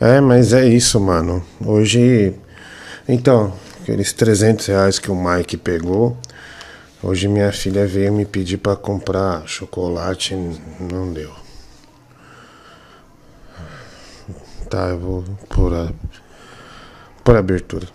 É, 0.00 0.20
mas 0.20 0.52
é 0.52 0.64
isso, 0.64 1.00
mano. 1.00 1.44
Hoje. 1.64 2.32
Então, 3.08 3.52
aqueles 3.80 4.12
300 4.12 4.66
reais 4.66 4.98
que 4.98 5.10
o 5.10 5.16
Mike 5.16 5.56
pegou. 5.56 6.16
Hoje 7.02 7.26
minha 7.26 7.52
filha 7.52 7.86
veio 7.86 8.12
me 8.12 8.24
pedir 8.24 8.58
para 8.58 8.76
comprar 8.76 9.46
chocolate, 9.46 10.34
não 10.80 11.12
deu. 11.12 11.32
Tá, 14.68 14.88
eu 14.88 14.98
vou 14.98 15.24
por, 15.48 15.72
a, 15.72 15.92
por 17.24 17.36
abertura. 17.36 17.86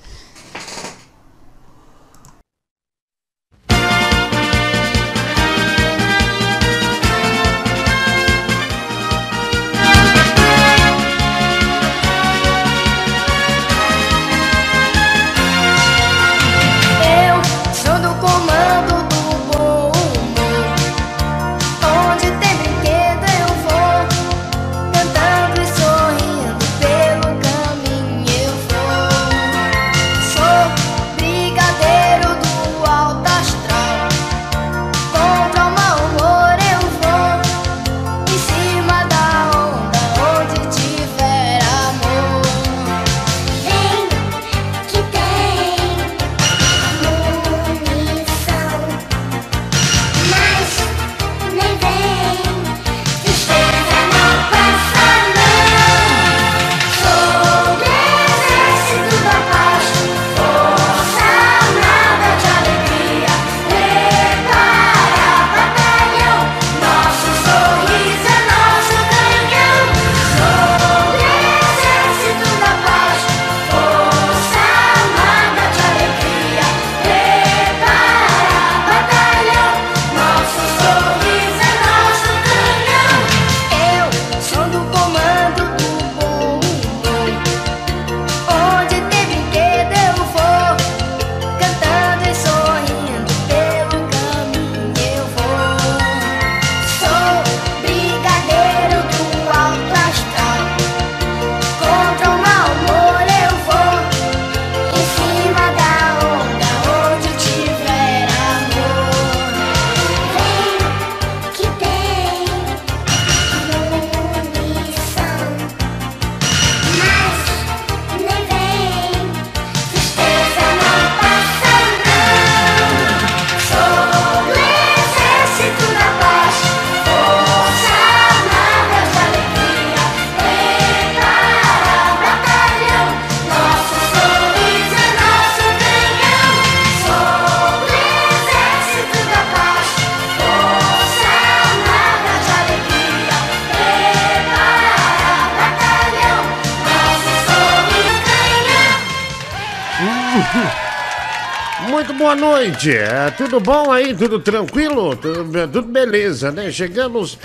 É, 152.86 153.32
tudo 153.32 153.62
bom 153.62 153.92
aí? 153.92 154.14
Tudo 154.14 154.40
tranquilo? 154.40 155.16
Tudo, 155.16 155.68
tudo 155.68 155.88
beleza, 155.88 156.52
né? 156.52 156.70
Chegamos 156.70 157.38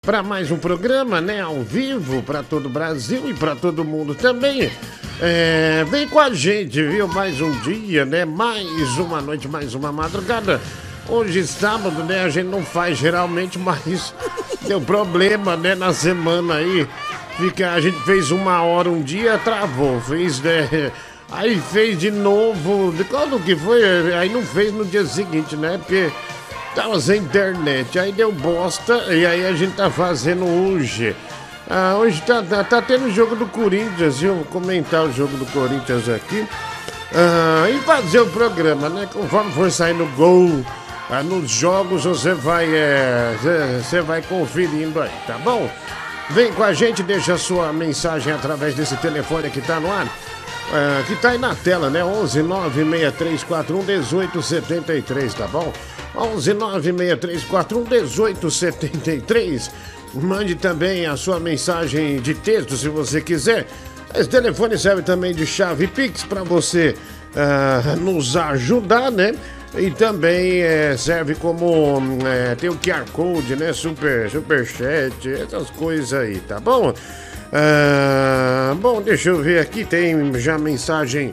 para 0.00 0.22
mais 0.22 0.52
um 0.52 0.56
programa, 0.56 1.20
né? 1.20 1.40
Ao 1.40 1.62
vivo 1.62 2.22
para 2.22 2.44
todo 2.44 2.66
o 2.66 2.68
Brasil 2.68 3.28
e 3.28 3.34
para 3.34 3.56
todo 3.56 3.84
mundo 3.84 4.14
também. 4.14 4.70
É, 5.20 5.84
vem 5.88 6.06
com 6.06 6.20
a 6.20 6.32
gente, 6.32 6.80
viu? 6.80 7.08
Mais 7.08 7.40
um 7.40 7.50
dia, 7.62 8.04
né? 8.04 8.24
Mais 8.24 8.96
uma 8.98 9.20
noite, 9.20 9.48
mais 9.48 9.74
uma 9.74 9.90
madrugada. 9.90 10.60
Hoje 11.08 11.44
sábado, 11.44 12.04
né? 12.04 12.22
A 12.22 12.28
gente 12.28 12.46
não 12.46 12.62
faz 12.62 12.96
geralmente, 12.96 13.58
mas 13.60 14.14
deu 14.62 14.80
problema, 14.80 15.56
né? 15.56 15.74
Na 15.74 15.92
semana 15.92 16.56
aí. 16.56 16.86
Fica, 17.36 17.72
a 17.72 17.80
gente 17.80 17.98
fez 18.04 18.30
uma 18.30 18.62
hora 18.62 18.88
um 18.88 19.02
dia, 19.02 19.38
travou. 19.38 20.00
Fez, 20.00 20.38
né? 20.40 20.92
Aí 21.44 21.60
fez 21.60 21.98
de 21.98 22.10
novo. 22.10 22.90
De 22.90 23.04
quando 23.04 23.38
que 23.38 23.54
foi? 23.54 24.14
Aí 24.14 24.30
não 24.30 24.42
fez 24.42 24.72
no 24.72 24.82
dia 24.82 25.04
seguinte, 25.04 25.54
né? 25.54 25.76
Porque 25.76 26.10
tava 26.74 26.98
sem 26.98 27.20
internet. 27.20 27.98
Aí 27.98 28.12
deu 28.12 28.32
bosta 28.32 28.94
e 29.14 29.26
aí 29.26 29.46
a 29.46 29.52
gente 29.52 29.74
tá 29.74 29.90
fazendo 29.90 30.46
hoje. 30.46 31.14
Ah, 31.68 31.96
hoje 31.98 32.22
tá, 32.22 32.42
tá, 32.42 32.64
tá 32.64 32.80
tendo 32.80 33.12
jogo 33.12 33.36
do 33.36 33.44
Corinthians, 33.44 34.20
viu? 34.20 34.36
Vou 34.36 34.44
comentar 34.46 35.04
o 35.04 35.12
jogo 35.12 35.36
do 35.36 35.44
Corinthians 35.52 36.08
aqui. 36.08 36.48
Ah, 37.14 37.68
e 37.68 37.78
fazer 37.80 38.20
o 38.20 38.26
programa, 38.28 38.88
né? 38.88 39.06
Conforme 39.12 39.52
for 39.52 39.70
sair 39.70 39.92
no 39.92 40.06
gol. 40.12 40.64
Ah, 41.10 41.22
nos 41.22 41.50
jogos 41.50 42.04
você 42.04 42.32
vai 42.32 42.66
é, 42.74 43.36
você 43.82 44.00
vai 44.00 44.22
conferindo 44.22 44.98
aí, 44.98 45.12
tá 45.26 45.36
bom? 45.36 45.70
Vem 46.30 46.50
com 46.54 46.62
a 46.62 46.72
gente, 46.72 47.02
deixa 47.02 47.34
a 47.34 47.38
sua 47.38 47.70
mensagem 47.70 48.32
através 48.32 48.74
desse 48.74 48.96
telefone 48.96 49.50
que 49.50 49.60
tá 49.60 49.78
no 49.78 49.92
ar 49.92 50.08
é, 50.74 51.02
que 51.04 51.14
tá 51.16 51.30
aí 51.30 51.38
na 51.38 51.54
tela, 51.54 51.88
né? 51.88 52.04
11 52.04 52.42
96341 52.42 53.82
1873, 53.84 55.34
tá 55.34 55.46
bom? 55.46 55.72
11 56.16 56.54
96341 56.54 57.84
1873. 57.84 59.70
Mande 60.14 60.54
também 60.54 61.06
a 61.06 61.16
sua 61.16 61.38
mensagem 61.38 62.20
de 62.20 62.34
texto 62.34 62.76
se 62.76 62.88
você 62.88 63.20
quiser. 63.20 63.66
Esse 64.14 64.28
telefone 64.28 64.78
serve 64.78 65.02
também 65.02 65.34
de 65.34 65.46
chave 65.46 65.86
Pix 65.86 66.22
para 66.22 66.44
você 66.44 66.94
uh, 67.34 67.96
nos 67.96 68.36
ajudar, 68.36 69.10
né? 69.10 69.34
E 69.76 69.90
também 69.90 70.62
é, 70.62 70.96
serve 70.96 71.34
como. 71.34 72.00
É, 72.26 72.54
tem 72.54 72.70
o 72.70 72.76
QR 72.76 73.04
Code, 73.12 73.56
né? 73.56 73.72
Super, 73.72 74.30
super 74.30 74.64
chat, 74.64 75.28
essas 75.28 75.70
coisas 75.70 76.12
aí, 76.12 76.40
tá 76.40 76.60
bom? 76.60 76.92
Ah, 77.52 78.74
bom, 78.80 79.00
deixa 79.00 79.30
eu 79.30 79.42
ver 79.42 79.60
aqui, 79.60 79.84
tem 79.84 80.32
já 80.34 80.58
mensagem 80.58 81.32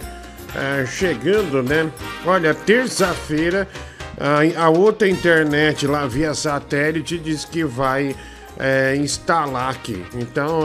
ah, 0.55 0.85
chegando, 0.85 1.63
né? 1.63 1.91
Olha, 2.25 2.53
terça-feira 2.53 3.67
a 4.55 4.69
outra 4.69 5.07
internet 5.09 5.87
lá 5.87 6.05
via 6.05 6.33
satélite 6.35 7.17
diz 7.17 7.44
que 7.44 7.63
vai 7.63 8.15
é, 8.59 8.95
instalar 8.95 9.71
aqui. 9.71 10.05
Então, 10.13 10.61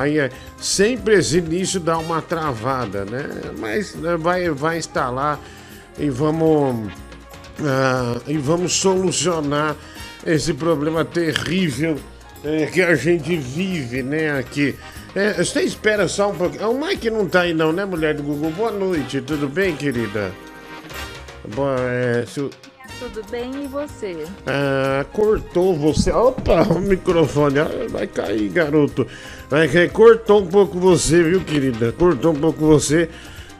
aí 0.00 0.18
é, 0.18 0.30
sempre 0.58 1.14
esse 1.14 1.38
início 1.38 1.78
dá 1.78 1.98
uma 1.98 2.20
travada, 2.20 3.04
né? 3.04 3.28
Mas 3.58 3.94
né, 3.94 4.16
vai, 4.16 4.50
vai 4.50 4.78
instalar 4.78 5.38
e 5.98 6.10
vamos, 6.10 6.92
uh, 7.60 8.22
e 8.26 8.36
vamos 8.36 8.74
solucionar 8.74 9.76
esse 10.24 10.52
problema 10.52 11.04
terrível 11.04 11.96
é, 12.44 12.66
que 12.66 12.82
a 12.82 12.94
gente 12.94 13.36
vive, 13.36 14.02
né, 14.02 14.38
aqui. 14.38 14.74
É, 15.14 15.32
você 15.32 15.62
espera 15.62 16.06
só 16.08 16.30
um 16.30 16.36
pouquinho. 16.36 16.70
O 16.70 16.86
Mike 16.86 17.10
não 17.10 17.26
tá 17.26 17.42
aí 17.42 17.54
não, 17.54 17.72
né, 17.72 17.84
mulher 17.84 18.14
do 18.14 18.22
Google? 18.22 18.50
Boa 18.50 18.70
noite, 18.70 19.20
tudo 19.20 19.48
bem, 19.48 19.74
querida? 19.74 20.32
Boa, 21.54 21.76
é, 21.80 22.24
se... 22.26 22.48
Tudo 22.98 23.22
bem 23.30 23.50
e 23.64 23.66
você? 23.66 24.24
Ah, 24.46 25.04
cortou 25.12 25.76
você. 25.76 26.10
Opa, 26.10 26.62
o 26.72 26.80
microfone. 26.80 27.58
Ah, 27.58 27.68
vai 27.90 28.06
cair, 28.06 28.48
garoto. 28.48 29.06
Vai 29.50 29.68
cair. 29.68 29.90
Cortou 29.90 30.40
um 30.40 30.46
pouco 30.46 30.78
você, 30.78 31.22
viu, 31.22 31.42
querida? 31.42 31.92
Cortou 31.92 32.32
um 32.32 32.36
pouco 32.36 32.64
você. 32.66 33.10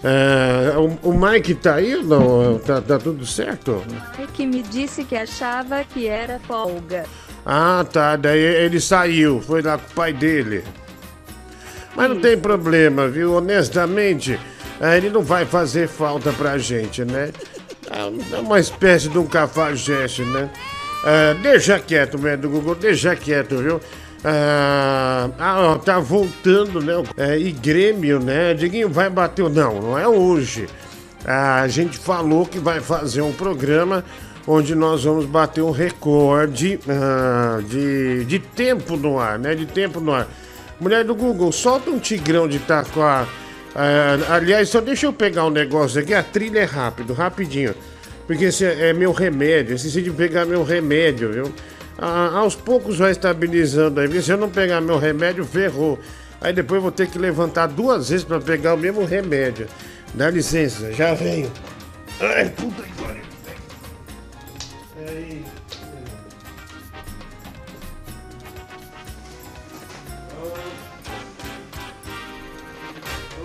Ah, 0.05 0.79
o, 0.79 1.11
o 1.11 1.19
Mike 1.19 1.55
tá 1.55 1.77
aí 1.77 1.97
ou 1.97 2.03
não? 2.05 2.59
Tá, 2.59 2.81
tá 2.81 2.99
tudo 2.99 3.27
certo? 3.27 3.83
Mike 4.19 4.47
me 4.47 4.63
disse 4.63 5.05
que 5.05 5.17
achava 5.17 5.83
que 5.85 6.07
era 6.07 6.39
folga. 6.41 7.05
Ah, 7.45 7.85
tá. 7.91 8.17
Daí 8.17 8.39
ele 8.39 8.81
saiu. 8.81 9.41
Foi 9.41 9.63
lá 9.63 9.79
com 9.79 9.91
o 9.91 9.95
pai 9.95 10.13
dele. 10.13 10.63
Mas 11.95 12.11
não 12.11 12.21
tem 12.21 12.37
problema, 12.39 13.09
viu? 13.09 13.35
Honestamente, 13.35 14.39
eh, 14.81 14.97
ele 14.99 15.09
não 15.09 15.23
vai 15.23 15.47
fazer 15.47 15.89
falta 15.89 16.31
pra 16.33 16.59
gente, 16.59 17.05
né? 17.05 17.31
É 17.91 18.39
uma 18.39 18.61
espécie 18.61 19.09
de 19.09 19.17
um 19.17 19.27
cafajeste, 19.27 20.23
né? 20.23 20.51
Deixa 21.41 21.79
quieto, 21.79 22.19
velho 22.19 22.37
do 22.43 22.51
Google, 22.51 22.75
deixa 22.75 23.15
quieto, 23.15 23.59
viu? 23.59 23.81
Ah, 24.29 25.31
ah, 25.39 25.79
tá 25.79 26.01
voltando, 26.01 26.81
né? 26.81 26.95
É, 27.17 27.39
e 27.39 27.53
Grêmio, 27.53 28.19
né? 28.19 28.55
Diguinho 28.55 28.89
vai 28.89 29.09
bater. 29.09 29.49
Não, 29.49 29.81
não 29.81 29.97
é 29.97 30.09
hoje. 30.09 30.67
Ah, 31.25 31.61
a 31.61 31.69
gente 31.69 31.97
falou 31.97 32.45
que 32.45 32.59
vai 32.59 32.81
fazer 32.81 33.21
um 33.21 33.33
programa 33.33 34.05
onde 34.45 34.75
nós 34.75 35.05
vamos 35.05 35.27
bater 35.27 35.63
um 35.63 35.71
recorde 35.71 36.81
ah, 36.89 37.61
de, 37.69 38.25
de 38.25 38.41
tempo 38.41 38.97
no 38.97 39.17
ar, 39.17 39.39
né? 39.39 39.55
De 39.55 39.65
tempo 39.65 40.01
no 40.01 40.13
ar. 40.13 40.27
Mulher 40.81 41.05
do 41.05 41.15
Google, 41.15 41.53
solta 41.53 41.89
um 41.89 42.01
tigrão 42.01 42.49
de 42.49 42.59
taquar. 42.59 43.29
Ah, 43.77 44.35
aliás, 44.35 44.69
só 44.69 44.81
deixa 44.81 45.07
eu 45.07 45.13
pegar 45.13 45.47
um 45.47 45.51
negócio 45.51 46.01
aqui. 46.01 46.13
A 46.13 46.25
trilha 46.25 46.59
é 46.59 46.65
rápido, 46.65 47.13
rapidinho. 47.13 47.77
Porque 48.27 48.47
esse 48.47 48.65
é 48.65 48.93
meu 48.93 49.13
remédio. 49.13 49.77
Esqueci 49.77 50.03
de 50.03 50.11
pegar 50.11 50.45
meu 50.45 50.65
remédio, 50.65 51.33
viu? 51.33 51.53
Ah, 51.99 52.39
aos 52.39 52.55
poucos 52.55 52.99
vai 52.99 53.13
estabilizando 53.13 54.01
aí. 54.01 54.23
Se 54.23 54.31
eu 54.31 54.37
não 54.37 54.51
pegar 54.51 54.81
meu 54.81 54.99
remédio, 54.99 55.45
ferrou. 55.45 55.99
Aí 56.41 56.53
depois 56.53 56.83
vou 56.83 56.93
ter 56.93 57.09
que 57.09 57.19
levantar 57.19 57.67
duas 57.67 58.11
vezes 58.11 58.25
para 58.25 58.41
pegar 58.41 58.75
o 58.75 58.79
mesmo 58.79 59.05
remédio. 59.05 59.67
Dá 60.15 60.31
licença, 60.31 60.93
já 60.93 61.15
venho. 61.15 61.51
Ai, 62.21 62.49
puta 62.51 62.83
que 62.83 63.03
pariu. 63.03 63.27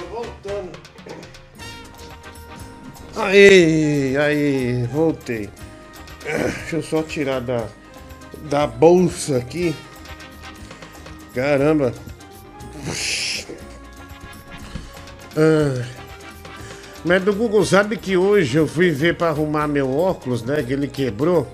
Voltando. 0.10 0.72
Aí, 3.16 4.18
aí, 4.18 4.84
voltei. 4.92 5.50
Deixa 6.24 6.78
eu 6.78 6.84
só 6.84 7.04
tirar 7.04 7.42
da, 7.42 7.68
da 8.50 8.66
bolsa 8.68 9.38
aqui. 9.38 9.76
Caramba. 11.34 11.94
Ah. 15.36 15.84
Mas 17.04 17.24
do 17.24 17.34
Google 17.34 17.66
sabe 17.66 17.98
que 17.98 18.16
hoje 18.16 18.58
eu 18.58 18.68
fui 18.68 18.92
ver 18.92 19.16
para 19.16 19.30
arrumar 19.30 19.68
meu 19.68 19.98
óculos, 19.98 20.44
né? 20.44 20.62
Que 20.62 20.74
ele 20.74 20.88
quebrou. 20.88 21.52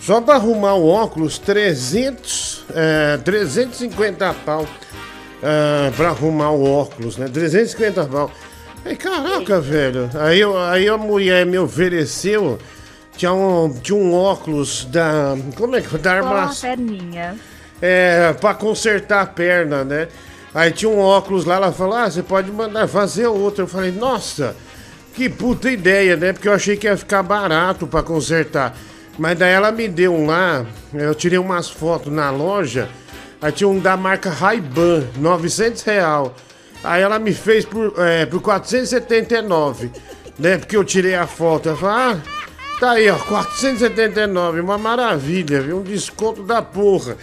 Só 0.00 0.20
para 0.20 0.34
arrumar 0.34 0.74
o 0.74 0.86
óculos, 0.86 1.38
300, 1.38 2.64
é, 2.74 3.16
350 3.24 4.32
pau 4.44 4.66
é, 5.42 5.90
para 5.96 6.08
arrumar 6.10 6.50
o 6.50 6.64
óculos, 6.70 7.16
né? 7.16 7.28
350 7.28 8.04
pau. 8.04 8.30
Aí, 8.84 8.94
caraca, 8.94 9.60
velho. 9.60 10.08
Aí, 10.14 10.38
eu- 10.38 10.56
aí 10.58 10.86
a 10.86 10.96
mulher 10.98 11.44
me 11.46 11.58
ofereceu. 11.58 12.58
Tinha 13.16 13.32
um, 13.32 13.72
tinha 13.82 13.96
um 13.96 14.14
óculos 14.14 14.84
da. 14.86 15.34
Como 15.56 15.76
é 15.76 15.80
que 15.80 15.88
foi? 15.88 15.98
Da 15.98 16.10
Só 16.10 16.16
a 16.16 16.28
armação. 16.28 16.70
perninha. 16.70 17.36
É, 17.80 18.32
pra 18.34 18.54
consertar 18.54 19.22
a 19.22 19.26
perna, 19.26 19.84
né? 19.84 20.08
Aí 20.54 20.70
tinha 20.70 20.88
um 20.90 20.98
óculos 20.98 21.44
lá, 21.44 21.56
ela 21.56 21.72
falou: 21.72 21.94
Ah, 21.94 22.10
você 22.10 22.22
pode 22.22 22.50
mandar 22.50 22.86
fazer 22.88 23.26
outro. 23.26 23.64
Eu 23.64 23.68
falei: 23.68 23.90
Nossa, 23.92 24.54
que 25.14 25.28
puta 25.28 25.70
ideia, 25.70 26.16
né? 26.16 26.32
Porque 26.32 26.48
eu 26.48 26.52
achei 26.52 26.76
que 26.76 26.86
ia 26.86 26.96
ficar 26.96 27.22
barato 27.22 27.86
pra 27.86 28.02
consertar. 28.02 28.76
Mas 29.18 29.38
daí 29.38 29.52
ela 29.52 29.72
me 29.72 29.88
deu 29.88 30.14
um 30.14 30.26
lá, 30.26 30.66
eu 30.92 31.14
tirei 31.14 31.38
umas 31.38 31.70
fotos 31.70 32.12
na 32.12 32.30
loja. 32.30 32.88
Aí 33.40 33.50
tinha 33.50 33.68
um 33.68 33.78
da 33.78 33.96
marca 33.96 34.28
Ray-Ban, 34.28 35.04
900 35.16 35.82
real. 35.82 36.34
Aí 36.84 37.02
ela 37.02 37.18
me 37.18 37.32
fez 37.32 37.64
por, 37.64 37.94
é, 37.98 38.26
por 38.26 38.40
479, 38.42 39.90
né? 40.38 40.58
Porque 40.58 40.76
eu 40.76 40.84
tirei 40.84 41.14
a 41.14 41.26
foto. 41.26 41.68
Eu 41.70 41.76
falei, 41.76 42.14
ah, 42.14 42.18
tá 42.80 42.92
aí, 42.92 43.10
ó, 43.10 43.18
479, 43.18 44.60
uma 44.60 44.78
maravilha, 44.78 45.60
viu? 45.60 45.78
Um 45.78 45.82
desconto 45.82 46.42
da 46.42 46.62
porra. 46.62 47.16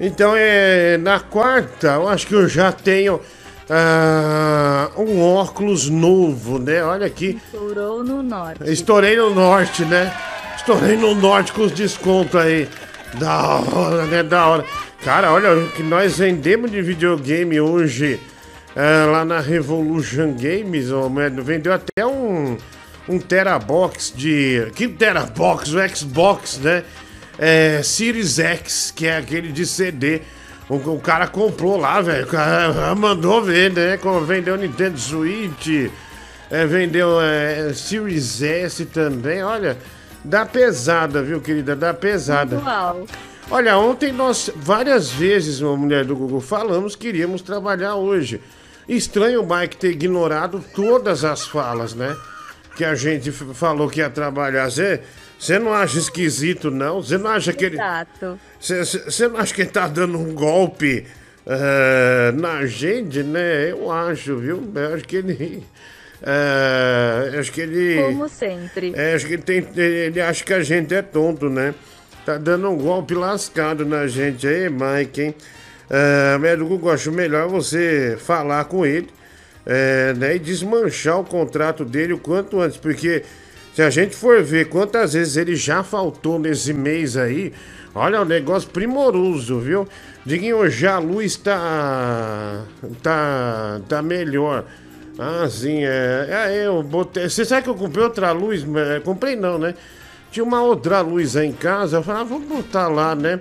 Então, 0.00 0.34
é, 0.36 0.96
na 0.98 1.18
quarta, 1.20 1.88
eu 1.88 2.08
acho 2.08 2.26
que 2.26 2.34
eu 2.34 2.48
já 2.48 2.70
tenho 2.70 3.20
ah, 3.70 4.90
um 4.96 5.20
óculos 5.20 5.88
novo, 5.88 6.58
né? 6.58 6.82
Olha 6.82 7.06
aqui. 7.06 7.40
Estourou 7.52 8.04
no 8.04 8.22
norte. 8.22 8.70
Estourei 8.70 9.16
no 9.16 9.34
norte, 9.34 9.84
né? 9.84 10.14
Estourei 10.56 10.96
no 10.96 11.14
norte 11.14 11.52
com 11.52 11.62
os 11.62 11.72
descontos 11.72 12.40
aí. 12.40 12.68
Da 13.18 13.56
hora, 13.56 14.06
né? 14.06 14.22
Da 14.22 14.46
hora. 14.46 14.64
Cara, 15.04 15.32
olha 15.32 15.54
o 15.54 15.70
que 15.70 15.82
nós 15.82 16.18
vendemos 16.18 16.70
de 16.70 16.80
videogame 16.80 17.60
hoje 17.60 18.20
é, 18.74 19.04
lá 19.04 19.24
na 19.24 19.40
Revolution 19.40 20.34
Games. 20.34 20.88
mano, 20.88 21.42
vendeu 21.42 21.72
até 21.72 22.06
um, 22.06 22.56
um 23.08 23.18
Terabox 23.18 24.12
de. 24.14 24.70
Que 24.74 24.86
Terabox? 24.86 25.72
O 25.72 25.96
Xbox, 25.96 26.58
né? 26.58 26.84
É, 27.38 27.82
Series 27.82 28.38
X, 28.38 28.92
que 28.94 29.06
é 29.06 29.16
aquele 29.16 29.50
de 29.50 29.64
CD. 29.64 30.22
O, 30.68 30.74
o 30.76 31.00
cara 31.00 31.26
comprou 31.26 31.78
lá, 31.78 32.00
velho. 32.00 32.24
O 32.24 32.28
cara 32.28 32.94
mandou 32.96 33.42
ver, 33.42 33.72
né? 33.72 33.96
Como 33.96 34.20
vendeu 34.20 34.56
Nintendo 34.56 34.98
Switch. 34.98 35.90
É, 36.50 36.66
vendeu 36.66 37.20
é, 37.20 37.72
Series 37.72 38.42
S 38.42 38.84
também. 38.86 39.42
Olha, 39.42 39.78
dá 40.24 40.44
pesada, 40.44 41.22
viu, 41.22 41.40
querida? 41.40 41.74
Dá 41.74 41.94
pesada. 41.94 42.58
Uau. 42.58 43.06
Olha, 43.50 43.78
ontem 43.78 44.12
nós 44.12 44.50
várias 44.56 45.10
vezes, 45.10 45.62
uma 45.62 45.74
mulher 45.74 46.04
do 46.04 46.14
Google, 46.14 46.40
falamos 46.40 46.94
que 46.94 47.08
iríamos 47.08 47.40
trabalhar 47.40 47.94
hoje. 47.94 48.42
Estranho 48.86 49.42
o 49.42 49.56
Mike 49.56 49.76
ter 49.76 49.90
ignorado 49.92 50.62
todas 50.74 51.24
as 51.24 51.46
falas, 51.46 51.94
né? 51.94 52.14
Que 52.78 52.84
a 52.84 52.94
gente 52.94 53.32
falou 53.32 53.90
que 53.90 53.98
ia 53.98 54.08
trabalhar. 54.08 54.70
Você 54.70 55.58
não 55.58 55.74
acha 55.74 55.98
esquisito, 55.98 56.70
não? 56.70 57.02
Você 57.02 57.18
não 57.18 57.28
acha 57.28 57.52
que 57.52 57.64
ele. 57.64 57.74
Exato. 57.74 58.38
Você 58.60 59.26
não 59.26 59.40
acha 59.40 59.52
que 59.52 59.62
ele 59.62 59.70
tá 59.70 59.88
dando 59.88 60.16
um 60.16 60.32
golpe 60.32 61.04
eh, 61.44 62.32
na 62.36 62.64
gente, 62.66 63.24
né? 63.24 63.72
Eu 63.72 63.90
acho, 63.90 64.36
viu? 64.36 64.62
Eu 64.72 64.94
acho 64.94 65.04
que 65.06 65.16
ele. 65.16 65.64
eh, 66.22 67.36
acho 67.40 67.50
que 67.50 67.62
ele. 67.62 68.00
Como 68.00 68.28
sempre. 68.28 68.92
É, 68.94 69.14
acho 69.14 69.26
que 69.26 69.32
ele, 69.32 69.42
tem, 69.42 69.66
ele 69.74 70.20
acha 70.20 70.44
que 70.44 70.54
a 70.54 70.62
gente 70.62 70.94
é 70.94 71.02
tonto, 71.02 71.50
né? 71.50 71.74
Tá 72.24 72.38
dando 72.38 72.70
um 72.70 72.76
golpe 72.76 73.12
lascado 73.12 73.84
na 73.84 74.06
gente 74.06 74.46
aí, 74.46 74.70
Mike, 74.70 75.20
hein? 75.20 75.34
É, 75.90 76.38
mas, 76.38 76.56
Google, 76.60 76.92
acho 76.92 77.10
melhor 77.10 77.48
você 77.48 78.16
falar 78.20 78.66
com 78.66 78.86
ele 78.86 79.08
é, 79.68 80.14
né, 80.14 80.36
e 80.36 80.38
desmanchar 80.38 81.20
o 81.20 81.24
contrato 81.24 81.84
dele 81.84 82.14
o 82.14 82.18
quanto 82.18 82.58
antes, 82.58 82.78
porque 82.78 83.22
se 83.74 83.82
a 83.82 83.90
gente 83.90 84.16
for 84.16 84.42
ver 84.42 84.70
quantas 84.70 85.12
vezes 85.12 85.36
ele 85.36 85.54
já 85.54 85.84
faltou 85.84 86.38
nesse 86.38 86.72
mês 86.72 87.18
aí, 87.18 87.52
olha, 87.94 88.16
é 88.16 88.20
um 88.20 88.24
negócio 88.24 88.70
primoroso, 88.70 89.60
viu? 89.60 89.86
Diguinho, 90.24 90.68
já 90.70 90.94
a 90.94 90.98
luz 90.98 91.36
tá, 91.36 92.64
tá, 93.02 93.80
tá 93.86 94.02
melhor. 94.02 94.64
Ah, 95.18 95.48
sim, 95.50 95.84
é. 95.84 96.28
é 96.30 96.66
eu 96.66 96.82
botei. 96.82 97.28
Você 97.28 97.44
sabe 97.44 97.62
que 97.64 97.70
eu 97.70 97.74
comprei 97.74 98.04
outra 98.04 98.32
luz? 98.32 98.64
É, 98.94 99.00
comprei 99.00 99.36
não, 99.36 99.58
né? 99.58 99.74
Tinha 100.30 100.44
uma 100.44 100.62
outra 100.62 101.00
luz 101.00 101.36
aí 101.36 101.48
em 101.48 101.52
casa. 101.52 101.98
Eu 101.98 102.02
falei, 102.02 102.22
ah, 102.22 102.24
vamos 102.24 102.48
botar 102.48 102.88
lá, 102.88 103.14
né? 103.14 103.40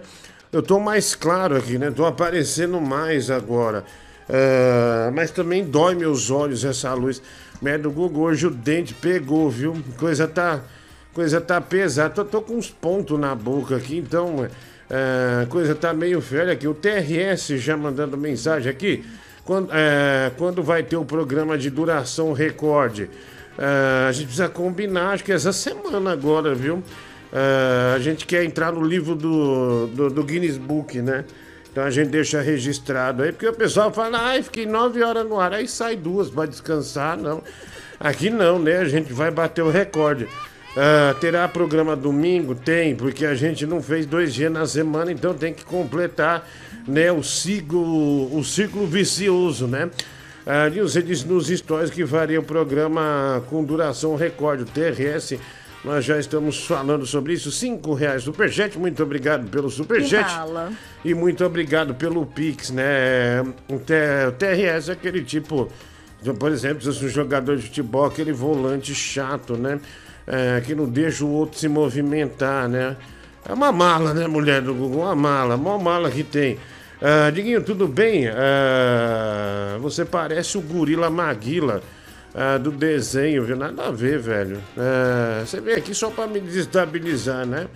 Eu 0.52 0.62
tô 0.62 0.80
mais 0.80 1.14
claro 1.14 1.56
aqui, 1.56 1.78
né? 1.78 1.92
Tô 1.92 2.06
aparecendo 2.06 2.82
mais 2.82 3.30
agora. 3.30 3.84
É, 4.30 5.10
mas 5.14 5.32
também 5.32 5.64
dói 5.64 5.96
meus 5.96 6.30
olhos 6.30 6.66
essa 6.66 6.94
luz. 6.94 7.22
Merda 7.62 7.84
do 7.84 7.92
Google, 7.92 8.24
hoje 8.24 8.48
o 8.48 8.52
dente 8.52 8.94
pegou, 8.94 9.50
viu? 9.50 9.76
Coisa 9.98 10.28
tá. 10.28 10.62
Coisa 11.14 11.42
tá 11.42 11.60
pesada. 11.60 12.14
Tô, 12.14 12.26
tô 12.26 12.42
com 12.42 12.56
uns 12.56 12.70
pontos 12.70 13.20
na 13.20 13.34
boca 13.34 13.76
aqui, 13.76 13.98
então. 13.98 14.48
É, 14.90 15.46
coisa 15.50 15.74
tá 15.76 15.94
meio 15.94 16.20
velha 16.20 16.54
aqui. 16.54 16.68
O 16.68 16.74
TRS 16.74 17.48
já 17.58 17.76
mandando 17.76 18.18
mensagem 18.18 18.70
aqui. 18.70 19.04
Quando, 19.44 19.70
é, 19.72 20.32
quando 20.38 20.62
vai 20.62 20.84
ter 20.84 20.98
o 20.98 21.06
programa 21.06 21.58
de 21.58 21.70
duração 21.70 22.34
recorde? 22.34 23.10
A 24.08 24.12
gente 24.12 24.26
precisa 24.26 24.48
combinar, 24.48 25.14
acho 25.14 25.24
que 25.24 25.32
essa 25.32 25.52
semana 25.52 26.12
agora, 26.12 26.54
viu? 26.54 26.84
A 27.96 27.98
gente 27.98 28.28
quer 28.28 28.44
entrar 28.44 28.72
no 28.72 28.84
livro 28.84 29.16
do, 29.16 29.88
do, 29.88 30.10
do 30.12 30.24
Guinness 30.24 30.58
Book, 30.58 31.02
né? 31.02 31.26
Então 31.78 31.86
a 31.86 31.92
gente 31.92 32.10
deixa 32.10 32.42
registrado 32.42 33.22
aí, 33.22 33.32
porque 33.32 33.48
o 33.48 33.54
pessoal 33.54 33.94
fala, 33.94 34.18
ai, 34.20 34.42
fiquei 34.42 34.66
nove 34.66 35.04
horas 35.04 35.24
no 35.30 35.40
ar, 35.40 35.54
aí 35.54 35.68
sai 35.68 35.96
duas 35.96 36.28
para 36.28 36.48
descansar, 36.50 37.16
não. 37.16 37.44
Aqui 38.00 38.32
não, 38.32 38.58
né? 38.58 38.78
A 38.78 38.86
gente 38.86 39.14
vai 39.14 39.30
bater 39.30 39.62
o 39.62 39.70
recorde. 39.70 40.24
Uh, 40.24 41.14
terá 41.22 41.48
programa 41.48 41.96
domingo? 41.96 42.56
Tem, 42.56 42.96
porque 42.96 43.28
a 43.28 43.36
gente 43.36 43.68
não 43.68 43.80
fez 43.80 44.08
dois 44.08 44.34
dias 44.34 44.52
na 44.52 44.66
semana, 44.66 45.12
então 45.12 45.36
tem 45.36 45.54
que 45.54 45.64
completar 45.64 46.50
né, 46.88 47.12
o, 47.12 47.22
ciclo, 47.22 48.36
o 48.36 48.44
ciclo 48.44 48.88
vicioso, 48.88 49.68
né? 49.68 49.86
Uh, 50.48 50.82
você 50.82 51.00
disse 51.00 51.28
nos 51.28 51.46
stories 51.48 51.92
que 51.92 52.04
varia 52.04 52.40
o 52.40 52.44
programa 52.44 53.44
com 53.52 53.64
duração 53.64 54.16
recorde, 54.16 54.64
o 54.64 54.66
TRS. 54.66 55.38
Nós 55.88 56.06
já 56.06 56.20
estamos 56.20 56.66
falando 56.66 57.06
sobre 57.06 57.34
isso. 57.34 57.52
Cinco 57.52 57.94
reais 57.94 58.24
superchat. 58.24 58.78
Muito 58.78 59.02
obrigado 59.02 59.50
pelo 59.50 59.70
superchat. 59.70 60.30
E 61.04 61.14
muito 61.14 61.44
obrigado 61.46 61.96
pelo 61.96 62.26
Pix, 62.26 62.72
né? 62.72 63.42
O 63.70 63.80
TRS 63.80 64.90
é 64.90 64.92
aquele 64.92 65.24
tipo, 65.24 65.72
por 66.38 66.52
exemplo, 66.52 66.92
se 66.92 67.06
um 67.06 67.10
jogador 67.10 67.56
de 67.56 67.64
futebol, 67.64 68.06
aquele 68.06 68.34
volante 68.34 68.94
chato, 68.94 69.56
né? 69.58 69.80
é, 70.28 70.62
que 70.62 70.76
não 70.76 70.86
deixa 70.86 71.24
o 71.24 71.32
outro 71.32 71.58
se 71.58 71.70
movimentar, 71.70 72.68
né? 72.68 72.98
É 73.48 73.54
uma 73.54 73.72
mala, 73.72 74.14
né, 74.14 74.28
mulher 74.28 74.62
do 74.62 74.74
Google? 74.74 75.04
Uma 75.04 75.16
mala, 75.16 75.56
uma 75.56 75.80
mala 75.80 76.12
que 76.12 76.22
tem. 76.22 76.60
Ah, 77.02 77.30
Diguinho, 77.30 77.64
tudo 77.64 77.88
bem? 77.88 78.28
Ah, 78.28 79.78
você 79.80 80.04
parece 80.04 80.58
o 80.58 80.62
gorila 80.62 81.10
Maguila 81.10 81.82
ah, 82.40 82.60
do 82.60 82.70
desenho, 82.70 83.44
viu? 83.44 83.56
Nada 83.56 83.88
a 83.88 83.92
ver, 83.92 84.20
velho. 84.20 84.62
Ah, 84.78 85.44
você 85.44 85.60
veio 85.60 85.78
aqui 85.78 85.96
só 85.96 86.12
para 86.12 86.28
me 86.28 86.40
desestabilizar, 86.40 87.48
né? 87.48 87.68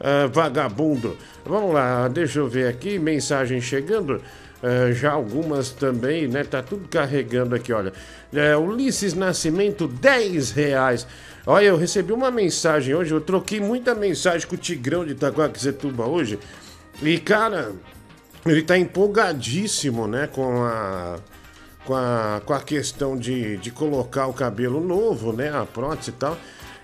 Ah, 0.00 0.28
vagabundo. 0.32 1.16
Vamos 1.44 1.74
lá, 1.74 2.06
deixa 2.06 2.38
eu 2.38 2.48
ver 2.48 2.68
aqui, 2.68 2.96
mensagem 2.96 3.60
chegando. 3.60 4.22
Uh, 4.62 4.94
já 4.94 5.12
algumas 5.12 5.72
também, 5.72 6.26
né? 6.26 6.42
Tá 6.42 6.62
tudo 6.62 6.88
carregando 6.88 7.54
aqui, 7.54 7.70
olha. 7.70 7.92
É, 8.32 8.56
Ulisses 8.56 9.12
Nascimento, 9.12 9.86
10 9.86 10.52
reais. 10.52 11.06
Olha, 11.46 11.66
eu 11.66 11.76
recebi 11.76 12.14
uma 12.14 12.30
mensagem 12.30 12.94
hoje, 12.94 13.12
eu 13.12 13.20
troquei 13.20 13.60
muita 13.60 13.94
mensagem 13.94 14.48
com 14.48 14.54
o 14.54 14.58
Tigrão 14.58 15.04
de 15.04 15.12
Itacoaquecetuba 15.12 16.06
hoje. 16.06 16.38
E, 17.02 17.18
cara, 17.18 17.72
ele 18.46 18.62
tá 18.62 18.78
empolgadíssimo, 18.78 20.06
né, 20.06 20.28
com 20.32 20.64
a, 20.64 21.18
com 21.84 21.94
a, 21.94 22.40
com 22.44 22.52
a 22.52 22.60
questão 22.60 23.16
de, 23.16 23.56
de 23.58 23.70
colocar 23.70 24.26
o 24.26 24.32
cabelo 24.32 24.80
novo, 24.80 25.32
né, 25.32 25.54
a 25.54 25.64
prótese 25.64 26.10
e 26.10 26.14
tal. 26.14 26.38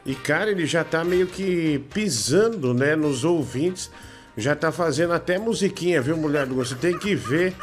E, 0.05 0.15
cara, 0.15 0.51
ele 0.51 0.67
já 0.67 0.83
tá 0.83 1.05
meio 1.05 1.27
que 1.27 1.85
pisando, 1.93 2.73
né, 2.73 2.97
nos 2.97 3.25
ouvintes. 3.25 3.91
Já 4.37 4.55
tá 4.57 4.73
fazendo 4.73 5.13
até 5.13 5.39
musiquinha, 5.39 6.01
viu, 6.01 6.17
mulher 6.17 6.47
do 6.47 6.55
Você 6.55 6.75
tem 6.75 6.99
que 6.99 7.15
ver 7.15 7.55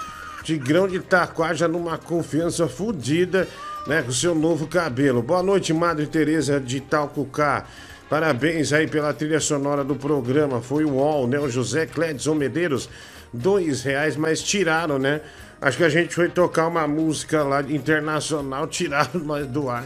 de 0.43 0.55
Itaquá 0.95 1.53
já 1.53 1.67
numa 1.67 1.97
confiança 1.97 2.69
fodida 2.69 3.47
né, 3.85 4.01
com 4.01 4.11
seu 4.11 4.33
novo 4.33 4.67
cabelo. 4.67 5.21
Boa 5.21 5.43
noite, 5.43 5.73
Madre 5.73 6.07
Teresa 6.07 6.59
de 6.59 6.79
Talcucá. 6.79 7.65
Parabéns 8.09 8.71
aí 8.71 8.87
pela 8.87 9.13
trilha 9.13 9.41
sonora 9.41 9.83
do 9.83 9.95
programa. 9.95 10.61
Foi 10.61 10.85
o 10.85 10.91
UOL, 10.91 11.27
né? 11.27 11.37
O 11.37 11.49
José 11.49 11.85
Cledson 11.85 12.35
Medeiros, 12.35 12.89
dois 13.33 13.83
reais, 13.83 14.15
mas 14.15 14.41
tiraram, 14.41 14.97
né? 14.97 15.19
Acho 15.59 15.77
que 15.77 15.83
a 15.83 15.89
gente 15.89 16.13
foi 16.13 16.29
tocar 16.29 16.67
uma 16.67 16.87
música 16.87 17.43
lá 17.43 17.61
internacional, 17.61 18.67
tiraram 18.67 19.19
nós 19.21 19.47
do 19.47 19.69
ar. 19.69 19.85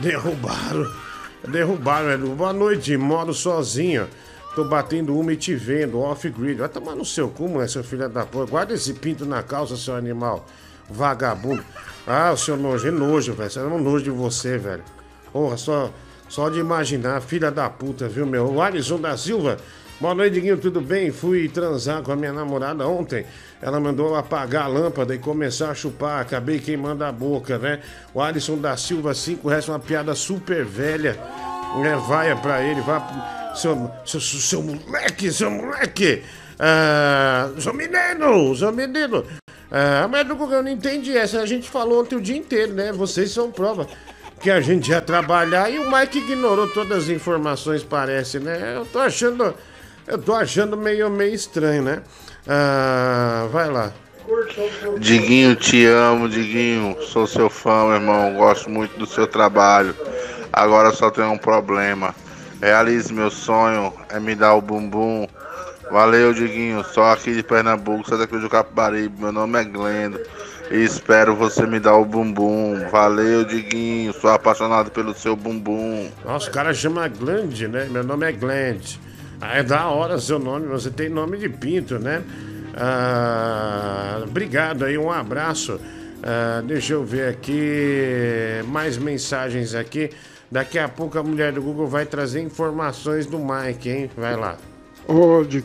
Derrubaram. 0.00 0.90
Derrubaram, 1.46 2.06
velho. 2.06 2.28
Boa 2.28 2.52
noite, 2.52 2.96
moro 2.96 3.34
sozinho. 3.34 4.08
Tô 4.54 4.64
batendo 4.64 5.18
uma 5.18 5.32
e 5.32 5.36
te 5.36 5.54
vendo, 5.54 5.98
off-grid. 6.00 6.58
Vai 6.58 6.68
tomar 6.68 6.94
no 6.94 7.04
seu 7.04 7.28
cu, 7.28 7.48
mãe, 7.48 7.68
seu 7.68 7.84
filho 7.84 8.08
da 8.08 8.24
porra. 8.24 8.46
Guarda 8.46 8.74
esse 8.74 8.94
pinto 8.94 9.26
na 9.26 9.42
calça, 9.42 9.76
seu 9.76 9.94
animal. 9.94 10.46
Vagabundo. 10.88 11.64
Ah, 12.06 12.32
o 12.32 12.36
seu 12.36 12.56
nojo, 12.56 12.88
é 12.88 12.90
nojo, 12.90 13.34
velho. 13.34 13.50
É 13.54 13.64
um 13.64 13.78
nojo 13.78 14.04
de 14.04 14.10
você, 14.10 14.56
velho. 14.56 14.82
Porra, 15.30 15.56
só, 15.56 15.90
só 16.28 16.48
de 16.48 16.58
imaginar, 16.58 17.20
filha 17.20 17.50
da 17.50 17.68
puta, 17.68 18.08
viu, 18.08 18.26
meu? 18.26 18.50
O 18.50 18.62
Alisson 18.62 19.00
da 19.00 19.16
Silva. 19.16 19.58
Boa 20.00 20.14
noite, 20.14 20.34
Diguinho, 20.34 20.58
tudo 20.58 20.80
bem? 20.80 21.10
Fui 21.10 21.48
transar 21.48 22.02
com 22.02 22.12
a 22.12 22.16
minha 22.16 22.32
namorada 22.32 22.86
ontem. 22.88 23.24
Ela 23.62 23.78
mandou 23.78 24.16
apagar 24.16 24.64
a 24.64 24.66
lâmpada 24.66 25.14
e 25.14 25.18
começar 25.18 25.70
a 25.70 25.74
chupar. 25.74 26.20
Acabei 26.20 26.58
queimando 26.58 27.04
a 27.04 27.12
boca, 27.12 27.58
né? 27.58 27.80
O 28.12 28.20
Alisson 28.20 28.58
da 28.58 28.76
Silva, 28.76 29.14
cinco 29.14 29.48
reais, 29.48 29.68
uma 29.68 29.78
piada 29.78 30.16
super 30.16 30.64
velha. 30.64 31.16
Né? 31.80 31.96
Vai 32.08 32.34
pra 32.42 32.60
ele, 32.60 32.80
vai. 32.80 33.00
Seu, 33.54 33.88
seu, 34.04 34.20
seu 34.20 34.62
moleque, 34.62 35.30
seu 35.30 35.50
moleque! 35.50 36.22
Ah, 36.58 37.50
seu 37.58 37.72
menino, 37.74 38.56
seu 38.56 38.72
menino! 38.72 39.24
Ah, 39.70 40.08
mas 40.10 40.28
eu 40.28 40.62
não 40.62 40.68
entendi 40.68 41.16
essa. 41.16 41.40
A 41.40 41.46
gente 41.46 41.70
falou 41.70 42.00
ontem 42.00 42.16
o 42.16 42.20
dia 42.20 42.36
inteiro, 42.36 42.72
né? 42.72 42.92
Vocês 42.92 43.30
são 43.30 43.50
prova 43.50 43.86
que 44.40 44.50
a 44.50 44.60
gente 44.60 44.90
ia 44.90 45.00
trabalhar 45.00 45.70
e 45.70 45.78
o 45.78 45.90
Mike 45.90 46.18
ignorou 46.18 46.66
todas 46.68 47.04
as 47.04 47.08
informações, 47.08 47.84
parece, 47.84 48.40
né? 48.40 48.76
Eu 48.76 48.84
tô 48.86 48.98
achando. 48.98 49.54
Eu 50.04 50.18
tô 50.18 50.34
achando 50.34 50.76
meio, 50.76 51.08
meio 51.08 51.32
estranho, 51.32 51.82
né? 51.82 52.02
Ah, 52.46 53.48
vai 53.50 53.70
lá. 53.70 53.92
Diguinho, 54.98 55.56
te 55.56 55.84
amo, 55.86 56.28
Diguinho. 56.28 56.96
Sou 57.02 57.26
seu 57.26 57.50
fã, 57.50 57.86
meu 57.86 57.94
irmão. 57.94 58.34
Gosto 58.34 58.70
muito 58.70 58.98
do 58.98 59.06
seu 59.06 59.26
trabalho. 59.26 59.94
Agora 60.52 60.90
só 60.92 61.10
tem 61.10 61.24
um 61.24 61.38
problema. 61.38 62.14
Realize 62.60 63.12
meu 63.12 63.30
sonho, 63.30 63.92
é 64.08 64.20
me 64.20 64.34
dar 64.34 64.54
o 64.54 64.60
bumbum 64.60 65.26
Valeu, 65.92 66.32
Diguinho. 66.32 66.82
Só 66.82 67.12
aqui 67.12 67.34
de 67.34 67.42
Pernambuco, 67.42 68.08
Santa 68.08 68.26
Cruz 68.26 68.42
do 68.42 68.48
Capibaribe. 68.48 69.20
Meu 69.20 69.30
nome 69.30 69.60
é 69.60 69.64
Glendo. 69.64 70.18
E 70.70 70.76
espero 70.82 71.36
você 71.36 71.66
me 71.66 71.78
dar 71.78 71.96
o 71.96 72.04
bumbum. 72.06 72.88
Valeu, 72.90 73.44
Diguinho. 73.44 74.10
Sou 74.14 74.30
apaixonado 74.30 74.90
pelo 74.90 75.12
seu 75.12 75.36
bumbum. 75.36 76.10
Nossa, 76.24 76.48
o 76.48 76.52
cara 76.52 76.72
chama 76.72 77.06
Glend, 77.08 77.68
né? 77.68 77.86
Meu 77.90 78.02
nome 78.02 78.26
é 78.26 78.32
Glend. 78.32 78.98
Ah, 79.44 79.58
é 79.58 79.62
da 79.64 79.88
hora 79.88 80.20
seu 80.20 80.38
nome. 80.38 80.68
Você 80.68 80.88
tem 80.88 81.08
nome 81.08 81.36
de 81.36 81.48
pinto, 81.48 81.98
né? 81.98 82.22
Ah, 82.76 84.22
obrigado 84.22 84.84
aí, 84.84 84.96
um 84.96 85.10
abraço. 85.10 85.80
Ah, 86.22 86.62
deixa 86.64 86.92
eu 86.92 87.04
ver 87.04 87.28
aqui. 87.28 88.62
Mais 88.68 88.96
mensagens 88.96 89.74
aqui. 89.74 90.10
Daqui 90.48 90.78
a 90.78 90.88
pouco 90.88 91.18
a 91.18 91.24
mulher 91.24 91.52
do 91.52 91.60
Google 91.60 91.88
vai 91.88 92.06
trazer 92.06 92.40
informações 92.40 93.26
do 93.26 93.38
Mike, 93.38 93.90
hein? 93.90 94.10
Vai 94.16 94.36
lá. 94.36 94.56
Ô, 95.08 95.42
de 95.42 95.64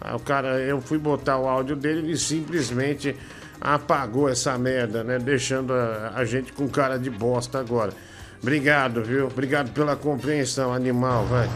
Aí 0.00 0.14
o 0.14 0.18
cara, 0.18 0.58
eu 0.60 0.80
fui 0.80 0.98
botar 0.98 1.38
o 1.38 1.48
áudio 1.48 1.76
dele 1.76 2.12
e 2.12 2.16
simplesmente 2.16 3.14
apagou 3.60 4.28
essa 4.28 4.56
merda, 4.58 5.04
né? 5.04 5.18
Deixando 5.18 5.72
a, 5.72 6.12
a, 6.16 6.24
gente 6.24 6.52
com 6.52 6.68
cara 6.68 6.98
de 6.98 7.10
bosta 7.10 7.58
agora. 7.58 7.92
Obrigado, 8.42 9.02
viu? 9.02 9.26
Obrigado 9.26 9.72
pela 9.72 9.96
compreensão, 9.96 10.72
animal, 10.72 11.26
vai. 11.26 11.48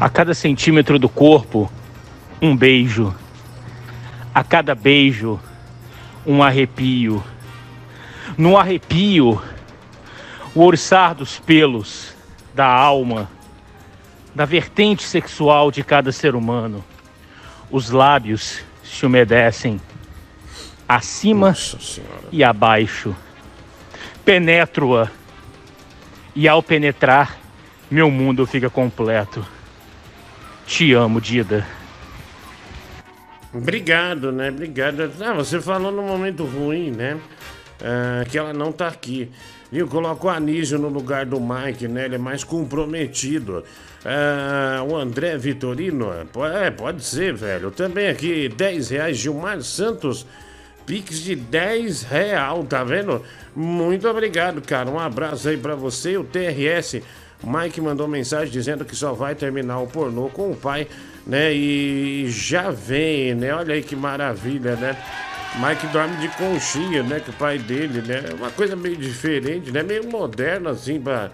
A 0.00 0.08
cada 0.08 0.34
centímetro 0.34 0.98
do 0.98 1.08
corpo, 1.08 1.70
um 2.40 2.56
beijo. 2.56 3.14
A 4.34 4.44
cada 4.44 4.74
beijo, 4.74 5.40
um 6.26 6.42
arrepio. 6.42 7.22
No 8.36 8.56
arrepio, 8.56 9.40
o 10.54 10.62
orçar 10.62 11.14
dos 11.14 11.38
pelos, 11.38 12.14
da 12.54 12.66
alma, 12.66 13.30
da 14.34 14.44
vertente 14.44 15.02
sexual 15.04 15.70
de 15.70 15.82
cada 15.82 16.12
ser 16.12 16.34
humano 16.34 16.84
os 17.70 17.90
lábios 17.90 18.60
se 18.82 19.04
umedecem 19.04 19.80
acima 20.88 21.54
e 22.30 22.44
abaixo. 22.44 23.14
Penetro-a 24.24 25.10
e 26.34 26.46
ao 26.46 26.62
penetrar, 26.62 27.36
meu 27.90 28.10
mundo 28.10 28.46
fica 28.46 28.70
completo. 28.70 29.44
Te 30.66 30.92
amo, 30.94 31.20
Dida. 31.20 31.64
Obrigado, 33.54 34.32
né? 34.32 34.50
Obrigado. 34.50 35.10
Ah, 35.20 35.32
você 35.32 35.60
falou 35.60 35.92
num 35.92 36.02
momento 36.02 36.44
ruim, 36.44 36.90
né? 36.90 37.18
Ah, 37.80 38.24
que 38.28 38.36
ela 38.36 38.52
não 38.52 38.72
tá 38.72 38.88
aqui. 38.88 39.30
Viu? 39.70 39.86
Colocou 39.88 40.30
o 40.30 40.32
Anísio 40.32 40.78
no 40.78 40.88
lugar 40.88 41.24
do 41.24 41.40
Mike, 41.40 41.88
né? 41.88 42.06
Ele 42.06 42.16
é 42.16 42.18
mais 42.18 42.42
comprometido. 42.44 43.64
Ah, 44.04 44.84
o 44.88 44.96
André 44.96 45.38
Vitorino, 45.38 46.10
é, 46.62 46.70
pode 46.70 47.04
ser, 47.04 47.32
velho. 47.32 47.70
Também 47.70 48.08
aqui, 48.08 48.48
10 48.48 48.90
reais, 48.90 49.16
Gilmar 49.16 49.62
Santos. 49.62 50.26
Pix 50.84 51.20
de 51.20 51.34
10 51.34 52.02
real, 52.02 52.62
tá 52.62 52.84
vendo? 52.84 53.20
Muito 53.54 54.08
obrigado, 54.08 54.62
cara. 54.62 54.88
Um 54.88 55.00
abraço 55.00 55.48
aí 55.48 55.56
para 55.56 55.74
você. 55.74 56.16
O 56.16 56.22
TRS, 56.22 57.02
Mike 57.44 57.80
mandou 57.80 58.08
mensagem 58.08 58.52
dizendo 58.52 58.84
que 58.84 58.96
só 58.96 59.12
vai 59.12 59.34
terminar 59.34 59.78
o 59.80 59.86
pornô 59.86 60.28
com 60.28 60.50
o 60.50 60.56
pai, 60.56 60.88
né? 61.26 61.52
E 61.52 62.26
já 62.28 62.70
vem, 62.70 63.34
né? 63.34 63.54
Olha 63.54 63.74
aí 63.74 63.82
que 63.82 63.94
maravilha, 63.94 64.76
né? 64.76 64.96
Mike 65.56 65.86
dorme 65.88 66.16
de 66.16 66.28
conchinha, 66.36 67.02
né? 67.02 67.20
Que 67.20 67.30
o 67.30 67.34
pai 67.34 67.58
dele, 67.58 68.02
né? 68.02 68.24
Uma 68.38 68.50
coisa 68.50 68.74
meio 68.74 68.96
diferente, 68.96 69.70
né? 69.70 69.82
Meio 69.82 70.08
moderna, 70.10 70.70
assim, 70.70 71.00
pra 71.00 71.30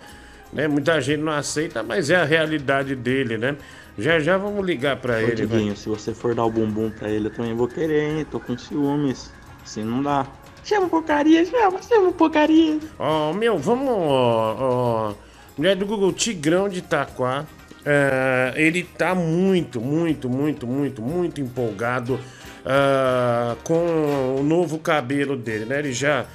né? 0.52 0.68
Muita 0.68 1.00
gente 1.00 1.20
não 1.20 1.32
aceita, 1.32 1.82
mas 1.82 2.10
é 2.10 2.16
a 2.16 2.24
realidade 2.24 2.94
dele, 2.94 3.38
né? 3.38 3.56
Já 3.98 4.20
já 4.20 4.36
vamos 4.36 4.64
ligar 4.64 4.96
pra 4.96 5.14
Ô, 5.14 5.20
ele. 5.20 5.34
Diguinho, 5.34 5.76
se 5.76 5.88
você 5.88 6.14
for 6.14 6.34
dar 6.34 6.44
o 6.44 6.50
bumbum 6.50 6.90
pra 6.90 7.10
ele, 7.10 7.28
eu 7.28 7.34
também 7.34 7.54
vou 7.54 7.68
querer, 7.68 8.18
hein? 8.18 8.26
Tô 8.30 8.38
com 8.38 8.56
ciúmes. 8.56 9.30
Assim 9.62 9.84
não 9.84 10.02
dá. 10.02 10.26
Chama 10.64 10.88
porcaria, 10.88 11.44
chama, 11.44 11.82
chama 11.82 12.12
porcaria. 12.12 12.78
Ó, 12.98 13.30
oh, 13.30 13.34
meu, 13.34 13.58
vamos. 13.58 13.88
Ó, 13.88 15.14
Mulher 15.56 15.76
do 15.76 15.86
Google, 15.86 16.12
Tigrão 16.12 16.68
de 16.68 16.78
Itaquá. 16.78 17.44
é, 17.84 18.54
ele 18.56 18.84
tá 18.84 19.14
muito, 19.14 19.80
muito, 19.80 20.28
muito, 20.28 20.66
muito, 20.66 21.02
muito 21.02 21.40
empolgado 21.40 22.18
ah, 22.64 23.56
com 23.64 24.36
o 24.38 24.42
novo 24.42 24.78
cabelo 24.78 25.36
dele, 25.36 25.64
né? 25.64 25.80
Ele 25.80 25.92
já, 25.92 26.26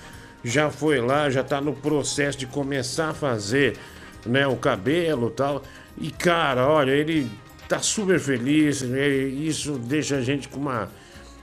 já 0.44 0.70
foi 0.70 1.00
lá, 1.00 1.30
já 1.30 1.44
tá 1.44 1.62
no 1.62 1.74
processo 1.74 2.38
de 2.38 2.46
começar 2.46 3.10
a 3.10 3.14
fazer 3.14 3.78
né, 4.26 4.46
o 4.46 4.56
cabelo 4.58 5.30
tal. 5.30 5.64
E, 5.98 6.12
cara, 6.12 6.68
olha, 6.68 6.92
ele 6.92 7.30
tá 7.68 7.80
super 7.80 8.20
feliz. 8.20 8.82
né? 8.82 9.08
Isso 9.08 9.74
deixa 9.74 10.18
a 10.18 10.22
gente 10.22 10.50
com 10.50 10.60
uma, 10.60 10.90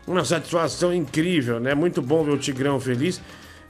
uma 0.07 0.25
satisfação 0.25 0.93
incrível, 0.93 1.59
né? 1.59 1.75
Muito 1.75 2.03
bom 2.03 2.23
ver 2.23 2.33
o 2.33 2.39
Tigrão 2.39 2.79
feliz. 2.79 3.21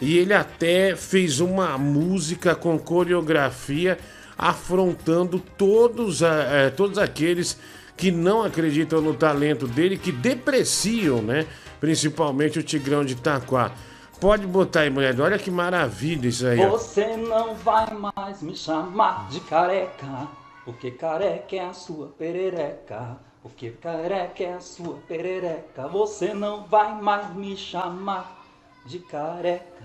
E 0.05 0.19
ele 0.19 0.35
até 0.35 0.95
fez 0.95 1.41
uma 1.41 1.79
música 1.79 2.55
com 2.55 2.79
coreografia 2.79 3.99
afrontando 4.37 5.41
todos, 5.57 6.21
eh, 6.21 6.69
todos 6.77 6.99
aqueles 6.99 7.59
que 7.97 8.11
não 8.11 8.43
acreditam 8.43 9.01
no 9.01 9.15
talento 9.15 9.67
dele, 9.67 9.97
que 9.97 10.13
depreciam, 10.13 11.23
né? 11.23 11.47
Principalmente 11.81 12.59
o 12.59 12.63
Tigrão 12.63 13.03
de 13.03 13.15
Itaquá. 13.15 13.73
Pode 14.21 14.47
botar 14.47 14.81
aí, 14.81 14.91
mulher. 14.91 15.19
Olha 15.19 15.39
que 15.39 15.51
maravilha 15.51 16.29
isso 16.29 16.47
aí. 16.47 16.61
ó. 16.61 16.69
Você 16.69 17.17
não 17.17 17.55
vai 17.55 17.91
mais 17.95 18.43
me 18.43 18.55
chamar 18.55 19.31
de 19.31 19.41
careca, 19.41 20.29
porque 20.67 20.91
careca 20.91 21.57
é 21.57 21.65
a 21.65 21.73
sua 21.73 22.09
perereca. 22.09 23.17
Porque 23.43 23.71
careca 23.71 24.45
é 24.45 24.53
a 24.53 24.61
sua 24.61 24.99
perereca. 25.09 25.89
Você 25.89 26.35
não 26.35 26.65
vai 26.65 27.01
mais 27.01 27.35
me 27.35 27.57
chamar 27.57 28.44
de 28.87 28.99
careca, 28.99 29.85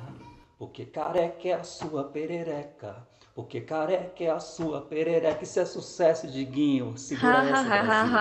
porque 0.57 0.85
careca 0.85 1.47
é 1.47 1.53
a 1.53 1.63
sua 1.63 2.03
perereca. 2.05 3.07
Porque 3.35 3.61
careca 3.61 4.23
é 4.23 4.29
a 4.29 4.39
sua 4.39 4.81
perereca. 4.81 5.43
Isso 5.43 5.59
é 5.61 5.65
sucesso, 5.65 6.27
Diguinho. 6.27 6.97
Segura 6.97 7.41
essa, 7.51 7.63
Brasil. 7.85 8.19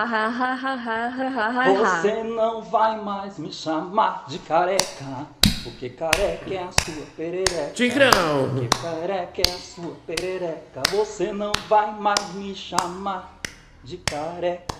Você 1.75 2.23
não 2.23 2.61
vai 2.61 3.01
mais 3.01 3.37
me 3.37 3.51
chamar 3.51 4.25
de 4.29 4.39
careca, 4.39 5.27
porque 5.63 5.89
careca 5.89 6.53
é 6.53 6.63
a 6.63 6.71
sua 6.71 7.05
perereca. 7.17 7.73
Tigrão! 7.73 8.49
Porque 8.53 8.67
careca 8.81 9.41
é 9.41 9.51
a 9.51 9.57
sua 9.59 9.95
perereca. 10.07 10.81
Você 10.91 11.33
não 11.33 11.51
vai 11.67 11.91
mais 11.99 12.33
me 12.35 12.55
chamar 12.55 13.41
de 13.83 13.97
careca, 13.97 14.75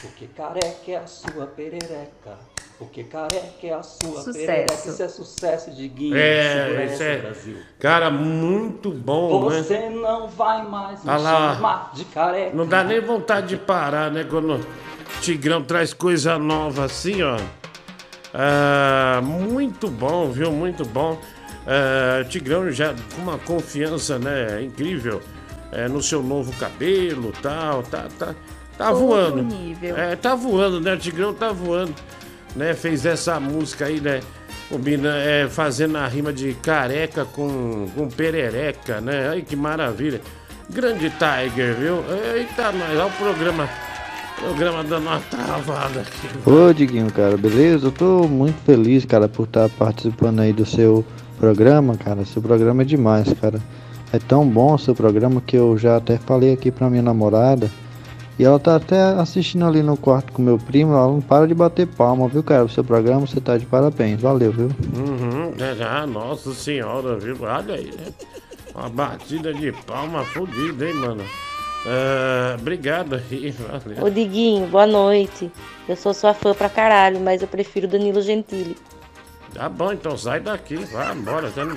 porque 0.00 0.26
careca 0.26 0.90
é 0.90 0.96
a 0.96 1.06
sua 1.06 1.46
perereca. 1.46 2.36
Porque 2.78 3.02
careca 3.02 3.42
é 3.64 3.72
a 3.72 3.82
sua 3.82 4.22
Sucesso. 4.22 4.32
perereca. 4.46 4.74
Isso 4.74 5.02
é 5.02 5.08
sucesso, 5.08 5.70
Diguinho. 5.72 6.16
É, 6.16 6.64
Segura 6.66 6.84
isso 6.84 7.02
é. 7.02 7.16
Brasil. 7.18 7.56
Cara, 7.80 8.08
muito 8.10 8.90
bom, 8.92 9.50
né? 9.50 9.62
Você 9.62 9.88
não 9.90 10.28
vai 10.28 10.64
mais 10.64 11.02
me 11.02 11.10
lá. 11.10 11.54
chamar 11.54 11.90
de 11.94 12.04
careca. 12.04 12.56
Não 12.56 12.66
dá 12.66 12.84
nem 12.84 13.00
vontade 13.00 13.48
de 13.48 13.56
parar, 13.56 14.12
né? 14.12 14.24
Quando 14.28 14.54
o 14.54 14.60
Tigrão 15.20 15.62
traz 15.64 15.92
coisa 15.92 16.38
nova 16.38 16.84
assim, 16.84 17.20
ó. 17.22 17.36
Ah, 18.32 19.20
muito 19.24 19.88
bom, 19.88 20.30
viu? 20.30 20.52
Muito 20.52 20.84
bom. 20.84 21.18
Ah, 21.66 22.24
Tigrão 22.28 22.70
já 22.70 22.94
com 23.14 23.22
uma 23.22 23.38
confiança, 23.38 24.18
né? 24.20 24.62
Incrível 24.62 25.20
é, 25.72 25.88
no 25.88 26.00
seu 26.00 26.22
novo 26.22 26.52
cabelo 26.58 27.32
tal. 27.42 27.82
Tá, 27.82 28.06
tá, 28.18 28.34
tá 28.76 28.92
voando. 28.92 29.42
nível. 29.42 29.96
É, 29.96 30.14
tá 30.14 30.34
voando, 30.36 30.80
né? 30.80 30.94
O 30.94 30.98
Tigrão 30.98 31.34
tá 31.34 31.50
voando. 31.50 31.92
Né? 32.58 32.74
Fez 32.74 33.06
essa 33.06 33.38
música 33.38 33.86
aí, 33.86 34.00
né? 34.00 34.20
Combina, 34.68 35.16
é, 35.16 35.48
fazendo 35.48 35.96
a 35.96 36.06
rima 36.06 36.30
de 36.30 36.52
careca 36.54 37.24
com, 37.24 37.86
com 37.94 38.08
perereca, 38.08 39.00
né? 39.00 39.30
Ai, 39.30 39.42
que 39.42 39.56
maravilha. 39.56 40.20
Grande 40.68 41.10
Tiger, 41.10 41.74
viu? 41.74 42.04
Eita, 42.34 42.72
nós, 42.72 42.90
olha 42.90 43.06
o 43.06 43.10
programa. 43.12 43.68
Programa 44.38 44.84
dando 44.84 45.06
uma 45.06 45.20
travada 45.20 46.00
aqui. 46.00 46.28
Ô 46.48 46.72
Diguinho, 46.72 47.10
cara, 47.10 47.36
beleza? 47.36 47.86
Eu 47.86 47.92
tô 47.92 48.28
muito 48.28 48.56
feliz, 48.64 49.04
cara, 49.04 49.28
por 49.28 49.44
estar 49.44 49.68
participando 49.70 50.40
aí 50.40 50.52
do 50.52 50.66
seu 50.66 51.04
programa, 51.38 51.96
cara. 51.96 52.24
Seu 52.24 52.42
programa 52.42 52.82
é 52.82 52.84
demais, 52.84 53.32
cara. 53.40 53.58
É 54.12 54.18
tão 54.18 54.46
bom 54.46 54.76
seu 54.76 54.94
programa 54.94 55.40
que 55.40 55.56
eu 55.56 55.76
já 55.78 55.96
até 55.96 56.18
falei 56.18 56.52
aqui 56.52 56.70
pra 56.70 56.90
minha 56.90 57.02
namorada. 57.02 57.70
E 58.38 58.44
ela 58.44 58.58
tá 58.58 58.76
até 58.76 59.00
assistindo 59.00 59.64
ali 59.64 59.82
no 59.82 59.96
quarto 59.96 60.32
com 60.32 60.40
meu 60.40 60.58
primo. 60.58 60.92
Ela 60.92 61.08
não 61.08 61.20
para 61.20 61.46
de 61.46 61.54
bater 61.54 61.86
palma, 61.88 62.28
viu, 62.28 62.42
cara? 62.42 62.64
O 62.64 62.68
seu 62.68 62.84
programa, 62.84 63.26
você 63.26 63.40
tá 63.40 63.58
de 63.58 63.66
parabéns. 63.66 64.20
Valeu, 64.20 64.52
viu? 64.52 64.70
Uhum, 64.94 65.52
já, 65.76 66.06
nossa 66.06 66.54
senhora, 66.54 67.18
viu? 67.18 67.36
Olha 67.40 67.74
aí, 67.74 67.86
né? 67.86 68.12
Uma 68.74 68.88
batida 68.88 69.52
de 69.52 69.72
palma 69.72 70.24
fodida, 70.24 70.86
hein, 70.86 70.94
mano? 70.94 71.24
Ah, 71.84 72.56
obrigado 72.60 73.16
aí, 73.16 73.50
valeu. 73.58 74.04
Ô 74.04 74.10
Diguinho, 74.10 74.68
boa 74.68 74.86
noite. 74.86 75.50
Eu 75.88 75.96
sou 75.96 76.14
sua 76.14 76.32
fã 76.32 76.54
pra 76.54 76.68
caralho, 76.68 77.18
mas 77.18 77.42
eu 77.42 77.48
prefiro 77.48 77.88
Danilo 77.88 78.22
Gentili. 78.22 78.76
Tá 79.52 79.68
bom, 79.68 79.92
então 79.92 80.16
sai 80.16 80.38
daqui, 80.38 80.76
vai 80.76 81.12
embora. 81.12 81.50
Você 81.50 81.64
não, 81.64 81.76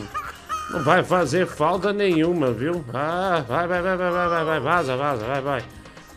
não 0.71 0.83
vai 0.83 1.03
fazer 1.03 1.47
falta 1.47 1.91
nenhuma, 1.91 2.51
viu? 2.51 2.83
Ah, 2.93 3.43
vai, 3.47 3.67
vai, 3.67 3.81
vai, 3.81 3.97
vai, 3.97 4.11
vai, 4.11 4.29
vai, 4.29 4.45
vai, 4.45 4.59
vaza, 4.59 4.95
vaza, 4.97 5.25
vai, 5.25 5.41
vai. 5.41 5.63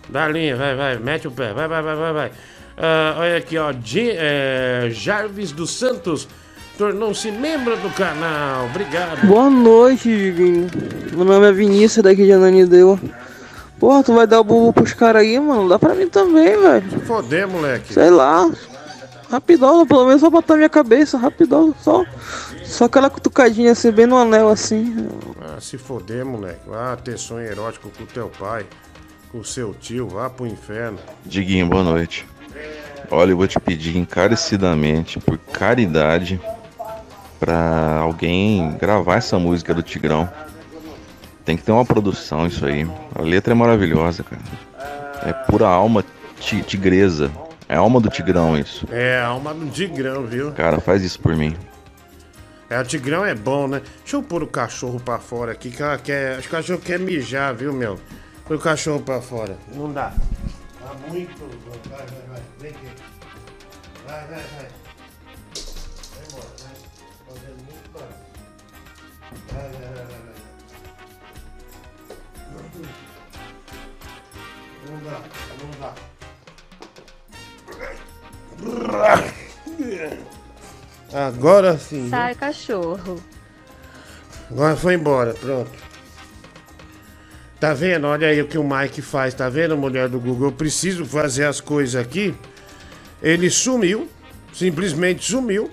Dá 0.09 0.25
a 0.25 0.29
linha, 0.29 0.57
vai, 0.57 0.75
vai, 0.77 0.99
mete 0.99 1.27
o 1.27 1.31
pé, 1.31 1.53
vai, 1.53 1.67
vai, 1.67 1.83
vai, 1.83 1.97
vai, 1.97 2.13
vai. 2.13 2.33
Ah, 2.77 3.17
olha 3.19 3.37
aqui, 3.37 3.57
ó, 3.57 3.73
Ji- 3.73 4.11
é, 4.13 4.89
Jarvis 4.91 5.53
dos 5.53 5.71
Santos 5.71 6.29
tornou-se 6.77 7.31
membro 7.31 7.77
do 7.79 7.89
canal, 7.91 8.67
obrigado. 8.67 9.27
Boa 9.27 9.49
noite, 9.49 10.09
Diguinho. 10.09 10.69
Meu 11.13 11.25
nome 11.25 11.49
é 11.49 11.53
Vinícius, 11.53 12.03
daqui 12.05 12.25
de 12.25 12.33
Ananideu. 12.33 12.99
Porra, 13.79 14.03
tu 14.03 14.15
vai 14.15 14.27
dar 14.27 14.41
o 14.41 14.45
bumbum 14.45 14.73
pros 14.73 14.93
caras 14.93 15.23
aí, 15.23 15.39
mano? 15.39 15.69
Dá 15.69 15.79
pra 15.79 15.95
mim 15.95 16.09
também, 16.09 16.61
velho. 16.61 17.01
Foder, 17.07 17.47
moleque. 17.49 17.93
Sei 17.93 18.11
lá. 18.11 18.51
Rapidão, 19.31 19.85
pelo 19.87 20.07
menos 20.07 20.21
só 20.21 20.31
botar 20.31 20.55
minha 20.57 20.69
cabeça, 20.69 21.19
rapidão. 21.19 21.75
Só, 21.81 22.05
só 22.65 22.85
aquela 22.85 23.11
cutucadinha 23.11 23.73
assim, 23.73 23.91
bem 23.91 24.07
no 24.07 24.17
anel 24.17 24.49
assim. 24.49 25.09
Ah, 25.41 25.61
se 25.61 25.77
foder, 25.77 26.25
moleque. 26.25 26.61
Vá 26.69 26.95
ter 26.97 27.19
sonho 27.19 27.47
erótico 27.47 27.91
com 27.97 28.05
o 28.05 28.07
teu 28.07 28.31
pai, 28.39 28.65
com 29.35 29.41
o 29.41 29.45
seu 29.45 29.75
tio, 29.75 30.07
vá 30.07 30.31
pro 30.31 30.47
inferno. 30.47 30.97
Diguinho, 31.27 31.67
boa 31.67 31.83
noite. 31.83 32.25
Olha, 33.11 33.33
eu 33.33 33.37
vou 33.37 33.49
te 33.49 33.59
pedir 33.59 33.97
encarecidamente, 33.97 35.19
por 35.19 35.37
caridade, 35.39 36.41
pra 37.41 37.97
alguém 37.99 38.77
gravar 38.81 39.17
essa 39.17 39.37
música 39.37 39.75
do 39.75 39.83
Tigrão. 39.83 40.31
Tem 41.45 41.57
que 41.57 41.65
ter 41.65 41.73
uma 41.73 41.85
produção 41.85 42.47
isso 42.47 42.65
aí. 42.65 42.89
A 43.13 43.23
letra 43.23 43.53
é 43.53 43.57
maravilhosa, 43.57 44.23
cara. 44.23 44.41
É 45.27 45.33
pura 45.33 45.67
alma 45.67 46.05
ti- 46.39 46.63
tigresa. 46.63 47.29
É 47.69 47.75
alma 47.75 48.01
do 48.01 48.09
Tigrão 48.09 48.57
isso. 48.57 48.87
É, 48.89 49.21
alma 49.21 49.53
do 49.53 49.67
Tigrão, 49.67 50.25
viu? 50.27 50.53
Cara, 50.53 50.79
faz 50.81 51.03
isso 51.03 51.19
por 51.19 51.35
mim. 51.35 51.57
É, 52.71 52.81
o 52.81 52.85
Tigrão 52.85 53.25
é 53.25 53.35
bom, 53.35 53.67
né? 53.67 53.83
Deixa 54.03 54.17
eu 54.17 54.23
pôr 54.23 54.45
o 54.45 54.47
cachorro 54.47 55.01
pra 55.01 55.19
fora 55.19 55.51
aqui, 55.51 55.71
que 55.71 55.83
ela 55.83 55.99
quer. 55.99 56.35
Acho 56.39 56.43
que 56.43 56.55
o 56.55 56.57
cachorro 56.57 56.79
quer 56.79 57.01
mijar, 57.01 57.53
viu, 57.53 57.73
meu? 57.73 57.99
Põe 58.47 58.57
o 58.57 58.61
cachorro 58.61 59.03
pra 59.03 59.21
fora. 59.23 59.57
Não 59.75 59.93
dá. 59.93 60.13
Tá 60.79 60.95
muito. 61.09 61.41
Vai, 61.89 62.07
vai, 62.07 62.23
vai. 62.29 62.43
Vem 62.61 62.71
aqui. 62.71 62.89
Vai, 64.07 64.21
vai, 64.27 64.29
vai. 64.29 64.69
Vai 66.13 66.25
embora, 66.29 66.49
vai. 66.61 66.75
Fazendo 67.27 67.61
muito 67.65 67.89
barulho. 67.93 68.15
Vai, 69.51 69.69
vai, 69.71 69.81
vai, 69.81 69.95
vai, 69.95 70.05
vai. 70.05 70.35
Não 74.87 74.99
dá, 75.05 75.17
não 75.63 75.71
dá. 75.81 75.95
Agora 81.27 81.79
sim. 81.79 82.11
Sai, 82.11 82.35
cachorro. 82.35 83.23
Agora 84.51 84.77
foi 84.77 84.95
embora, 84.95 85.33
pronto. 85.35 85.84
Tá 87.65 87.73
vendo? 87.73 88.07
Olha 88.07 88.29
aí 88.29 88.43
o 88.43 88.47
que 88.47 88.59
o 88.59 88.63
Mike 88.63 89.01
faz, 89.01 89.33
tá 89.33 89.49
vendo, 89.49 89.75
mulher 89.75 90.07
do 90.07 90.21
Google? 90.21 90.49
Eu 90.49 90.53
preciso 90.53 91.07
fazer 91.07 91.47
as 91.47 91.63
coisas 91.63 91.97
aqui. 91.99 92.35
Ele 93.23 93.49
sumiu, 93.49 94.07
simplesmente 94.53 95.25
sumiu. 95.25 95.71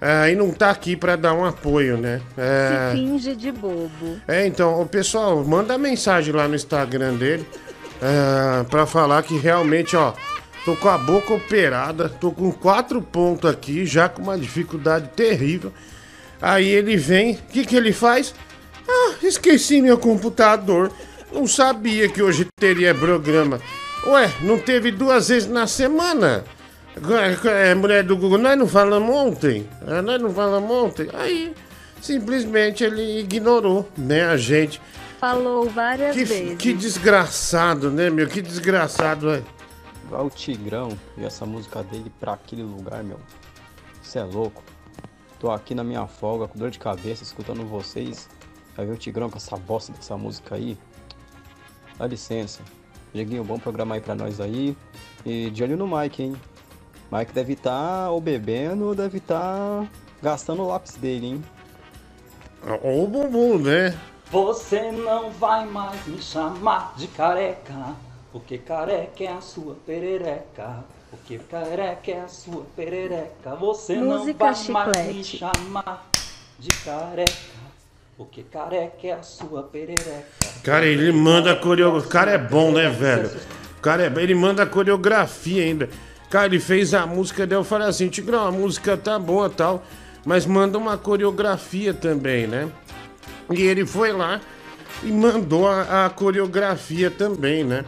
ah, 0.00 0.28
e 0.28 0.34
não 0.34 0.50
tá 0.50 0.68
aqui 0.70 0.96
pra 0.96 1.14
dar 1.14 1.34
um 1.34 1.44
apoio, 1.44 1.96
né? 1.96 2.20
É, 2.36 2.90
Se 2.90 2.96
finge 2.96 3.36
de 3.36 3.52
bobo. 3.52 4.20
é, 4.26 4.48
então, 4.48 4.82
o 4.82 4.86
pessoal, 4.86 5.44
manda 5.44 5.78
mensagem 5.78 6.34
lá 6.34 6.48
no 6.48 6.56
Instagram 6.56 7.14
dele 7.14 7.46
é, 8.02 8.64
pra 8.64 8.84
falar 8.84 9.22
que 9.22 9.38
realmente, 9.38 9.94
ó, 9.94 10.14
tô 10.64 10.74
com 10.74 10.88
a 10.88 10.98
boca 10.98 11.34
operada, 11.34 12.08
tô 12.08 12.32
com 12.32 12.50
quatro 12.50 13.00
pontos 13.00 13.48
aqui, 13.48 13.86
já 13.86 14.08
com 14.08 14.22
uma 14.22 14.36
dificuldade 14.36 15.10
terrível. 15.14 15.72
Aí 16.42 16.66
ele 16.66 16.96
vem, 16.96 17.34
o 17.34 17.36
que 17.52 17.64
que 17.64 17.76
ele 17.76 17.92
faz? 17.92 18.34
Ah, 18.88 19.14
esqueci 19.22 19.80
meu 19.80 19.98
computador. 19.98 20.90
Não 21.32 21.46
sabia 21.46 22.08
que 22.08 22.22
hoje 22.22 22.46
teria 22.58 22.94
programa. 22.94 23.60
Ué, 24.06 24.30
não 24.42 24.58
teve 24.58 24.90
duas 24.90 25.28
vezes 25.28 25.48
na 25.48 25.66
semana? 25.66 26.44
É, 27.44 27.74
mulher 27.74 28.02
do 28.02 28.16
Google, 28.16 28.38
nós 28.38 28.58
não 28.58 28.66
falamos 28.66 29.14
ontem? 29.14 29.68
É, 29.86 30.00
nós 30.00 30.20
não 30.20 30.32
falamos 30.32 30.70
ontem? 30.70 31.08
Aí, 31.12 31.54
simplesmente 32.00 32.82
ele 32.82 33.20
ignorou, 33.20 33.88
né, 33.96 34.24
a 34.24 34.36
gente. 34.36 34.80
falou 35.20 35.68
várias 35.68 36.14
Que, 36.16 36.24
vezes. 36.24 36.56
que 36.58 36.72
desgraçado, 36.72 37.90
né, 37.90 38.08
meu? 38.10 38.26
Que 38.26 38.40
desgraçado, 38.42 39.30
é. 39.30 39.42
Vai 40.10 40.22
o 40.22 40.30
Tigrão 40.30 40.98
e 41.18 41.24
essa 41.24 41.44
música 41.44 41.82
dele 41.82 42.10
pra 42.18 42.32
aquele 42.32 42.62
lugar, 42.62 43.04
meu. 43.04 43.18
Você 44.02 44.18
é 44.18 44.24
louco. 44.24 44.62
Tô 45.38 45.50
aqui 45.50 45.74
na 45.74 45.84
minha 45.84 46.06
folga, 46.06 46.48
com 46.48 46.58
dor 46.58 46.70
de 46.70 46.78
cabeça, 46.78 47.22
escutando 47.22 47.64
vocês. 47.64 48.28
Vai 48.76 48.86
ver 48.86 48.92
o 48.92 48.96
Tigrão 48.96 49.28
com 49.28 49.36
essa 49.36 49.56
bosta 49.56 49.92
dessa 49.92 50.16
música 50.16 50.54
aí. 50.54 50.76
Dá 51.98 52.06
licença. 52.06 52.60
Dieguinho, 53.12 53.42
bom 53.44 53.58
programa 53.58 53.94
aí 53.94 54.00
pra 54.00 54.14
nós 54.14 54.40
aí. 54.40 54.76
E 55.24 55.50
de 55.50 55.62
olho 55.62 55.76
no 55.76 55.86
Mike, 55.88 56.22
hein? 56.22 56.36
Mike 57.10 57.32
deve 57.32 57.54
estar 57.54 58.10
ou 58.10 58.20
bebendo 58.20 58.86
ou 58.86 58.94
deve 58.94 59.18
estar 59.18 59.86
gastando 60.22 60.62
o 60.62 60.68
lápis 60.68 60.94
dele, 60.96 61.26
hein? 61.26 61.44
Ou 62.82 63.04
o 63.04 63.06
bumbum, 63.08 63.58
né? 63.58 63.98
Você 64.30 64.92
não 64.92 65.30
vai 65.30 65.64
mais 65.66 66.06
me 66.06 66.20
chamar 66.20 66.94
de 66.96 67.06
careca, 67.08 67.94
porque 68.30 68.58
careca 68.58 69.24
é 69.24 69.32
a 69.32 69.40
sua 69.40 69.74
perereca. 69.86 70.84
Porque 71.10 71.38
careca 71.38 72.10
é 72.10 72.20
a 72.20 72.28
sua 72.28 72.66
perereca. 72.76 73.54
Você 73.56 73.96
Música 73.96 74.44
não 74.52 74.54
vai 74.54 74.68
mais 74.68 75.06
me 75.06 75.24
chiclete. 75.24 75.38
chamar 75.38 76.06
de 76.58 76.68
careca, 76.84 77.32
porque 78.18 78.42
careca 78.42 79.06
é 79.06 79.12
a 79.12 79.22
sua 79.22 79.62
perereca. 79.62 80.26
Cara, 80.64 80.84
ele 80.84 81.12
manda 81.12 81.54
coreografia. 81.54 82.08
O 82.08 82.10
cara 82.10 82.32
é 82.32 82.38
bom, 82.38 82.72
né, 82.72 82.90
velho? 82.90 83.30
Cara 83.80 84.02
é 84.02 84.20
Ele 84.20 84.34
manda 84.34 84.66
coreografia 84.66 85.62
ainda. 85.62 85.88
Cara, 86.28 86.46
ele 86.46 86.58
fez 86.58 86.92
a 86.92 87.06
música 87.06 87.46
dele. 87.46 87.60
Eu 87.60 87.64
falei 87.64 87.86
assim: 87.86 88.08
Tigrão, 88.08 88.44
a 88.44 88.50
música 88.50 88.96
tá 88.96 89.16
boa 89.20 89.48
tal, 89.48 89.84
mas 90.26 90.44
manda 90.44 90.76
uma 90.76 90.98
coreografia 90.98 91.94
também, 91.94 92.48
né? 92.48 92.68
E 93.54 93.62
ele 93.62 93.86
foi 93.86 94.12
lá 94.12 94.40
e 95.04 95.12
mandou 95.12 95.68
a, 95.68 96.06
a 96.06 96.10
coreografia 96.10 97.12
também, 97.12 97.62
né? 97.62 97.84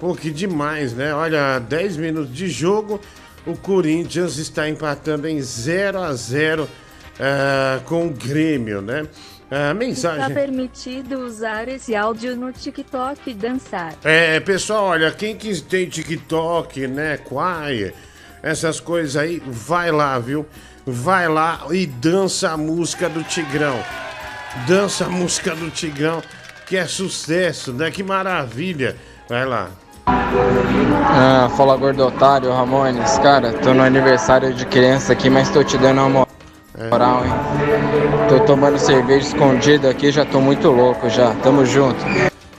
Pô, 0.00 0.12
que 0.12 0.32
demais, 0.32 0.92
né? 0.92 1.14
Olha, 1.14 1.60
10 1.60 1.96
minutos 1.98 2.34
de 2.34 2.48
jogo, 2.48 3.00
o 3.46 3.56
Corinthians 3.56 4.38
está 4.38 4.68
empatando 4.68 5.28
em 5.28 5.40
0 5.40 6.00
a 6.00 6.12
0 6.12 6.68
ah, 7.20 7.80
com 7.84 8.08
o 8.08 8.10
Grêmio, 8.10 8.82
né? 8.82 9.06
Está 9.50 9.72
mensagem. 9.72 10.34
permitido 10.34 11.20
usar 11.20 11.68
esse 11.68 11.96
áudio 11.96 12.36
no 12.36 12.52
TikTok 12.52 13.30
e 13.30 13.34
dançar. 13.34 13.94
É, 14.04 14.38
pessoal, 14.40 14.84
olha, 14.84 15.10
quem 15.10 15.34
que 15.34 15.58
tem 15.62 15.88
TikTok, 15.88 16.86
né, 16.86 17.16
Quai, 17.16 17.94
essas 18.42 18.78
coisas 18.78 19.16
aí, 19.16 19.42
vai 19.46 19.90
lá, 19.90 20.18
viu? 20.18 20.46
Vai 20.86 21.28
lá 21.28 21.60
e 21.70 21.86
dança 21.86 22.50
a 22.50 22.56
música 22.56 23.08
do 23.08 23.22
Tigrão. 23.22 23.78
Dança 24.66 25.06
a 25.06 25.08
música 25.08 25.54
do 25.54 25.70
Tigrão, 25.70 26.22
que 26.66 26.76
é 26.76 26.86
sucesso, 26.86 27.72
né? 27.72 27.90
Que 27.90 28.02
maravilha. 28.02 28.96
Vai 29.28 29.44
lá. 29.46 29.70
Ah, 30.06 31.50
fala 31.56 31.76
gordo 31.76 32.06
otário, 32.06 32.50
Ramones. 32.52 33.18
Cara, 33.18 33.52
tô 33.52 33.74
no 33.74 33.82
aniversário 33.82 34.52
de 34.54 34.64
criança 34.66 35.12
aqui, 35.12 35.28
mas 35.28 35.50
tô 35.50 35.62
te 35.62 35.76
dando 35.76 36.02
uma 36.02 36.26
moral, 36.90 37.24
hein? 37.24 37.32
Tô 38.28 38.38
tomando 38.40 38.78
cerveja 38.78 39.28
escondida 39.28 39.88
aqui, 39.88 40.12
já 40.12 40.22
tô 40.22 40.38
muito 40.38 40.68
louco 40.70 41.08
já. 41.08 41.34
Tamo 41.36 41.64
junto. 41.64 41.96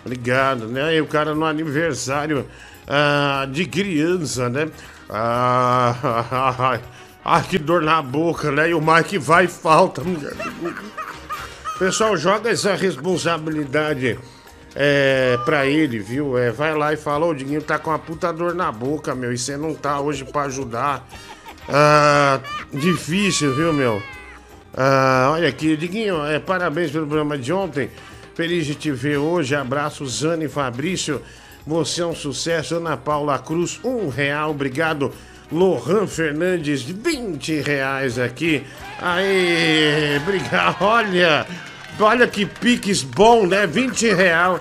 Obrigado, 0.04 0.66
né? 0.68 0.96
E 0.96 1.02
o 1.02 1.06
cara 1.06 1.36
no 1.36 1.46
aniversário 1.46 2.48
ah, 2.88 3.48
de 3.48 3.66
criança, 3.66 4.50
né? 4.50 4.68
Ah, 5.08 6.80
ah, 7.24 7.42
que 7.42 7.60
dor 7.60 7.84
na 7.84 8.02
boca, 8.02 8.52
né? 8.52 8.72
E 8.72 8.74
o 8.74 8.82
Mike 8.82 9.20
vai 9.20 9.46
e 9.46 9.48
falta. 9.48 10.02
Pessoal, 11.78 12.18
joga 12.18 12.50
essa 12.50 12.74
responsabilidade 12.74 14.18
é, 14.76 15.38
pra 15.46 15.68
ele, 15.68 16.00
viu? 16.00 16.36
É, 16.36 16.50
vai 16.52 16.74
lá 16.74 16.94
e 16.94 16.98
fala, 16.98 17.28
o 17.28 17.34
Diguinho 17.34 17.62
tá 17.62 17.78
com 17.78 17.92
uma 17.92 18.00
puta 18.00 18.34
dor 18.34 18.56
na 18.56 18.72
boca, 18.72 19.14
meu, 19.14 19.32
e 19.32 19.38
você 19.38 19.56
não 19.56 19.76
tá 19.76 20.00
hoje 20.00 20.26
pra 20.26 20.44
ajudar. 20.44 21.08
Ah, 21.68 22.40
difícil, 22.74 23.54
viu, 23.54 23.72
meu? 23.72 24.02
Ah, 24.76 25.30
olha 25.34 25.50
aqui, 25.50 25.76
Diguinho, 25.76 26.24
é, 26.26 26.40
parabéns 26.40 26.92
pelo 26.92 27.08
programa 27.08 27.38
de 27.38 27.52
ontem. 27.52 27.90
Feliz 28.36 28.66
de 28.66 28.76
te 28.76 28.92
ver 28.92 29.18
hoje. 29.18 29.56
Abraço, 29.56 30.06
Zane 30.08 30.48
Fabrício. 30.48 31.22
Você 31.68 32.02
é 32.02 32.06
um 32.06 32.16
sucesso. 32.16 32.76
Ana 32.76 32.96
Paula 32.96 33.38
Cruz, 33.38 33.80
um 33.84 34.10
real. 34.10 34.52
Obrigado. 34.52 35.12
Lohan 35.52 36.06
Fernandes, 36.06 36.84
20 36.84 37.62
reais 37.62 38.20
aqui. 38.20 38.64
Aê, 39.02 40.18
obrigado. 40.18 40.78
Olha, 40.82 41.46
olha 42.00 42.28
que 42.28 42.46
piques 42.46 43.02
bom, 43.02 43.48
né? 43.48 43.66
20 43.66 44.14
real. 44.14 44.60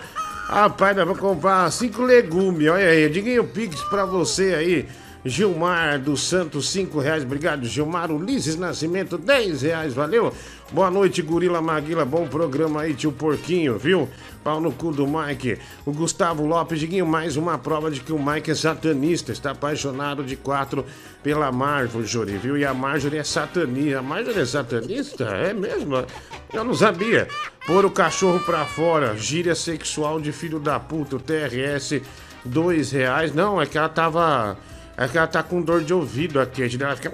Rapaz, 0.48 0.96
nós 0.96 1.04
vamos 1.04 1.20
comprar 1.20 1.70
cinco 1.70 2.02
legumes. 2.02 2.68
Olha 2.68 2.88
aí, 2.88 3.08
Diguinho 3.10 3.44
Pix 3.44 3.80
pra 3.82 4.06
você 4.06 4.54
aí. 4.54 4.88
Gilmar 5.28 5.98
dos 5.98 6.22
Santos, 6.22 6.70
5 6.70 6.98
reais. 6.98 7.22
Obrigado, 7.22 7.66
Gilmar. 7.66 8.10
Ulisses 8.10 8.56
Nascimento, 8.56 9.18
10 9.18 9.62
reais. 9.62 9.94
Valeu. 9.94 10.32
Boa 10.72 10.90
noite, 10.90 11.22
Gorila 11.22 11.60
Maguila. 11.60 12.04
Bom 12.04 12.26
programa 12.26 12.82
aí, 12.82 12.94
tio 12.94 13.12
Porquinho, 13.12 13.78
viu? 13.78 14.08
Pau 14.42 14.60
no 14.60 14.72
cu 14.72 14.92
do 14.92 15.06
Mike. 15.06 15.58
O 15.84 15.92
Gustavo 15.92 16.46
Lopes, 16.46 16.80
Diguinho, 16.80 17.06
mais 17.06 17.36
uma 17.36 17.58
prova 17.58 17.90
de 17.90 18.00
que 18.00 18.12
o 18.12 18.18
Mike 18.18 18.50
é 18.50 18.54
satanista. 18.54 19.32
Está 19.32 19.50
apaixonado 19.50 20.24
de 20.24 20.36
quatro 20.36 20.84
pela 21.22 21.50
Marjorie, 21.52 22.38
viu? 22.38 22.56
E 22.56 22.64
a 22.64 22.72
Marjorie 22.72 23.18
é 23.18 23.24
satanista. 23.24 23.98
A 23.98 24.02
Marjorie 24.02 24.40
é 24.40 24.46
satanista? 24.46 25.24
É 25.24 25.52
mesmo? 25.52 26.04
Eu 26.52 26.64
não 26.64 26.74
sabia. 26.74 27.28
Pôr 27.66 27.84
o 27.84 27.90
cachorro 27.90 28.40
pra 28.40 28.64
fora. 28.64 29.16
Gíria 29.16 29.54
sexual 29.54 30.20
de 30.20 30.32
filho 30.32 30.58
da 30.58 30.80
puta. 30.80 31.16
O 31.16 31.20
TRS, 31.20 32.00
dois 32.44 32.92
reais. 32.92 33.34
Não, 33.34 33.60
é 33.60 33.66
que 33.66 33.76
ela 33.76 33.88
tava... 33.88 34.56
É 34.98 35.06
que 35.06 35.16
ela 35.16 35.28
tá 35.28 35.44
com 35.44 35.62
dor 35.62 35.82
de 35.82 35.94
ouvido 35.94 36.40
aqui. 36.40 36.62
A 36.62 36.68
gente 36.68 36.82
ela 36.82 36.96
fica... 36.96 37.12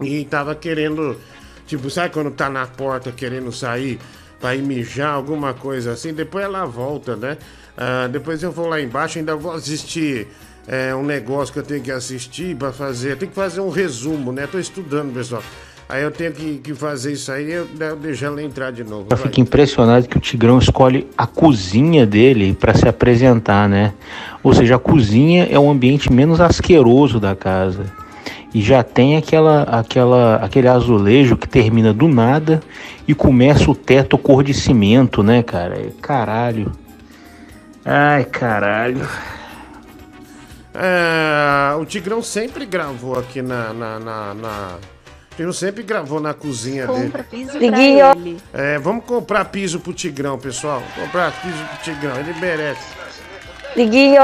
E 0.00 0.24
tava 0.24 0.54
querendo... 0.54 1.16
Tipo, 1.66 1.88
sabe 1.88 2.12
quando 2.12 2.32
tá 2.32 2.50
na 2.50 2.66
porta 2.66 3.12
querendo 3.12 3.52
sair 3.52 4.00
pra 4.40 4.56
ir 4.56 4.62
mijar, 4.62 5.14
alguma 5.14 5.54
coisa 5.54 5.92
assim? 5.92 6.12
Depois 6.12 6.44
ela 6.44 6.66
volta, 6.66 7.14
né? 7.14 7.38
Ah, 7.76 8.08
depois 8.08 8.42
eu 8.42 8.50
vou 8.50 8.66
lá 8.66 8.80
embaixo, 8.80 9.18
ainda 9.18 9.36
vou 9.36 9.52
assistir 9.52 10.26
é, 10.66 10.92
um 10.94 11.04
negócio 11.04 11.52
que 11.52 11.60
eu 11.60 11.62
tenho 11.62 11.82
que 11.82 11.92
assistir 11.92 12.56
pra 12.56 12.72
fazer. 12.72 13.16
Tenho 13.16 13.30
que 13.30 13.36
fazer 13.36 13.60
um 13.60 13.70
resumo, 13.70 14.32
né? 14.32 14.48
Tô 14.48 14.58
estudando, 14.58 15.14
pessoal. 15.14 15.42
Aí 15.90 16.02
eu 16.04 16.10
tenho 16.12 16.30
que, 16.32 16.58
que 16.58 16.72
fazer 16.72 17.12
isso 17.12 17.32
aí 17.32 17.50
eu, 17.50 17.66
eu 17.80 17.96
deixo 17.96 18.24
ela 18.24 18.40
entrar 18.40 18.70
de 18.70 18.84
novo. 18.84 19.06
Eu 19.10 19.16
Vai. 19.16 19.26
fico 19.26 19.40
impressionado 19.40 20.06
que 20.08 20.16
o 20.16 20.20
Tigrão 20.20 20.58
escolhe 20.58 21.08
a 21.18 21.26
cozinha 21.26 22.06
dele 22.06 22.54
para 22.54 22.74
se 22.74 22.86
apresentar, 22.86 23.68
né? 23.68 23.92
Ou 24.40 24.54
seja, 24.54 24.76
a 24.76 24.78
cozinha 24.78 25.48
é 25.50 25.58
o 25.58 25.68
ambiente 25.68 26.12
menos 26.12 26.40
asqueroso 26.40 27.18
da 27.18 27.34
casa. 27.34 27.86
E 28.54 28.60
já 28.62 28.84
tem 28.84 29.16
aquela, 29.16 29.62
aquela, 29.64 30.36
aquele 30.36 30.68
azulejo 30.68 31.36
que 31.36 31.48
termina 31.48 31.92
do 31.92 32.06
nada 32.06 32.60
e 33.08 33.14
começa 33.14 33.68
o 33.68 33.74
teto 33.74 34.16
cor 34.16 34.44
de 34.44 34.54
cimento, 34.54 35.22
né, 35.24 35.42
cara? 35.42 35.74
É 35.76 35.90
Caralho. 36.00 36.70
Ai, 37.84 38.24
caralho. 38.24 39.08
É, 40.72 41.74
o 41.76 41.84
Tigrão 41.84 42.22
sempre 42.22 42.64
gravou 42.64 43.18
aqui 43.18 43.42
na. 43.42 43.72
na, 43.72 43.98
na, 43.98 44.34
na- 44.34 44.76
Tigrão 45.40 45.52
sempre 45.54 45.82
gravou 45.82 46.20
na 46.20 46.34
cozinha 46.34 46.86
Compra 46.86 47.22
dele. 47.22 47.24
piso 47.30 47.58
pra 47.58 47.82
ele. 47.82 48.42
É, 48.52 48.78
vamos 48.78 49.06
comprar 49.06 49.46
piso 49.46 49.80
pro 49.80 49.94
Tigrão, 49.94 50.38
pessoal. 50.38 50.82
Comprar 50.94 51.32
piso 51.40 51.64
pro 51.64 51.78
Tigrão, 51.82 52.16
ele 52.20 52.34
merece. 52.38 52.82
Diguinho, 53.74 54.20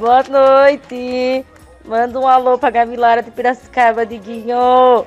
boa 0.00 0.24
noite. 0.28 1.44
Manda 1.84 2.18
um 2.18 2.26
alô 2.26 2.58
pra 2.58 2.70
Gamilara 2.70 3.22
de 3.22 3.30
Piracicaba, 3.30 4.04
Diguinho. 4.04 5.06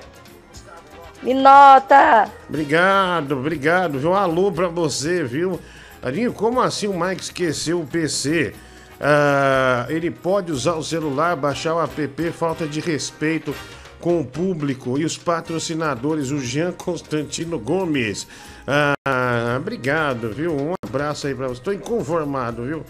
Me 1.22 1.34
nota. 1.34 2.30
Obrigado, 2.48 3.34
obrigado. 3.38 4.00
viu? 4.00 4.12
Um 4.12 4.16
alô 4.16 4.54
pra 4.54 4.70
você, 4.70 5.22
viu? 5.26 5.60
Adinho, 6.02 6.32
como 6.32 6.62
assim 6.62 6.88
o 6.88 6.98
Mike 6.98 7.24
esqueceu 7.24 7.82
o 7.82 7.86
PC? 7.86 8.54
Ah, 9.02 9.86
ele 9.90 10.10
pode 10.12 10.50
usar 10.50 10.76
o 10.76 10.84
celular, 10.84 11.36
baixar 11.36 11.76
o 11.76 11.82
app, 11.84 12.32
falta 12.32 12.66
de 12.66 12.80
respeito 12.80 13.54
com 14.02 14.20
o 14.20 14.26
público 14.26 14.98
e 14.98 15.06
os 15.06 15.18
patrocinadores, 15.18 16.32
o 16.32 16.40
Jean 16.40 16.72
Constantino 16.72 17.60
Gomes. 17.60 18.28
Ah, 18.68 19.56
obrigado, 19.58 20.32
viu? 20.34 20.54
Um 20.56 20.74
abraço 20.84 21.28
aí 21.28 21.36
pra 21.36 21.48
você. 21.48 21.62
Tô 21.62 21.72
inconformado, 21.72 22.64
viu? 22.64 22.84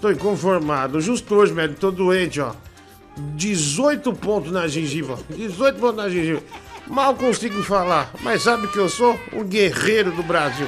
Tô 0.00 0.10
inconformado. 0.10 1.00
Justo 1.00 1.34
hoje, 1.34 1.52
médico, 1.52 1.80
tô 1.80 1.90
doente, 1.90 2.40
ó. 2.40 2.52
18 3.34 4.12
pontos 4.14 4.52
na 4.52 4.68
gengiva. 4.68 5.18
18 5.30 5.78
pontos 5.80 5.96
na 5.96 6.08
gengiva. 6.08 6.42
Mal 6.86 7.14
consigo 7.14 7.62
falar, 7.62 8.10
mas 8.22 8.42
sabe 8.42 8.68
que 8.68 8.78
eu 8.78 8.88
sou? 8.88 9.18
Um 9.32 9.44
guerreiro 9.44 10.10
do 10.12 10.22
Brasil. 10.22 10.66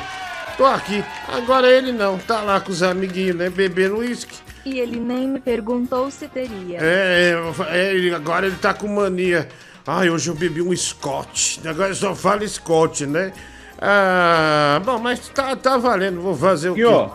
Tô 0.56 0.66
aqui. 0.66 1.02
Agora 1.28 1.70
ele 1.70 1.92
não. 1.92 2.18
Tá 2.18 2.40
lá 2.42 2.60
com 2.60 2.70
os 2.72 2.82
amiguinhos, 2.82 3.36
né? 3.36 3.48
Bebendo 3.48 3.98
uísque. 3.98 4.36
E 4.66 4.78
ele 4.78 5.00
nem 5.00 5.26
me 5.26 5.40
perguntou 5.40 6.10
se 6.10 6.28
teria. 6.28 6.78
É, 6.82 7.34
é, 7.70 7.94
ele- 7.94 8.14
agora 8.14 8.46
ele 8.46 8.56
tá 8.56 8.74
com 8.74 8.86
mania. 8.88 9.48
Ai, 9.92 10.09
hoje 10.09 10.31
eu 10.31 10.37
bebi 10.37 10.62
um 10.62 10.76
Scott. 10.76 11.61
Agora 11.66 11.92
só 11.92 12.14
fala 12.14 12.46
Scott, 12.46 13.05
né? 13.07 13.33
Ah, 13.76 14.81
bom, 14.85 15.00
mas 15.00 15.29
tá, 15.31 15.57
tá 15.57 15.76
valendo, 15.79 16.20
vou 16.20 16.37
fazer 16.37 16.68
o 16.68 16.72
Aqui, 16.74 16.83
quê? 16.83 16.87
ó. 16.87 17.11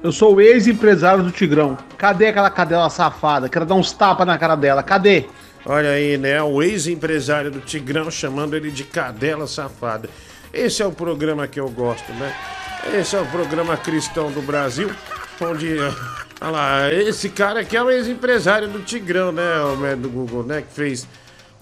Eu 0.00 0.12
sou 0.12 0.36
o 0.36 0.40
ex-empresário 0.40 1.24
do 1.24 1.32
Tigrão. 1.32 1.76
Cadê 1.98 2.28
aquela 2.28 2.48
cadela 2.48 2.88
safada? 2.90 3.48
Quero 3.48 3.66
dar 3.66 3.74
uns 3.74 3.90
tapas 3.90 4.24
na 4.24 4.38
cara 4.38 4.54
dela. 4.54 4.84
Cadê? 4.84 5.24
Olha 5.66 5.90
aí, 5.90 6.16
né? 6.16 6.40
O 6.40 6.62
ex-empresário 6.62 7.50
do 7.50 7.58
Tigrão 7.58 8.08
chamando 8.08 8.54
ele 8.54 8.70
de 8.70 8.84
cadela 8.84 9.48
safada. 9.48 10.08
Esse 10.54 10.80
é 10.80 10.86
o 10.86 10.92
programa 10.92 11.48
que 11.48 11.58
eu 11.58 11.68
gosto, 11.68 12.12
né? 12.12 12.32
Esse 12.94 13.16
é 13.16 13.20
o 13.20 13.26
programa 13.26 13.76
cristão 13.76 14.30
do 14.30 14.42
Brasil, 14.42 14.92
onde. 15.40 15.76
Olha 16.40 16.50
lá, 16.50 16.92
esse 16.92 17.28
cara 17.28 17.60
aqui 17.60 17.76
é 17.76 17.82
o 17.82 17.90
ex-empresário 17.90 18.68
do 18.68 18.78
Tigrão, 18.78 19.32
né? 19.32 19.60
O 19.62 19.76
médico 19.76 20.02
do 20.02 20.08
Google, 20.08 20.44
né? 20.44 20.62
Que 20.62 20.72
fez 20.72 21.08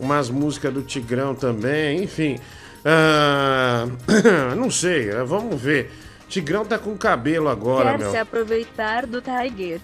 umas 0.00 0.30
músicas 0.30 0.72
do 0.72 0.82
Tigrão 0.82 1.34
também, 1.34 2.02
enfim. 2.02 2.38
Ah, 2.84 3.86
não 4.56 4.70
sei, 4.70 5.10
vamos 5.26 5.60
ver. 5.60 5.92
Tigrão 6.28 6.64
tá 6.64 6.78
com 6.78 6.96
cabelo 6.96 7.48
agora, 7.48 7.90
Quer 7.90 7.98
meu. 7.98 8.10
se 8.10 8.16
aproveitar 8.16 9.06
do 9.06 9.20
Tiger. 9.20 9.80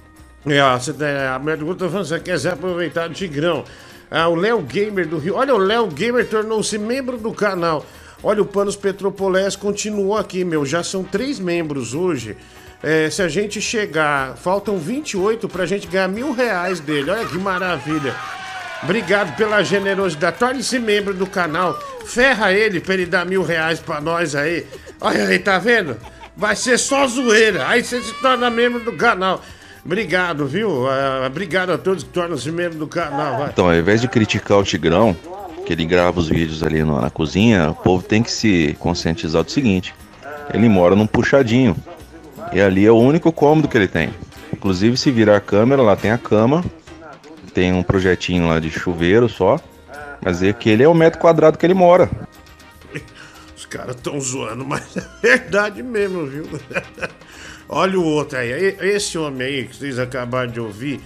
É, 0.47 0.63
ó, 0.63 0.79
você 0.79 0.93
tá, 0.93 1.35
a 1.35 1.39
minha 1.39 1.57
pergunta 1.57 1.89
falando, 1.89 2.07
você 2.07 2.21
quer 2.21 2.39
se 2.39 2.49
aproveitar 2.49 3.09
do 3.09 3.15
Tigrão. 3.15 3.65
Ah, 4.11 4.29
o 4.29 4.37
Léo 4.37 4.61
Gamer 4.63 5.07
do 5.07 5.19
Rio. 5.19 5.35
Olha, 5.35 5.55
o 5.55 5.59
Léo 5.59 5.89
Gamer 5.89 6.27
tornou-se 6.27 6.79
membro 6.79 7.19
do 7.19 7.33
canal. 7.33 7.85
Olha, 8.23 8.41
o 8.41 8.47
Panos 8.47 8.77
Petropolés 8.77 9.57
continuou 9.57 10.17
aqui, 10.17 10.45
meu. 10.45 10.65
Já 10.65 10.83
são 10.83 11.03
três 11.03 11.39
membros 11.41 11.95
hoje. 11.95 12.37
É, 12.83 13.11
se 13.11 13.21
a 13.21 13.29
gente 13.29 13.61
chegar, 13.61 14.37
faltam 14.37 14.79
28 14.79 15.49
pra 15.49 15.67
gente 15.67 15.89
ganhar 15.89 16.09
mil 16.09 16.33
reais 16.33 16.79
dele. 16.79 17.11
Olha 17.11 17.27
que 17.27 17.37
maravilha. 17.37 18.15
Obrigado 18.83 19.35
pela 19.37 19.63
generosidade. 19.63 20.39
Torne-se 20.39 20.79
membro 20.79 21.15
do 21.15 21.27
canal. 21.27 21.79
Ferra 22.05 22.53
ele 22.53 22.81
pra 22.81 22.95
ele 22.95 23.07
dar 23.07 23.25
mil 23.25 23.43
reais 23.43 23.81
pra 23.81 24.01
nós 24.01 24.35
aí. 24.35 24.67
Olha 25.01 25.25
aí, 25.25 25.39
tá 25.39 25.59
vendo? 25.59 25.97
Vai 26.37 26.55
ser 26.55 26.79
só 26.79 27.07
zoeira. 27.07 27.67
Aí 27.67 27.83
você 27.83 28.01
se 28.03 28.13
torna 28.21 28.51
membro 28.51 28.81
do 28.81 28.93
canal. 28.93 29.41
Obrigado, 29.85 30.47
viu? 30.47 30.89
Ah, 30.89 31.25
obrigado 31.27 31.71
a 31.73 31.79
todos 31.79 32.03
que 32.05 32.11
tornam-se 32.11 32.51
membro 32.51 32.79
do 32.79 32.87
canal. 32.87 33.39
Vai. 33.39 33.49
Então, 33.51 33.67
ao 33.67 33.75
invés 33.75 34.01
de 34.01 34.09
criticar 34.09 34.59
o 34.59 34.65
Tigrão, 34.65 35.17
que 35.65 35.73
ele 35.73 35.85
grava 35.85 36.19
os 36.19 36.29
vídeos 36.29 36.63
ali 36.63 36.83
no- 36.85 37.01
na 37.01 37.09
cozinha, 37.11 37.71
o 37.71 37.75
povo 37.75 38.03
tem 38.03 38.23
que 38.23 38.31
se 38.31 38.77
conscientizar 38.81 39.43
do 39.45 39.51
seguinte: 39.51 39.95
ele 40.53 40.69
mora 40.69 40.95
num 40.97 41.07
puxadinho. 41.07 41.77
E 42.53 42.61
ali 42.61 42.85
é 42.87 42.91
o 42.91 42.97
único 42.99 43.33
cômodo 43.33 43.69
que 43.69 43.77
ele 43.77 43.89
tem. 43.89 44.11
Inclusive, 44.53 44.97
se 44.97 45.11
virar 45.11 45.37
a 45.37 45.41
câmera, 45.41 45.83
lá 45.83 45.97
tem 45.97 46.11
a 46.11 46.19
cama, 46.19 46.65
tem 47.57 47.73
um 47.73 47.83
projetinho 47.83 48.49
lá 48.49 48.61
de 48.61 48.71
chuveiro 48.71 49.31
só. 49.31 49.59
Mas 50.23 50.43
é 50.43 50.53
que 50.53 50.69
ele 50.69 50.83
é 50.83 50.89
o 50.89 50.93
metro 50.93 51.19
quadrado 51.19 51.57
que 51.57 51.65
ele 51.65 51.73
mora. 51.73 52.11
Os 53.57 53.65
caras 53.65 53.97
estão 53.97 54.21
zoando, 54.21 54.63
mas 54.63 54.95
é 54.95 55.07
verdade 55.23 55.83
mesmo, 55.83 56.27
viu? 56.27 56.45
Olha 57.67 57.99
o 57.99 58.05
outro 58.05 58.37
aí. 58.37 58.51
Esse 58.81 59.17
homem 59.17 59.47
aí 59.47 59.65
que 59.65 59.75
vocês 59.75 59.99
acabaram 59.99 60.53
de 60.53 60.61
ouvir 60.61 61.01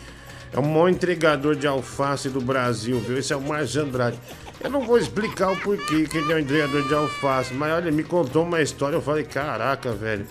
é 0.53 0.59
o 0.59 0.63
maior 0.63 0.89
entregador 0.89 1.55
de 1.55 1.69
alface 1.69 2.29
do 2.29 2.41
Brasil, 2.41 2.99
viu? 2.99 3.17
Esse 3.17 3.33
é 3.33 3.37
o 3.37 3.41
Márcio 3.41 3.83
Andrade. 3.83 4.19
Eu 4.61 4.71
não 4.71 4.85
vou 4.85 4.99
explicar 4.99 5.53
o 5.53 5.57
porquê 5.57 6.05
que 6.05 6.19
ele 6.19 6.33
é 6.33 6.37
um 6.37 6.41
entregador 6.41 6.83
de 6.83 6.95
alface, 6.95 7.55
mas 7.55 7.73
olha, 7.73 7.87
ele 7.87 7.97
me 7.97 8.03
contou 8.03 8.43
uma 8.43 8.61
história. 8.61 8.97
Eu 8.97 9.03
falei, 9.03 9.23
caraca, 9.23 9.93
velho. 9.93 10.27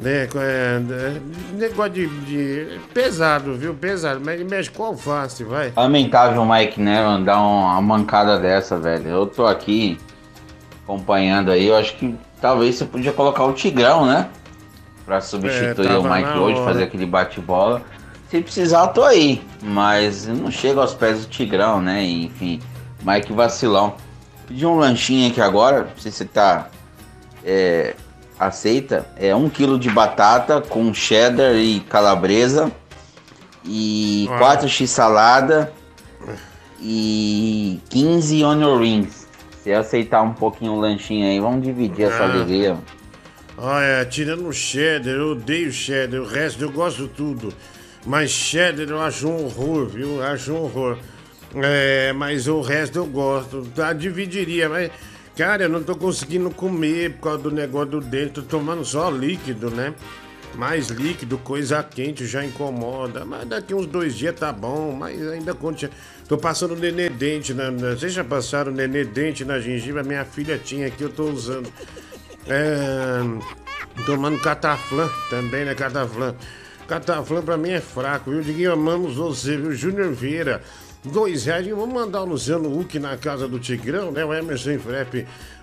Né, 0.00 0.28
é, 0.34 0.80
é, 0.90 1.20
negócio 1.58 1.92
de, 1.92 2.06
de- 2.08 2.80
Pesado, 2.94 3.54
viu? 3.54 3.74
Pesado, 3.74 4.20
mas 4.24 4.34
ele 4.40 4.48
mexe 4.48 4.70
com 4.70 4.84
alface, 4.84 5.44
vai. 5.44 5.72
Lamentável 5.76 6.40
o 6.42 6.48
Mike 6.50 6.80
Nevan 6.80 7.22
dar 7.22 7.38
uma 7.40 7.80
mancada 7.82 8.38
dessa, 8.38 8.78
velho. 8.78 9.08
Eu 9.08 9.26
tô 9.26 9.46
aqui 9.46 9.98
acompanhando 10.84 11.50
aí, 11.50 11.66
eu 11.66 11.76
acho 11.76 11.94
que 11.96 12.14
talvez 12.40 12.76
você 12.76 12.84
podia 12.84 13.12
colocar 13.12 13.44
o 13.44 13.52
Tigrão, 13.52 14.06
né? 14.06 14.28
Pra 15.04 15.20
substituir 15.20 15.90
É, 15.90 15.98
o 15.98 16.02
Mike 16.02 16.38
hoje, 16.38 16.64
fazer 16.64 16.84
aquele 16.84 17.06
bate-bola. 17.06 17.82
Se 18.30 18.40
precisar, 18.40 18.82
eu 18.82 18.88
tô 18.88 19.04
aí. 19.04 19.42
Mas 19.62 20.26
não 20.26 20.50
chego 20.50 20.80
aos 20.80 20.94
pés 20.94 21.24
do 21.24 21.28
Tigrão, 21.28 21.80
né? 21.80 22.02
Enfim, 22.04 22.60
Mike 23.02 23.32
vacilão. 23.32 23.94
Pedi 24.46 24.64
um 24.64 24.76
lanchinho 24.76 25.30
aqui 25.30 25.40
agora, 25.40 25.82
não 25.82 25.96
sei 25.98 26.10
se 26.10 26.18
você 26.18 26.24
tá. 26.24 26.68
é, 27.44 27.94
aceita. 28.40 29.06
É 29.16 29.36
um 29.36 29.48
quilo 29.50 29.78
de 29.78 29.90
batata 29.90 30.60
com 30.60 30.92
cheddar 30.94 31.54
e 31.54 31.80
calabresa. 31.80 32.72
E 33.64 34.26
Ah. 34.32 34.38
4 34.38 34.68
x 34.68 34.90
salada 34.90 35.70
e 36.80 37.78
15 37.90 38.42
onion 38.42 38.78
rings. 38.78 39.28
Se 39.62 39.72
aceitar 39.72 40.22
um 40.22 40.32
pouquinho 40.32 40.72
o 40.72 40.80
lanchinho 40.80 41.26
aí, 41.26 41.38
vamos 41.38 41.62
dividir 41.62 42.06
essa 42.06 42.24
Ah. 42.24 42.32
alegria. 42.32 42.78
Olha, 43.58 44.06
tirando 44.06 44.48
o 44.48 44.52
cheddar, 44.52 45.12
eu 45.12 45.32
odeio 45.32 45.70
cheddar, 45.70 46.18
o 46.20 46.24
resto 46.26 46.62
eu 46.64 46.70
gosto 46.72 47.06
tudo. 47.08 47.52
Mas 48.06 48.30
cheddar 48.30 48.86
eu 48.88 49.02
acho 49.02 49.28
um 49.28 49.44
horror, 49.44 49.86
viu? 49.88 50.16
Eu 50.16 50.22
Acho 50.22 50.52
um 50.54 50.62
horror. 50.64 50.96
É, 51.56 52.12
mas 52.14 52.48
o 52.48 52.62
resto 52.62 52.96
eu 52.96 53.04
gosto. 53.04 53.66
Tá, 53.74 53.92
dividiria, 53.92 54.68
mas. 54.70 54.90
Cara, 55.36 55.64
eu 55.64 55.68
não 55.68 55.82
tô 55.82 55.96
conseguindo 55.96 56.50
comer 56.50 57.14
por 57.14 57.22
causa 57.22 57.42
do 57.44 57.50
negócio 57.50 57.90
do 57.90 58.00
dente. 58.00 58.34
Tô 58.34 58.42
tomando 58.42 58.84
só 58.84 59.10
líquido, 59.10 59.70
né? 59.70 59.94
Mais 60.54 60.88
líquido, 60.88 61.38
coisa 61.38 61.82
quente 61.82 62.26
já 62.26 62.44
incomoda. 62.44 63.24
Mas 63.24 63.48
daqui 63.48 63.72
uns 63.72 63.86
dois 63.86 64.14
dias 64.14 64.34
tá 64.38 64.52
bom, 64.52 64.92
mas 64.92 65.20
ainda 65.28 65.54
continua. 65.54 65.94
Tô 66.28 66.36
passando 66.36 66.76
nenê 66.76 67.08
dente 67.08 67.54
na. 67.54 67.70
Vocês 67.70 68.12
já 68.12 68.24
passaram 68.24 68.72
nenê 68.72 69.04
dente 69.04 69.44
na 69.44 69.60
gengiva? 69.60 70.02
Minha 70.02 70.24
filha 70.24 70.58
tinha 70.58 70.88
aqui, 70.88 71.02
eu 71.02 71.08
tô 71.08 71.24
usando. 71.30 71.72
É, 72.46 73.20
tomando 74.04 74.38
cataflã 74.40 75.08
também, 75.30 75.64
né? 75.64 75.74
Cataflã. 75.74 76.34
Cataflã 76.88 77.40
pra 77.40 77.56
mim 77.56 77.70
é 77.70 77.80
fraco, 77.80 78.30
viu? 78.30 78.42
Diguinho, 78.42 78.72
amamos 78.72 79.14
você, 79.14 79.56
viu? 79.56 79.72
Júnior 79.72 80.12
Vieira, 80.12 80.60
dois 81.04 81.44
reais. 81.44 81.66
Vamos 81.68 81.94
mandar 81.94 82.22
o 82.22 82.26
Luciano 82.26 82.78
Huck 82.78 82.98
na 82.98 83.16
casa 83.16 83.48
do 83.48 83.58
Tigrão, 83.58 84.10
né? 84.10 84.24
O 84.24 84.32
Emerson 84.32 84.78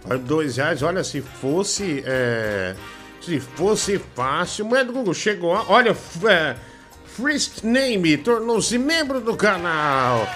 olha, 0.06 0.18
dois 0.18 0.58
reais. 0.58 0.82
Olha, 0.82 1.04
se 1.04 1.22
fosse. 1.22 2.04
é, 2.06 2.76
se 3.22 3.40
fosse 3.40 4.00
fácil. 4.16 4.66
Mas 4.66 4.88
Google 4.88 5.14
chegou. 5.14 5.52
Olha, 5.68 5.96
é, 6.30 6.56
First 7.06 7.64
Name 7.64 8.18
tornou-se 8.18 8.78
membro 8.78 9.20
do 9.20 9.36
canal. 9.36 10.28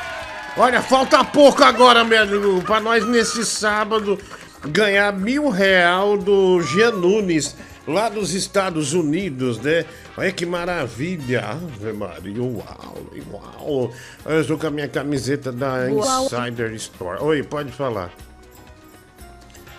Olha, 0.57 0.81
falta 0.81 1.23
pouco 1.23 1.63
agora, 1.63 2.03
meu 2.03 2.21
amigo, 2.21 2.61
pra 2.63 2.81
nós 2.81 3.05
nesse 3.05 3.45
sábado 3.45 4.19
ganhar 4.67 5.13
mil 5.13 5.49
real 5.49 6.17
do 6.17 6.61
Jean 6.61 6.91
Nunes, 6.91 7.55
lá 7.91 8.09
dos 8.09 8.33
Estados 8.33 8.93
Unidos, 8.93 9.59
né? 9.59 9.85
Olha 10.17 10.31
que 10.31 10.45
maravilha. 10.45 11.41
Ave 11.41 11.93
Maria, 11.93 12.41
uau, 12.41 12.97
uau. 13.31 13.93
Eu 14.25 14.41
estou 14.41 14.57
com 14.57 14.67
a 14.67 14.71
minha 14.71 14.87
camiseta 14.87 15.51
da 15.51 15.87
Uau. 15.89 16.25
Insider 16.25 16.71
Store. 16.73 17.21
Oi, 17.21 17.43
pode 17.43 17.71
falar. 17.71 18.11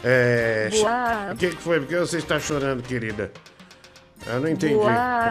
É. 0.04 0.68
Uau. 0.74 1.32
O 1.32 1.36
que, 1.36 1.50
que 1.50 1.62
foi? 1.62 1.80
Por 1.80 1.88
que 1.88 1.98
você 1.98 2.18
está 2.18 2.38
chorando, 2.38 2.82
querida? 2.82 3.30
Eu 4.26 4.40
não 4.40 4.48
entendi. 4.48 4.74
Uau. 4.74 4.88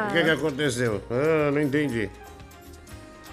O 0.09 0.13
que, 0.13 0.23
que 0.23 0.29
aconteceu? 0.29 1.01
Ah, 1.09 1.51
não 1.51 1.61
entendi. 1.61 2.09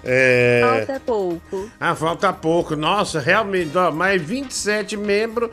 É. 0.03 0.61
Falta 0.63 0.99
pouco. 1.05 1.71
Ah, 1.79 1.95
falta 1.95 2.33
pouco. 2.33 2.75
Nossa, 2.75 3.19
realmente, 3.19 3.77
ó, 3.77 3.91
mais 3.91 4.21
27 4.21 4.95
membros, 4.95 5.49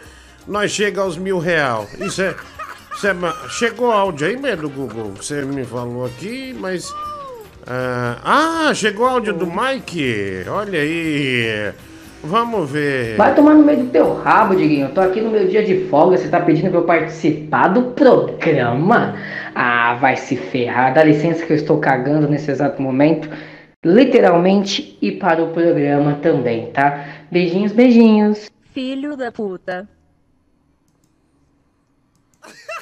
nós 0.47 0.71
chega 0.71 1.01
aos 1.01 1.17
mil 1.17 1.39
real. 1.39 1.89
Isso 1.99 2.23
é. 2.23 2.35
Chegou 3.51 3.93
áudio 3.93 4.27
aí 4.27 4.37
mesmo 4.37 4.63
do 4.63 4.71
Google. 4.71 5.13
Você 5.17 5.43
me 5.43 5.65
falou 5.65 6.07
aqui, 6.07 6.57
mas. 6.59 6.91
Ah, 7.67 8.69
ah, 8.69 8.75
chegou 8.75 9.07
áudio 9.07 9.35
do 9.35 9.47
Mike. 9.47 10.45
Olha 10.49 10.81
aí. 10.81 11.73
Vamos 12.23 12.71
ver. 12.71 13.17
Vai 13.17 13.35
tomar 13.35 13.55
no 13.55 13.63
meio 13.63 13.85
do 13.85 13.91
teu 13.91 14.15
rabo, 14.15 14.57
Diguinho. 14.57 14.87
Eu 14.87 14.95
tô 14.95 15.01
aqui 15.01 15.21
no 15.21 15.31
meu 15.31 15.47
dia 15.47 15.65
de 15.65 15.87
folga, 15.89 16.17
você 16.17 16.29
tá 16.29 16.41
pedindo 16.41 16.71
pra 16.71 16.81
eu 16.81 16.85
participar 16.85 17.69
do 17.69 17.83
programa? 17.93 19.15
Ah, 19.55 19.95
vai 20.01 20.17
se 20.17 20.37
ferrar. 20.37 20.95
Dá 20.95 21.05
licença 21.05 21.45
que 21.45 21.53
eu 21.53 21.57
estou 21.57 21.79
cagando 21.79 22.29
nesse 22.29 22.51
exato 22.51 22.81
momento. 22.81 23.29
Literalmente 23.85 24.99
e 25.01 25.13
para 25.13 25.43
o 25.43 25.53
programa 25.53 26.15
também, 26.23 26.73
tá? 26.73 27.05
Beijinhos, 27.31 27.73
beijinhos. 27.73 28.51
Filho 28.73 29.17
da 29.17 29.31
puta. 29.31 29.87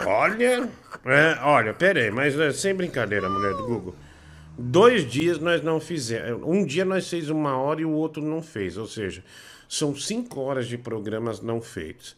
Olha, 0.00 0.68
é, 1.04 1.38
olha, 1.42 1.74
pera 1.74 2.00
aí, 2.00 2.10
mas 2.10 2.38
é, 2.38 2.52
sem 2.52 2.74
brincadeira, 2.74 3.28
mulher 3.28 3.54
do 3.54 3.66
Google. 3.66 3.94
Dois 4.58 5.10
dias 5.10 5.38
nós 5.38 5.62
não 5.62 5.80
fizemos. 5.80 6.42
Um 6.44 6.64
dia 6.64 6.84
nós 6.84 7.08
fez 7.08 7.30
uma 7.30 7.56
hora 7.56 7.80
e 7.80 7.84
o 7.84 7.90
outro 7.90 8.22
não 8.22 8.42
fez. 8.42 8.76
Ou 8.76 8.86
seja, 8.86 9.24
são 9.68 9.94
cinco 9.94 10.40
horas 10.40 10.66
de 10.66 10.76
programas 10.76 11.40
não 11.40 11.60
feitos. 11.60 12.16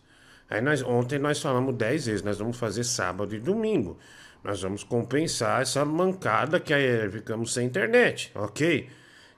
Aí 0.49 0.61
nós, 0.61 0.83
ontem 0.83 1.19
nós 1.19 1.41
falamos 1.41 1.75
dez 1.75 2.07
vezes, 2.07 2.23
nós 2.23 2.39
vamos 2.39 2.57
fazer 2.57 2.85
sábado 2.85 3.35
e 3.35 3.41
domingo. 3.41 3.99
Nós 4.43 4.61
vamos 4.61 4.85
compensar 4.85 5.63
essa 5.63 5.85
mancada 5.85 6.61
que 6.61 6.75
aí 6.75 7.09
ficamos 7.11 7.55
sem 7.55 7.67
internet, 7.67 8.31
ok? 8.35 8.89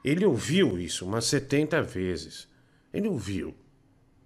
Ele 0.04 0.24
ouviu 0.24 0.78
isso 0.78 1.04
umas 1.04 1.26
70 1.26 1.82
vezes. 1.82 2.48
Ele 2.92 3.08
ouviu. 3.08 3.54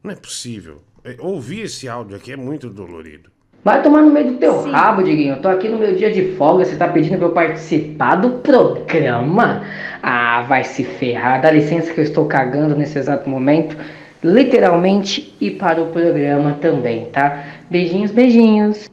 Não 0.02 0.10
é 0.10 0.16
possível. 0.16 0.82
é, 1.04 1.16
ouvir 1.20 1.62
esse 1.62 1.88
áudio 1.88 2.16
aqui 2.16 2.32
é 2.32 2.36
muito 2.36 2.70
dolorido. 2.70 3.30
Vai 3.62 3.82
tomar 3.82 4.00
no 4.00 4.10
meio 4.10 4.32
do 4.32 4.38
teu 4.38 4.62
rabo, 4.62 5.02
Diguinho. 5.02 5.34
Eu 5.34 5.42
tô 5.42 5.48
aqui 5.48 5.68
no 5.68 5.78
meu 5.78 5.94
dia 5.94 6.10
de 6.10 6.34
folga, 6.36 6.64
você 6.64 6.76
tá 6.76 6.88
pedindo 6.88 7.18
pra 7.18 7.26
eu 7.26 7.32
participar 7.32 8.14
do 8.14 8.30
programa? 8.38 9.62
Ah, 10.02 10.42
vai 10.48 10.64
se 10.64 10.82
ferrar. 10.82 11.42
Dá 11.42 11.50
licença 11.50 11.92
que 11.92 12.00
eu 12.00 12.04
estou 12.04 12.24
cagando 12.24 12.74
nesse 12.74 12.98
exato 12.98 13.28
momento. 13.28 13.76
Literalmente 14.22 15.34
e 15.40 15.50
para 15.50 15.82
o 15.82 15.88
programa 15.88 16.56
também, 16.60 17.06
tá? 17.06 17.44
Beijinhos, 17.70 18.10
beijinhos. 18.10 18.90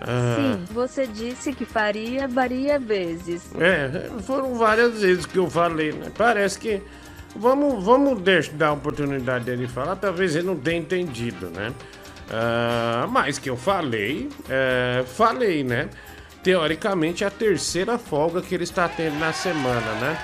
Ah, 0.00 0.36
Sim, 0.36 0.64
você 0.72 1.06
disse 1.06 1.52
que 1.52 1.64
faria 1.64 2.26
varia 2.26 2.78
vezes. 2.78 3.50
É, 3.58 4.10
foram 4.22 4.54
várias 4.54 5.00
vezes 5.00 5.26
que 5.26 5.38
eu 5.38 5.48
falei, 5.48 5.92
né? 5.92 6.10
Parece 6.16 6.58
que. 6.58 6.82
Vamos, 7.34 7.82
vamos 7.82 8.20
deixar, 8.20 8.52
dar 8.52 8.68
a 8.68 8.72
oportunidade 8.72 9.44
dele 9.44 9.66
falar, 9.66 9.96
talvez 9.96 10.36
ele 10.36 10.46
não 10.46 10.56
tenha 10.56 10.78
entendido, 10.78 11.48
né? 11.50 11.72
Ah, 12.30 13.06
mas 13.10 13.38
que 13.38 13.48
eu 13.48 13.56
falei, 13.56 14.28
é, 14.48 15.04
falei, 15.06 15.64
né? 15.64 15.88
Teoricamente 16.42 17.24
a 17.24 17.30
terceira 17.30 17.98
folga 17.98 18.42
que 18.42 18.54
ele 18.54 18.64
está 18.64 18.88
tendo 18.88 19.18
na 19.18 19.32
semana, 19.32 19.92
né? 20.00 20.18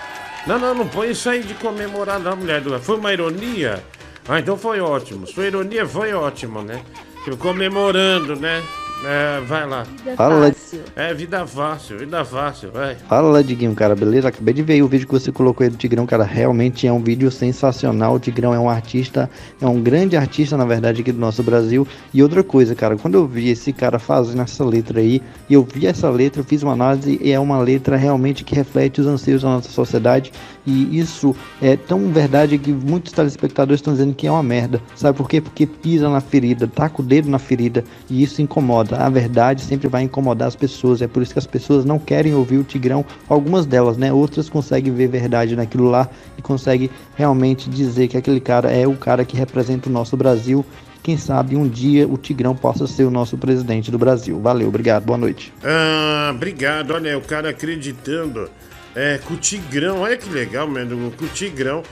Não, 0.46 0.58
não, 0.58 0.74
não 0.74 0.88
põe 0.88 1.10
isso 1.10 1.28
aí 1.28 1.42
de 1.42 1.54
comemorar, 1.54 2.18
não, 2.18 2.36
mulher 2.36 2.60
do. 2.60 2.78
Foi 2.80 2.96
uma 2.96 3.12
ironia? 3.12 3.82
Ah, 4.28 4.38
então 4.38 4.56
foi 4.56 4.80
ótimo. 4.80 5.26
Sua 5.26 5.46
ironia 5.46 5.86
foi 5.86 6.12
ótimo, 6.12 6.62
né? 6.62 6.82
Eu 7.26 7.36
comemorando, 7.36 8.36
né? 8.36 8.62
É, 9.04 9.40
vai 9.42 9.64
lá. 9.64 9.86
Fala. 10.16 10.52
É, 10.96 11.14
vida 11.14 11.46
fácil, 11.46 11.98
vida 11.98 12.24
fácil, 12.24 12.72
vai. 12.72 12.96
Fala, 12.96 13.44
Diguinho, 13.44 13.74
cara, 13.74 13.94
beleza? 13.94 14.28
Acabei 14.28 14.52
de 14.52 14.62
ver 14.62 14.82
o 14.82 14.88
vídeo 14.88 15.06
que 15.06 15.12
você 15.12 15.30
colocou 15.30 15.64
aí 15.64 15.70
do 15.70 15.76
Tigrão, 15.76 16.04
cara. 16.04 16.24
Realmente 16.24 16.86
é 16.86 16.92
um 16.92 17.00
vídeo 17.00 17.30
sensacional. 17.30 18.14
O 18.14 18.18
Tigrão 18.18 18.52
é 18.52 18.58
um 18.58 18.68
artista, 18.68 19.30
é 19.60 19.66
um 19.66 19.80
grande 19.80 20.16
artista, 20.16 20.56
na 20.56 20.64
verdade, 20.64 21.00
aqui 21.00 21.12
do 21.12 21.20
nosso 21.20 21.44
Brasil. 21.44 21.86
E 22.12 22.22
outra 22.22 22.42
coisa, 22.42 22.74
cara, 22.74 22.96
quando 22.96 23.14
eu 23.14 23.26
vi 23.26 23.50
esse 23.50 23.72
cara 23.72 24.00
fazendo 24.00 24.42
essa 24.42 24.64
letra 24.64 24.98
aí, 24.98 25.22
e 25.48 25.54
eu 25.54 25.62
vi 25.62 25.86
essa 25.86 26.10
letra, 26.10 26.40
eu 26.40 26.44
fiz 26.44 26.64
uma 26.64 26.72
análise 26.72 27.20
e 27.22 27.30
é 27.30 27.38
uma 27.38 27.60
letra 27.60 27.96
realmente 27.96 28.42
que 28.42 28.54
reflete 28.54 29.00
os 29.00 29.06
anseios 29.06 29.42
da 29.42 29.48
nossa 29.48 29.70
sociedade. 29.70 30.32
E 30.68 30.98
isso 30.98 31.34
é 31.62 31.78
tão 31.78 32.12
verdade 32.12 32.58
que 32.58 32.70
muitos 32.70 33.10
telespectadores 33.12 33.78
estão 33.78 33.94
dizendo 33.94 34.14
que 34.14 34.26
é 34.26 34.30
uma 34.30 34.42
merda. 34.42 34.82
Sabe 34.94 35.16
por 35.16 35.26
quê? 35.26 35.40
Porque 35.40 35.66
pisa 35.66 36.10
na 36.10 36.20
ferida, 36.20 36.68
taca 36.68 37.00
o 37.00 37.04
dedo 37.04 37.30
na 37.30 37.38
ferida 37.38 37.82
e 38.10 38.22
isso 38.22 38.42
incomoda. 38.42 38.98
A 38.98 39.08
verdade 39.08 39.62
sempre 39.62 39.88
vai 39.88 40.02
incomodar 40.02 40.46
as 40.46 40.54
pessoas. 40.54 41.00
É 41.00 41.08
por 41.08 41.22
isso 41.22 41.32
que 41.32 41.38
as 41.38 41.46
pessoas 41.46 41.86
não 41.86 41.98
querem 41.98 42.34
ouvir 42.34 42.58
o 42.58 42.64
Tigrão. 42.64 43.02
Algumas 43.30 43.64
delas, 43.64 43.96
né? 43.96 44.12
Outras 44.12 44.50
conseguem 44.50 44.92
ver 44.92 45.08
verdade 45.08 45.56
naquilo 45.56 45.88
lá 45.88 46.06
e 46.36 46.42
conseguem 46.42 46.90
realmente 47.16 47.70
dizer 47.70 48.08
que 48.08 48.18
aquele 48.18 48.40
cara 48.40 48.70
é 48.70 48.86
o 48.86 48.94
cara 48.94 49.24
que 49.24 49.38
representa 49.38 49.88
o 49.88 49.92
nosso 49.92 50.18
Brasil. 50.18 50.66
Quem 51.02 51.16
sabe 51.16 51.56
um 51.56 51.66
dia 51.66 52.06
o 52.06 52.18
Tigrão 52.18 52.54
possa 52.54 52.86
ser 52.86 53.04
o 53.04 53.10
nosso 53.10 53.38
presidente 53.38 53.90
do 53.90 53.96
Brasil. 53.96 54.38
Valeu, 54.38 54.68
obrigado, 54.68 55.06
boa 55.06 55.16
noite. 55.16 55.50
Ah, 55.64 56.30
obrigado. 56.34 56.90
Olha, 56.90 57.16
o 57.16 57.22
cara 57.22 57.48
acreditando 57.48 58.50
é, 58.98 59.16
que 59.16 59.32
o 59.32 59.36
Tigrão, 59.36 60.00
olha 60.00 60.16
que 60.16 60.28
legal, 60.28 60.66
mano, 60.66 61.12
que 61.12 61.24
o 61.24 61.28
Tigrão 61.28 61.84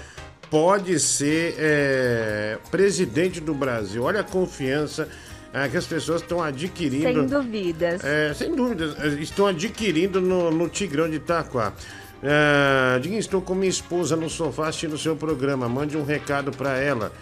pode 0.51 0.99
ser 0.99 1.55
é, 1.57 2.59
presidente 2.69 3.41
do 3.41 3.55
Brasil. 3.55 4.03
Olha 4.03 4.23
a 4.23 4.25
confiança 4.25 5.09
é, 5.55 5.69
que 5.69 5.77
as 5.77 5.87
pessoas 5.87 6.21
estão 6.21 6.43
adquirindo. 6.43 7.05
Sem 7.05 7.27
dúvidas. 7.27 8.05
É, 8.05 8.35
sem 8.35 8.53
dúvidas, 8.57 8.99
é, 8.99 9.07
estão 9.21 9.47
adquirindo 9.47 10.21
no, 10.21 10.51
no 10.51 10.69
Tigrão 10.69 11.09
de 11.09 11.17
Itaquá. 11.17 11.73
É, 12.21 12.99
Diguinho, 12.99 13.21
estou 13.21 13.41
com 13.41 13.55
minha 13.55 13.71
esposa 13.71 14.17
no 14.17 14.29
sofá 14.29 14.67
assistindo 14.67 14.95
o 14.95 14.99
seu 14.99 15.15
programa. 15.15 15.69
Mande 15.69 15.97
um 15.97 16.05
recado 16.05 16.51
para 16.51 16.77
ela. 16.77 17.13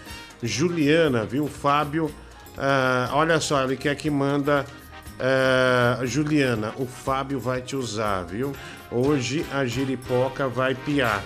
Juliana, 0.42 1.26
viu? 1.26 1.46
Fábio, 1.46 2.10
ah, 2.56 3.10
olha 3.12 3.38
só, 3.38 3.62
ele 3.62 3.76
quer 3.76 3.94
que 3.96 4.08
manda. 4.08 4.64
ah, 5.20 6.00
Juliana, 6.04 6.72
o 6.78 6.86
Fábio 6.86 7.38
vai 7.38 7.60
te 7.60 7.76
usar, 7.76 8.22
viu? 8.24 8.54
Hoje 8.94 9.44
a 9.52 9.64
giripoca 9.66 10.46
vai 10.48 10.74
piar. 10.74 11.22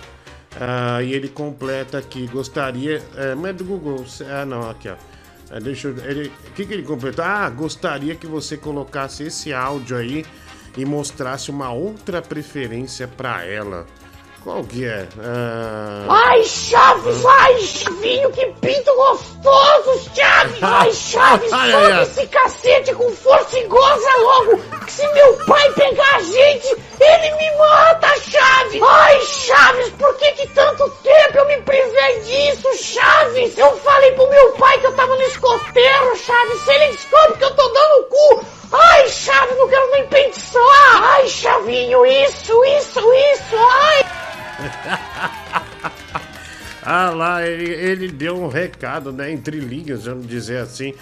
Ah, 0.59 1.03
e 1.03 1.13
ele 1.13 1.29
completa 1.29 1.99
aqui, 1.99 2.27
gostaria. 2.27 3.03
É, 3.15 3.35
mas 3.35 3.55
do 3.57 3.65
Google. 3.65 4.05
Ah, 4.31 4.47
não, 4.47 4.69
aqui, 4.71 4.89
ó. 4.89 4.95
É, 5.55 5.61
deixa 5.61 5.89
eu. 5.89 5.99
ele- 6.05 6.33
O 6.49 6.53
que, 6.53 6.65
que 6.65 6.73
ele 6.73 6.83
completou? 6.83 7.25
Ah, 7.25 7.49
gostaria 7.51 8.15
que 8.15 8.27
você 8.27 8.57
colocasse 8.57 9.23
esse 9.25 9.53
áudio 9.53 9.97
aí 9.99 10.25
e 10.77 10.85
mostrasse 10.85 11.51
uma 11.51 11.71
outra 11.71 12.23
preferência 12.23 13.07
pra 13.07 13.45
ela. 13.45 13.87
Qual 14.45 14.63
que 14.65 14.85
é? 14.87 15.07
Ah, 15.21 16.07
Ai, 16.09 16.43
Chaves, 16.45 17.25
ai, 17.27 17.61
Chavinho, 17.61 18.31
que 18.33 18.47
pinto 18.61 18.95
gostoso, 18.95 20.11
Chaves! 20.15 20.59
Ai, 20.63 20.93
Chaves, 20.93 21.53
Ai, 21.53 21.71
solta 21.73 21.95
ai. 21.97 22.03
esse 22.03 22.27
cacete 22.29 22.95
com 22.95 23.11
força 23.11 23.59
e 23.59 23.65
goza 23.67 24.17
logo! 24.23 24.59
Que 24.87 24.93
se 24.93 25.07
meu 25.09 25.35
pai 25.45 25.73
pegar 25.73 26.17
a 26.17 26.21
gente, 26.23 26.69
ele 27.01 27.31
me 27.37 27.59
mata, 27.59 28.09
Chaves! 28.21 28.81
Ai, 28.83 29.21
Chaves, 29.27 29.89
por 29.99 30.15
que 30.17 30.33
que 30.33 30.47
tanto 30.49 30.89
tempo 31.03 31.39
eu 31.39 31.47
me 31.47 31.57
privei 31.63 32.21
disso, 32.21 32.69
Chaves? 32.83 33.59
Eu 33.59 33.77
falei 33.79 34.13
pro 34.13 34.31
meu 34.31 34.53
pai 34.53 34.79
que 34.79 34.87
eu 34.87 34.93
tava 34.95 35.15
no 35.17 35.23
escoteiro, 35.23 36.17
Chaves, 36.17 36.61
se 36.63 36.71
ele 36.71 36.93
descobre 36.93 37.39
que 37.39 37.45
eu 37.45 37.55
tô 37.57 37.69
dando 37.69 38.01
o 38.01 38.05
cu! 38.05 38.47
Ai, 38.73 39.09
Chaves, 39.09 39.57
não 39.57 39.69
quero 39.69 39.91
nem 39.93 40.07
pensar! 40.09 40.61
Ai, 41.03 41.29
Chavinho, 41.29 42.05
isso, 42.05 42.53
isso, 42.65 43.01
isso, 43.01 43.57
ai! 43.57 44.07
ah 46.83 47.11
lá, 47.11 47.47
ele, 47.47 47.71
ele 47.73 48.09
deu 48.09 48.37
um 48.37 48.49
recado, 48.49 49.13
né? 49.13 49.31
Entre 49.33 49.59
linhas, 49.59 50.05
vamos 50.05 50.27
dizer 50.27 50.59
assim. 50.59 50.95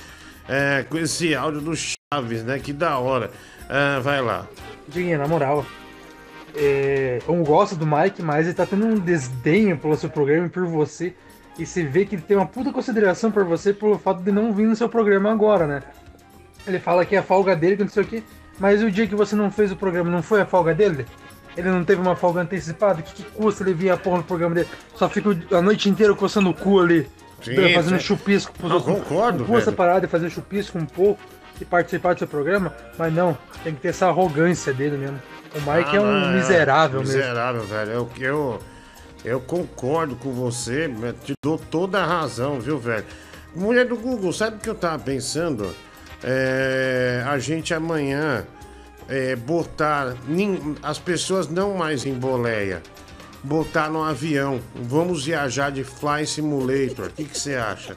é, 0.48 0.84
com 0.88 0.98
esse 0.98 1.34
áudio 1.34 1.60
do 1.60 1.72
Chaves, 1.76 2.44
né? 2.44 2.58
Que 2.58 2.72
da 2.72 2.98
hora. 2.98 3.30
Ah, 3.68 3.98
vai 4.00 4.20
lá. 4.20 4.46
Diguinho, 4.88 5.18
na 5.18 5.26
moral, 5.26 5.66
é, 6.54 7.20
eu 7.26 7.34
gosto 7.42 7.74
do 7.74 7.86
Mike, 7.86 8.22
mas 8.22 8.46
ele 8.46 8.54
tá 8.54 8.64
tendo 8.64 8.86
um 8.86 8.98
desdenho 8.98 9.76
pelo 9.76 9.96
seu 9.96 10.08
programa 10.08 10.46
e 10.46 10.50
por 10.50 10.66
você. 10.66 11.14
E 11.58 11.66
você 11.66 11.82
vê 11.84 12.04
que 12.04 12.14
ele 12.14 12.22
tem 12.22 12.36
uma 12.36 12.46
puta 12.46 12.72
consideração 12.72 13.30
por 13.32 13.44
você 13.44 13.72
pelo 13.72 13.98
fato 13.98 14.22
de 14.22 14.30
não 14.30 14.52
vir 14.52 14.66
no 14.66 14.76
seu 14.76 14.88
programa 14.88 15.32
agora, 15.32 15.66
né? 15.66 15.82
Ele 16.66 16.78
fala 16.78 17.04
que 17.04 17.14
é 17.14 17.18
a 17.18 17.22
folga 17.22 17.54
dele, 17.54 17.76
que 17.76 17.82
não 17.84 17.90
sei 17.90 18.02
o 18.02 18.06
quê. 18.06 18.22
Mas 18.58 18.82
o 18.82 18.90
dia 18.90 19.06
que 19.06 19.14
você 19.14 19.36
não 19.36 19.50
fez 19.50 19.70
o 19.70 19.76
programa 19.76 20.10
não 20.10 20.22
foi 20.22 20.40
a 20.40 20.46
folga 20.46 20.74
dele? 20.74 21.06
Ele 21.56 21.68
não 21.70 21.84
teve 21.84 22.00
uma 22.00 22.16
folga 22.16 22.40
antecipada? 22.42 23.00
O 23.00 23.02
que, 23.02 23.14
que 23.14 23.22
custa 23.30 23.62
ele 23.62 23.72
vir 23.74 23.90
a 23.90 23.96
porra 23.96 24.18
no 24.18 24.24
programa 24.24 24.54
dele? 24.54 24.68
Só 24.94 25.08
fica 25.08 25.30
a 25.56 25.62
noite 25.62 25.88
inteira 25.88 26.14
coçando 26.14 26.50
o 26.50 26.54
cu 26.54 26.80
ali. 26.80 27.08
Sim, 27.42 27.74
fazendo 27.74 27.98
sim. 27.98 28.04
chupisco. 28.04 28.52
pros 28.58 28.70
Eu 28.70 28.76
outros. 28.78 28.96
concordo, 28.98 29.38
Não 29.40 29.46
custa 29.46 29.70
parar 29.72 30.00
de 30.00 30.06
fazer 30.06 30.30
chupisco 30.30 30.78
um 30.78 30.86
pouco 30.86 31.20
e 31.60 31.64
participar 31.64 32.14
do 32.14 32.18
seu 32.18 32.28
programa, 32.28 32.74
mas 32.98 33.12
não, 33.12 33.36
tem 33.62 33.74
que 33.74 33.80
ter 33.80 33.88
essa 33.88 34.06
arrogância 34.08 34.72
dele 34.72 34.96
mesmo. 34.96 35.20
O 35.54 35.58
Mike 35.58 35.90
Ah, 35.92 35.96
é 35.96 36.00
um 36.00 36.20
não, 36.20 36.32
miserável 36.32 37.00
mesmo. 37.00 37.16
Miserável, 37.16 37.62
velho. 37.64 37.90
Eu, 37.92 38.10
eu, 38.18 38.58
eu 39.24 39.40
concordo 39.40 40.16
com 40.16 40.32
você, 40.32 40.90
te 41.24 41.32
dou 41.42 41.58
toda 41.58 42.02
a 42.02 42.06
razão, 42.06 42.58
viu, 42.60 42.78
velho? 42.78 43.04
Mulher 43.54 43.86
do 43.86 43.96
Google, 43.96 44.32
sabe 44.32 44.56
o 44.56 44.58
que 44.60 44.68
eu 44.68 44.74
tava 44.74 44.98
pensando? 44.98 45.74
É, 46.28 47.22
a 47.24 47.38
gente 47.38 47.72
amanhã 47.72 48.44
é, 49.08 49.36
botar 49.36 50.16
as 50.82 50.98
pessoas 50.98 51.46
não 51.46 51.74
mais 51.74 52.04
em 52.04 52.14
boleia, 52.14 52.82
botar 53.44 53.88
no 53.88 54.02
avião. 54.02 54.60
Vamos 54.74 55.24
viajar 55.24 55.70
de 55.70 55.84
Fly 55.84 56.26
Simulator. 56.26 57.06
O 57.06 57.10
que 57.12 57.38
você 57.38 57.54
acha? 57.54 57.96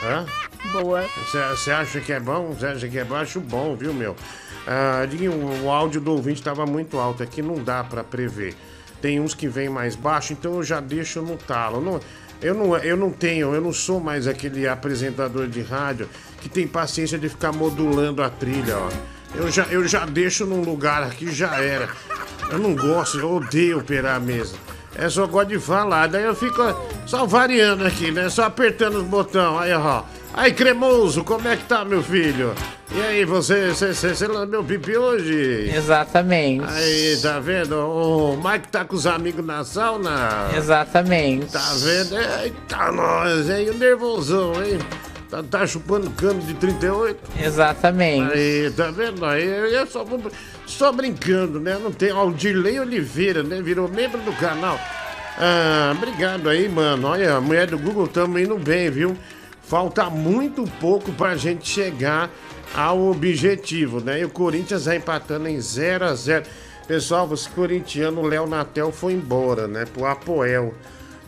Hã? 0.00 0.26
Boa. 0.70 1.04
Você 1.50 1.72
acha 1.72 2.00
que 2.00 2.12
é 2.12 2.20
bom? 2.20 2.52
Você 2.52 2.66
acha 2.66 2.88
que 2.88 2.98
é 2.98 3.04
bom? 3.04 3.16
Acho 3.16 3.40
bom, 3.40 3.74
viu, 3.74 3.92
meu? 3.92 4.14
Ah, 4.64 5.02
o, 5.04 5.64
o 5.64 5.70
áudio 5.72 6.00
do 6.00 6.12
ouvinte 6.12 6.38
estava 6.38 6.64
muito 6.66 6.98
alto 6.98 7.24
aqui, 7.24 7.42
não 7.42 7.56
dá 7.56 7.82
para 7.82 8.04
prever. 8.04 8.54
Tem 9.02 9.18
uns 9.18 9.34
que 9.34 9.48
vem 9.48 9.68
mais 9.68 9.96
baixo, 9.96 10.32
então 10.32 10.54
eu 10.54 10.62
já 10.62 10.78
deixo 10.78 11.20
no 11.20 11.36
talo. 11.36 11.80
Não, 11.80 12.00
eu, 12.40 12.54
não, 12.54 12.76
eu 12.76 12.96
não 12.96 13.10
tenho, 13.10 13.52
eu 13.54 13.60
não 13.60 13.72
sou 13.72 13.98
mais 13.98 14.28
aquele 14.28 14.68
apresentador 14.68 15.48
de 15.48 15.62
rádio 15.62 16.08
que 16.40 16.48
tem 16.48 16.66
paciência 16.66 17.18
de 17.18 17.28
ficar 17.28 17.52
modulando 17.52 18.22
a 18.22 18.30
trilha, 18.30 18.76
ó. 18.78 18.88
Eu 19.34 19.50
já, 19.50 19.64
eu 19.64 19.86
já 19.86 20.06
deixo 20.06 20.46
num 20.46 20.62
lugar 20.62 21.02
aqui, 21.02 21.30
já 21.32 21.60
era. 21.62 21.88
Eu 22.50 22.58
não 22.58 22.74
gosto, 22.74 23.18
eu 23.18 23.36
odeio 23.36 23.78
operar 23.78 24.16
a 24.16 24.20
mesa. 24.20 24.56
É 24.94 25.08
só 25.08 25.26
gosto 25.26 25.50
de 25.50 25.58
falar, 25.58 26.08
daí 26.08 26.24
eu 26.24 26.34
fico 26.34 26.62
só 27.06 27.26
variando 27.26 27.86
aqui, 27.86 28.10
né? 28.10 28.28
Só 28.30 28.44
apertando 28.44 28.96
os 28.96 29.04
botões. 29.04 29.62
Aí, 29.62 29.72
ó. 29.72 30.02
Aí, 30.32 30.52
cremoso, 30.52 31.24
como 31.24 31.46
é 31.46 31.56
que 31.56 31.64
tá, 31.64 31.84
meu 31.84 32.02
filho? 32.02 32.54
E 32.90 33.00
aí, 33.02 33.24
você, 33.24 33.68
você, 33.68 33.92
você, 33.92 34.14
você 34.14 34.26
lambeu 34.26 34.64
pipi 34.64 34.96
hoje? 34.96 35.70
Exatamente. 35.74 36.64
Aí, 36.66 37.18
tá 37.20 37.38
vendo? 37.38 37.76
O 37.76 38.36
Mike 38.36 38.68
tá 38.68 38.84
com 38.84 38.96
os 38.96 39.06
amigos 39.06 39.44
na 39.44 39.62
sauna. 39.62 40.48
Exatamente. 40.56 41.52
Tá 41.52 41.72
vendo? 41.74 42.16
Eita, 42.42 42.92
nós, 42.92 43.50
hein? 43.50 43.70
O 43.70 43.74
nervosão, 43.74 44.52
hein? 44.64 44.78
Tá, 45.30 45.42
tá 45.42 45.66
chupando 45.66 46.10
cano 46.10 46.40
de 46.40 46.54
38? 46.54 47.18
Exatamente. 47.38 48.32
Aí, 48.32 48.70
tá 48.74 48.90
vendo? 48.90 49.24
Aí 49.26 49.74
eu 49.74 49.86
só, 49.86 50.02
vou- 50.02 50.22
só 50.66 50.90
brincando, 50.90 51.60
né? 51.60 51.78
Não 51.82 51.92
tem. 51.92 52.12
Ó, 52.12 52.26
o 52.26 52.32
Dirley 52.32 52.80
Oliveira, 52.80 53.42
né? 53.42 53.60
Virou 53.60 53.88
membro 53.88 54.20
do 54.22 54.32
canal. 54.32 54.80
Ah, 55.38 55.92
obrigado 55.96 56.48
aí, 56.48 56.68
mano. 56.68 57.08
Olha, 57.08 57.36
a 57.36 57.40
mulher 57.40 57.66
do 57.66 57.78
Google 57.78 58.08
também 58.08 58.44
indo 58.44 58.58
bem, 58.58 58.90
viu? 58.90 59.16
Falta 59.62 60.08
muito 60.08 60.64
pouco 60.80 61.12
pra 61.12 61.36
gente 61.36 61.68
chegar 61.68 62.30
ao 62.74 63.10
objetivo, 63.10 64.00
né? 64.00 64.20
E 64.20 64.24
o 64.24 64.30
Corinthians 64.30 64.86
vai 64.86 64.96
empatando 64.96 65.46
em 65.46 65.60
0 65.60 66.06
a 66.06 66.14
0 66.14 66.44
Pessoal, 66.86 67.26
você 67.28 67.50
corintiano, 67.50 68.22
o 68.22 68.26
Léo 68.26 68.46
Natel 68.46 68.90
foi 68.90 69.12
embora, 69.12 69.68
né? 69.68 69.84
Pro 69.84 70.06
Apoel 70.06 70.72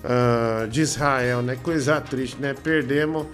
ah, 0.02 0.66
de 0.70 0.80
Israel, 0.80 1.42
né? 1.42 1.58
Coisa 1.62 2.00
triste, 2.00 2.38
né? 2.40 2.54
Perdemos, 2.54 3.26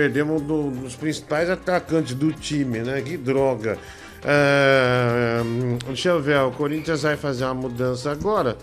perdemos 0.00 0.42
do- 0.42 0.70
dos 0.70 0.94
principais 0.94 1.48
atacantes 1.48 2.12
do 2.14 2.30
time, 2.30 2.80
né? 2.80 3.00
Que 3.00 3.16
droga. 3.16 3.78
Ah, 4.22 5.42
deixa 5.86 6.10
eu 6.10 6.20
ver, 6.20 6.38
o 6.40 6.50
Corinthians 6.50 7.00
vai 7.02 7.16
fazer 7.16 7.44
uma 7.46 7.54
mudança 7.54 8.10
agora. 8.12 8.58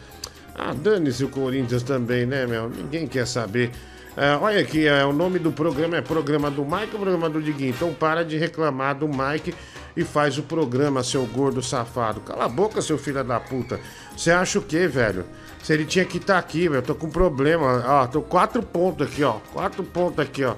Ah, 0.53 0.75
dane-se 0.75 1.23
o 1.23 1.29
Corinthians 1.29 1.81
também, 1.81 2.27
né, 2.27 2.45
meu? 2.45 2.69
Ninguém 2.69 3.07
quer 3.07 3.25
saber. 3.25 3.71
Ah, 4.15 4.38
olha 4.39 4.61
aqui, 4.61 4.86
é, 4.86 5.03
o 5.03 5.11
nome 5.11 5.39
do 5.39 5.51
programa 5.51 5.97
é 5.97 6.01
Programa 6.01 6.51
do 6.51 6.63
Mike 6.63 6.89
ou 6.93 6.99
Programa 6.99 7.27
do 7.31 7.41
Diguinho? 7.41 7.71
Então 7.71 7.91
para 7.95 8.23
de 8.23 8.38
reclamar 8.38 8.93
do 8.93 9.07
Mike 9.07 9.55
e 9.97 10.03
faz 10.03 10.38
o 10.38 10.43
programa, 10.43 11.03
seu 11.03 11.25
gordo 11.25 11.63
safado. 11.63 12.19
Cala 12.21 12.45
a 12.45 12.49
boca, 12.49 12.79
seu 12.79 12.99
filho 12.99 13.23
da 13.23 13.39
puta. 13.39 13.79
Você 14.15 14.29
acha 14.29 14.59
o 14.59 14.61
quê, 14.61 14.88
velho? 14.88 15.25
Se 15.63 15.73
ele 15.73 15.86
tinha 15.86 16.05
que 16.05 16.17
estar 16.17 16.38
aqui, 16.38 16.69
velho. 16.69 16.84
Tô 16.84 16.93
com 16.93 17.09
problema. 17.09 17.84
Ó, 17.88 18.05
tô 18.05 18.21
quatro 18.21 18.61
pontos 18.61 19.07
aqui, 19.07 19.23
ó. 19.23 19.38
Quatro 19.51 19.84
pontos 19.84 20.19
aqui, 20.19 20.43
ó. 20.43 20.53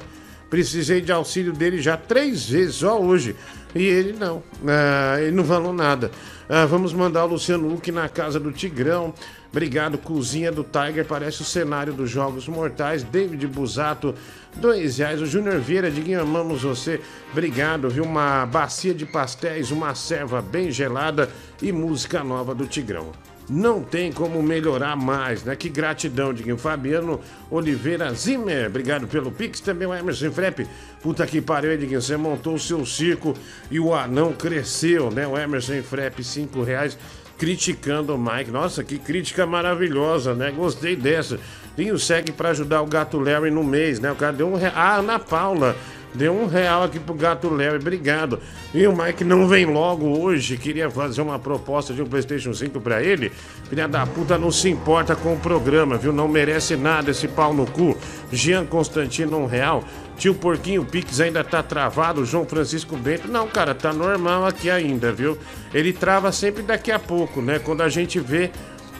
Precisei 0.56 1.02
de 1.02 1.12
auxílio 1.12 1.52
dele 1.52 1.82
já 1.82 1.98
três 1.98 2.50
vezes, 2.50 2.76
só 2.76 2.98
hoje. 2.98 3.36
E 3.76 3.84
ele 3.84 4.14
não. 4.14 4.42
Ah, 4.66 5.18
ele 5.20 5.36
não 5.36 5.44
falou 5.44 5.74
nada. 5.74 6.10
Ah, 6.48 6.66
vamos 6.66 6.94
mandar 6.94 7.26
o 7.26 7.28
Luciano 7.28 7.74
Huck 7.74 7.92
na 7.92 8.08
casa 8.08 8.40
do 8.40 8.54
Tigrão. 8.54 9.14
Obrigado, 9.52 9.98
cozinha 9.98 10.54
do 10.54 10.64
Tiger. 10.64 11.04
Parece 11.04 11.42
o 11.42 11.44
cenário 11.44 11.92
dos 11.92 12.10
Jogos 12.10 12.48
Mortais. 12.48 13.04
David 13.04 13.46
Busato, 13.48 14.16
dois 14.56 14.98
reais. 14.98 15.22
O 15.22 15.26
Júnior 15.26 15.60
Vieira, 15.60 15.92
Diguinho, 15.92 16.22
amamos 16.22 16.62
você. 16.62 17.02
Obrigado, 17.34 17.90
viu? 17.90 18.06
Uma 18.06 18.46
bacia 18.46 18.94
de 18.94 19.06
pastéis, 19.06 19.72
uma 19.72 19.94
serva 19.94 20.42
bem 20.42 20.72
gelada 20.72 21.30
e 21.62 21.70
música 21.74 22.24
nova 22.24 22.56
do 22.56 22.66
Tigrão. 22.66 23.12
Não 23.48 23.84
tem 23.84 24.12
como 24.12 24.42
melhorar 24.42 24.96
mais, 24.96 25.44
né? 25.44 25.56
Que 25.56 25.70
gratidão, 25.70 26.34
Diguinho. 26.34 26.58
Fabiano 26.58 27.20
Oliveira 27.50 28.12
Zimmer, 28.14 28.68
obrigado 28.68 29.08
pelo 29.08 29.32
Pix. 29.32 29.60
Também 29.60 29.88
o 29.88 29.94
Emerson 29.94 30.32
Frepp. 30.32 30.68
Puta 31.02 31.28
que 31.28 31.40
pariu, 31.40 31.78
Diguinho. 31.78 32.02
Você 32.02 32.18
montou 32.18 32.56
o 32.56 32.60
seu 32.60 32.84
circo 32.86 33.36
e 33.70 33.80
o 33.80 33.94
anão 33.94 34.34
cresceu, 34.34 35.12
né? 35.12 35.28
O 35.28 35.38
Emerson 35.38 35.84
Frepp, 35.84 36.24
cinco 36.24 36.64
reais. 36.64 36.98
Criticando 37.38 38.16
o 38.16 38.18
Mike. 38.18 38.50
Nossa, 38.50 38.84
que 38.84 38.98
crítica 38.98 39.46
maravilhosa, 39.46 40.34
né? 40.34 40.52
Gostei 40.52 40.96
dessa. 40.96 41.40
Dinho 41.78 42.00
segue 42.00 42.32
pra 42.32 42.50
ajudar 42.50 42.82
o 42.82 42.88
gato 42.88 43.20
Larry 43.20 43.52
no 43.52 43.64
mês, 43.64 44.00
né? 44.00 44.12
O 44.12 44.16
cara 44.16 44.32
deu 44.32 44.48
um 44.48 44.56
real. 44.56 44.74
Ah, 44.76 44.96
Ana 44.96 45.20
Paula. 45.20 45.76
Deu 46.16 46.34
um 46.34 46.48
real 46.48 46.84
aqui 46.84 46.98
pro 47.00 47.14
gato 47.14 47.50
Larry, 47.50 47.76
obrigado. 47.76 48.40
E 48.74 48.88
o 48.88 48.96
Mike 48.96 49.24
não 49.24 49.48
vem 49.48 49.66
logo 49.66 50.18
hoje. 50.20 50.56
Queria 50.58 50.90
fazer 50.90 51.22
uma 51.22 51.38
proposta 51.38 51.94
de 51.94 52.02
um 52.02 52.06
PlayStation 52.06 52.54
5 52.54 52.80
pra 52.80 53.04
ele. 53.04 53.32
Filha 53.70 53.86
da 53.88 54.06
puta 54.06 54.38
não 54.38 54.50
se 54.50 54.70
importa 54.70 55.14
com 55.16 55.34
o 55.34 55.38
programa, 55.40 55.98
viu? 55.98 56.14
Não 56.14 56.28
merece 56.28 56.78
nada 56.78 57.12
esse 57.12 57.28
pau 57.28 57.54
no 57.54 57.66
cu. 57.66 57.98
Jean 58.32 58.66
Constantino, 58.66 59.38
um 59.38 59.46
real. 59.46 59.84
Tio 60.18 60.34
Porquinho, 60.34 60.86
Pix 60.86 61.20
ainda 61.20 61.44
tá 61.44 61.62
travado. 61.62 62.24
João 62.26 62.46
Francisco 62.46 62.96
Bento. 62.96 63.28
Não, 63.28 63.48
cara, 63.50 63.76
tá 63.76 63.92
normal 63.92 64.46
aqui 64.46 64.70
ainda, 64.70 65.12
viu? 65.12 65.38
Ele 65.74 65.92
trava 65.92 66.32
sempre 66.32 66.64
daqui 66.64 66.92
a 66.94 67.00
pouco, 67.00 67.42
né? 67.42 67.60
Quando 67.60 67.82
a 67.82 67.90
gente 67.90 68.20
vê. 68.22 68.50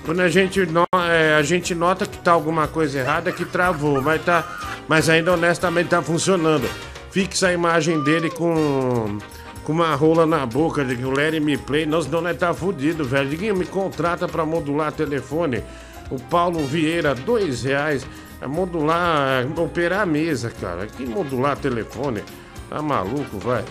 Quando 0.04 0.20
a 0.20 0.28
gente, 0.30 0.66
no- 0.66 0.86
é, 1.10 1.36
a 1.36 1.42
gente 1.42 1.74
nota 1.74 2.06
que 2.06 2.18
tá 2.18 2.32
alguma 2.34 2.68
coisa 2.68 3.00
errada, 3.00 3.32
que 3.32 3.46
travou, 3.46 4.02
mas 4.02 4.22
tá. 4.24 4.44
Mas 4.88 5.08
ainda 5.10 5.34
honestamente 5.34 5.88
tá 5.88 6.02
funcionando. 6.02 6.70
Fixa 7.16 7.48
a 7.48 7.54
imagem 7.54 8.04
dele 8.04 8.30
com. 8.30 9.20
Com 9.64 9.72
uma 9.72 9.96
rola 9.96 10.26
na 10.26 10.46
boca 10.46 10.84
de 10.84 10.98
que 10.98 11.06
o 11.06 11.12
Larry 11.12 11.40
me 11.40 11.56
play, 11.56 11.86
nós 11.86 12.08
não 12.08 12.22
tá 12.36 12.54
fudido, 12.54 13.06
velho. 13.06 13.30
Diguinho, 13.30 13.56
me 13.56 13.66
contrata 13.66 14.28
pra 14.28 14.46
modular 14.46 14.92
telefone. 14.92 15.64
O 16.12 16.20
Paulo 16.20 16.60
Vieira, 16.68 17.16
dois 17.16 17.64
reais. 17.64 18.06
É 18.42 18.48
modular, 18.48 19.46
é 19.46 19.62
operar 19.62 20.02
a 20.02 20.06
mesa, 20.06 20.52
cara. 20.60 20.88
Que 20.88 21.06
modular 21.06 21.56
telefone? 21.56 22.22
Tá 22.70 22.82
maluco, 22.82 23.40
vai. 23.40 23.64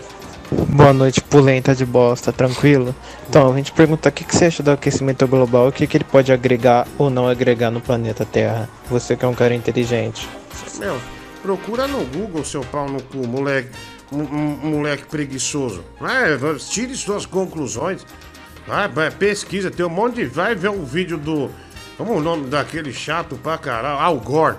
Boa 0.69 0.91
noite, 0.91 1.21
pulenta 1.21 1.75
de 1.75 1.85
bosta, 1.85 2.33
tranquilo? 2.33 2.95
Então, 3.29 3.53
a 3.53 3.55
gente 3.55 3.71
pergunta 3.71 4.09
o 4.09 4.11
que, 4.11 4.23
que 4.23 4.35
você 4.35 4.45
acha 4.45 4.63
do 4.63 4.71
aquecimento 4.71 5.27
global, 5.27 5.67
o 5.67 5.71
que, 5.71 5.85
que 5.85 5.97
ele 5.97 6.03
pode 6.03 6.33
agregar 6.33 6.87
ou 6.97 7.11
não 7.11 7.27
agregar 7.27 7.69
no 7.69 7.79
planeta 7.79 8.25
Terra. 8.25 8.67
Você 8.89 9.15
que 9.15 9.23
é 9.23 9.27
um 9.27 9.35
cara 9.35 9.53
inteligente. 9.53 10.27
Meu, 10.79 10.99
procura 11.45 11.87
no 11.87 12.03
Google, 12.05 12.43
seu 12.43 12.61
pau 12.61 12.89
no 12.89 13.01
cu, 13.03 13.27
moleque. 13.27 13.69
moleque 14.11 15.05
preguiçoso. 15.05 15.83
Vai, 15.99 16.35
tire 16.57 16.95
suas 16.95 17.25
conclusões. 17.25 18.03
Vai, 18.65 18.87
vai, 18.87 19.11
pesquisa, 19.11 19.69
tem 19.69 19.85
um 19.85 19.89
monte 19.89 20.15
de. 20.15 20.25
Vai 20.25 20.55
ver 20.55 20.69
um 20.69 20.83
vídeo 20.83 21.17
do. 21.17 21.51
Como 21.97 22.15
o 22.15 22.21
nome 22.21 22.47
daquele 22.47 22.91
chato 22.91 23.35
pra 23.37 23.59
caralho? 23.59 23.99
Al 23.99 24.19
Gore. 24.19 24.57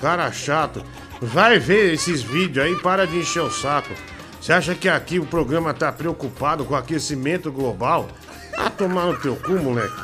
Cara 0.00 0.32
chato. 0.32 0.82
Vai 1.20 1.58
ver 1.58 1.92
esses 1.92 2.22
vídeos 2.22 2.64
aí, 2.64 2.74
para 2.76 3.06
de 3.06 3.18
encher 3.18 3.42
o 3.42 3.50
saco. 3.50 3.92
Você 4.40 4.52
acha 4.52 4.74
que 4.74 4.88
aqui 4.88 5.20
o 5.20 5.26
programa 5.26 5.74
tá 5.74 5.92
preocupado 5.92 6.64
com 6.64 6.74
o 6.74 6.76
aquecimento 6.76 7.52
global? 7.52 8.08
Ah, 8.56 8.70
tomar 8.70 9.06
no 9.06 9.16
teu 9.18 9.36
cu, 9.36 9.52
moleque. 9.52 9.94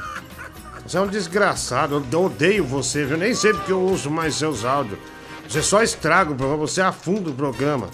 Você 0.86 0.96
é 0.96 1.00
um 1.00 1.08
desgraçado, 1.08 2.04
eu 2.12 2.20
odeio 2.22 2.64
você, 2.64 3.04
viu? 3.04 3.16
Nem 3.16 3.34
sei 3.34 3.52
porque 3.52 3.72
eu 3.72 3.82
uso 3.82 4.10
mais 4.10 4.36
seus 4.36 4.64
áudios. 4.64 4.98
Você 5.48 5.62
só 5.62 5.82
estraga 5.82 6.30
o 6.30 6.34
programa, 6.34 6.66
você 6.66 6.82
afunda 6.82 7.30
o 7.30 7.32
programa, 7.32 7.88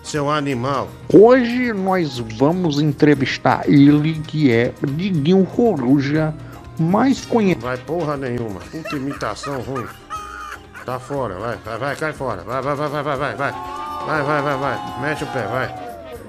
seu 0.00 0.30
animal. 0.30 0.88
Hoje 1.12 1.72
nós 1.72 2.20
vamos 2.20 2.80
entrevistar 2.80 3.68
ele, 3.68 4.20
que 4.20 4.52
é 4.52 4.72
Diguinho 4.80 5.44
Coruja, 5.44 6.32
mais 6.78 7.26
conhecido. 7.26 7.62
Vai 7.62 7.76
porra 7.78 8.16
nenhuma, 8.16 8.60
puta 8.60 8.94
imitação 8.94 9.60
ruim. 9.60 9.86
Tá 10.86 11.00
fora, 11.00 11.34
vai, 11.34 11.56
vai, 11.64 11.78
vai, 11.78 11.96
cai 11.96 12.12
fora. 12.12 12.42
Vai, 12.42 12.62
vai, 12.62 12.76
vai, 12.76 12.88
vai, 12.88 13.02
vai, 13.02 13.16
vai, 13.18 13.34
vai. 13.34 13.52
Vai, 14.06 14.22
vai, 14.22 14.42
vai, 14.42 14.56
vai. 14.56 15.00
Mete 15.02 15.24
o 15.24 15.26
pé, 15.26 15.46
vai. 15.48 15.74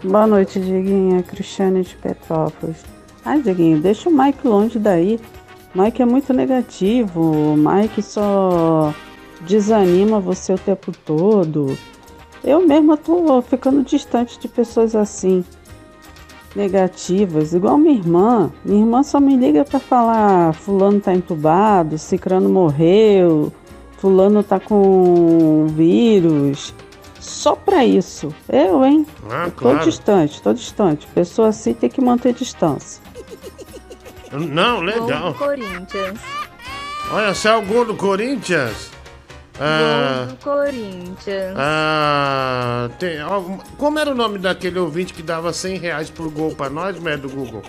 Boa 0.04 0.26
noite, 0.26 0.60
Diguinho. 0.60 1.20
É 1.20 1.22
Cristiane 1.22 1.84
de 1.84 1.96
Petrópolis. 1.96 2.78
Ai, 3.24 3.40
Diguinho, 3.40 3.80
deixa 3.80 4.10
o 4.10 4.12
Mike 4.12 4.48
longe 4.48 4.80
daí. 4.80 5.20
Mike 5.76 6.02
é 6.02 6.06
muito 6.06 6.34
negativo. 6.34 7.54
O 7.54 7.56
Mike 7.56 8.02
só 8.02 8.94
desanima 9.46 10.20
você 10.20 10.54
o 10.54 10.58
tempo 10.58 10.92
todo. 10.92 11.78
Eu 12.44 12.66
mesma 12.66 12.98
tô 12.98 13.42
ficando 13.42 13.84
distante 13.84 14.40
de 14.40 14.48
pessoas 14.48 14.96
assim, 14.96 15.46
negativas, 16.56 17.54
igual 17.54 17.78
minha 17.78 17.98
irmã. 17.98 18.52
Minha 18.66 18.82
irmã 18.82 19.04
só 19.04 19.20
me 19.20 19.36
liga 19.36 19.64
pra 19.64 19.80
falar: 19.80 20.54
Fulano 20.54 21.00
tá 21.00 21.14
entubado, 21.14 21.98
Cicrano 21.98 22.50
morreu, 22.50 23.52
Fulano 23.98 24.42
tá 24.44 24.60
com 24.60 25.68
vírus. 25.68 26.74
Só 27.20 27.56
pra 27.56 27.86
isso. 27.86 28.34
Eu, 28.50 28.84
hein? 28.84 29.06
Ah, 29.30 29.46
tô 29.46 29.52
claro. 29.52 29.86
distante, 29.86 30.42
tô 30.42 30.52
distante. 30.54 31.06
Pessoa 31.14 31.50
assim 31.50 31.74
tem 31.74 31.88
que 31.88 32.02
manter 32.02 32.34
distância. 32.34 33.02
Não, 34.32 34.80
legal. 34.82 35.34
Gol 35.34 35.34
do 35.34 35.38
Corinthians. 35.38 36.20
Olha, 37.12 37.34
é 37.48 37.56
o 37.58 37.62
gol 37.62 37.86
do 37.86 37.96
Corinthians? 37.96 38.90
Ah, 39.60 40.28
do 40.30 40.36
Corinthians. 40.38 41.56
ah, 41.58 42.90
tem, 42.98 43.22
ó, 43.24 43.42
como 43.78 44.00
era 44.00 44.10
o 44.12 44.16
nome 44.16 44.38
daquele 44.40 44.80
ouvinte 44.80 45.14
que 45.14 45.22
dava 45.22 45.54
100 45.54 45.78
reais 45.78 46.10
por 46.10 46.30
gol 46.32 46.56
pra 46.56 46.70
nós, 46.70 46.98
mulher 46.98 47.18
do 47.18 47.30
Google? 47.30 47.62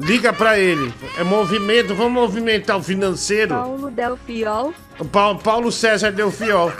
Liga 0.00 0.32
pra 0.32 0.58
ele. 0.58 0.92
É 1.18 1.22
movimento, 1.24 1.94
vamos 1.94 2.12
movimentar 2.12 2.76
o 2.76 2.82
financeiro. 2.82 3.54
Paulo 3.54 3.90
Delfiol. 3.90 4.74
Paulo, 5.10 5.38
Paulo 5.38 5.72
César 5.72 6.10
Delfiol. 6.12 6.70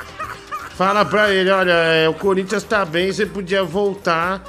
Fala 0.75 1.05
pra 1.05 1.33
ele, 1.33 1.51
olha, 1.51 1.73
é, 1.73 2.09
o 2.09 2.15
Corinthians 2.15 2.63
tá 2.63 2.85
bem, 2.85 3.11
você 3.11 3.25
podia 3.27 3.65
voltar 3.65 4.43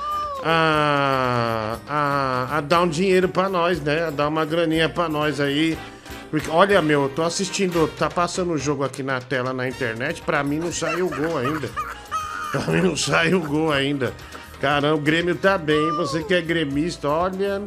a, 0.44 1.78
a, 1.88 2.58
a 2.58 2.62
dar 2.62 2.82
um 2.82 2.88
dinheiro 2.88 3.28
pra 3.30 3.50
nós, 3.50 3.80
né? 3.82 4.08
A 4.08 4.10
dar 4.10 4.28
uma 4.28 4.46
graninha 4.46 4.90
pra 4.90 5.08
nós 5.10 5.40
aí. 5.40 5.78
Porque, 6.30 6.50
olha, 6.50 6.82
meu, 6.82 7.04
eu 7.04 7.10
tô 7.10 7.24
assistindo, 7.24 7.88
tá 7.98 8.10
passando 8.10 8.52
o 8.52 8.58
jogo 8.58 8.84
aqui 8.84 9.02
na 9.02 9.20
tela 9.20 9.54
na 9.54 9.68
internet, 9.68 10.22
pra 10.22 10.44
mim 10.44 10.60
não 10.60 10.72
saiu 10.72 11.08
o 11.08 11.10
gol 11.10 11.38
ainda. 11.38 11.70
Pra 12.52 12.62
mim 12.74 12.82
não 12.82 12.98
saiu 12.98 13.38
o 13.38 13.48
gol 13.48 13.72
ainda. 13.72 14.12
Caramba, 14.60 14.96
o 14.96 15.00
Grêmio 15.00 15.36
tá 15.36 15.56
bem, 15.56 15.92
você 15.92 16.24
que 16.24 16.34
é 16.34 16.42
gremista, 16.42 17.08
olha. 17.08 17.62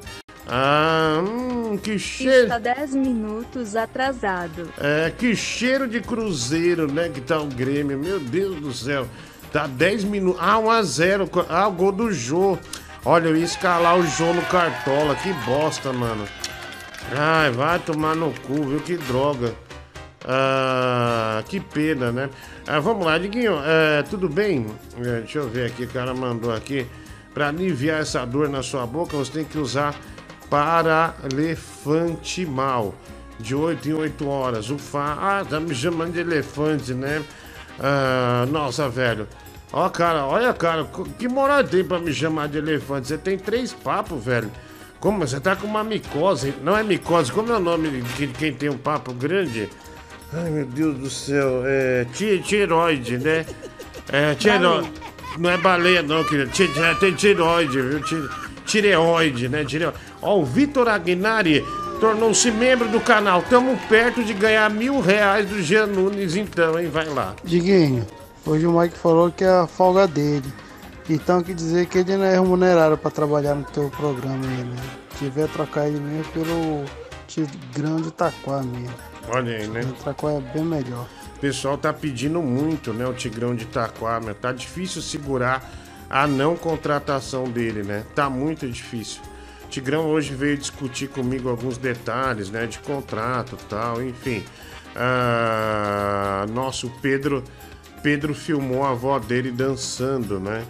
Ah, 0.48 1.22
hum, 1.22 1.78
que 1.78 1.98
cheiro. 1.98 2.44
Está 2.44 2.58
10 2.58 2.94
minutos 2.94 3.76
atrasado. 3.76 4.72
É, 4.78 5.12
que 5.16 5.36
cheiro 5.36 5.86
de 5.86 6.00
cruzeiro, 6.00 6.90
né? 6.92 7.08
Que 7.08 7.20
tá 7.20 7.38
o 7.38 7.46
Grêmio, 7.46 7.96
meu 7.96 8.18
Deus 8.18 8.60
do 8.60 8.72
céu. 8.74 9.06
Tá 9.52 9.66
10 9.66 10.04
minutos. 10.04 10.40
Ah, 10.42 10.58
1x0. 10.58 11.46
Ah, 11.48 11.68
o 11.68 11.72
gol 11.72 11.92
do 11.92 12.12
Jô. 12.12 12.58
Olha, 13.04 13.28
eu 13.28 13.36
ia 13.36 13.44
escalar 13.44 13.98
o 13.98 14.06
Jô 14.06 14.32
no 14.32 14.42
Cartola. 14.42 15.14
Que 15.14 15.32
bosta, 15.44 15.92
mano. 15.92 16.26
Ai, 17.10 17.50
vai 17.50 17.78
tomar 17.78 18.14
no 18.14 18.30
cu, 18.40 18.64
viu? 18.64 18.80
Que 18.80 18.96
droga. 18.96 19.54
Ah, 20.24 21.42
que 21.48 21.58
pena, 21.58 22.12
né? 22.12 22.30
Ah, 22.66 22.80
vamos 22.80 23.04
lá, 23.04 23.18
Diguinho, 23.18 23.58
é, 23.64 24.02
tudo 24.02 24.28
bem? 24.28 24.66
É, 24.98 25.18
deixa 25.20 25.40
eu 25.40 25.48
ver 25.48 25.66
aqui, 25.66 25.82
o 25.84 25.88
cara 25.88 26.14
mandou 26.14 26.54
aqui. 26.54 26.86
Para 27.34 27.48
aliviar 27.48 28.00
essa 28.00 28.24
dor 28.24 28.48
na 28.48 28.62
sua 28.62 28.86
boca, 28.86 29.16
você 29.16 29.32
tem 29.32 29.44
que 29.44 29.58
usar 29.58 29.96
Paralefantimal. 30.48 32.94
De 33.40 33.54
8 33.54 33.88
em 33.88 33.94
8 33.94 34.28
horas. 34.28 34.68
O 34.70 34.78
Fá. 34.78 35.16
Ah, 35.18 35.42
tá 35.44 35.58
me 35.58 35.74
chamando 35.74 36.12
de 36.12 36.20
elefante, 36.20 36.94
né? 36.94 37.24
Ah, 37.80 38.46
nossa, 38.48 38.88
velho. 38.88 39.26
Ó, 39.72 39.88
cara, 39.88 40.26
olha, 40.26 40.52
cara, 40.52 40.86
que 41.18 41.26
moral 41.26 41.64
tem 41.64 41.82
pra 41.82 41.98
me 41.98 42.12
chamar 42.12 42.48
de 42.48 42.58
elefante? 42.58 43.08
Você 43.08 43.16
tem 43.16 43.38
três 43.38 43.72
papos, 43.72 44.22
velho. 44.22 44.50
Como? 45.02 45.26
Você 45.26 45.40
tá 45.40 45.56
com 45.56 45.66
uma 45.66 45.82
micose. 45.82 46.54
Não 46.62 46.76
é 46.78 46.82
micose, 46.84 47.32
como 47.32 47.52
é 47.52 47.56
o 47.56 47.60
nome 47.60 48.02
de 48.16 48.28
quem 48.28 48.52
tem 48.54 48.68
um 48.70 48.78
papo 48.78 49.12
grande? 49.12 49.68
Ai, 50.32 50.48
meu 50.48 50.64
Deus 50.64 50.96
do 50.96 51.10
céu. 51.10 51.62
É. 51.66 52.06
ti- 52.14 52.40
Tiroide, 52.44 53.18
né? 53.18 53.44
É, 54.12 54.32
tiroide. 54.36 54.92
Não 55.38 55.50
é 55.50 55.56
baleia, 55.58 56.02
não, 56.02 56.22
querido. 56.22 56.52
Ti- 56.52 56.70
Tem 57.00 57.12
tiroide, 57.14 57.80
viu? 57.82 58.00
Ti- 58.00 58.28
Tireoide, 58.64 59.48
né? 59.48 59.64
Tireoide. 59.64 59.98
Ó, 60.22 60.38
o 60.38 60.44
Vitor 60.44 60.88
Aguinari 60.88 61.64
tornou-se 62.00 62.48
membro 62.52 62.88
do 62.88 63.00
canal. 63.00 63.42
Tamo 63.42 63.76
perto 63.88 64.22
de 64.22 64.32
ganhar 64.32 64.70
mil 64.70 65.00
reais 65.00 65.48
do 65.48 65.60
Jean 65.60 65.86
Nunes, 65.86 66.36
então, 66.36 66.78
hein? 66.78 66.88
Vai 66.88 67.06
lá. 67.08 67.34
Diguinho, 67.42 68.06
hoje 68.46 68.66
o 68.68 68.78
Mike 68.78 68.96
falou 68.96 69.32
que 69.32 69.42
é 69.42 69.48
a 69.48 69.66
folga 69.66 70.06
dele. 70.06 70.46
Então 71.08 71.42
quer 71.42 71.54
dizer 71.54 71.86
que 71.86 71.98
ele 71.98 72.16
não 72.16 72.24
é 72.24 72.34
remunerado 72.34 72.96
pra 72.96 73.10
trabalhar 73.10 73.54
no 73.54 73.64
teu 73.64 73.90
programa 73.90 74.44
aí, 74.46 74.64
né? 74.64 74.76
Tiver 75.18 75.48
trocar 75.48 75.88
ele 75.88 76.00
mesmo 76.00 76.32
pelo 76.32 76.84
Tigrão 77.26 77.96
de 77.96 78.08
Itaquá 78.08 78.62
mesmo. 78.62 78.94
Olha 79.28 79.56
aí, 79.56 79.66
né? 79.66 79.82
Itaquá 79.82 80.32
é 80.32 80.40
bem 80.40 80.64
melhor. 80.64 81.06
O 81.36 81.40
pessoal 81.40 81.76
tá 81.76 81.92
pedindo 81.92 82.40
muito, 82.40 82.92
né? 82.92 83.06
O 83.06 83.12
Tigrão 83.12 83.54
de 83.54 83.64
Itaquá, 83.64 84.20
meu. 84.20 84.34
Tá 84.34 84.52
difícil 84.52 85.02
segurar 85.02 85.68
a 86.08 86.26
não 86.26 86.56
contratação 86.56 87.44
dele, 87.44 87.82
né? 87.82 88.04
Tá 88.14 88.30
muito 88.30 88.68
difícil. 88.68 89.20
O 89.64 89.68
Tigrão 89.68 90.06
hoje 90.06 90.34
veio 90.34 90.56
discutir 90.56 91.08
comigo 91.08 91.48
alguns 91.48 91.78
detalhes, 91.78 92.48
né? 92.48 92.66
De 92.66 92.78
contrato 92.78 93.58
e 93.60 93.64
tal, 93.64 94.02
enfim. 94.02 94.44
Ah, 94.94 96.46
nosso 96.50 96.90
Pedro. 97.02 97.42
Pedro 98.02 98.34
filmou 98.34 98.84
a 98.84 98.90
avó 98.90 99.18
dele 99.18 99.50
dançando, 99.50 100.40
né? 100.40 100.64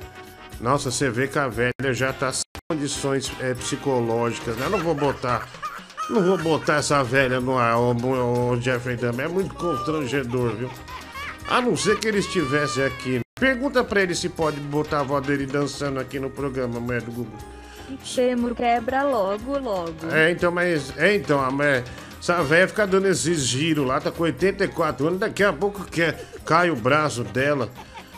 Nossa, 0.62 0.92
você 0.92 1.10
vê 1.10 1.26
que 1.26 1.38
a 1.40 1.48
velha 1.48 1.92
já 1.92 2.12
tá 2.12 2.32
sem 2.32 2.44
condições 2.70 3.32
é, 3.40 3.52
psicológicas, 3.52 4.56
né? 4.56 4.66
Eu 4.66 4.70
não 4.70 4.78
vou 4.78 4.94
botar. 4.94 5.48
Não 6.08 6.22
vou 6.22 6.38
botar 6.38 6.76
essa 6.76 7.02
velha 7.02 7.40
no 7.40 7.58
ar, 7.58 7.76
o, 7.78 8.60
Jeffrey 8.60 8.96
também. 8.96 9.26
É 9.26 9.28
muito 9.28 9.54
constrangedor, 9.56 10.54
viu? 10.54 10.70
A 11.48 11.60
não 11.60 11.76
ser 11.76 11.98
que 11.98 12.06
ele 12.06 12.18
estivesse 12.18 12.80
aqui. 12.80 13.20
Pergunta 13.40 13.82
pra 13.82 14.02
ele 14.02 14.14
se 14.14 14.28
pode 14.28 14.60
botar 14.60 15.00
a 15.00 15.02
voz 15.02 15.26
dele 15.26 15.46
dançando 15.46 15.98
aqui 15.98 16.20
no 16.20 16.30
programa, 16.30 16.78
mulher 16.78 17.02
do 17.02 17.10
Google. 17.10 17.38
Fêmur 18.04 18.54
quebra 18.54 19.02
logo, 19.02 19.58
logo. 19.58 20.12
É, 20.12 20.30
então, 20.30 20.52
mas. 20.52 20.96
É, 20.96 21.16
então, 21.16 21.40
a 21.40 21.50
mulher. 21.50 21.82
Essa 22.20 22.40
velha 22.40 22.68
fica 22.68 22.86
dando 22.86 23.08
esses 23.08 23.40
giros 23.40 23.84
lá, 23.84 24.00
tá 24.00 24.12
com 24.12 24.22
84 24.22 25.08
anos, 25.08 25.18
daqui 25.18 25.42
a 25.42 25.52
pouco 25.52 25.84
que 25.84 26.14
cai 26.44 26.70
o 26.70 26.76
braço 26.76 27.24
dela, 27.24 27.68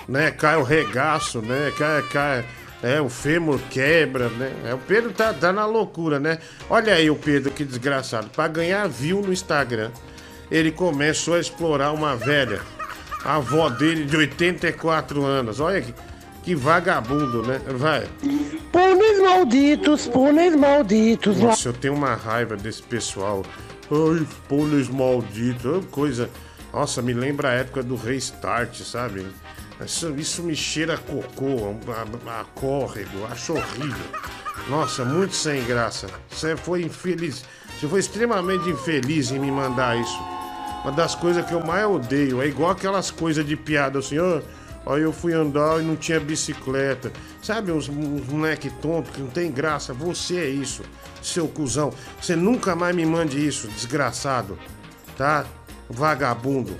né? 0.08 0.30
Cai 0.30 0.56
o 0.56 0.62
regaço, 0.62 1.40
né? 1.40 1.72
Cai, 1.76 2.02
cai. 2.02 2.44
É, 2.82 3.00
o 3.00 3.08
fêmur 3.08 3.58
quebra, 3.70 4.28
né? 4.28 4.52
É, 4.66 4.74
o 4.74 4.78
Pedro 4.78 5.10
tá, 5.10 5.32
tá 5.32 5.52
na 5.52 5.64
loucura, 5.64 6.20
né? 6.20 6.38
Olha 6.68 6.92
aí 6.94 7.08
o 7.08 7.16
Pedro, 7.16 7.50
que 7.50 7.64
desgraçado. 7.64 8.28
Pra 8.28 8.46
ganhar 8.46 8.86
view 8.88 9.22
no 9.22 9.32
Instagram, 9.32 9.90
ele 10.50 10.70
começou 10.70 11.34
a 11.34 11.40
explorar 11.40 11.92
uma 11.92 12.14
velha. 12.14 12.60
A 13.24 13.36
avó 13.36 13.70
dele 13.70 14.04
de 14.04 14.14
84 14.14 15.24
anos. 15.24 15.60
Olha 15.60 15.80
que, 15.80 15.94
que 16.42 16.54
vagabundo, 16.54 17.42
né? 17.42 17.58
Vai. 17.68 18.06
Pôneis 18.70 19.18
malditos, 19.18 20.06
pôneis 20.06 20.54
malditos. 20.54 21.38
Nossa, 21.38 21.70
eu 21.70 21.72
tenho 21.72 21.94
uma 21.94 22.14
raiva 22.14 22.54
desse 22.54 22.82
pessoal. 22.82 23.42
Ai, 23.90 24.26
pôneis 24.46 24.90
malditos. 24.90 25.84
é 25.84 25.90
Coisa. 25.90 26.28
Nossa, 26.70 27.00
me 27.00 27.14
lembra 27.14 27.48
a 27.48 27.52
época 27.52 27.82
do 27.82 27.96
Restart, 27.96 28.82
sabe? 28.82 29.24
Isso, 29.84 30.10
isso 30.16 30.42
me 30.42 30.56
cheira 30.56 30.94
a 30.94 30.98
cocô, 30.98 31.74
a, 31.88 32.40
a 32.40 32.44
córrego, 32.54 33.24
acho 33.30 33.54
horrível. 33.54 34.06
Nossa, 34.68 35.04
muito 35.04 35.34
sem 35.34 35.62
graça. 35.64 36.06
Você 36.30 36.56
foi 36.56 36.82
infeliz. 36.82 37.44
Você 37.78 37.86
foi 37.86 38.00
extremamente 38.00 38.68
infeliz 38.68 39.30
em 39.30 39.38
me 39.38 39.50
mandar 39.50 39.98
isso. 40.00 40.18
Uma 40.82 40.92
das 40.92 41.14
coisas 41.14 41.44
que 41.44 41.52
eu 41.52 41.64
mais 41.64 41.86
odeio. 41.86 42.40
É 42.40 42.46
igual 42.46 42.70
aquelas 42.70 43.10
coisas 43.10 43.44
de 43.44 43.56
piada 43.56 43.98
assim. 43.98 44.16
Aí 44.86 45.02
eu 45.02 45.12
fui 45.12 45.32
andar 45.32 45.80
e 45.80 45.84
não 45.84 45.96
tinha 45.96 46.20
bicicleta. 46.20 47.12
Sabe, 47.42 47.72
uns, 47.72 47.88
uns 47.88 48.26
moleque 48.26 48.70
tonto 48.70 49.10
que 49.10 49.20
não 49.20 49.28
tem 49.28 49.50
graça. 49.50 49.92
Você 49.92 50.36
é 50.36 50.48
isso, 50.48 50.82
seu 51.22 51.48
cuzão. 51.48 51.92
Você 52.20 52.36
nunca 52.36 52.74
mais 52.74 52.94
me 52.94 53.04
mande 53.04 53.44
isso, 53.44 53.68
desgraçado. 53.68 54.58
Tá? 55.16 55.44
Vagabundo. 55.88 56.74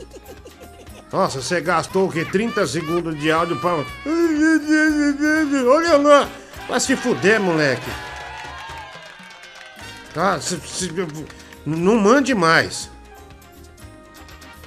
Nossa, 1.15 1.41
você 1.41 1.61
gastou 1.61 2.09
o 2.09 2.11
quê? 2.11 2.25
30 2.25 2.67
segundos 2.67 3.17
de 3.17 3.31
áudio 3.31 3.55
pra. 3.61 3.85
Olha 5.69 5.97
lá! 5.97 6.29
Vai 6.69 6.81
se 6.81 6.97
fuder, 6.97 7.41
moleque. 7.41 7.89
Tá? 10.13 10.41
Se- 10.41 10.59
se- 10.59 10.91
Não 11.65 11.97
mande 12.01 12.35
mais. 12.35 12.91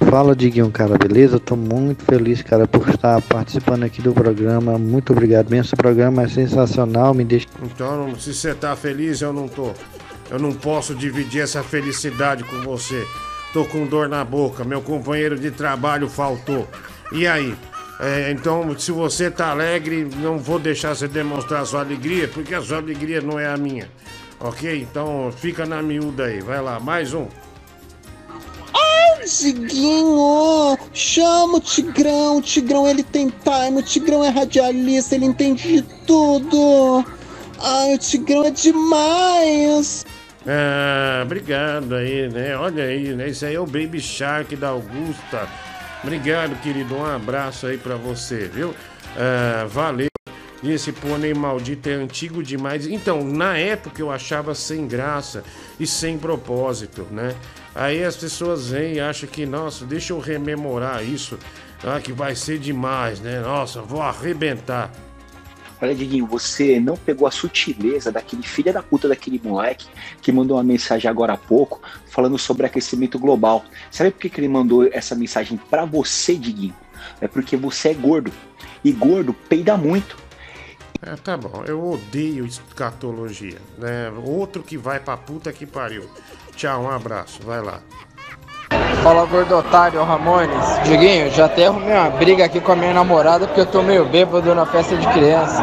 Fala, 0.08 0.34
Diguinho, 0.34 0.70
cara, 0.70 0.96
beleza? 0.96 1.36
Eu 1.36 1.40
tô 1.40 1.54
muito 1.54 2.02
feliz, 2.02 2.40
cara, 2.40 2.66
por 2.66 2.88
estar 2.88 3.20
participando 3.20 3.82
aqui 3.82 4.00
do 4.00 4.14
programa. 4.14 4.78
Muito 4.78 5.12
obrigado 5.12 5.50
mesmo. 5.50 5.66
Esse 5.66 5.76
programa 5.76 6.22
é 6.22 6.28
sensacional, 6.28 7.12
me 7.12 7.26
deixa. 7.26 7.46
Então, 7.62 8.18
se 8.18 8.32
você 8.32 8.54
tá 8.54 8.74
feliz, 8.74 9.20
eu 9.20 9.34
não 9.34 9.46
tô. 9.48 9.72
Eu 10.30 10.38
não 10.38 10.52
posso 10.54 10.94
dividir 10.94 11.42
essa 11.42 11.62
felicidade 11.62 12.42
com 12.44 12.62
você. 12.62 13.06
Tô 13.52 13.64
com 13.64 13.86
dor 13.86 14.08
na 14.08 14.24
boca, 14.24 14.64
meu 14.64 14.82
companheiro 14.82 15.38
de 15.38 15.50
trabalho 15.50 16.08
faltou. 16.08 16.68
E 17.12 17.26
aí? 17.26 17.54
É, 18.00 18.30
então, 18.30 18.78
se 18.78 18.92
você 18.92 19.30
tá 19.30 19.50
alegre, 19.50 20.08
não 20.16 20.38
vou 20.38 20.58
deixar 20.58 20.94
você 20.94 21.08
demonstrar 21.08 21.66
sua 21.66 21.80
alegria, 21.80 22.28
porque 22.28 22.54
a 22.54 22.62
sua 22.62 22.76
alegria 22.78 23.20
não 23.20 23.38
é 23.38 23.46
a 23.46 23.56
minha. 23.56 23.90
Ok? 24.38 24.82
Então, 24.82 25.32
fica 25.36 25.66
na 25.66 25.82
miúda 25.82 26.24
aí. 26.24 26.40
Vai 26.40 26.60
lá, 26.62 26.78
mais 26.78 27.12
um. 27.12 27.26
Diguinho, 29.28 30.78
chama 30.94 31.58
o 31.58 31.60
Tigrão. 31.60 32.38
O 32.38 32.42
Tigrão 32.42 32.88
ele 32.88 33.02
tem 33.02 33.28
time, 33.28 33.78
o 33.78 33.82
Tigrão 33.82 34.24
é 34.24 34.30
radialista, 34.30 35.14
ele 35.14 35.26
entende 35.26 35.82
de 35.82 35.82
tudo. 36.06 37.04
Ai, 37.60 37.94
o 37.94 37.98
Tigrão 37.98 38.44
é 38.44 38.50
demais. 38.50 40.06
Ah, 40.50 41.20
obrigado 41.24 41.94
aí, 41.94 42.26
né? 42.26 42.56
Olha 42.56 42.84
aí, 42.84 43.14
né? 43.14 43.28
Isso 43.28 43.44
aí 43.44 43.54
é 43.54 43.60
o 43.60 43.66
Baby 43.66 44.00
Shark 44.00 44.56
da 44.56 44.68
Augusta. 44.68 45.46
Obrigado, 46.02 46.58
querido. 46.62 46.96
Um 46.96 47.04
abraço 47.04 47.66
aí 47.66 47.76
pra 47.76 47.96
você, 47.96 48.48
viu? 48.48 48.74
Ah, 49.14 49.66
valeu. 49.68 50.08
E 50.62 50.72
esse 50.72 50.90
pônei 50.90 51.34
maldito 51.34 51.90
é 51.90 51.92
antigo 51.92 52.42
demais. 52.42 52.86
Então, 52.86 53.22
na 53.22 53.58
época 53.58 54.00
eu 54.00 54.10
achava 54.10 54.54
sem 54.54 54.88
graça 54.88 55.44
e 55.78 55.86
sem 55.86 56.18
propósito, 56.18 57.06
né? 57.10 57.34
Aí 57.74 58.02
as 58.02 58.16
pessoas 58.16 58.70
vêm 58.70 58.94
e 58.94 59.00
acham 59.00 59.28
que, 59.28 59.44
nossa, 59.44 59.84
deixa 59.84 60.14
eu 60.14 60.18
rememorar 60.18 61.04
isso, 61.04 61.38
ah, 61.84 62.00
que 62.00 62.12
vai 62.12 62.34
ser 62.34 62.58
demais, 62.58 63.20
né? 63.20 63.40
Nossa, 63.40 63.82
vou 63.82 64.00
arrebentar. 64.00 64.90
Olha, 65.80 65.94
Diguinho, 65.94 66.26
você 66.26 66.80
não 66.80 66.96
pegou 66.96 67.26
a 67.26 67.30
sutileza 67.30 68.10
daquele 68.10 68.42
filho 68.42 68.72
da 68.72 68.82
puta 68.82 69.08
daquele 69.08 69.40
moleque 69.42 69.86
que 70.20 70.32
mandou 70.32 70.56
uma 70.56 70.64
mensagem 70.64 71.08
agora 71.08 71.34
há 71.34 71.36
pouco 71.36 71.80
falando 72.06 72.36
sobre 72.36 72.66
aquecimento 72.66 73.18
global. 73.18 73.64
Sabe 73.90 74.10
por 74.10 74.20
que, 74.20 74.28
que 74.28 74.40
ele 74.40 74.48
mandou 74.48 74.88
essa 74.92 75.14
mensagem 75.14 75.58
pra 75.70 75.84
você, 75.84 76.34
Diguinho? 76.34 76.74
É 77.20 77.28
porque 77.28 77.56
você 77.56 77.90
é 77.90 77.94
gordo. 77.94 78.32
E 78.84 78.92
gordo 78.92 79.32
peida 79.32 79.76
muito. 79.76 80.16
É, 81.00 81.14
tá 81.14 81.36
bom, 81.36 81.62
eu 81.64 81.92
odeio 81.92 82.44
escatologia, 82.44 83.58
né? 83.78 84.10
Outro 84.24 84.64
que 84.64 84.76
vai 84.76 84.98
pra 84.98 85.16
puta 85.16 85.52
que 85.52 85.64
pariu. 85.64 86.10
Tchau, 86.56 86.82
um 86.82 86.90
abraço, 86.90 87.40
vai 87.42 87.62
lá. 87.62 87.80
Fala 89.02 89.24
gordotário 89.26 90.02
Ramones. 90.02 90.82
Diguinho, 90.84 91.30
já 91.30 91.46
até 91.46 91.66
arrumei 91.66 91.94
uma 91.94 92.10
briga 92.10 92.44
aqui 92.44 92.60
com 92.60 92.72
a 92.72 92.76
minha 92.76 92.92
namorada 92.92 93.46
porque 93.46 93.60
eu 93.60 93.66
tô 93.66 93.82
meio 93.82 94.04
bêbado 94.08 94.54
na 94.54 94.66
festa 94.66 94.96
de 94.96 95.06
criança. 95.08 95.62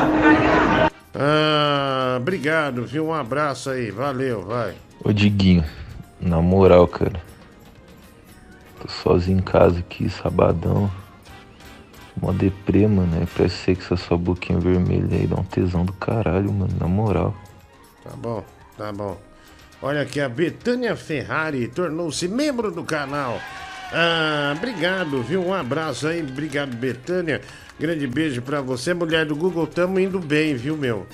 Ah, 1.14 2.18
obrigado, 2.18 2.86
viu? 2.86 3.08
Um 3.08 3.14
abraço 3.14 3.70
aí, 3.70 3.92
valeu, 3.92 4.44
vai. 4.44 4.74
Ô 5.04 5.12
Diguinho, 5.12 5.64
na 6.20 6.42
moral, 6.42 6.88
cara. 6.88 7.22
Tô 8.82 8.88
sozinho 8.90 9.40
em 9.40 9.42
casa 9.42 9.80
aqui, 9.80 10.10
sabadão. 10.10 10.90
Mó 12.22 12.32
deprê, 12.32 12.88
mano. 12.88 13.18
Aí 13.20 13.28
parece 13.38 13.56
ser 13.58 13.76
que 13.76 13.84
essa 13.84 13.98
sua 13.98 14.18
boquinha 14.18 14.60
vermelha 14.60 15.18
aí 15.18 15.28
dá 15.28 15.36
um 15.36 15.44
tesão 15.44 15.86
do 15.86 15.94
caralho, 15.94 16.52
mano. 16.52 16.74
Na 16.80 16.88
moral. 16.88 17.34
Tá 18.04 18.12
bom, 18.16 18.44
tá 18.78 18.92
bom. 18.92 19.18
Olha 19.86 20.02
aqui, 20.02 20.20
a 20.20 20.28
Betânia 20.28 20.96
Ferrari 20.96 21.68
tornou-se 21.68 22.28
membro 22.28 22.72
do 22.72 22.84
canal. 22.84 23.40
Ah, 23.94 24.52
obrigado, 24.58 25.22
viu? 25.22 25.46
Um 25.46 25.54
abraço 25.54 26.08
aí, 26.08 26.24
obrigado, 26.24 26.76
Betânia. 26.76 27.40
Grande 27.80 28.08
beijo 28.08 28.42
pra 28.42 28.62
você, 28.62 28.96
mulher 28.96 29.28
do 29.28 29.36
Google. 29.36 29.68
Tamo 29.68 30.00
indo 30.00 30.18
bem, 30.20 30.56
viu, 30.56 30.76
meu? 30.76 31.06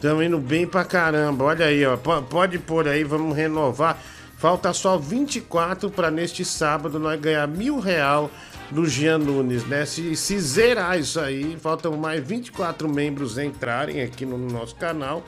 Tamo 0.00 0.22
indo 0.22 0.38
bem 0.38 0.64
pra 0.64 0.84
caramba. 0.84 1.44
Olha 1.46 1.66
aí, 1.66 1.84
ó. 1.84 1.96
P- 1.96 2.22
Pode 2.30 2.56
pôr 2.60 2.86
aí, 2.86 3.02
vamos 3.02 3.36
renovar. 3.36 3.98
Falta 4.38 4.72
só 4.72 4.96
24 4.96 5.90
pra 5.90 6.08
neste 6.08 6.44
sábado 6.44 7.00
nós 7.00 7.20
ganhar 7.20 7.48
mil 7.48 7.80
real 7.80 8.30
do 8.70 8.86
Jean 8.86 9.18
Nunes, 9.18 9.66
né? 9.66 9.84
Se, 9.84 10.14
se 10.14 10.38
zerar 10.38 10.96
isso 11.00 11.18
aí, 11.18 11.56
faltam 11.60 11.96
mais 11.96 12.24
24 12.24 12.88
membros 12.88 13.38
entrarem 13.38 14.02
aqui 14.02 14.24
no 14.24 14.38
nosso 14.38 14.76
canal. 14.76 15.24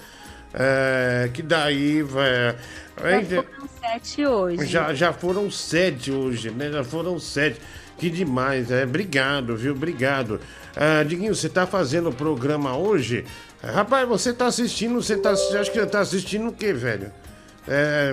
É, 0.54 1.30
que 1.32 1.42
daí 1.42 2.02
vai. 2.02 2.54
vai- 2.96 3.24
Já 3.24 3.42
foram 3.42 3.68
sete 3.80 4.26
hoje. 4.26 4.66
já, 4.66 4.94
já 4.94 5.12
foram 5.12 5.50
sete 5.50 6.12
hoje, 6.12 6.50
né? 6.50 6.70
Já 6.70 6.84
foram 6.84 7.18
sete. 7.18 7.60
Que 7.98 8.10
demais, 8.10 8.70
é. 8.70 8.84
Obrigado, 8.84 9.56
viu? 9.56 9.72
Obrigado. 9.72 10.40
Ah, 10.76 11.02
Diguinho, 11.04 11.34
você 11.34 11.48
tá 11.48 11.66
fazendo 11.66 12.08
o 12.08 12.12
programa 12.12 12.76
hoje? 12.76 13.24
Rapaz, 13.62 14.08
você 14.08 14.32
tá 14.32 14.46
assistindo, 14.46 14.94
você 15.00 15.16
tá. 15.16 15.30
Acha 15.30 15.70
que 15.70 15.86
tá 15.86 16.00
assistindo 16.00 16.48
o 16.48 16.52
quê, 16.52 16.72
velho? 16.72 17.12
É, 17.68 18.12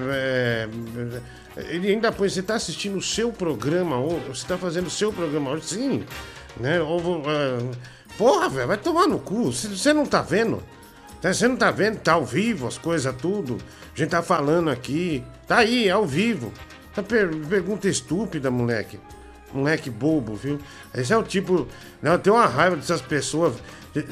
é, 1.58 1.64
ele 1.70 1.88
ainda 1.90 2.12
põe, 2.12 2.30
você 2.30 2.44
tá 2.44 2.56
assistindo 2.56 2.98
o 2.98 3.02
seu 3.02 3.32
programa 3.32 4.00
hoje? 4.00 4.26
Você 4.30 4.48
tá 4.48 4.58
fazendo 4.58 4.88
o 4.88 4.92
seu 4.92 5.12
programa 5.12 5.52
hoje? 5.52 5.66
Sim. 5.66 6.04
Né? 6.60 6.80
Ou, 6.82 7.24
ah, 7.28 7.72
porra, 8.18 8.48
velho, 8.50 8.68
vai 8.68 8.78
tomar 8.78 9.08
no 9.08 9.18
cu. 9.20 9.52
Você 9.52 9.92
não 9.92 10.06
tá 10.06 10.22
vendo? 10.22 10.62
Tá- 11.22 11.34
Você 11.34 11.48
não 11.48 11.56
tá 11.56 11.70
vendo? 11.72 11.98
Tá 12.00 12.14
ao 12.14 12.26
vivo 12.26 12.68
as 12.68 12.78
coisas, 12.78 13.14
tudo. 13.16 13.58
A 13.94 13.98
gente 13.98 14.10
tá 14.10 14.22
falando 14.22 14.70
aqui. 14.70 15.24
Tá 15.48 15.58
aí, 15.58 15.88
é 15.88 15.92
ao 15.92 16.06
vivo. 16.06 16.52
Tá 16.94 17.04
per- 17.04 17.36
pergunta 17.50 17.88
estúpida, 17.88 18.50
moleque. 18.50 19.00
Moleque 19.54 19.90
bobo, 19.90 20.36
viu? 20.36 20.60
Esse 20.94 21.12
é 21.12 21.18
o 21.18 21.24
tipo. 21.24 21.68
Não, 22.02 22.14
eu 22.14 22.20
tenho 22.20 22.36
uma 22.36 22.46
raiva 22.46 22.76
dessas 22.76 23.02
pessoas. 23.02 23.56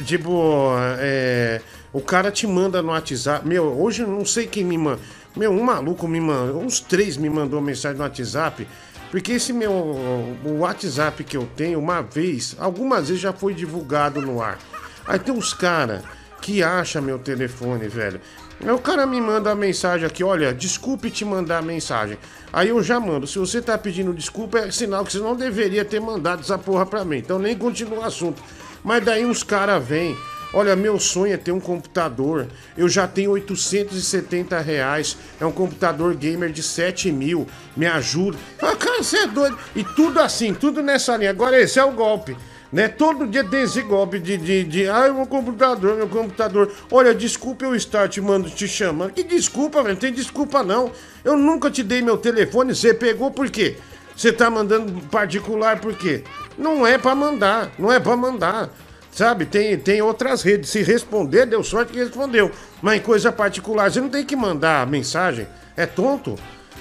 Tipo, 0.06 0.74
é, 1.00 1.62
o 1.94 2.02
cara 2.02 2.32
te 2.32 2.48
manda 2.48 2.82
no 2.82 2.90
WhatsApp. 2.90 3.48
Meu, 3.48 3.66
hoje 3.80 4.02
eu 4.02 4.08
não 4.08 4.26
sei 4.26 4.48
quem 4.48 4.64
me 4.64 4.78
manda. 4.78 5.00
Meu, 5.36 5.52
um 5.52 5.62
maluco 5.64 6.08
me 6.08 6.20
mandou. 6.20 6.62
Uns 6.64 6.80
três 6.80 7.16
me 7.18 7.30
mandou 7.30 7.62
mensagem 7.62 7.98
no 7.98 8.04
WhatsApp. 8.04 8.68
Porque 9.12 9.34
esse 9.34 9.54
meu. 9.54 9.72
O 9.72 10.58
WhatsApp 10.60 11.24
que 11.24 11.38
eu 11.38 11.48
tenho, 11.56 11.78
uma 11.80 12.02
vez, 12.02 12.56
algumas 12.60 13.08
vezes 13.08 13.22
já 13.22 13.32
foi 13.32 13.54
divulgado 13.54 14.20
no 14.20 14.42
ar. 14.42 14.58
Aí 15.06 15.20
tem 15.20 15.34
uns 15.34 15.54
caras 15.54 16.02
que 16.42 16.64
acham 16.64 17.02
meu 17.02 17.20
telefone, 17.20 17.88
velho. 17.88 18.22
O 18.62 18.80
cara 18.80 19.06
me 19.06 19.22
manda 19.22 19.52
a 19.52 19.56
mensagem 19.56 20.06
aqui, 20.08 20.24
olha, 20.24 20.54
desculpe 20.54 21.12
te 21.12 21.24
mandar 21.24 21.60
a 21.60 21.62
mensagem. 21.62 22.18
Aí 22.52 22.70
eu 22.70 22.82
já 22.82 23.00
mando. 23.00 23.28
Se 23.28 23.38
você 23.38 23.62
tá 23.62 23.78
pedindo 23.78 24.14
desculpa, 24.14 24.60
é 24.60 24.72
sinal 24.72 25.06
que 25.06 25.12
você 25.12 25.20
não 25.20 25.36
deveria 25.36 25.86
ter 25.86 26.00
mandado 26.00 26.42
essa 26.42 26.58
porra 26.58 26.86
pra 26.86 27.06
mim. 27.06 27.18
Então 27.18 27.38
nem 27.38 27.56
continua 27.56 28.00
o 28.00 28.04
assunto. 28.04 28.42
Mas 28.84 29.04
daí 29.04 29.26
uns 29.26 29.44
caras 29.44 29.84
vêm. 29.86 30.18
Olha, 30.54 30.76
meu 30.76 30.98
sonho 30.98 31.34
é 31.34 31.38
ter 31.38 31.52
um 31.52 31.60
computador. 31.60 32.48
Eu 32.78 32.88
já 32.88 33.06
tenho 33.08 33.32
870 33.32 34.60
reais. 34.60 35.18
É 35.40 35.46
um 35.46 35.52
computador 35.52 36.16
gamer 36.16 36.50
de 36.52 36.64
7 36.64 37.12
mil. 37.12 37.46
Me 37.76 37.86
ajuda. 37.86 38.38
Ah, 38.62 38.76
cara, 38.76 39.04
você 39.04 39.18
é 39.18 39.28
doido. 39.28 39.58
E 39.76 39.84
tudo 39.84 40.20
assim, 40.20 40.54
tudo 40.54 40.82
nessa 40.82 41.18
linha. 41.18 41.30
Agora 41.30 41.60
esse 41.60 41.78
é 41.78 41.84
o 41.84 41.92
golpe. 41.92 42.36
Né? 42.72 42.88
Todo 42.88 43.26
dia 43.26 43.44
tem 43.44 43.66
golpe 43.88 44.20
de, 44.20 44.38
de, 44.38 44.64
de 44.64 44.90
ai, 44.90 45.12
meu 45.12 45.26
computador, 45.26 45.96
meu 45.96 46.08
computador. 46.08 46.72
Olha, 46.92 47.14
desculpa 47.14 47.66
eu 47.66 47.76
estar 47.76 48.10
te 48.10 48.20
mando 48.20 48.50
te 48.50 48.68
chamando. 48.68 49.14
Que 49.14 49.24
desculpa, 49.24 49.82
velho? 49.82 49.94
Não 49.94 50.00
tem 50.00 50.12
desculpa 50.12 50.64
não. 50.64 50.92
Eu 51.24 51.38
nunca 51.38 51.72
te 51.72 51.84
dei 51.84 52.02
meu 52.02 52.18
telefone, 52.18 52.76
você 52.76 52.94
pegou 52.94 53.32
por 53.32 53.50
quê? 53.50 53.78
Você 54.16 54.34
tá 54.34 54.50
mandando 54.50 55.02
particular 55.08 55.80
por 55.80 55.96
quê? 55.96 56.24
Não 56.58 56.86
é 56.86 56.98
pra 56.98 57.14
mandar, 57.14 57.72
não 57.78 57.92
é 57.92 58.00
pra 58.00 58.18
mandar. 58.18 58.70
Sabe, 59.12 59.46
tem, 59.46 59.78
tem 59.78 60.02
outras 60.02 60.44
redes. 60.44 60.70
Se 60.70 60.84
responder, 60.84 61.46
deu 61.46 61.64
sorte 61.64 61.92
que 61.92 62.00
respondeu. 62.00 62.52
Mas 62.82 62.98
em 62.98 63.02
coisa 63.02 63.32
particular, 63.32 63.92
você 63.92 64.00
não 64.00 64.10
tem 64.10 64.26
que 64.26 64.36
mandar 64.36 64.86
mensagem. 64.86 65.48
É 65.76 65.86
tonto. 65.86 66.36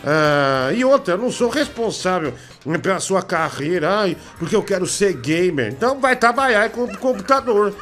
Ah, 0.05 0.71
e 0.75 0.85
outra, 0.85 1.15
eu 1.15 1.19
não 1.19 1.31
sou 1.31 1.49
responsável 1.49 2.35
pela 2.83 3.01
sua 3.01 3.23
carreira, 3.23 3.91
ai, 3.91 4.17
porque 4.39 4.55
eu 4.55 4.63
quero 4.63 4.87
ser 4.87 5.15
gamer. 5.15 5.73
Então 5.73 6.01
vai 6.01 6.17
trabalhar 6.17 6.71
com 6.71 6.85
o 6.85 6.99
computador. 6.99 7.75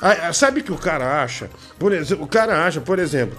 Ah, 0.00 0.32
sabe 0.32 0.60
o 0.60 0.64
que 0.64 0.72
o 0.72 0.78
cara 0.78 1.22
acha? 1.22 1.50
Por 1.78 1.92
exemplo, 1.92 2.24
o 2.24 2.28
cara 2.28 2.64
acha, 2.66 2.80
por 2.80 2.98
exemplo, 2.98 3.38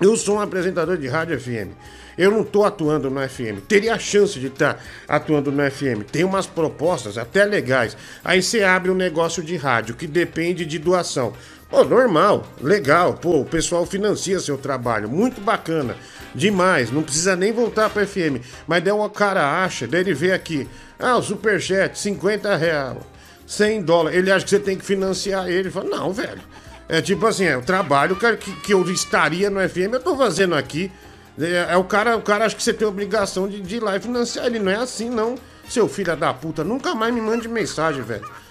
eu 0.00 0.16
sou 0.16 0.36
um 0.36 0.40
apresentador 0.40 0.96
de 0.96 1.06
rádio 1.06 1.38
FM. 1.38 1.70
Eu 2.16 2.30
não 2.30 2.42
estou 2.42 2.64
atuando 2.64 3.10
no 3.10 3.20
FM. 3.28 3.60
Teria 3.66 3.94
a 3.94 3.98
chance 3.98 4.38
de 4.38 4.46
estar 4.46 4.82
atuando 5.08 5.50
no 5.50 5.70
FM. 5.70 6.04
Tem 6.10 6.24
umas 6.24 6.46
propostas 6.46 7.18
até 7.18 7.44
legais. 7.44 7.96
Aí 8.24 8.40
você 8.42 8.62
abre 8.62 8.90
um 8.90 8.94
negócio 8.94 9.42
de 9.42 9.56
rádio 9.56 9.96
que 9.96 10.06
depende 10.06 10.64
de 10.64 10.78
doação. 10.78 11.32
Pô, 11.74 11.82
normal, 11.82 12.46
legal. 12.62 13.14
Pô, 13.14 13.40
o 13.40 13.44
pessoal 13.44 13.84
financia 13.84 14.38
seu 14.38 14.56
trabalho. 14.56 15.08
Muito 15.08 15.40
bacana. 15.40 15.96
Demais. 16.32 16.92
Não 16.92 17.02
precisa 17.02 17.34
nem 17.34 17.50
voltar 17.50 17.90
para 17.90 18.06
FM. 18.06 18.38
Mas 18.64 18.84
daí 18.84 18.92
o 18.92 19.10
cara 19.10 19.64
acha, 19.64 19.84
daí 19.84 20.02
ele 20.02 20.14
vê 20.14 20.30
aqui. 20.30 20.68
Ah, 21.00 21.16
o 21.16 21.22
superchat, 21.22 21.98
50 21.98 22.54
reais. 22.54 22.98
100 23.44 23.82
dólares. 23.82 24.16
Ele 24.16 24.30
acha 24.30 24.44
que 24.44 24.50
você 24.50 24.60
tem 24.60 24.78
que 24.78 24.84
financiar 24.84 25.48
ele. 25.48 25.68
Fala, 25.68 25.90
não, 25.90 26.12
velho. 26.12 26.40
É 26.88 27.02
tipo 27.02 27.26
assim, 27.26 27.44
é 27.44 27.56
o 27.56 27.62
trabalho 27.62 28.14
que, 28.14 28.36
que, 28.36 28.52
que 28.60 28.72
eu 28.72 28.88
estaria 28.88 29.50
no 29.50 29.58
FM, 29.68 29.94
eu 29.94 30.00
tô 30.00 30.16
fazendo 30.16 30.54
aqui. 30.54 30.92
É, 31.36 31.72
é 31.72 31.76
o 31.76 31.82
cara, 31.82 32.16
o 32.16 32.22
cara 32.22 32.44
acha 32.44 32.54
que 32.54 32.62
você 32.62 32.72
tem 32.72 32.86
obrigação 32.86 33.48
de, 33.48 33.60
de 33.60 33.76
ir 33.78 33.82
lá 33.82 33.96
e 33.96 34.00
financiar 34.00 34.46
ele. 34.46 34.60
Não 34.60 34.70
é 34.70 34.76
assim, 34.76 35.10
não. 35.10 35.34
Seu 35.68 35.88
filho 35.88 36.16
da 36.16 36.32
puta, 36.32 36.62
nunca 36.62 36.94
mais 36.94 37.12
me 37.12 37.20
mande 37.20 37.48
mensagem, 37.48 38.00
velho. 38.00 38.43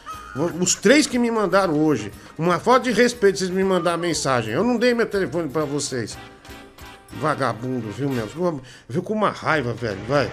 Os 0.60 0.74
três 0.76 1.06
que 1.06 1.20
me 1.20 1.30
mandaram 1.30 1.76
hoje, 1.80 2.12
uma 2.38 2.58
falta 2.60 2.82
de 2.86 2.92
respeito 2.92 3.38
vocês 3.38 3.52
me 3.52 3.64
mandaram 3.64 4.00
mensagem. 4.00 4.54
Eu 4.54 4.64
não 4.64 4.78
dei 4.78 4.94
meu 4.94 5.06
telefone 5.06 5.48
pra 5.48 5.64
vocês. 5.64 6.18
Vagabundo, 7.12 7.92
viu, 7.92 8.10
meu? 8.10 8.28
Viu- 8.90 9.04
com 9.04 9.14
uma 9.14 9.30
raiva, 9.30 9.74
velho, 9.74 10.00
vai. 10.08 10.32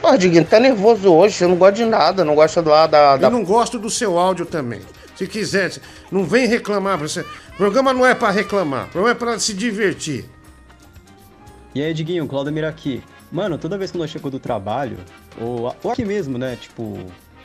Pô, 0.00 0.16
Diguinho, 0.16 0.44
tá 0.44 0.58
nervoso 0.58 1.12
hoje, 1.12 1.34
você 1.34 1.46
não 1.46 1.56
gosta 1.56 1.74
de 1.74 1.84
nada, 1.84 2.24
não 2.24 2.34
gosta 2.34 2.62
lá 2.62 2.86
da. 2.86 3.16
da... 3.18 3.26
Eu 3.26 3.30
não 3.30 3.44
gosto 3.44 3.78
do 3.78 3.90
seu 3.90 4.18
áudio 4.18 4.46
também. 4.46 4.80
Se 5.16 5.26
quiser, 5.26 5.72
não 6.10 6.24
vem 6.24 6.46
reclamar. 6.46 6.96
pra 6.96 7.08
Você... 7.08 7.20
O 7.20 7.56
programa 7.58 7.92
não 7.92 8.06
é 8.06 8.14
pra 8.14 8.30
reclamar, 8.30 8.86
o 8.86 8.90
programa 8.90 9.10
é 9.10 9.14
pra 9.14 9.38
se 9.38 9.52
divertir. 9.52 10.24
E 11.74 11.82
aí, 11.82 11.92
Diguinho, 11.92 12.26
Claudemir 12.26 12.64
aqui. 12.64 13.02
Mano, 13.30 13.58
toda 13.58 13.76
vez 13.76 13.90
que 13.90 13.98
eu 13.98 14.08
chego 14.08 14.30
do 14.30 14.38
trabalho, 14.38 14.96
ou, 15.38 15.74
ou 15.82 15.90
aqui 15.90 16.04
mesmo, 16.04 16.38
né? 16.38 16.56
Tipo, 16.58 16.98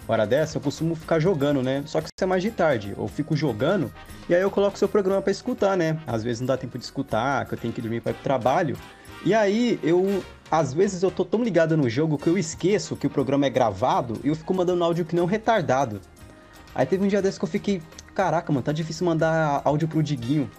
hora 0.07 0.27
dessa, 0.27 0.57
eu 0.57 0.61
costumo 0.61 0.95
ficar 0.95 1.19
jogando, 1.19 1.63
né? 1.63 1.83
Só 1.85 2.01
que 2.01 2.07
isso 2.07 2.23
é 2.23 2.25
mais 2.25 2.41
de 2.41 2.51
tarde. 2.51 2.93
Eu 2.97 3.07
fico 3.07 3.35
jogando 3.35 3.91
e 4.27 4.35
aí 4.35 4.41
eu 4.41 4.51
coloco 4.51 4.75
o 4.75 4.79
seu 4.79 4.87
programa 4.87 5.21
pra 5.21 5.31
escutar, 5.31 5.77
né? 5.77 5.97
Às 6.05 6.23
vezes 6.23 6.41
não 6.41 6.47
dá 6.47 6.57
tempo 6.57 6.77
de 6.77 6.83
escutar, 6.83 7.45
que 7.45 7.53
eu 7.53 7.57
tenho 7.57 7.73
que 7.73 7.81
dormir 7.81 8.01
pra 8.01 8.11
ir 8.11 8.15
pro 8.15 8.23
trabalho. 8.23 8.77
E 9.25 9.33
aí, 9.33 9.79
eu. 9.81 10.23
Às 10.51 10.73
vezes 10.73 11.01
eu 11.01 11.09
tô 11.09 11.25
tão 11.25 11.43
ligado 11.43 11.75
no 11.75 11.89
jogo 11.89 12.17
que 12.17 12.27
eu 12.27 12.37
esqueço 12.37 12.95
que 12.95 13.07
o 13.07 13.09
programa 13.09 13.47
é 13.47 13.49
gravado 13.49 14.19
e 14.23 14.27
eu 14.27 14.35
fico 14.35 14.53
mandando 14.53 14.83
áudio 14.83 15.05
que 15.05 15.15
não 15.15 15.25
retardado. 15.25 15.99
Aí 16.75 16.85
teve 16.85 17.03
um 17.03 17.07
dia 17.07 17.21
desse 17.21 17.39
que 17.39 17.45
eu 17.45 17.49
fiquei. 17.49 17.81
Caraca, 18.13 18.51
mano, 18.51 18.63
tá 18.63 18.71
difícil 18.71 19.05
mandar 19.05 19.61
áudio 19.63 19.87
pro 19.87 20.03
Diguinho. 20.03 20.51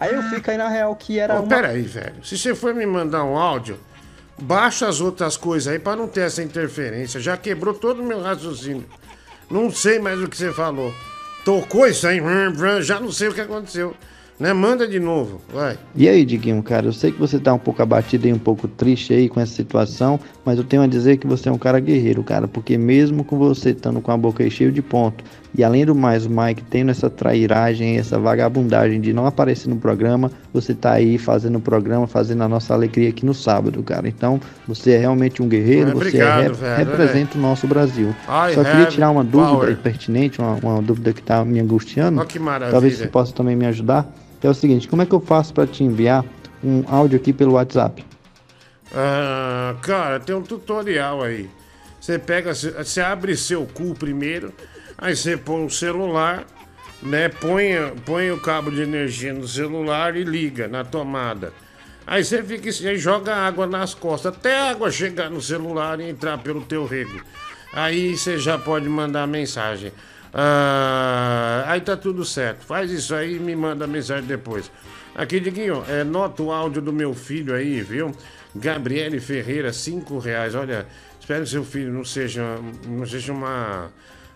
Aí 0.00 0.14
eu 0.14 0.22
fico 0.22 0.50
aí 0.50 0.56
na 0.56 0.68
real 0.68 0.94
que 0.96 1.18
era 1.18 1.34
Ô, 1.34 1.40
uma. 1.40 1.48
Pera 1.48 1.68
aí, 1.68 1.82
velho. 1.82 2.24
Se 2.24 2.38
você 2.38 2.54
for 2.54 2.74
me 2.74 2.86
mandar 2.86 3.24
um 3.24 3.36
áudio, 3.36 3.78
baixa 4.38 4.88
as 4.88 5.00
outras 5.00 5.36
coisas 5.36 5.72
aí 5.72 5.78
pra 5.78 5.96
não 5.96 6.08
ter 6.08 6.22
essa 6.22 6.42
interferência. 6.42 7.20
Já 7.20 7.36
quebrou 7.36 7.74
todo 7.74 8.02
o 8.02 8.06
meu 8.06 8.20
raciocínio. 8.20 8.84
Não 9.50 9.70
sei 9.70 9.98
mais 9.98 10.20
o 10.20 10.28
que 10.28 10.36
você 10.36 10.52
falou. 10.52 10.92
Tocou 11.44 11.86
isso 11.86 12.06
aí, 12.06 12.20
já 12.82 12.98
não 12.98 13.12
sei 13.12 13.28
o 13.28 13.34
que 13.34 13.40
aconteceu. 13.40 13.94
Né? 14.38 14.52
Manda 14.52 14.86
de 14.86 15.00
novo, 15.00 15.40
vai. 15.52 15.78
E 15.94 16.06
aí, 16.08 16.24
Diguinho, 16.24 16.62
cara, 16.62 16.86
eu 16.86 16.92
sei 16.92 17.10
que 17.10 17.18
você 17.18 17.38
tá 17.38 17.54
um 17.54 17.58
pouco 17.58 17.82
abatido 17.82 18.28
e 18.28 18.32
um 18.32 18.38
pouco 18.38 18.68
triste 18.68 19.14
aí 19.14 19.28
com 19.30 19.40
essa 19.40 19.52
situação, 19.52 20.20
mas 20.44 20.58
eu 20.58 20.64
tenho 20.64 20.82
a 20.82 20.86
dizer 20.86 21.16
que 21.16 21.26
você 21.26 21.48
é 21.48 21.52
um 21.52 21.58
cara 21.58 21.80
guerreiro, 21.80 22.22
cara, 22.22 22.46
porque 22.46 22.76
mesmo 22.76 23.24
com 23.24 23.38
você 23.38 23.70
estando 23.70 24.00
com 24.00 24.12
a 24.12 24.16
boca 24.16 24.44
aí 24.44 24.50
cheia 24.50 24.70
de 24.70 24.82
ponto, 24.82 25.24
e 25.56 25.64
além 25.64 25.86
do 25.86 25.94
mais, 25.94 26.26
o 26.26 26.30
Mike 26.30 26.62
tendo 26.64 26.90
essa 26.90 27.08
trairagem, 27.08 27.96
essa 27.96 28.18
vagabundagem 28.18 29.00
de 29.00 29.14
não 29.14 29.24
aparecer 29.24 29.70
no 29.70 29.76
programa, 29.76 30.30
você 30.52 30.74
tá 30.74 30.92
aí 30.92 31.16
fazendo 31.16 31.56
o 31.56 31.60
programa, 31.60 32.06
fazendo 32.06 32.42
a 32.42 32.48
nossa 32.48 32.74
alegria 32.74 33.08
aqui 33.08 33.24
no 33.24 33.32
sábado, 33.32 33.82
cara. 33.82 34.06
Então, 34.06 34.38
você 34.68 34.90
é 34.92 34.98
realmente 34.98 35.42
um 35.42 35.48
guerreiro, 35.48 35.90
É, 35.90 35.92
você 35.92 35.96
obrigado, 35.96 36.42
é, 36.42 36.48
velho, 36.50 36.76
representa 36.90 37.38
o 37.38 37.40
nosso 37.40 37.66
Brasil. 37.66 38.14
I 38.28 38.54
Só 38.54 38.62
queria 38.62 38.86
tirar 38.86 39.10
uma 39.10 39.24
dúvida 39.24 39.58
power. 39.58 39.76
pertinente, 39.78 40.38
uma, 40.40 40.58
uma 40.62 40.82
dúvida 40.82 41.14
que 41.14 41.22
tá 41.22 41.42
me 41.42 41.58
angustiando. 41.58 42.20
Ó 42.20 42.24
que 42.24 42.38
maravilha. 42.38 42.72
Talvez 42.72 42.98
você 42.98 43.06
possa 43.06 43.32
também 43.32 43.56
me 43.56 43.64
ajudar. 43.64 44.06
É 44.46 44.48
o 44.48 44.54
seguinte, 44.54 44.86
como 44.86 45.02
é 45.02 45.06
que 45.06 45.12
eu 45.12 45.18
faço 45.18 45.52
para 45.52 45.66
te 45.66 45.82
enviar 45.82 46.24
um 46.62 46.84
áudio 46.86 47.18
aqui 47.18 47.32
pelo 47.32 47.54
WhatsApp? 47.54 48.06
Ah, 48.94 49.74
cara, 49.82 50.20
tem 50.20 50.36
um 50.36 50.42
tutorial 50.42 51.20
aí. 51.20 51.50
Você 52.00 52.16
pega, 52.16 52.54
você 52.54 53.00
abre 53.00 53.36
seu 53.36 53.66
cu 53.66 53.92
primeiro, 53.96 54.52
aí 54.96 55.16
você 55.16 55.36
põe 55.36 55.66
o 55.66 55.68
celular, 55.68 56.46
né? 57.02 57.28
Põe, 57.28 57.72
põe 58.04 58.30
o 58.30 58.38
cabo 58.38 58.70
de 58.70 58.82
energia 58.82 59.32
no 59.32 59.48
celular 59.48 60.14
e 60.14 60.22
liga 60.22 60.68
na 60.68 60.84
tomada. 60.84 61.52
Aí 62.06 62.22
você 62.22 62.40
fica 62.40 62.68
aí 62.88 62.96
joga 62.96 63.34
água 63.34 63.66
nas 63.66 63.94
costas, 63.94 64.32
até 64.32 64.56
a 64.56 64.70
água 64.70 64.92
chegar 64.92 65.28
no 65.28 65.42
celular 65.42 65.98
e 65.98 66.08
entrar 66.08 66.38
pelo 66.38 66.60
teu 66.60 66.86
rego. 66.86 67.20
Aí 67.72 68.16
você 68.16 68.38
já 68.38 68.56
pode 68.56 68.88
mandar 68.88 69.26
mensagem. 69.26 69.92
Ah, 70.38 71.64
aí 71.66 71.80
tá 71.80 71.96
tudo 71.96 72.22
certo. 72.24 72.64
Faz 72.66 72.90
isso 72.90 73.14
aí 73.14 73.36
e 73.36 73.38
me 73.40 73.56
manda 73.56 73.86
mensagem 73.86 74.26
depois. 74.26 74.70
Aqui, 75.14 75.40
Diguinho, 75.40 75.82
é, 75.88 76.04
nota 76.04 76.42
o 76.42 76.52
áudio 76.52 76.82
do 76.82 76.92
meu 76.92 77.14
filho 77.14 77.54
aí, 77.54 77.80
viu? 77.80 78.12
Gabriele 78.54 79.18
Ferreira, 79.18 79.72
cinco 79.72 80.18
reais. 80.18 80.54
Olha, 80.54 80.86
espero 81.18 81.42
que 81.44 81.48
seu 81.50 81.64
filho 81.64 81.90
não 81.90 82.04
seja, 82.04 82.42
não 82.86 83.06
seja 83.06 83.32
uma, 83.32 83.90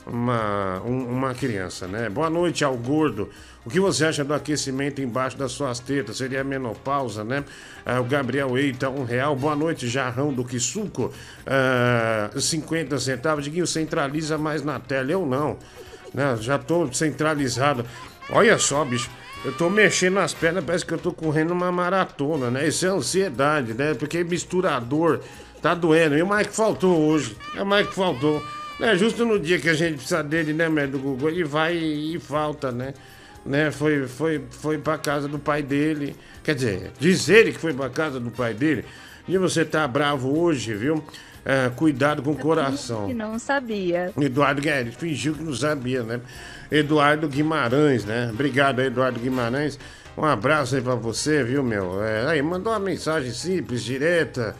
uma, 0.07 0.81
um- 0.87 1.05
uma 1.11 1.35
criança, 1.35 1.87
né? 1.87 2.09
Boa 2.09 2.31
noite 2.31 2.65
ao 2.65 2.75
gordo. 2.79 3.29
O 3.63 3.69
que 3.69 3.79
você 3.79 4.07
acha 4.07 4.25
do 4.25 4.33
aquecimento 4.33 5.03
embaixo 5.03 5.37
das 5.37 5.53
suas 5.53 5.79
tetas? 5.81 6.17
Seria 6.17 6.43
menopausa, 6.43 7.23
né? 7.23 7.45
Ah, 7.85 8.01
o 8.01 8.05
Gabriel 8.05 8.57
Eita, 8.57 8.89
um 8.89 9.05
real. 9.05 9.37
Boa 9.37 9.55
noite, 9.55 9.87
Jarrão 9.87 10.33
do 10.33 10.47
Quisuco. 10.47 11.13
Ah, 11.47 12.31
50 12.41 12.99
centavos. 12.99 13.45
Diguinho, 13.45 13.67
centraliza 13.67 14.39
mais 14.39 14.65
na 14.65 14.81
tela. 14.81 15.13
Eu 15.13 15.27
não. 15.27 15.59
Né? 16.13 16.37
Já 16.41 16.59
tô 16.59 16.93
centralizado. 16.93 17.85
Olha 18.31 18.59
só, 18.59 18.85
bicho. 18.85 19.11
Eu 19.45 19.53
tô 19.53 19.71
mexendo 19.71 20.15
nas 20.15 20.35
pernas, 20.35 20.63
parece 20.63 20.85
que 20.85 20.93
eu 20.93 20.99
tô 20.99 21.13
correndo 21.13 21.53
uma 21.53 21.73
maratona, 21.73 22.51
né? 22.51 22.69
Isso 22.69 22.85
é 22.85 22.91
ansiedade, 22.91 23.73
né? 23.73 23.95
Porque 23.95 24.23
misturador 24.23 25.21
tá 25.63 25.75
doendo. 25.75 26.17
E 26.17 26.23
o 26.23 26.29
Mike 26.29 26.53
faltou 26.53 27.09
hoje. 27.09 27.37
É 27.57 27.63
o 27.63 27.67
Mike 27.67 27.95
faltou. 27.95 28.43
Né? 28.79 28.97
Justo 28.97 29.25
no 29.25 29.39
dia 29.39 29.59
que 29.59 29.69
a 29.69 29.75
gente 29.75 29.95
precisa 29.97 30.23
dele, 30.23 30.53
né, 30.53 30.69
médio 30.69 30.93
do 30.93 30.99
Google, 30.99 31.31
ele 31.31 31.45
vai 31.45 31.75
e 31.77 32.19
falta, 32.19 32.71
né? 32.73 32.95
né? 33.45 33.71
Foi, 33.71 34.07
foi, 34.07 34.43
foi 34.51 34.79
pra 34.79 34.99
casa 34.99 35.29
do 35.29 35.39
pai 35.39 35.63
dele. 35.63 36.17
Quer 36.43 36.55
dizer, 36.55 36.91
diz 36.99 37.29
ele 37.29 37.53
que 37.53 37.59
foi 37.59 37.73
pra 37.73 37.89
casa 37.89 38.19
do 38.21 38.31
pai 38.31 38.55
dele. 38.55 38.85
E 39.29 39.39
você 39.39 39.65
tá 39.65 39.87
bravo 39.87 40.39
hoje, 40.39 40.75
viu? 40.75 41.05
É, 41.45 41.71
cuidado 41.71 42.23
com 42.23 42.33
o 42.33 42.37
coração. 42.37 43.07
Que 43.07 43.15
não 43.15 43.39
sabia. 43.39 44.13
Eduardo 44.21 44.61
Guedes 44.61 44.95
fingiu 44.95 45.35
que 45.35 45.43
não 45.43 45.55
sabia, 45.55 46.03
né? 46.03 46.21
Eduardo 46.71 47.29
Guimarães, 47.29 48.05
né? 48.05 48.31
Obrigado, 48.33 48.81
Eduardo 48.81 49.19
Guimarães. 49.19 49.79
Um 50.17 50.25
abraço 50.25 50.77
aí 50.77 50.83
pra 50.83 50.95
você, 50.95 51.43
viu, 51.43 51.63
meu? 51.63 52.03
É, 52.05 52.27
aí, 52.27 52.43
mandou 52.43 52.73
uma 52.73 52.79
mensagem 52.79 53.33
simples, 53.33 53.83
direta, 53.83 54.55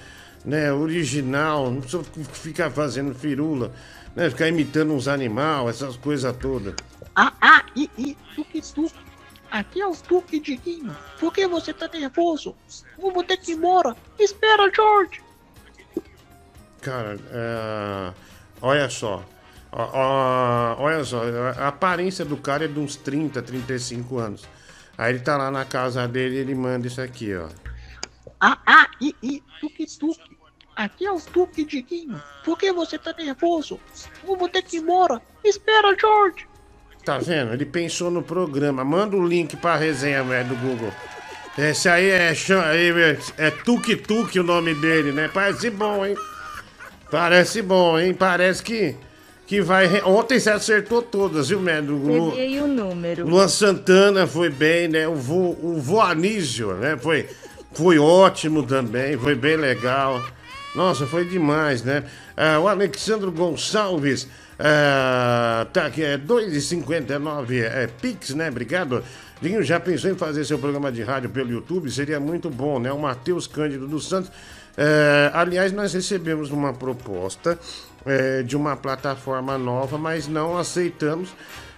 né? 0.45 0.73
Original. 0.73 1.71
Não 1.71 1.81
precisa 1.81 2.03
ficar 2.33 2.71
fazendo 2.71 3.15
firula, 3.15 3.73
né? 4.17 4.31
Ficar 4.31 4.49
imitando 4.49 4.93
uns 4.95 5.07
animais, 5.07 5.69
essas 5.69 5.97
coisas 5.97 6.35
todas. 6.37 6.75
Ah, 7.15 7.33
ah, 7.41 7.63
e, 7.77 7.91
e, 7.99 8.17
Tuque, 8.35 8.63
Tuque. 8.75 9.11
Aqui 9.51 9.81
é 9.81 9.87
o 9.87 9.95
Tuque, 9.95 10.39
Diguinho. 10.39 10.97
Por 11.19 11.33
que 11.33 11.47
você 11.47 11.75
tá 11.75 11.89
nervoso? 11.89 12.55
Eu 12.99 13.11
vou 13.11 13.25
ter 13.25 13.37
que 13.37 13.53
ir 13.53 13.57
embora. 13.57 13.97
Espera, 14.19 14.71
George. 14.75 15.21
Cara, 16.81 17.19
é, 17.31 18.13
olha 18.61 18.89
só. 18.89 19.25
Olha 19.73 21.05
só, 21.05 21.23
a 21.57 21.69
aparência 21.69 22.25
do 22.25 22.37
cara 22.37 22.65
é 22.65 22.69
de 22.69 22.79
uns 22.79 22.97
30, 22.97 23.41
35 23.41 24.19
anos. 24.19 24.49
Aí 24.99 25.15
ele 25.15 25.21
tá 25.21 25.37
lá 25.37 25.51
na 25.51 25.65
casa 25.65 26.07
dele 26.09 26.37
e 26.37 26.39
ele 26.39 26.55
manda 26.55 26.87
isso 26.87 27.01
aqui, 27.01 27.35
ó. 27.37 27.49
Ah, 28.41 28.59
ah, 28.67 28.87
e, 29.01 29.15
e, 29.23 29.43
Tuque, 29.61 29.87
Tuque. 29.99 30.39
Aqui 30.75 31.07
é 31.07 31.13
o 31.13 31.21
Tuque, 31.21 31.65
Diguinho. 31.65 32.21
Por 32.45 32.59
que 32.59 32.73
você 32.73 32.99
tá 32.99 33.13
nervoso? 33.13 33.79
Eu 34.27 34.37
vou 34.37 34.49
ter 34.49 34.63
que 34.63 34.77
ir 34.77 34.81
embora. 34.81 35.21
Espera, 35.45 35.95
George. 35.99 36.47
Tá 37.05 37.19
vendo? 37.19 37.53
Ele 37.53 37.67
pensou 37.67 38.11
no 38.11 38.23
programa. 38.23 38.85
Manda 38.85 39.17
o 39.17 39.27
link 39.27 39.57
pra 39.57 39.77
resenha, 39.77 40.23
velho, 40.25 40.49
do 40.49 40.57
Google. 40.57 40.93
Esse 41.59 41.89
aí 41.89 42.09
é, 42.09 42.33
é, 42.33 43.47
é 43.47 43.51
Tuk 43.51 43.97
Tuk 43.97 44.39
o 44.39 44.43
nome 44.43 44.75
dele, 44.75 45.13
né? 45.13 45.29
Parece 45.29 45.69
bom, 45.71 46.05
hein? 46.07 46.17
Parece 47.11 47.61
bom, 47.63 47.99
hein? 47.99 48.15
Parece 48.15 48.63
que, 48.63 48.95
que 49.47 49.61
vai. 49.61 49.87
re- 49.87 50.03
Ontem 50.03 50.39
você 50.39 50.51
acertou 50.51 51.03
todas, 51.03 51.49
viu, 51.49 51.61
médio? 51.61 51.99
Peguei 52.31 52.61
o 52.61 52.67
número. 52.69 53.27
Luan 53.27 53.49
Santana 53.49 54.27
foi 54.27 54.49
bem, 54.51 54.89
né? 54.89 55.09
O, 55.09 55.15
Vo, 55.15 55.57
o 55.61 55.81
Voanísio, 55.81 56.75
né? 56.75 56.97
Foi, 56.97 57.29
foi 57.73 57.99
ótimo 57.99 58.63
também, 58.63 59.17
foi 59.19 59.35
bem 59.35 59.57
legal. 59.57 60.23
Nossa, 60.75 61.05
foi 61.07 61.25
demais, 61.25 61.83
né? 61.83 62.05
Ah, 62.37 62.61
o 62.61 62.69
Alexandro 62.69 63.33
Gonçalves 63.33 64.29
ah, 64.59 65.67
tá 65.73 65.87
aqui, 65.87 66.03
é 66.05 66.17
2,59 66.17 67.63
é 67.63 67.89
Pix, 68.01 68.31
né? 68.35 68.49
Obrigado. 68.49 69.03
Dinho, 69.43 69.63
já 69.63 69.81
pensou 69.81 70.11
em 70.11 70.15
fazer 70.15 70.45
seu 70.45 70.59
programa 70.59 70.93
de 70.93 71.03
rádio 71.03 71.31
pelo 71.31 71.51
YouTube? 71.51 71.91
Seria 71.91 72.21
muito 72.21 72.51
bom, 72.51 72.79
né? 72.79 72.93
O 72.93 72.99
Matheus 72.99 73.47
Cândido 73.47 73.89
dos 73.89 74.07
Santos. 74.09 74.31
É, 74.77 75.31
aliás, 75.35 75.73
nós 75.73 75.93
recebemos 75.93 76.51
uma 76.51 76.73
proposta 76.73 77.59
é, 78.07 78.43
de 78.43 78.57
uma 78.57 78.77
plataforma 78.77 79.59
nova, 79.59 79.99
mas 79.99 80.27
não 80.27 80.57
aceitamos, 80.57 81.35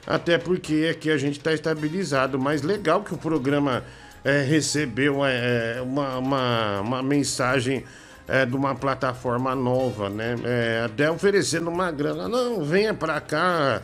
até 0.06 0.38
porque 0.38 0.88
aqui 0.90 1.10
a 1.10 1.16
gente 1.16 1.38
está 1.38 1.52
estabilizado. 1.52 2.38
Mas 2.38 2.62
legal 2.62 3.02
que 3.02 3.14
o 3.14 3.18
programa 3.18 3.82
é, 4.24 4.42
recebeu 4.42 5.24
é, 5.24 5.80
uma, 5.82 6.18
uma, 6.18 6.80
uma 6.80 7.02
mensagem 7.02 7.84
é, 8.28 8.46
de 8.46 8.54
uma 8.54 8.74
plataforma 8.74 9.54
nova, 9.54 10.08
né? 10.08 10.36
É, 10.44 10.82
até 10.84 11.10
oferecendo 11.10 11.68
uma 11.68 11.90
grana. 11.90 12.28
Não, 12.28 12.64
venha 12.64 12.94
pra 12.94 13.20
cá, 13.20 13.82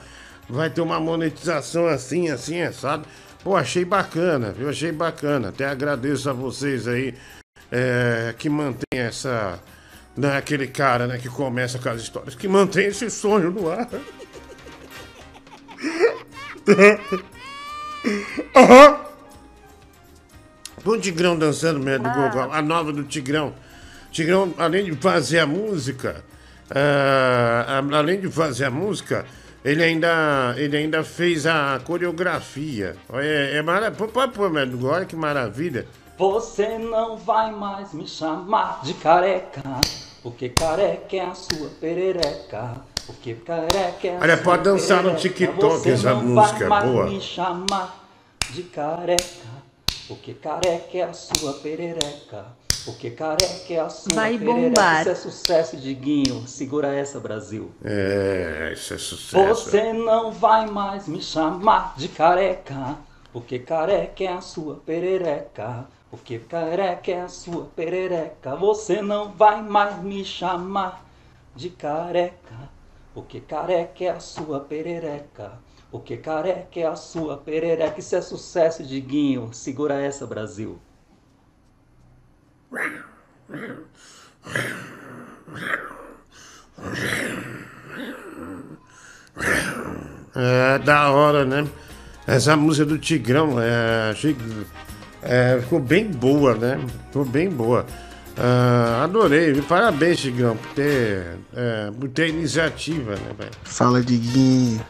vai 0.49 0.71
ter 0.71 0.81
uma 0.81 1.01
monetização 1.01 1.87
assim, 1.87 2.31
assim, 2.31 2.71
sabe? 2.73 3.05
Pô, 3.43 3.57
achei 3.57 3.85
bacana, 3.85 4.53
viu? 4.53 4.69
Achei 4.69 4.93
bacana. 4.93 5.49
Até 5.49 5.67
agradeço 5.67 6.29
a 6.29 6.33
vocês 6.33 6.87
aí 6.87 7.15
é, 7.71 8.35
que 8.39 8.49
mantém 8.49 8.99
essa. 9.01 9.59
Né, 10.17 10.37
aquele 10.37 10.67
cara 10.67 11.07
né, 11.07 11.17
que 11.19 11.29
começa 11.29 11.79
com 11.79 11.89
as 11.91 12.01
histórias, 12.03 12.35
que 12.35 12.49
mantém 12.49 12.87
esse 12.87 13.09
sonho 13.09 13.51
no 13.53 13.71
ar. 13.71 13.89
Aham. 18.57 19.01
Com 20.83 20.91
o 20.91 20.99
Tigrão 21.01 21.37
dançando 21.39 21.79
mesmo 21.81 22.05
do 22.05 22.11
Google, 22.11 22.53
a 22.53 22.61
nova 22.63 22.93
do 22.93 23.05
Tigrão. 23.05 23.55
Tigrão, 24.11 24.55
além 24.59 24.85
de 24.87 24.97
fazer 24.97 25.41
a 25.41 25.47
música, 25.47 26.25
ah, 26.71 27.81
a- 27.93 27.97
além 27.97 28.21
de 28.21 28.29
fazer 28.29 28.65
a 28.67 28.71
música, 28.71 29.25
ele 29.65 29.83
ainda, 29.83 30.55
ele 30.57 30.77
ainda 30.77 31.03
fez 31.05 31.47
a 31.47 31.81
coreografia. 31.85 32.97
É, 33.15 33.57
é 33.59 33.63
maravilha. 33.63 34.09
Olha 34.85 35.05
que 35.05 35.17
maravilha. 35.17 35.87
Você 36.19 36.79
não 36.79 37.17
vai 37.17 37.53
mais 37.53 37.95
me 37.95 38.07
chamar 38.07 38.81
de 38.83 38.93
careca, 38.95 39.63
porque 40.23 40.49
careca 40.49 41.17
é 41.17 41.21
a 41.21 41.35
sua 41.35 41.69
perereca. 41.81 42.75
Porque 43.07 43.35
careca 43.35 44.07
é 44.09 44.17
a 44.17 44.21
Olha, 44.21 44.35
sua 44.35 44.45
pode 44.45 44.63
dançar 44.65 45.03
no 45.03 45.11
perereca. 45.15 45.29
TikTok 45.47 45.79
Você 45.79 45.91
essa 45.93 46.15
não 46.15 46.23
música, 46.25 46.59
vai 46.59 46.69
mais 46.69 46.91
boa. 46.91 47.07
me 47.07 47.21
chamar 47.21 48.05
de 48.51 48.63
careca, 48.65 49.47
porque 50.09 50.35
careca 50.35 50.99
é 50.99 51.03
a 51.05 51.13
sua 51.13 51.53
perereca. 51.55 52.47
Porque 52.85 53.11
careca 53.11 53.73
é 53.75 53.79
a 53.81 53.89
sua 53.89 54.15
Vai 54.15 54.39
perereca. 54.39 54.61
bombar. 54.71 55.01
Isso 55.03 55.11
é 55.11 55.15
sucesso, 55.15 55.77
Diguinho. 55.77 56.47
Segura 56.47 56.89
essa, 56.95 57.21
Brasil. 57.21 57.71
É, 57.85 58.71
isso 58.75 58.95
é 58.95 58.99
sucesso. 58.99 59.65
Você 59.71 59.93
não 59.93 60.33
vai 60.33 60.67
mais 60.67 61.07
me 61.07 61.21
chamar 61.23 61.95
de 61.97 62.09
careca, 62.09 62.97
porque 63.39 63.61
careca 63.61 64.25
é 64.25 64.33
a 64.33 64.41
sua 64.41 64.75
perereca. 64.75 65.87
Porque 66.11 66.41
careca 66.41 67.13
é 67.13 67.21
a 67.21 67.29
sua 67.29 67.67
perereca. 67.67 68.57
Você 68.57 69.01
não 69.01 69.31
vai 69.31 69.63
mais 69.63 70.03
me 70.03 70.25
chamar 70.25 71.05
de 71.55 71.71
careca, 71.71 72.69
porque 73.15 73.41
careca 73.41 74.05
é 74.05 74.09
a 74.09 74.19
sua 74.19 74.59
perereca. 74.59 75.53
Porque 75.89 76.17
careca 76.17 76.81
é 76.81 76.87
a 76.87 76.97
sua 76.97 77.37
perereca. 77.37 78.01
Isso 78.01 78.17
é 78.17 78.21
sucesso, 78.21 78.83
Diguinho. 78.83 79.53
Segura 79.53 79.95
essa, 79.95 80.27
Brasil. 80.27 80.81
É, 90.35 90.79
da 90.81 91.13
hora, 91.13 91.45
né? 91.45 91.69
Essa 92.29 92.55
música 92.55 92.85
do 92.85 92.99
Tigrão, 92.99 93.59
é, 93.59 94.11
achei 94.11 94.37
é, 95.23 95.59
ficou 95.63 95.81
bem 95.81 96.05
boa, 96.05 96.55
né? 96.55 96.79
Ficou 97.07 97.25
bem 97.25 97.49
boa. 97.49 97.87
Ah, 98.37 99.01
adorei, 99.05 99.63
parabéns, 99.63 100.19
Tigrão, 100.19 100.55
por 100.55 100.75
ter, 100.75 101.39
é, 101.57 101.91
por 101.91 102.07
ter 102.11 102.29
iniciativa, 102.29 103.13
né, 103.13 103.33
velho? 103.37 103.51
Fala, 103.65 104.03
Diguinho. 104.03 104.85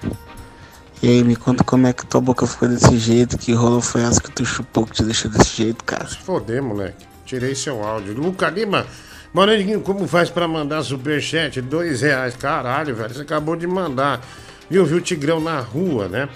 E 1.01 1.09
aí, 1.09 1.23
me 1.23 1.37
conta 1.37 1.63
como 1.63 1.87
é 1.87 1.93
que 1.93 2.05
tua 2.05 2.21
boca 2.21 2.45
ficou 2.45 2.69
desse 2.69 2.99
jeito, 2.99 3.39
que 3.39 3.53
rolo 3.53 3.81
foi 3.81 4.03
essa 4.03 4.21
que 4.21 4.33
tu 4.33 4.45
chupou 4.45 4.85
que 4.85 4.95
te 4.95 5.05
deixou 5.05 5.31
desse 5.31 5.63
jeito, 5.63 5.85
cara. 5.85 6.09
Se 6.09 6.19
foder, 6.19 6.61
moleque. 6.61 7.07
Tirei 7.25 7.55
seu 7.55 7.85
áudio. 7.85 8.15
Luca 8.15 8.51
Lima, 8.51 8.85
mano, 9.33 9.57
Diguinho, 9.57 9.81
como 9.81 10.09
faz 10.09 10.29
pra 10.29 10.49
mandar 10.49 10.83
superchat? 10.83 11.63
Dois 11.63 12.01
reais. 12.01 12.35
Caralho, 12.35 12.97
velho, 12.97 13.15
você 13.15 13.23
acabou 13.23 13.55
de 13.55 13.67
mandar. 13.69 14.21
Viu, 14.69 14.85
viu 14.85 14.99
o 14.99 15.01
Tigrão 15.01 15.41
na 15.41 15.61
rua, 15.61 16.09
né? 16.09 16.29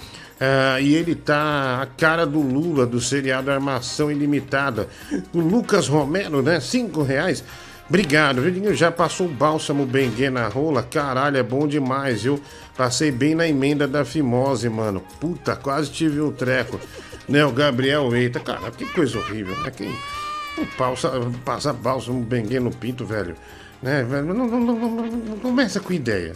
Ah, 0.44 0.80
e 0.80 0.92
ele 0.92 1.14
tá 1.14 1.82
a 1.82 1.86
cara 1.86 2.26
do 2.26 2.40
Lula, 2.40 2.84
do 2.84 3.00
seriado 3.00 3.48
Armação 3.48 4.10
Ilimitada. 4.10 4.88
O 5.32 5.38
Lucas 5.38 5.86
Romero, 5.86 6.42
né? 6.42 6.58
Cinco 6.58 7.04
reais. 7.04 7.44
Obrigado, 7.88 8.42
viu, 8.42 8.50
Diguinho? 8.50 8.74
Já 8.74 8.90
passou 8.90 9.28
o 9.28 9.30
bálsamo 9.30 9.86
Benguê 9.86 10.30
na 10.30 10.48
rola? 10.48 10.82
Caralho, 10.82 11.36
é 11.36 11.44
bom 11.44 11.68
demais, 11.68 12.24
viu? 12.24 12.42
Passei 12.76 13.12
bem 13.12 13.36
na 13.36 13.46
emenda 13.46 13.86
da 13.86 14.04
fimose, 14.04 14.68
mano. 14.68 15.00
Puta, 15.20 15.54
quase 15.54 15.92
tive 15.92 16.18
o 16.20 16.32
treco. 16.32 16.80
Né, 17.28 17.44
o 17.44 17.52
Gabriel 17.52 18.12
Eita. 18.12 18.40
Cara, 18.40 18.68
que 18.72 18.84
coisa 18.86 19.18
horrível, 19.18 19.56
né? 19.62 19.70
Quem 19.70 19.94
passa, 20.76 21.72
bálsamo 21.72 22.20
Benguê 22.20 22.58
no 22.58 22.72
pinto, 22.72 23.06
velho? 23.06 23.36
Né? 23.80 24.02
não, 24.02 24.34
não, 24.34 24.46
não, 24.48 24.76
não 25.06 25.38
começa 25.38 25.78
com 25.78 25.92
ideia. 25.92 26.34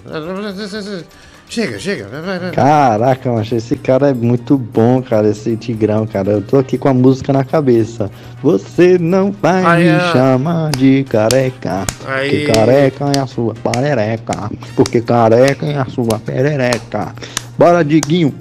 Chega, 1.49 1.78
chega. 1.78 2.09
Vai, 2.09 2.22
vai, 2.22 2.38
vai. 2.38 2.51
Caraca, 2.51 3.32
macho, 3.32 3.55
esse 3.55 3.76
cara 3.76 4.11
é 4.11 4.14
muito 4.14 4.59
bom, 4.59 5.01
cara, 5.03 5.28
esse 5.28 5.57
Tigrão, 5.57 6.07
cara. 6.07 6.32
Eu 6.32 6.42
tô 6.42 6.59
aqui 6.59 6.76
com 6.76 6.88
a 6.88 6.94
música 6.94 7.32
na 7.32 7.44
cabeça. 7.44 8.11
Você 8.42 8.99
não 8.99 9.30
vai 9.32 9.84
me 9.84 10.01
chamar 10.12 10.70
de 10.72 11.05
careca. 11.05 11.86
Aí. 12.07 12.30
Porque 12.30 12.53
careca 12.53 13.12
é 13.16 13.18
a 13.20 13.26
sua 13.26 13.55
perereca. 13.55 14.51
Porque 14.74 15.01
careca 15.01 15.66
é 15.66 15.78
a 15.78 15.86
sua 15.86 16.18
perereca. 16.18 17.14
Bora, 17.57 17.84
Diguinho. 17.84 18.34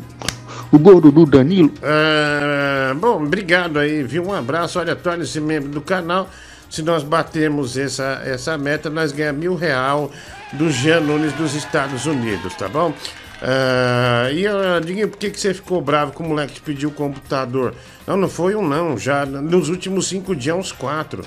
O 0.71 0.79
gordo 0.79 1.11
do 1.11 1.25
Danilo. 1.25 1.71
Ah, 1.81 2.93
bom, 2.95 3.23
obrigado 3.23 3.79
aí, 3.79 4.03
viu? 4.03 4.27
Um 4.27 4.33
abraço. 4.33 4.79
Olha, 4.79 4.95
torne-se 4.95 5.39
membro 5.39 5.69
do 5.69 5.79
canal. 5.79 6.27
Se 6.75 6.83
nós 6.83 7.03
batermos 7.03 7.77
essa, 7.77 8.21
essa 8.25 8.57
meta, 8.57 8.89
nós 8.89 9.13
ganhamos 9.13 9.39
mil 9.39 9.55
real 9.55 10.11
do 10.51 10.69
Jean 10.69 10.99
Nunes 10.99 11.31
dos 11.31 11.55
Estados 11.55 12.05
Unidos, 12.05 12.53
tá 12.55 12.67
bom? 12.67 12.93
Ah, 13.41 14.29
e, 14.33 14.45
ah, 14.45 14.81
Diguinho, 14.83 15.07
por 15.07 15.17
que, 15.17 15.29
que 15.29 15.39
você 15.39 15.53
ficou 15.53 15.79
bravo 15.79 16.11
com 16.11 16.25
o 16.25 16.27
moleque 16.27 16.55
que 16.55 16.61
pediu 16.61 16.89
o 16.89 16.91
computador? 16.91 17.73
Não, 18.05 18.17
não 18.17 18.27
foi 18.27 18.55
um 18.55 18.67
não. 18.67 18.97
Já 18.97 19.25
nos 19.25 19.69
últimos 19.69 20.09
cinco 20.09 20.35
dias, 20.35 20.53
uns 20.53 20.73
quatro. 20.73 21.23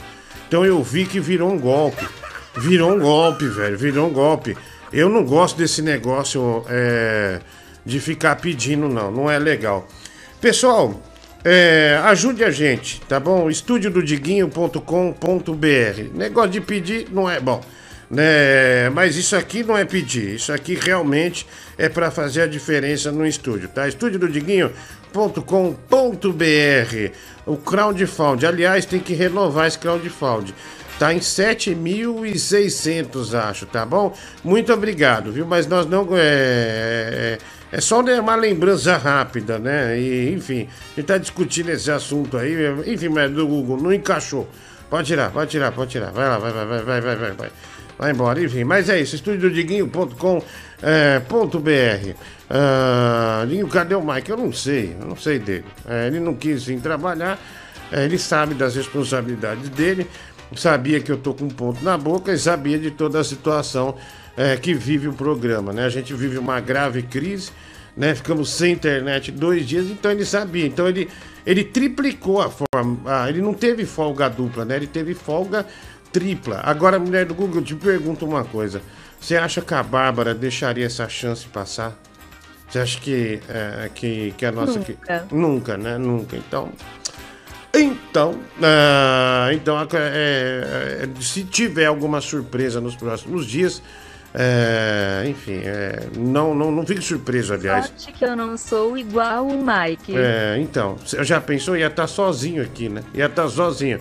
Então 0.46 0.66
eu 0.66 0.82
vi 0.82 1.06
que 1.06 1.18
virou 1.18 1.50
um 1.50 1.58
golpe. 1.58 2.06
Virou 2.54 2.92
um 2.92 2.98
golpe, 2.98 3.46
velho. 3.46 3.78
Virou 3.78 4.06
um 4.06 4.12
golpe. 4.12 4.54
Eu 4.92 5.08
não 5.08 5.24
gosto 5.24 5.56
desse 5.56 5.80
negócio 5.80 6.62
é, 6.68 7.40
de 7.86 7.98
ficar 8.00 8.36
pedindo, 8.36 8.86
não. 8.86 9.10
Não 9.10 9.30
é 9.30 9.38
legal. 9.38 9.88
Pessoal, 10.42 11.02
é, 11.44 12.00
ajude 12.04 12.44
a 12.44 12.50
gente, 12.50 13.00
tá 13.02 13.20
bom? 13.20 13.48
Estúdio 13.48 13.90
do 13.90 14.02
Diguinho.com.br. 14.02 14.82
Negócio 16.14 16.50
de 16.50 16.60
pedir 16.60 17.06
não 17.10 17.30
é 17.30 17.38
bom. 17.38 17.60
Né? 18.10 18.90
Mas 18.90 19.16
isso 19.16 19.36
aqui 19.36 19.62
não 19.62 19.76
é 19.76 19.84
pedir, 19.84 20.36
isso 20.36 20.52
aqui 20.52 20.74
realmente 20.74 21.46
é 21.76 21.88
para 21.88 22.10
fazer 22.10 22.42
a 22.42 22.46
diferença 22.46 23.12
no 23.12 23.26
estúdio, 23.26 23.68
tá? 23.68 23.86
Estúdio 23.86 24.18
do 24.18 24.28
Diguinho.com.br. 24.28 27.12
O 27.46 27.56
crowdfund, 27.56 28.46
aliás, 28.46 28.86
tem 28.86 29.00
que 29.00 29.14
renovar 29.14 29.68
esse 29.68 29.78
crowdfund. 29.78 30.54
Tá 30.98 31.14
em 31.14 31.20
7.600, 31.20 33.38
acho, 33.38 33.66
tá 33.66 33.86
bom? 33.86 34.12
Muito 34.42 34.72
obrigado, 34.72 35.30
viu? 35.30 35.46
Mas 35.46 35.68
nós 35.68 35.86
não. 35.86 36.08
É, 36.16 36.20
é, 36.20 37.38
é 37.70 37.80
só 37.80 38.00
uma 38.00 38.36
lembrança 38.36 38.96
rápida, 38.96 39.58
né? 39.58 39.98
E, 39.98 40.32
enfim, 40.32 40.68
a 40.92 41.00
gente 41.00 41.06
tá 41.06 41.18
discutindo 41.18 41.70
esse 41.70 41.90
assunto 41.90 42.36
aí. 42.36 42.54
Enfim, 42.86 43.08
mas 43.08 43.30
do 43.30 43.46
Google 43.46 43.76
não 43.80 43.92
encaixou. 43.92 44.48
Pode 44.88 45.06
tirar, 45.06 45.30
pode 45.30 45.50
tirar, 45.50 45.72
pode 45.72 45.90
tirar. 45.90 46.10
Vai 46.10 46.28
lá, 46.28 46.38
vai, 46.38 46.52
vai, 46.52 46.66
vai, 46.66 46.82
vai, 46.82 47.00
vai, 47.00 47.16
vai. 47.16 47.32
vai. 47.32 47.50
Vai 47.98 48.12
embora, 48.12 48.40
enfim. 48.40 48.62
Mas 48.62 48.88
é 48.88 49.00
isso, 49.00 49.16
estudiodiguinho.com.br. 49.16 50.44
É. 50.80 52.14
Ah, 52.48 53.44
cadê 53.70 53.94
o 53.96 54.02
Mike? 54.02 54.30
Eu 54.30 54.36
não 54.36 54.52
sei, 54.52 54.96
eu 54.98 55.06
não 55.06 55.16
sei 55.16 55.40
dele. 55.40 55.64
É, 55.86 56.06
ele 56.06 56.20
não 56.20 56.34
quis 56.34 56.64
vir 56.64 56.80
trabalhar, 56.80 57.38
é, 57.90 58.04
ele 58.04 58.16
sabe 58.16 58.54
das 58.54 58.76
responsabilidades 58.76 59.68
dele, 59.70 60.06
sabia 60.54 61.00
que 61.00 61.10
eu 61.10 61.18
tô 61.18 61.34
com 61.34 61.46
um 61.46 61.50
ponto 61.50 61.84
na 61.84 61.98
boca 61.98 62.32
e 62.32 62.38
sabia 62.38 62.78
de 62.78 62.92
toda 62.92 63.18
a 63.18 63.24
situação 63.24 63.96
é, 64.38 64.56
que 64.56 64.72
vive 64.72 65.08
o 65.08 65.12
programa, 65.12 65.72
né? 65.72 65.84
A 65.84 65.88
gente 65.88 66.14
vive 66.14 66.38
uma 66.38 66.60
grave 66.60 67.02
crise, 67.02 67.50
né? 67.96 68.14
Ficamos 68.14 68.50
sem 68.50 68.72
internet 68.72 69.32
dois 69.32 69.66
dias, 69.66 69.86
então 69.90 70.12
ele 70.12 70.24
sabia. 70.24 70.64
Então 70.64 70.86
ele, 70.88 71.08
ele 71.44 71.64
triplicou 71.64 72.40
a 72.40 72.48
forma. 72.48 73.00
Ah, 73.04 73.28
ele 73.28 73.42
não 73.42 73.52
teve 73.52 73.84
folga 73.84 74.28
dupla, 74.30 74.64
né? 74.64 74.76
Ele 74.76 74.86
teve 74.86 75.12
folga 75.12 75.66
tripla. 76.12 76.60
Agora, 76.62 77.00
mulher 77.00 77.26
do 77.26 77.34
Google, 77.34 77.56
eu 77.56 77.64
te 77.64 77.74
pergunto 77.74 78.24
uma 78.24 78.44
coisa. 78.44 78.80
Você 79.20 79.36
acha 79.36 79.60
que 79.60 79.74
a 79.74 79.82
Bárbara 79.82 80.32
deixaria 80.32 80.86
essa 80.86 81.08
chance 81.08 81.44
passar? 81.48 81.98
Você 82.70 82.78
acha 82.78 83.00
que, 83.00 83.40
é, 83.48 83.90
que, 83.92 84.32
que 84.38 84.46
a 84.46 84.52
nossa. 84.52 84.78
que- 84.78 84.92
Nunca. 84.92 85.26
Nunca, 85.32 85.76
né? 85.76 85.98
Nunca. 85.98 86.36
Então. 86.36 86.70
Então, 87.74 88.38
ah, 88.62 89.48
então 89.52 89.78
é, 89.92 91.02
é, 91.02 91.08
se 91.20 91.44
tiver 91.44 91.86
alguma 91.86 92.20
surpresa 92.20 92.80
nos 92.80 92.96
próximos 92.96 93.46
dias, 93.46 93.82
é, 94.40 95.24
enfim, 95.26 95.60
é, 95.64 96.06
não, 96.16 96.54
não, 96.54 96.70
não 96.70 96.86
fique 96.86 97.02
surpreso, 97.02 97.52
aliás. 97.54 97.86
Sorte 97.86 98.12
que 98.12 98.24
eu 98.24 98.36
não 98.36 98.56
sou 98.56 98.96
igual 98.96 99.44
o 99.48 99.58
Mike. 99.58 100.16
É, 100.16 100.56
então, 100.60 100.96
você 101.04 101.24
já 101.24 101.40
pensou? 101.40 101.76
Ia 101.76 101.88
estar 101.88 102.06
sozinho 102.06 102.62
aqui, 102.62 102.88
né? 102.88 103.02
Ia 103.12 103.26
estar 103.26 103.48
sozinho. 103.48 103.98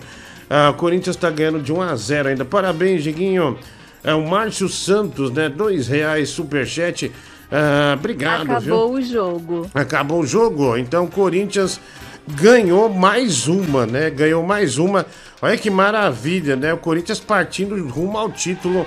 Ah, 0.48 0.70
o 0.70 0.74
Corinthians 0.74 1.16
está 1.16 1.28
ganhando 1.28 1.60
de 1.60 1.72
1 1.72 1.82
a 1.82 1.96
0 1.96 2.28
ainda. 2.28 2.44
Parabéns, 2.44 3.02
Diguinho. 3.02 3.58
É 4.04 4.14
o 4.14 4.24
Márcio 4.24 4.68
Santos, 4.68 5.32
né? 5.32 5.48
Dois 5.48 5.88
reais, 5.88 6.28
superchat. 6.28 7.10
Ah, 7.50 7.96
obrigado, 7.98 8.46
viu? 8.46 8.54
Acabou 8.54 8.92
o 8.92 9.02
jogo. 9.02 9.70
Acabou 9.74 10.20
o 10.20 10.26
jogo. 10.26 10.76
Então 10.76 11.06
o 11.06 11.10
Corinthians 11.10 11.80
ganhou 12.28 12.88
mais 12.88 13.48
uma, 13.48 13.86
né? 13.86 14.08
Ganhou 14.08 14.44
mais 14.44 14.78
uma. 14.78 15.04
Olha 15.42 15.58
que 15.58 15.68
maravilha, 15.68 16.54
né? 16.54 16.72
O 16.72 16.78
Corinthians 16.78 17.18
partindo 17.18 17.74
rumo 17.88 18.16
ao 18.16 18.30
título 18.30 18.86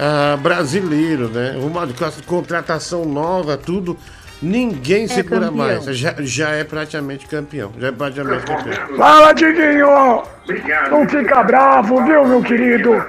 ah, 0.00 0.38
brasileiro, 0.38 1.28
né? 1.28 1.54
Uma 1.58 1.86
contratação 2.26 3.04
nova, 3.04 3.58
tudo. 3.58 3.98
Ninguém 4.42 5.06
segura 5.06 5.48
campeão. 5.48 5.54
mais. 5.54 5.84
Já, 5.84 6.14
já 6.20 6.48
é 6.48 6.64
praticamente 6.64 7.26
campeão. 7.26 7.70
Já 7.78 7.88
é 7.88 7.92
praticamente 7.92 8.46
campeão. 8.46 8.96
Fala, 8.96 9.34
Diguinho! 9.34 10.22
Não 10.90 11.06
fica 11.06 11.42
bravo, 11.42 12.02
viu, 12.04 12.24
meu 12.24 12.42
querido? 12.42 13.04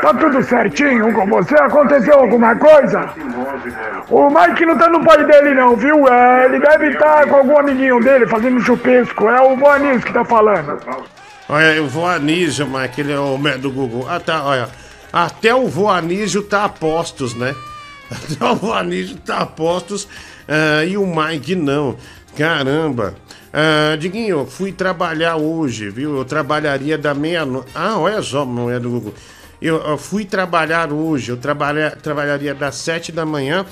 Tá 0.00 0.14
tudo 0.14 0.40
certinho 0.44 1.12
com 1.12 1.26
você? 1.26 1.56
Aconteceu 1.56 2.14
alguma 2.14 2.54
coisa? 2.54 3.10
O 4.08 4.30
Mike 4.30 4.64
não 4.64 4.78
tá 4.78 4.88
no 4.88 5.04
pai 5.04 5.24
dele, 5.24 5.52
não, 5.54 5.74
viu? 5.74 6.06
É, 6.06 6.44
ele 6.44 6.60
deve 6.60 6.90
estar 6.90 7.26
com 7.26 7.34
algum 7.34 7.58
amiguinho 7.58 8.00
dele 8.00 8.24
fazendo 8.28 8.60
chupisco. 8.60 9.28
É 9.28 9.40
o 9.40 9.56
Boanis 9.56 10.04
que 10.04 10.12
tá 10.12 10.24
falando. 10.24 10.78
Olha, 11.48 11.82
o 11.82 11.88
Voanísio, 11.88 12.66
mas 12.68 12.84
aquele 12.84 13.12
é 13.12 13.18
o 13.18 13.36
médico 13.36 13.62
do 13.62 13.70
Google. 13.72 14.06
Ah, 14.08 14.20
tá, 14.20 14.44
olha. 14.44 14.68
Até 15.16 15.54
o 15.54 15.66
Voanísio 15.66 16.42
tá 16.42 16.64
a 16.64 16.68
postos, 16.68 17.34
né? 17.34 17.56
Até 18.12 18.44
o 18.44 18.54
Voanísio 18.54 19.16
tá 19.16 19.38
a 19.38 19.46
postos 19.46 20.06
ah, 20.46 20.84
e 20.84 20.94
o 20.98 21.06
Mike 21.06 21.54
não. 21.54 21.96
Caramba. 22.36 23.14
Ah, 23.50 23.96
Diguinho, 23.96 24.44
fui 24.44 24.72
trabalhar 24.72 25.36
hoje, 25.36 25.88
viu? 25.88 26.18
Eu 26.18 26.24
trabalharia 26.26 26.98
da 26.98 27.14
meia-noite. 27.14 27.70
Ah, 27.74 27.98
olha 27.98 28.20
só, 28.20 28.44
não 28.44 28.70
é 28.70 28.78
do 28.78 28.90
Google. 28.90 29.14
Eu, 29.62 29.76
eu 29.78 29.96
fui 29.96 30.26
trabalhar 30.26 30.92
hoje, 30.92 31.30
eu 31.30 31.38
trabalha, 31.38 31.92
trabalharia 31.92 32.54
das 32.54 32.74
sete 32.74 33.10
da 33.10 33.24
manhã, 33.24 33.64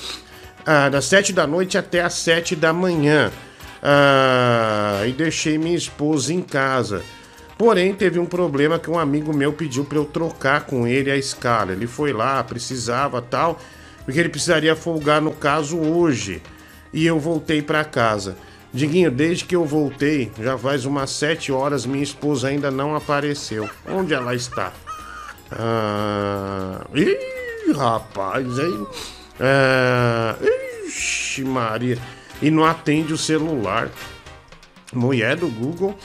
ah, 0.65 0.89
das 0.89 1.05
sete 1.05 1.31
da 1.31 1.47
noite 1.47 1.77
até 1.77 2.01
as 2.01 2.15
sete 2.15 2.57
da 2.57 2.73
manhã. 2.73 3.31
Ah, 3.83 5.03
e 5.07 5.13
deixei 5.13 5.59
minha 5.59 5.77
esposa 5.77 6.33
em 6.33 6.41
casa. 6.41 7.03
Porém, 7.57 7.95
teve 7.95 8.19
um 8.19 8.27
problema 8.27 8.79
que 8.79 8.91
um 8.91 8.99
amigo 8.99 9.33
meu 9.33 9.53
pediu 9.53 9.85
para 9.85 9.99
eu 9.99 10.05
trocar 10.05 10.67
com 10.67 10.87
ele 10.87 11.11
a 11.11 11.17
escala. 11.17 11.73
Ele 11.73 11.87
foi 11.87 12.13
lá, 12.13 12.43
precisava 12.43 13.23
tal, 13.23 13.61
porque 14.05 14.19
ele 14.19 14.29
precisaria 14.29 14.75
folgar 14.75 15.21
no 15.21 15.33
caso 15.33 15.79
hoje. 15.79 16.43
E 16.93 17.07
eu 17.07 17.19
voltei 17.19 17.63
para 17.63 17.85
casa. 17.85 18.37
Diguinho, 18.73 19.11
desde 19.11 19.45
que 19.45 19.55
eu 19.55 19.65
voltei, 19.65 20.33
já 20.41 20.59
faz 20.59 20.85
umas 20.85 21.11
sete 21.11 21.53
horas, 21.53 21.87
minha 21.87 22.03
esposa 22.03 22.49
ainda 22.49 22.73
não 22.73 22.97
apareceu. 22.97 23.71
Onde 23.89 24.13
ela 24.13 24.35
está? 24.35 24.73
Ah, 25.53 26.85
ih, 26.93 27.73
rapaz, 27.73 28.59
aí. 28.59 28.87
Ah, 29.39 30.37
ixi, 30.87 31.45
Maria. 31.45 31.99
E 32.43 32.51
não 32.51 32.65
atende 32.65 33.13
o 33.13 33.19
celular. 33.19 33.89
Mulher 34.93 35.37
do 35.37 35.49
Google. 35.49 35.97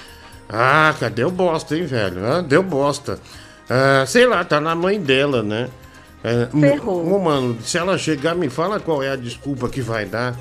Ah, 0.50 0.93
cadê 1.00 1.24
o 1.24 1.30
bosta, 1.30 1.78
hein, 1.78 1.86
velho? 1.86 2.26
Ah, 2.26 2.41
deu 2.41 2.64
bosta. 2.64 3.20
Ah, 3.70 4.04
sei 4.08 4.26
lá, 4.26 4.43
tá 4.43 4.60
na 4.60 4.74
mãe 4.74 5.00
dela, 5.00 5.43
né? 5.43 5.70
É, 6.24 6.47
Ferrou. 6.47 7.14
ô, 7.14 7.20
mano, 7.20 7.58
se 7.62 7.78
ela 7.78 7.97
chegar, 7.97 8.36
me 8.36 8.50
fala 8.50 8.80
qual 8.80 9.02
é 9.04 9.12
a 9.12 9.16
desculpa 9.16 9.70
que 9.70 9.82
vai 9.82 10.06
dar. 10.06 10.36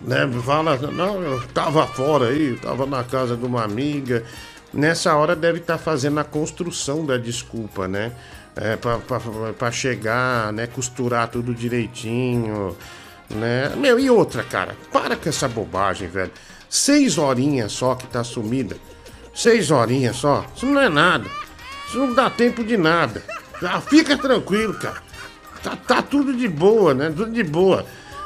Né? 0.00 0.26
Fala, 0.44 0.76
não, 0.76 1.20
eu 1.20 1.42
tava 1.48 1.86
fora 1.86 2.28
aí, 2.28 2.50
eu 2.50 2.58
tava 2.58 2.86
na 2.86 3.04
casa 3.04 3.36
de 3.36 3.44
uma 3.44 3.64
amiga. 3.64 4.24
Nessa 4.72 5.14
hora 5.16 5.34
deve 5.34 5.58
estar 5.58 5.78
fazendo 5.78 6.20
a 6.20 6.24
construção 6.24 7.04
da 7.04 7.18
desculpa, 7.18 7.88
né? 7.88 8.12
É, 8.56 8.78
pra 9.58 9.70
chegar, 9.70 10.52
né? 10.52 10.66
Costurar 10.66 11.28
tudo 11.28 11.54
direitinho, 11.54 12.76
né? 13.28 13.72
Meu, 13.76 13.98
e 13.98 14.08
outra, 14.08 14.42
cara, 14.42 14.76
para 14.92 15.16
com 15.16 15.28
essa 15.28 15.48
bobagem, 15.48 16.08
velho. 16.08 16.30
Seis 16.68 17.18
horinhas 17.18 17.72
só 17.72 17.94
que 17.94 18.06
tá 18.06 18.22
sumida. 18.22 18.76
Seis 19.34 19.70
horinhas 19.70 20.16
só. 20.16 20.44
Isso 20.54 20.66
não 20.66 20.80
é 20.80 20.88
nada. 20.88 21.26
Isso 21.88 21.98
não 21.98 22.12
dá 22.14 22.28
tempo 22.30 22.62
de 22.64 22.76
nada. 22.76 23.22
Ah, 23.62 23.80
fica 23.80 24.16
tranquilo, 24.16 24.74
cara. 24.74 25.02
Tá, 25.62 25.76
tá 25.76 26.02
tudo 26.02 26.32
de 26.32 26.48
boa, 26.48 26.94
né? 26.94 27.12
Tudo 27.14 27.30
de 27.30 27.42
boa. 27.42 27.84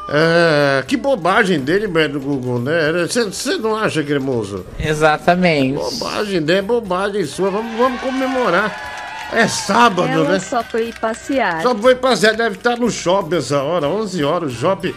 É, 0.08 0.84
que 0.86 0.96
bobagem 0.96 1.60
dele, 1.60 1.88
Beto 1.88 2.20
Google, 2.20 2.58
né? 2.60 3.06
Você 3.06 3.56
não 3.56 3.74
acha, 3.74 4.02
Cremoso? 4.02 4.64
Exatamente. 4.78 5.74
Bobagem 5.74 6.42
dele, 6.42 6.58
é 6.58 6.62
bobagem 6.62 7.24
sua. 7.24 7.50
Vamos, 7.50 7.76
vamos 7.76 8.00
comemorar. 8.00 8.92
É 9.32 9.48
sábado, 9.48 10.06
Ela 10.06 10.32
né? 10.32 10.38
só 10.38 10.62
foi 10.62 10.92
passear. 10.92 11.62
Só 11.62 11.74
foi 11.74 11.94
passear, 11.94 12.36
deve 12.36 12.56
estar 12.56 12.76
no 12.76 12.90
shopping 12.90 13.36
essa 13.36 13.62
hora, 13.62 13.88
11 13.88 14.22
horas, 14.22 14.52
o 14.52 14.54
shopping, 14.54 14.94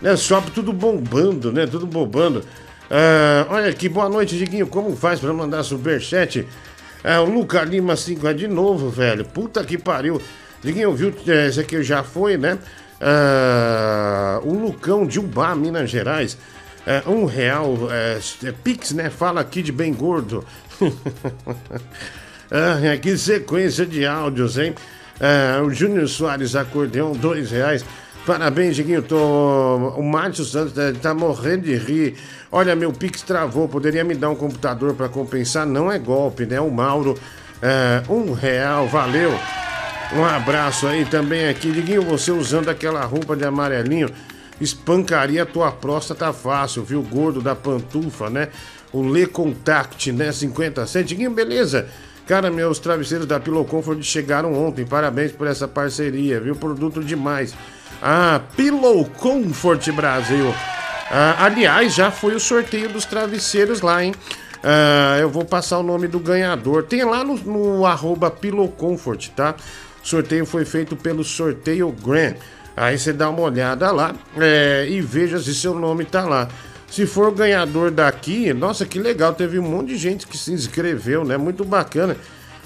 né, 0.00 0.16
shopping 0.16 0.50
tudo 0.50 0.72
bombando, 0.72 1.52
né, 1.52 1.66
tudo 1.66 1.86
bombando. 1.86 2.42
Ah, 2.90 3.46
olha 3.50 3.70
aqui, 3.70 3.88
boa 3.88 4.08
noite, 4.08 4.38
Diguinho, 4.38 4.66
como 4.66 4.94
faz 4.96 5.18
pra 5.18 5.32
mandar 5.32 5.62
superchat? 5.64 6.46
É, 7.02 7.18
o 7.18 7.24
Luca 7.24 7.62
Lima 7.64 7.96
5 7.96 8.26
é 8.28 8.34
de 8.34 8.46
novo, 8.46 8.90
velho, 8.90 9.24
puta 9.24 9.64
que 9.64 9.76
pariu. 9.76 10.20
Diguinho, 10.62 10.92
viu, 10.94 11.12
é, 11.26 11.48
esse 11.48 11.60
aqui 11.60 11.82
já 11.82 12.02
foi, 12.02 12.36
né? 12.36 12.58
Ah, 13.00 14.40
o 14.44 14.54
Lucão 14.54 15.06
de 15.06 15.18
Ubá, 15.18 15.54
Minas 15.54 15.90
Gerais, 15.90 16.38
é, 16.86 17.02
um 17.08 17.24
real, 17.24 17.76
é, 17.90 18.18
é, 18.44 18.52
Pix, 18.52 18.92
né, 18.92 19.10
fala 19.10 19.40
aqui 19.40 19.62
de 19.62 19.72
bem 19.72 19.92
gordo. 19.92 20.44
Ah, 22.50 22.96
que 23.02 23.18
sequência 23.18 23.84
de 23.84 24.06
áudios, 24.06 24.56
hein? 24.58 24.74
Ah, 25.20 25.60
o 25.62 25.70
Júnior 25.70 26.08
Soares 26.08 26.54
Acordeão, 26.54 27.12
dois 27.12 27.50
reais. 27.50 27.84
Parabéns, 28.26 28.74
Diguinho. 28.74 29.02
Tô... 29.02 29.16
O 29.96 30.02
Márcio 30.02 30.44
Santos 30.44 30.76
eh, 30.76 30.92
tá 31.00 31.14
morrendo 31.14 31.62
de 31.62 31.76
rir. 31.76 32.16
Olha, 32.50 32.74
meu 32.74 32.92
Pix 32.92 33.22
travou. 33.22 33.68
Poderia 33.68 34.02
me 34.02 34.16
dar 34.16 34.30
um 34.30 34.34
computador 34.34 34.94
para 34.94 35.08
compensar? 35.08 35.64
Não 35.64 35.90
é 35.92 35.96
golpe, 35.96 36.44
né? 36.44 36.60
O 36.60 36.68
Mauro, 36.68 37.16
eh, 37.62 38.02
um 38.08 38.32
real, 38.32 38.88
valeu. 38.88 39.32
Um 40.12 40.24
abraço 40.24 40.88
aí 40.88 41.04
também 41.04 41.48
aqui. 41.48 41.70
Diguinho, 41.70 42.02
você 42.02 42.32
usando 42.32 42.68
aquela 42.68 43.04
roupa 43.04 43.36
de 43.36 43.44
amarelinho, 43.44 44.10
espancaria 44.60 45.44
a 45.44 45.46
tua 45.46 45.70
próstata 45.70 46.32
fácil, 46.32 46.82
viu? 46.82 47.02
Gordo 47.02 47.40
da 47.40 47.54
pantufa, 47.54 48.28
né? 48.28 48.48
O 48.92 49.08
Le 49.08 49.28
Contact, 49.28 50.10
né? 50.10 50.32
50 50.32 50.84
cent. 50.86 51.06
Diguinho, 51.06 51.30
beleza? 51.30 51.86
Cara, 52.26 52.50
meus 52.50 52.80
travesseiros 52.80 53.24
da 53.24 53.38
Pillow 53.38 53.64
Comfort 53.64 54.02
chegaram 54.02 54.52
ontem. 54.52 54.84
Parabéns 54.84 55.30
por 55.30 55.46
essa 55.46 55.68
parceria, 55.68 56.40
viu? 56.40 56.56
Produto 56.56 57.04
demais. 57.04 57.54
Ah, 58.02 58.40
Pillow 58.56 59.04
Comfort 59.16 59.90
Brasil. 59.92 60.54
Ah, 61.10 61.44
aliás, 61.44 61.94
já 61.94 62.10
foi 62.10 62.34
o 62.34 62.40
sorteio 62.40 62.88
dos 62.88 63.04
travesseiros 63.04 63.80
lá, 63.80 64.04
hein? 64.04 64.14
Ah, 64.62 65.16
eu 65.20 65.30
vou 65.30 65.44
passar 65.44 65.78
o 65.78 65.82
nome 65.82 66.08
do 66.08 66.18
ganhador. 66.18 66.82
Tem 66.84 67.04
lá 67.04 67.22
no, 67.22 67.36
no 67.36 67.86
arroba 67.86 68.30
Pillow 68.30 68.68
Comfort, 68.68 69.28
tá? 69.30 69.54
O 70.02 70.06
sorteio 70.06 70.46
foi 70.46 70.64
feito 70.64 70.96
pelo 70.96 71.24
Sorteio 71.24 71.90
Grand. 71.90 72.34
Aí 72.76 72.98
você 72.98 73.12
dá 73.12 73.30
uma 73.30 73.40
olhada 73.40 73.90
lá 73.90 74.14
é, 74.36 74.86
e 74.88 75.00
veja 75.00 75.38
se 75.38 75.54
seu 75.54 75.74
nome 75.74 76.04
tá 76.04 76.24
lá. 76.24 76.48
Se 76.88 77.06
for 77.06 77.28
o 77.28 77.32
ganhador 77.32 77.90
daqui, 77.90 78.52
nossa, 78.52 78.84
que 78.84 78.98
legal, 78.98 79.34
teve 79.34 79.58
um 79.58 79.62
monte 79.62 79.88
de 79.88 79.96
gente 79.96 80.26
que 80.26 80.36
se 80.36 80.52
inscreveu, 80.52 81.24
né? 81.24 81.36
Muito 81.36 81.64
bacana. 81.64 82.16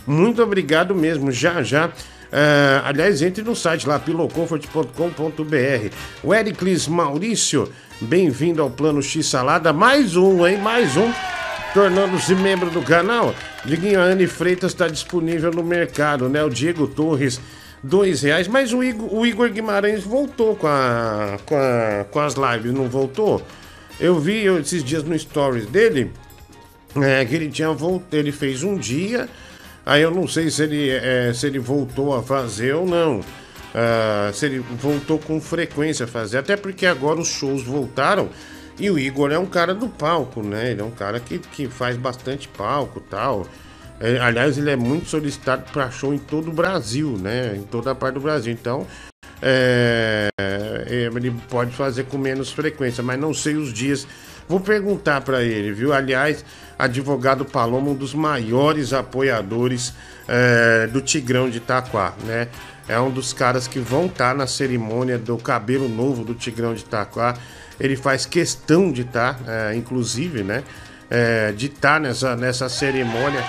Muito 0.06 0.42
obrigado 0.42 0.94
mesmo, 0.94 1.30
já 1.30 1.62
já. 1.62 1.90
É, 2.32 2.80
aliás, 2.84 3.20
entre 3.22 3.42
no 3.42 3.56
site 3.56 3.88
lá, 3.88 3.98
pilocomfort.com.br. 3.98 5.94
O 6.22 6.34
Ericlis 6.34 6.86
Maurício, 6.86 7.70
bem-vindo 8.00 8.62
ao 8.62 8.70
Plano 8.70 9.02
X 9.02 9.26
Salada. 9.26 9.72
Mais 9.72 10.16
um, 10.16 10.46
hein? 10.46 10.58
Mais 10.58 10.96
um. 10.96 11.10
Tornando-se 11.74 12.34
membro 12.34 12.70
do 12.70 12.82
canal. 12.82 13.34
Diguinho, 13.64 14.00
a 14.00 14.04
Anne 14.04 14.26
Freitas 14.26 14.72
está 14.72 14.88
disponível 14.88 15.50
no 15.52 15.62
mercado, 15.62 16.28
né? 16.28 16.42
O 16.42 16.48
Diego 16.50 16.86
Torres, 16.88 17.40
dois 17.82 18.22
reais. 18.22 18.48
Mas 18.48 18.72
o 18.72 18.82
Igor, 18.82 19.12
o 19.14 19.24
Igor 19.26 19.48
Guimarães 19.50 20.02
voltou 20.02 20.56
com, 20.56 20.66
a, 20.66 21.36
com, 21.46 21.56
a- 21.56 22.04
com 22.10 22.20
as 22.20 22.34
lives, 22.34 22.72
não 22.72 22.88
voltou? 22.88 23.42
Eu 24.00 24.18
vi 24.18 24.46
esses 24.46 24.82
dias 24.82 25.04
no 25.04 25.16
stories 25.18 25.66
dele 25.66 26.10
é, 26.96 27.24
que 27.24 27.34
ele 27.34 27.48
tinha 27.48 27.70
voltado, 27.70 28.16
ele 28.16 28.32
fez 28.32 28.62
um 28.64 28.76
dia, 28.76 29.28
aí 29.84 30.02
eu 30.02 30.10
não 30.10 30.26
sei 30.26 30.50
se 30.50 30.62
ele, 30.62 30.90
é, 30.90 31.32
se 31.32 31.46
ele 31.46 31.58
voltou 31.58 32.14
a 32.14 32.22
fazer 32.22 32.74
ou 32.74 32.86
não. 32.86 33.20
Ah, 33.74 34.30
se 34.32 34.46
ele 34.46 34.58
voltou 34.58 35.18
com 35.18 35.40
frequência 35.40 36.04
a 36.04 36.08
fazer, 36.08 36.38
até 36.38 36.56
porque 36.56 36.86
agora 36.86 37.20
os 37.20 37.28
shows 37.28 37.62
voltaram 37.62 38.28
e 38.78 38.90
o 38.90 38.98
Igor 38.98 39.30
é 39.30 39.38
um 39.38 39.46
cara 39.46 39.74
do 39.74 39.88
palco, 39.88 40.42
né? 40.42 40.72
Ele 40.72 40.80
é 40.80 40.84
um 40.84 40.90
cara 40.90 41.20
que, 41.20 41.38
que 41.38 41.68
faz 41.68 41.96
bastante 41.96 42.48
palco 42.48 43.00
tal. 43.00 43.46
É, 44.00 44.18
aliás, 44.18 44.56
ele 44.56 44.70
é 44.70 44.76
muito 44.76 45.08
solicitado 45.08 45.70
para 45.70 45.90
show 45.90 46.14
em 46.14 46.18
todo 46.18 46.50
o 46.50 46.52
Brasil, 46.52 47.16
né? 47.18 47.54
Em 47.56 47.62
toda 47.62 47.90
a 47.90 47.94
parte 47.94 48.14
do 48.14 48.20
Brasil. 48.20 48.52
Então, 48.52 48.86
é, 49.42 50.30
é, 50.40 51.10
ele 51.14 51.30
pode 51.48 51.72
fazer 51.72 52.04
com 52.04 52.16
menos 52.18 52.50
frequência, 52.50 53.02
mas 53.02 53.20
não 53.20 53.34
sei 53.34 53.56
os 53.56 53.72
dias. 53.72 54.06
Vou 54.48 54.58
perguntar 54.58 55.20
para 55.20 55.44
ele, 55.44 55.72
viu? 55.72 55.92
Aliás, 55.92 56.44
advogado 56.80 57.44
Paloma, 57.44 57.90
um 57.90 57.94
dos 57.94 58.14
maiores 58.14 58.92
apoiadores 58.92 59.92
é, 60.26 60.86
do 60.86 61.00
Tigrão 61.00 61.50
de 61.50 61.58
Itaquá, 61.58 62.14
né? 62.24 62.48
É 62.88 62.98
um 62.98 63.10
dos 63.10 63.32
caras 63.32 63.68
que 63.68 63.78
vão 63.78 64.06
estar 64.06 64.34
na 64.34 64.46
cerimônia 64.46 65.16
do 65.16 65.36
cabelo 65.36 65.88
novo 65.88 66.24
do 66.24 66.34
Tigrão 66.34 66.74
de 66.74 66.80
Itaquá. 66.80 67.36
Ele 67.78 67.96
faz 67.96 68.26
questão 68.26 68.90
de 68.90 69.02
estar, 69.02 69.38
é, 69.46 69.76
inclusive, 69.76 70.42
né? 70.42 70.64
É, 71.08 71.52
de 71.52 71.66
estar 71.66 72.00
nessa, 72.00 72.34
nessa 72.34 72.68
cerimônia. 72.68 73.44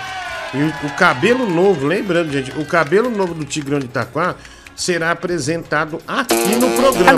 E 0.54 0.58
o, 0.58 0.86
o 0.86 0.96
cabelo 0.96 1.48
novo, 1.48 1.86
lembrando, 1.86 2.30
gente, 2.30 2.52
o 2.58 2.64
cabelo 2.64 3.10
novo 3.10 3.34
do 3.34 3.44
Tigrão 3.44 3.78
de 3.78 3.86
Itaquá 3.86 4.36
será 4.76 5.10
apresentado 5.10 6.00
aqui 6.06 6.54
no 6.56 6.70
programa. 6.70 7.10
A 7.10 7.14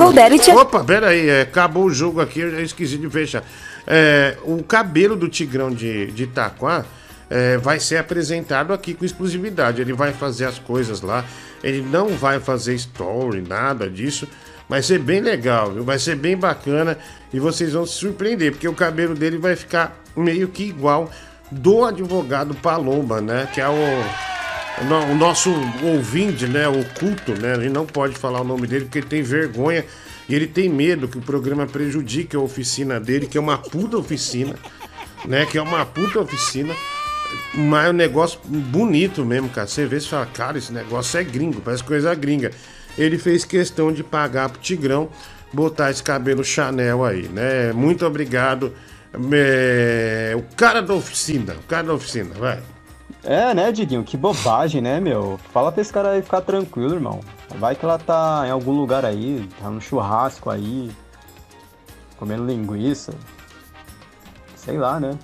Opa, 0.54 0.84
pera 0.84 1.08
aí, 1.08 1.28
é, 1.28 1.42
acabou 1.42 1.84
o 1.84 1.90
jogo 1.90 2.20
aqui, 2.20 2.40
eu 2.40 2.50
já 2.50 2.60
esqueci 2.62 2.96
de 2.96 3.08
fechar. 3.10 3.42
É, 3.86 4.36
o 4.44 4.62
cabelo 4.62 5.14
do 5.16 5.28
Tigrão 5.28 5.70
de, 5.70 6.06
de 6.12 6.24
Itaquá 6.24 6.84
é, 7.28 7.56
vai 7.58 7.78
ser 7.80 7.96
apresentado 7.98 8.72
aqui 8.72 8.94
com 8.94 9.04
exclusividade. 9.04 9.80
Ele 9.80 9.92
vai 9.92 10.12
fazer 10.12 10.46
as 10.46 10.58
coisas 10.58 11.00
lá, 11.00 11.24
ele 11.62 11.82
não 11.82 12.08
vai 12.08 12.40
fazer 12.40 12.74
story, 12.74 13.42
nada 13.46 13.88
disso. 13.88 14.28
Vai 14.68 14.82
ser 14.82 14.98
bem 14.98 15.20
legal, 15.20 15.72
viu? 15.72 15.84
Vai 15.84 15.98
ser 15.98 16.16
bem 16.16 16.36
bacana 16.36 16.96
e 17.32 17.38
vocês 17.38 17.72
vão 17.74 17.84
se 17.84 17.94
surpreender, 17.94 18.52
porque 18.52 18.66
o 18.66 18.72
cabelo 18.72 19.14
dele 19.14 19.36
vai 19.36 19.54
ficar 19.56 20.00
meio 20.16 20.48
que 20.48 20.64
igual 20.64 21.10
do 21.50 21.84
advogado 21.84 22.54
Paloma, 22.54 23.20
né? 23.20 23.46
Que 23.52 23.60
é 23.60 23.68
o, 23.68 23.72
o 23.74 24.84
no- 24.84 25.12
o 25.12 25.14
nosso 25.14 25.52
ouvinte, 25.82 26.46
né? 26.46 26.66
O 26.66 26.82
culto, 26.98 27.32
né? 27.38 27.56
Gente 27.56 27.72
não 27.72 27.84
pode 27.84 28.16
falar 28.16 28.40
o 28.40 28.44
nome 28.44 28.66
dele 28.66 28.86
porque 28.86 28.98
ele 28.98 29.06
tem 29.06 29.22
vergonha 29.22 29.84
e 30.28 30.34
ele 30.34 30.46
tem 30.46 30.68
medo 30.68 31.08
que 31.08 31.18
o 31.18 31.20
programa 31.20 31.66
prejudique 31.66 32.34
a 32.34 32.40
oficina 32.40 32.98
dele, 32.98 33.26
que 33.26 33.36
é 33.36 33.40
uma 33.40 33.58
puta 33.58 33.98
oficina, 33.98 34.54
né? 35.26 35.44
Que 35.46 35.58
é 35.58 35.62
uma 35.62 35.84
puta 35.84 36.20
oficina. 36.20 36.74
Mas 37.54 37.86
é 37.86 37.90
um 37.90 37.94
negócio 37.94 38.38
bonito 38.44 39.24
mesmo, 39.24 39.48
cara. 39.48 39.66
Você 39.66 39.86
vê 39.86 39.98
e 39.98 40.00
fala, 40.00 40.26
cara, 40.26 40.58
esse 40.58 40.72
negócio 40.72 41.18
é 41.18 41.24
gringo, 41.24 41.60
parece 41.60 41.82
coisa 41.82 42.14
gringa. 42.14 42.50
Ele 42.96 43.18
fez 43.18 43.44
questão 43.44 43.92
de 43.92 44.04
pagar 44.04 44.48
pro 44.48 44.60
Tigrão 44.60 45.10
botar 45.52 45.90
esse 45.90 46.02
cabelo 46.02 46.44
Chanel 46.44 47.04
aí, 47.04 47.28
né? 47.28 47.72
Muito 47.72 48.04
obrigado. 48.06 48.72
É, 49.32 50.34
O 50.36 50.42
cara 50.56 50.80
da 50.80 50.94
oficina, 50.94 51.54
o 51.54 51.66
cara 51.68 51.84
da 51.84 51.94
oficina, 51.94 52.34
vai. 52.34 52.60
É, 53.24 53.54
né, 53.54 53.72
Diguinho? 53.72 54.04
Que 54.04 54.16
bobagem, 54.16 54.82
né, 54.82 55.00
meu? 55.00 55.40
Fala 55.52 55.72
pra 55.72 55.80
esse 55.80 55.92
cara 55.92 56.10
aí 56.10 56.22
ficar 56.22 56.42
tranquilo, 56.42 56.94
irmão. 56.94 57.20
Vai 57.56 57.74
que 57.74 57.84
ela 57.84 57.98
tá 57.98 58.44
em 58.46 58.50
algum 58.50 58.72
lugar 58.72 59.04
aí, 59.04 59.48
tá 59.60 59.70
no 59.70 59.80
churrasco 59.80 60.50
aí, 60.50 60.90
comendo 62.16 62.44
linguiça. 62.44 63.14
Sei 64.56 64.76
lá, 64.76 65.00
né? 65.00 65.18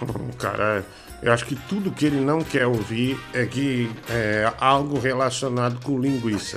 Cara, 0.38 0.84
eu 1.22 1.32
acho 1.32 1.44
que 1.44 1.56
tudo 1.56 1.90
que 1.90 2.06
ele 2.06 2.20
não 2.20 2.42
quer 2.42 2.66
ouvir 2.66 3.20
é 3.32 3.44
que 3.44 3.90
é 4.08 4.50
algo 4.58 4.98
relacionado 4.98 5.80
com 5.82 5.98
linguiça. 5.98 6.56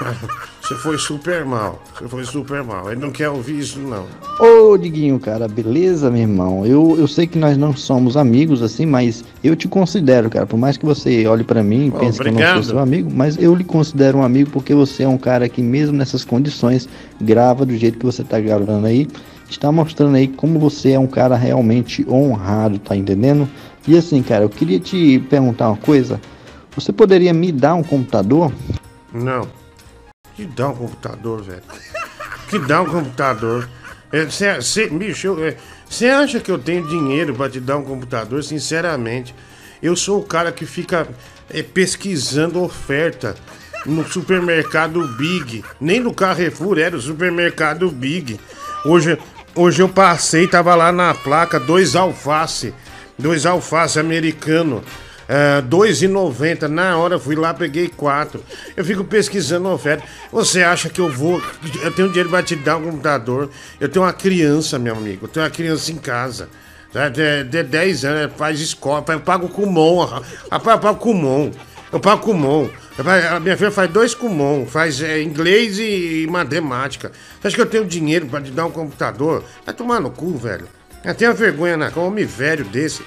Você 0.64 0.74
foi 0.76 0.96
super 0.96 1.44
mal. 1.44 1.78
Você 1.94 2.08
foi 2.08 2.24
super 2.24 2.64
mal. 2.64 2.90
Ele 2.90 2.98
não 2.98 3.10
quer 3.10 3.28
ouvir 3.28 3.58
isso, 3.58 3.78
não. 3.80 4.06
Ô, 4.40 4.78
Diguinho, 4.78 5.20
cara, 5.20 5.46
beleza, 5.46 6.10
meu 6.10 6.22
irmão? 6.22 6.64
Eu, 6.64 6.96
eu 6.98 7.06
sei 7.06 7.26
que 7.26 7.36
nós 7.38 7.58
não 7.58 7.76
somos 7.76 8.16
amigos 8.16 8.62
assim, 8.62 8.86
mas 8.86 9.22
eu 9.42 9.54
te 9.54 9.68
considero, 9.68 10.30
cara. 10.30 10.46
Por 10.46 10.56
mais 10.56 10.78
que 10.78 10.86
você 10.86 11.26
olhe 11.26 11.44
pra 11.44 11.62
mim 11.62 11.88
e 11.88 11.90
pense 11.90 12.18
que 12.18 12.28
eu 12.28 12.32
não 12.32 12.40
obrigado. 12.40 12.54
sou 12.54 12.62
seu 12.62 12.78
amigo, 12.78 13.10
mas 13.12 13.36
eu 13.36 13.54
lhe 13.54 13.62
considero 13.62 14.16
um 14.16 14.22
amigo 14.22 14.48
porque 14.50 14.74
você 14.74 15.02
é 15.02 15.08
um 15.08 15.18
cara 15.18 15.50
que, 15.50 15.60
mesmo 15.60 15.98
nessas 15.98 16.24
condições, 16.24 16.88
grava 17.20 17.66
do 17.66 17.76
jeito 17.76 17.98
que 17.98 18.06
você 18.06 18.24
tá 18.24 18.40
gravando 18.40 18.86
aí. 18.86 19.06
Está 19.50 19.70
mostrando 19.70 20.16
aí 20.16 20.28
como 20.28 20.58
você 20.58 20.92
é 20.92 20.98
um 20.98 21.06
cara 21.06 21.36
realmente 21.36 22.06
honrado, 22.08 22.78
tá 22.78 22.96
entendendo? 22.96 23.46
E 23.86 23.98
assim, 23.98 24.22
cara, 24.22 24.44
eu 24.44 24.48
queria 24.48 24.80
te 24.80 25.18
perguntar 25.28 25.68
uma 25.68 25.76
coisa. 25.76 26.18
Você 26.74 26.90
poderia 26.90 27.34
me 27.34 27.52
dar 27.52 27.74
um 27.74 27.82
computador? 27.82 28.50
Não. 29.12 29.46
Que 30.36 30.44
dá 30.44 30.68
um 30.68 30.74
computador, 30.74 31.42
velho. 31.42 31.62
Que 32.48 32.58
dá 32.58 32.82
um 32.82 32.86
computador. 32.86 33.68
É, 34.12 34.28
cê, 34.28 34.60
cê, 34.60 34.88
bicho, 34.88 35.28
eu, 35.28 35.44
é, 35.44 35.56
Você 35.88 36.06
acha 36.06 36.40
que 36.40 36.50
eu 36.50 36.58
tenho 36.58 36.86
dinheiro 36.86 37.34
pra 37.34 37.48
te 37.48 37.60
dar 37.60 37.78
um 37.78 37.84
computador? 37.84 38.42
Sinceramente, 38.42 39.34
eu 39.82 39.94
sou 39.96 40.20
o 40.20 40.24
cara 40.24 40.52
que 40.52 40.66
fica 40.66 41.06
é, 41.50 41.62
pesquisando 41.62 42.62
oferta 42.62 43.34
no 43.86 44.06
supermercado 44.06 45.06
Big. 45.16 45.64
Nem 45.80 46.00
no 46.00 46.12
Carrefour, 46.12 46.78
era 46.78 46.96
o 46.96 47.00
supermercado 47.00 47.90
Big. 47.90 48.40
Hoje, 48.84 49.18
hoje 49.54 49.82
eu 49.82 49.88
passei, 49.88 50.46
tava 50.48 50.74
lá 50.74 50.90
na 50.90 51.14
placa, 51.14 51.60
dois 51.60 51.94
alface. 51.94 52.74
Dois 53.18 53.46
alface 53.46 53.98
americano. 53.98 54.82
É, 55.28 55.62
2,90 55.62 56.68
na 56.68 56.96
hora 56.96 57.18
fui 57.18 57.34
lá 57.34 57.54
peguei 57.54 57.88
quatro. 57.88 58.42
Eu 58.76 58.84
fico 58.84 59.04
pesquisando 59.04 59.68
oferta. 59.68 60.04
Você 60.30 60.62
acha 60.62 60.88
que 60.88 61.00
eu 61.00 61.10
vou? 61.10 61.42
Eu 61.82 61.92
tenho 61.92 62.08
dinheiro 62.08 62.28
pra 62.28 62.42
te 62.42 62.56
dar 62.56 62.76
um 62.76 62.84
computador. 62.90 63.50
Eu 63.80 63.88
tenho 63.88 64.04
uma 64.04 64.12
criança 64.12 64.78
meu 64.78 64.94
amigo. 64.94 65.24
Eu 65.24 65.28
tenho 65.28 65.44
uma 65.44 65.50
criança 65.50 65.90
em 65.92 65.96
casa. 65.96 66.48
Tá? 66.92 67.08
de, 67.08 67.42
de 67.42 67.64
10 67.64 68.04
anos 68.04 68.36
faz 68.36 68.60
escola 68.60 69.04
eu 69.08 69.18
pago 69.18 69.48
Kumon 69.48 70.04
rapaz 70.48 70.76
eu 70.76 70.80
pago 70.80 70.98
Kumon. 71.00 71.50
Eu 71.92 71.98
pago 71.98 72.22
Kumon. 72.22 72.68
A 73.30 73.40
minha 73.40 73.56
filha 73.56 73.72
faz 73.72 73.90
dois 73.90 74.14
Kumon 74.14 74.64
faz 74.64 75.02
é, 75.02 75.20
inglês 75.20 75.78
e 75.80 76.24
matemática. 76.30 77.10
Você 77.40 77.48
acha 77.48 77.56
que 77.56 77.62
eu 77.62 77.66
tenho 77.66 77.84
dinheiro 77.84 78.26
pra 78.26 78.40
te 78.40 78.52
dar 78.52 78.66
um 78.66 78.70
computador? 78.70 79.42
Vai 79.64 79.74
tomar 79.74 80.00
no 80.00 80.10
cu 80.10 80.36
velho. 80.36 80.68
Eu 81.04 81.14
tenho 81.14 81.34
vergonha 81.34 81.76
na 81.76 81.90
cara 81.90 82.00
um 82.00 82.06
homem 82.06 82.24
velho 82.24 82.64
desse 82.64 83.02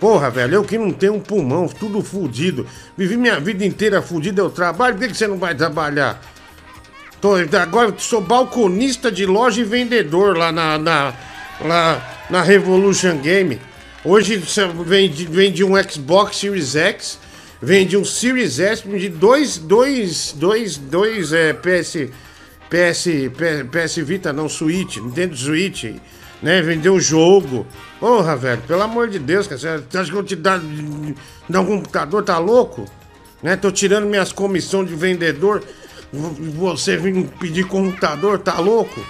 Porra, 0.00 0.30
velho, 0.30 0.54
eu 0.54 0.64
que 0.64 0.78
não 0.78 0.92
tenho 0.92 1.14
um 1.14 1.20
pulmão, 1.20 1.66
tudo 1.66 2.02
fudido. 2.02 2.66
Vivi 2.96 3.16
minha 3.16 3.40
vida 3.40 3.64
inteira 3.64 4.00
fudida, 4.00 4.40
eu 4.40 4.50
trabalho, 4.50 4.94
por 4.94 5.02
que, 5.02 5.08
que 5.08 5.16
você 5.16 5.26
não 5.26 5.38
vai 5.38 5.54
trabalhar? 5.54 6.20
Tô, 7.20 7.34
agora 7.60 7.92
sou 7.98 8.20
balconista 8.20 9.10
de 9.10 9.26
loja 9.26 9.60
e 9.60 9.64
vendedor 9.64 10.36
lá 10.36 10.52
na, 10.52 10.78
na, 10.78 11.14
lá 11.60 12.26
na 12.30 12.42
Revolution 12.42 13.18
Game. 13.18 13.60
Hoje 14.04 14.36
você 14.36 14.68
vende, 14.68 15.26
vende 15.26 15.64
um 15.64 15.74
Xbox 15.82 16.36
Series 16.36 16.76
X, 16.76 17.18
vende 17.60 17.96
um 17.96 18.04
Series 18.04 18.60
S, 18.60 18.86
vende 18.86 19.08
dois, 19.08 19.58
dois, 19.58 20.32
dois, 20.32 20.76
dois 20.76 21.32
é, 21.32 21.52
PS, 21.52 22.08
PS, 22.70 23.08
PS, 23.34 23.66
PS 23.68 23.96
Vita, 24.06 24.32
não, 24.32 24.48
Switch, 24.48 24.98
Nintendo 24.98 25.36
Switch 25.36 25.86
né? 26.42 26.62
Vender 26.62 26.90
o 26.90 27.00
jogo. 27.00 27.66
Porra, 28.00 28.36
velho, 28.36 28.62
pelo 28.62 28.82
amor 28.82 29.08
de 29.08 29.18
Deus, 29.18 29.46
cara. 29.46 29.58
Você 29.58 29.98
acha 29.98 30.10
que 30.10 30.16
eu 30.16 30.22
te 30.22 30.36
dar, 30.36 30.60
dar 31.48 31.60
um 31.60 31.66
computador? 31.66 32.22
Tá 32.22 32.38
louco? 32.38 32.86
Né? 33.42 33.56
Tô 33.56 33.70
tirando 33.70 34.06
minhas 34.06 34.32
comissões 34.32 34.88
de 34.88 34.94
vendedor. 34.94 35.62
Você 36.12 36.96
vem 36.96 37.24
pedir 37.24 37.64
computador, 37.64 38.38
tá 38.38 38.58
louco? 38.58 39.00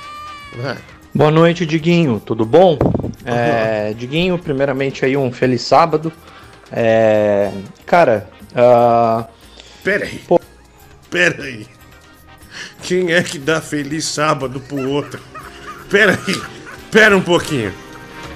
É. 0.65 0.77
Boa 1.15 1.31
noite, 1.31 1.65
Diguinho. 1.65 2.21
Tudo 2.25 2.45
bom? 2.45 2.79
É, 3.25 3.93
Diguinho, 3.95 4.39
primeiramente 4.39 5.05
aí 5.05 5.17
um 5.17 5.31
feliz 5.31 5.63
sábado. 5.63 6.13
É, 6.71 7.51
cara, 7.87 8.29
uh... 8.53 9.25
pera 9.83 10.05
aí. 10.05 10.19
Pô... 10.27 10.41
Pera 11.11 11.45
aí. 11.45 11.67
Quem 12.83 13.13
é 13.13 13.23
que 13.23 13.39
dá 13.39 13.61
feliz 13.61 14.05
sábado 14.05 14.61
pro 14.61 14.89
outro? 14.89 15.21
Pera 15.91 16.19
aí. 16.27 16.58
Pera 16.91 17.17
um 17.17 17.21
pouquinho. 17.21 17.73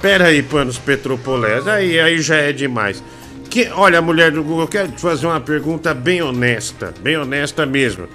Pera 0.02 0.26
aí, 0.26 0.42
panos 0.42 0.78
Petropolés. 0.78 1.66
Aí, 1.66 1.98
aí 1.98 2.20
já 2.20 2.36
é 2.36 2.52
demais. 2.52 3.02
Que, 3.48 3.68
olha, 3.68 4.02
mulher 4.02 4.30
do 4.30 4.42
Google, 4.42 4.62
eu 4.62 4.68
quero 4.68 4.92
te 4.92 5.00
fazer 5.00 5.26
uma 5.26 5.40
pergunta 5.40 5.94
bem 5.94 6.20
honesta. 6.22 6.92
Bem 7.00 7.16
honesta 7.16 7.64
mesmo. 7.64 8.08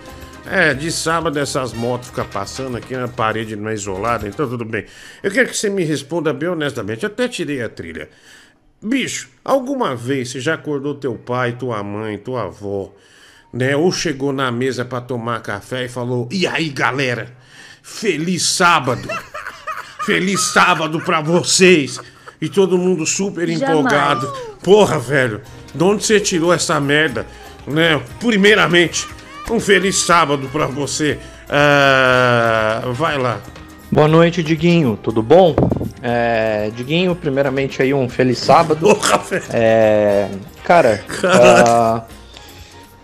É, 0.49 0.73
de 0.73 0.91
sábado 0.91 1.37
essas 1.39 1.73
motos 1.73 2.07
ficam 2.09 2.25
passando 2.25 2.77
aqui 2.77 2.95
na 2.95 3.07
parede 3.07 3.55
não 3.55 3.69
é 3.69 3.73
isolada, 3.73 4.27
então 4.27 4.47
tudo 4.47 4.63
bem. 4.63 4.85
Eu 5.21 5.29
quero 5.29 5.49
que 5.49 5.57
você 5.57 5.69
me 5.69 5.83
responda 5.83 6.31
bem 6.31 6.49
honestamente. 6.49 7.03
Eu 7.03 7.07
até 7.07 7.27
tirei 7.27 7.61
a 7.61 7.67
trilha. 7.67 8.07
Bicho, 8.81 9.29
alguma 9.43 9.95
vez 9.95 10.29
você 10.29 10.39
já 10.39 10.53
acordou 10.53 10.95
teu 10.95 11.15
pai, 11.15 11.53
tua 11.53 11.83
mãe, 11.83 12.17
tua 12.17 12.43
avó, 12.43 12.93
né? 13.51 13.75
Ou 13.75 13.91
chegou 13.91 14.31
na 14.31 14.51
mesa 14.51 14.85
para 14.85 15.01
tomar 15.01 15.41
café 15.41 15.85
e 15.85 15.89
falou: 15.89 16.29
E 16.31 16.45
aí, 16.45 16.69
galera? 16.69 17.35
Feliz 17.81 18.43
sábado! 18.43 19.09
Feliz 20.07 20.39
sábado 20.53 21.01
pra 21.01 21.19
vocês! 21.19 21.99
E 22.39 22.47
todo 22.47 22.77
mundo 22.77 23.05
super 23.05 23.45
Jamais. 23.45 23.61
empolgado. 23.61 24.25
Porra, 24.63 24.97
velho, 24.97 25.41
de 25.75 25.83
onde 25.83 26.05
você 26.05 26.17
tirou 26.17 26.53
essa 26.53 26.79
merda? 26.79 27.27
Né? 27.67 28.01
Primeiramente, 28.17 29.05
um 29.51 29.59
feliz 29.59 29.97
sábado 29.97 30.47
pra 30.49 30.65
você. 30.65 31.19
Ah, 31.49 32.83
vai 32.93 33.17
lá. 33.17 33.41
Boa 33.91 34.07
noite, 34.07 34.41
Diguinho. 34.41 34.97
Tudo 35.03 35.21
bom? 35.21 35.53
É, 36.01 36.71
Diguinho, 36.73 37.13
primeiramente 37.13 37.81
aí 37.81 37.93
um 37.93 38.07
feliz 38.07 38.37
sábado. 38.37 38.79
Porra, 38.87 39.17
velho. 39.17 39.43
É, 39.51 40.29
cara, 40.63 41.03
ah, 41.25 42.03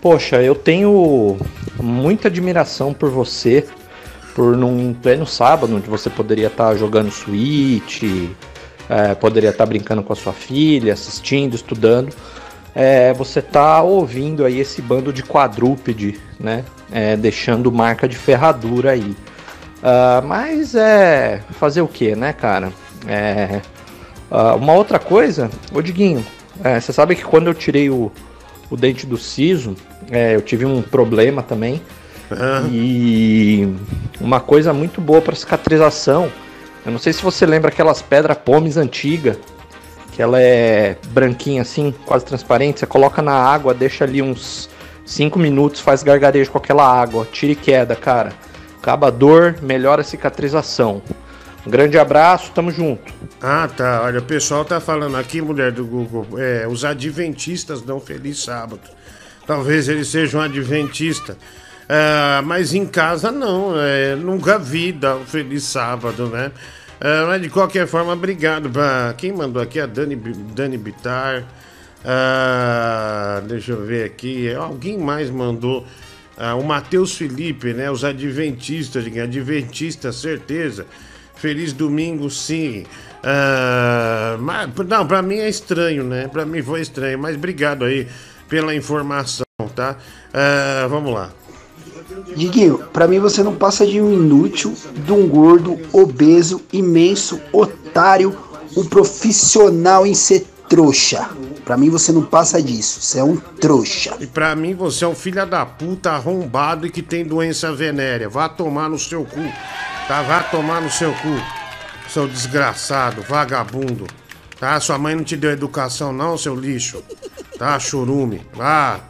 poxa, 0.00 0.42
eu 0.42 0.54
tenho 0.54 1.36
muita 1.78 2.28
admiração 2.28 2.94
por 2.94 3.10
você, 3.10 3.66
por 4.34 4.56
num 4.56 4.92
pleno 4.92 5.26
sábado, 5.26 5.76
onde 5.76 5.88
você 5.88 6.10
poderia 6.10 6.48
estar 6.48 6.74
jogando 6.76 7.10
Switch, 7.10 8.02
é, 8.88 9.14
poderia 9.14 9.50
estar 9.50 9.64
brincando 9.66 10.02
com 10.02 10.12
a 10.12 10.16
sua 10.16 10.32
filha, 10.32 10.92
assistindo, 10.92 11.54
estudando. 11.54 12.14
É, 12.74 13.12
você 13.12 13.40
tá 13.40 13.82
ouvindo 13.82 14.44
aí 14.44 14.58
esse 14.58 14.82
bando 14.82 15.12
de 15.12 15.22
quadrúpede, 15.22 16.20
né? 16.40 16.64
É, 16.90 17.16
deixando 17.16 17.70
marca 17.70 18.08
de 18.08 18.16
ferradura 18.16 18.90
aí. 18.90 19.16
Ah, 19.86 20.22
mas 20.24 20.74
é 20.74 21.42
fazer 21.50 21.82
o 21.82 21.88
que, 21.88 22.16
né, 22.16 22.32
cara? 22.32 22.72
É, 23.06 23.60
ah, 24.30 24.54
uma 24.54 24.72
outra 24.72 24.98
coisa, 24.98 25.50
ô 25.72 25.82
Diguinho, 25.82 26.24
é, 26.62 26.80
você 26.80 26.90
sabe 26.90 27.14
que 27.14 27.22
quando 27.22 27.48
eu 27.48 27.54
tirei 27.54 27.90
o, 27.90 28.10
o 28.70 28.76
dente 28.76 29.06
do 29.06 29.18
siso, 29.18 29.76
é, 30.10 30.34
eu 30.34 30.40
tive 30.40 30.64
um 30.64 30.80
problema 30.80 31.42
também. 31.42 31.82
E 32.70 33.74
uma 34.20 34.40
coisa 34.40 34.72
muito 34.72 35.00
boa 35.00 35.20
para 35.20 35.34
cicatrização. 35.34 36.30
Eu 36.84 36.92
não 36.92 36.98
sei 36.98 37.12
se 37.12 37.22
você 37.22 37.46
lembra 37.46 37.68
aquelas 37.68 38.02
pedras 38.02 38.36
pomes 38.38 38.76
antigas, 38.76 39.38
que 40.12 40.22
ela 40.22 40.40
é 40.40 40.96
branquinha 41.08 41.62
assim, 41.62 41.94
quase 42.04 42.24
transparente. 42.24 42.80
Você 42.80 42.86
coloca 42.86 43.22
na 43.22 43.34
água, 43.34 43.74
deixa 43.74 44.04
ali 44.04 44.20
uns 44.20 44.68
5 45.04 45.38
minutos, 45.38 45.80
faz 45.80 46.02
gargarejo 46.02 46.50
com 46.50 46.58
aquela 46.58 46.86
água, 46.86 47.26
tira 47.30 47.52
e 47.52 47.56
queda, 47.56 47.96
cara. 47.96 48.32
Acaba 48.78 49.08
a 49.08 49.10
dor, 49.10 49.56
melhora 49.62 50.02
a 50.02 50.04
cicatrização. 50.04 51.02
Um 51.66 51.70
grande 51.70 51.98
abraço, 51.98 52.52
tamo 52.54 52.70
junto. 52.70 53.12
Ah, 53.40 53.68
tá. 53.74 54.02
Olha, 54.04 54.18
o 54.18 54.22
pessoal 54.22 54.64
tá 54.64 54.78
falando 54.80 55.16
aqui, 55.16 55.40
mulher 55.40 55.72
do 55.72 55.86
Google, 55.86 56.26
é, 56.38 56.66
os 56.68 56.84
adventistas 56.84 57.80
dão 57.80 57.98
feliz 57.98 58.44
sábado. 58.44 58.82
Talvez 59.46 59.88
eles 59.88 60.08
sejam 60.08 60.40
adventista. 60.40 61.36
Ah, 61.88 62.42
mas 62.44 62.72
em 62.72 62.86
casa 62.86 63.30
não, 63.30 63.78
é, 63.78 64.16
nunca 64.16 64.58
vi 64.58 64.92
dar 64.92 65.16
um 65.16 65.26
feliz 65.26 65.64
sábado, 65.64 66.28
né? 66.28 66.50
Ah, 67.00 67.24
mas 67.26 67.42
de 67.42 67.50
qualquer 67.50 67.86
forma, 67.86 68.12
obrigado 68.12 68.70
pra 68.70 69.14
quem 69.18 69.32
mandou 69.32 69.60
aqui, 69.60 69.78
a 69.78 69.86
Dani, 69.86 70.16
Dani 70.16 70.78
Bitar. 70.78 71.44
Ah, 72.04 73.42
deixa 73.46 73.72
eu 73.72 73.84
ver 73.84 74.04
aqui, 74.04 74.52
alguém 74.54 74.98
mais 74.98 75.30
mandou. 75.30 75.86
O 76.58 76.64
Matheus 76.64 77.16
Felipe, 77.16 77.72
né? 77.72 77.90
Os 77.90 78.04
adventistas, 78.04 79.04
adventista, 79.06 80.10
certeza. 80.12 80.86
Feliz 81.36 81.72
domingo, 81.72 82.28
sim. 82.30 82.84
Ah, 83.22 84.36
mas, 84.40 84.68
não, 84.88 85.06
pra 85.06 85.22
mim 85.22 85.36
é 85.36 85.48
estranho, 85.48 86.02
né? 86.02 86.28
Pra 86.28 86.44
mim 86.44 86.62
foi 86.62 86.80
estranho, 86.80 87.18
mas 87.18 87.36
obrigado 87.36 87.84
aí 87.84 88.08
pela 88.48 88.74
informação, 88.74 89.44
tá? 89.76 89.96
Ah, 90.32 90.86
vamos 90.88 91.12
lá. 91.12 91.30
Diguinho, 92.36 92.78
pra 92.92 93.06
mim 93.06 93.18
você 93.18 93.42
não 93.42 93.54
passa 93.54 93.86
de 93.86 94.00
um 94.00 94.12
inútil, 94.12 94.74
de 94.94 95.12
um 95.12 95.28
gordo, 95.28 95.78
obeso, 95.92 96.60
imenso, 96.72 97.40
otário, 97.52 98.36
um 98.76 98.84
profissional 98.84 100.06
em 100.06 100.14
ser 100.14 100.46
trouxa. 100.68 101.28
Pra 101.64 101.76
mim 101.76 101.88
você 101.88 102.12
não 102.12 102.22
passa 102.22 102.62
disso, 102.62 103.00
você 103.00 103.20
é 103.20 103.24
um 103.24 103.36
trouxa. 103.36 104.16
E 104.20 104.26
pra 104.26 104.54
mim 104.54 104.74
você 104.74 105.04
é 105.04 105.08
um 105.08 105.14
filho 105.14 105.46
da 105.46 105.64
puta 105.64 106.10
arrombado 106.12 106.86
e 106.86 106.90
que 106.90 107.00
tem 107.00 107.24
doença 107.24 107.72
venérea. 107.72 108.28
Vá 108.28 108.48
tomar 108.48 108.88
no 108.90 108.98
seu 108.98 109.24
cu. 109.24 109.40
Tá? 110.06 110.22
Vá 110.22 110.42
tomar 110.42 110.82
no 110.82 110.90
seu 110.90 111.12
cu. 111.12 111.40
Seu 112.08 112.28
desgraçado, 112.28 113.22
vagabundo. 113.22 114.06
Tá? 114.60 114.78
Sua 114.78 114.98
mãe 114.98 115.14
não 115.14 115.24
te 115.24 115.36
deu 115.36 115.50
educação 115.50 116.12
não, 116.12 116.36
seu 116.36 116.54
lixo. 116.54 117.02
Tá, 117.58 117.78
churume. 117.78 118.42
Vá. 118.52 119.00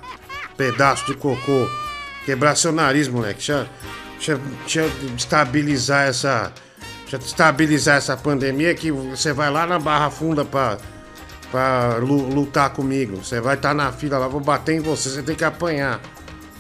Pedaço 0.56 1.06
de 1.06 1.14
cocô. 1.14 1.66
Quebrar 2.24 2.54
seu 2.56 2.72
nariz, 2.72 3.08
moleque. 3.08 3.38
Deixa, 3.38 3.68
deixa, 4.16 4.38
deixa 4.38 4.90
estabilizar 5.16 6.08
essa... 6.08 6.52
Deixa 7.02 7.16
estabilizar 7.26 7.96
essa 7.96 8.16
pandemia 8.16 8.74
que 8.74 8.90
você 8.90 9.32
vai 9.32 9.50
lá 9.50 9.66
na 9.66 9.78
Barra 9.78 10.10
Funda 10.10 10.44
pra, 10.44 10.78
pra 11.50 11.98
lu- 11.98 12.28
lutar 12.34 12.70
comigo. 12.70 13.18
Você 13.22 13.40
vai 13.40 13.56
estar 13.56 13.74
na 13.74 13.92
fila 13.92 14.18
lá, 14.18 14.26
vou 14.26 14.40
bater 14.40 14.74
em 14.76 14.80
você, 14.80 15.10
você 15.10 15.22
tem 15.22 15.36
que 15.36 15.44
apanhar. 15.44 16.00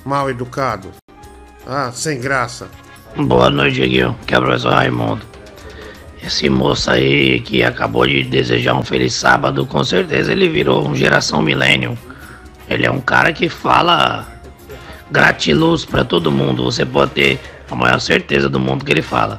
Mal 0.04 0.28
educado. 0.28 0.90
Ah, 1.66 1.90
sem 1.92 2.20
graça. 2.20 2.68
Boa 3.16 3.48
noite, 3.48 3.76
Dieguinho. 3.76 4.14
Que 4.26 4.36
o 4.36 4.42
professor 4.42 4.74
Raimundo. 4.74 5.24
Esse 6.22 6.48
moço 6.50 6.90
aí 6.90 7.40
que 7.40 7.62
acabou 7.62 8.06
de 8.06 8.22
desejar 8.24 8.74
um 8.74 8.82
feliz 8.82 9.14
sábado, 9.14 9.66
com 9.66 9.82
certeza 9.82 10.30
ele 10.30 10.48
virou 10.48 10.86
um 10.86 10.94
geração 10.94 11.40
millennium. 11.40 11.96
Ele 12.68 12.84
é 12.84 12.90
um 12.90 13.00
cara 13.00 13.32
que 13.32 13.48
fala 13.48 14.26
gratiluz 15.14 15.84
pra 15.84 16.04
todo 16.04 16.32
mundo. 16.32 16.64
Você 16.64 16.84
pode 16.84 17.12
ter 17.12 17.40
a 17.70 17.74
maior 17.76 18.00
certeza 18.00 18.48
do 18.48 18.58
mundo 18.58 18.84
que 18.84 18.90
ele 18.90 19.00
fala. 19.00 19.38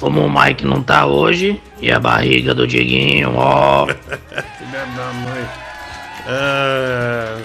Como 0.00 0.20
o 0.22 0.30
Mike 0.30 0.66
não 0.66 0.82
tá 0.82 1.06
hoje, 1.06 1.62
e 1.80 1.92
a 1.92 2.00
barriga 2.00 2.52
do 2.52 2.66
Dieguinho, 2.66 3.32
ó. 3.36 3.86
Filha 4.58 4.86
da 4.96 5.12
mãe. 5.12 5.48
Ah... 6.26 7.38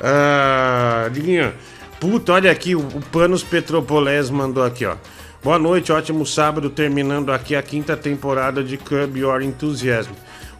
ah, 0.00 1.08
Diguinho, 1.10 1.52
puta, 2.00 2.32
olha 2.32 2.50
aqui, 2.50 2.74
o 2.76 2.82
Panos 3.10 3.42
Petropolés 3.42 4.30
mandou 4.30 4.64
aqui, 4.64 4.86
ó. 4.86 4.94
Boa 5.42 5.58
noite, 5.58 5.90
ótimo 5.92 6.24
sábado, 6.24 6.70
terminando 6.70 7.32
aqui 7.32 7.56
a 7.56 7.62
quinta 7.62 7.96
temporada 7.96 8.62
de 8.62 8.76
Curb 8.76 9.18
Your 9.18 9.42
Enthusiasm. 9.42 10.12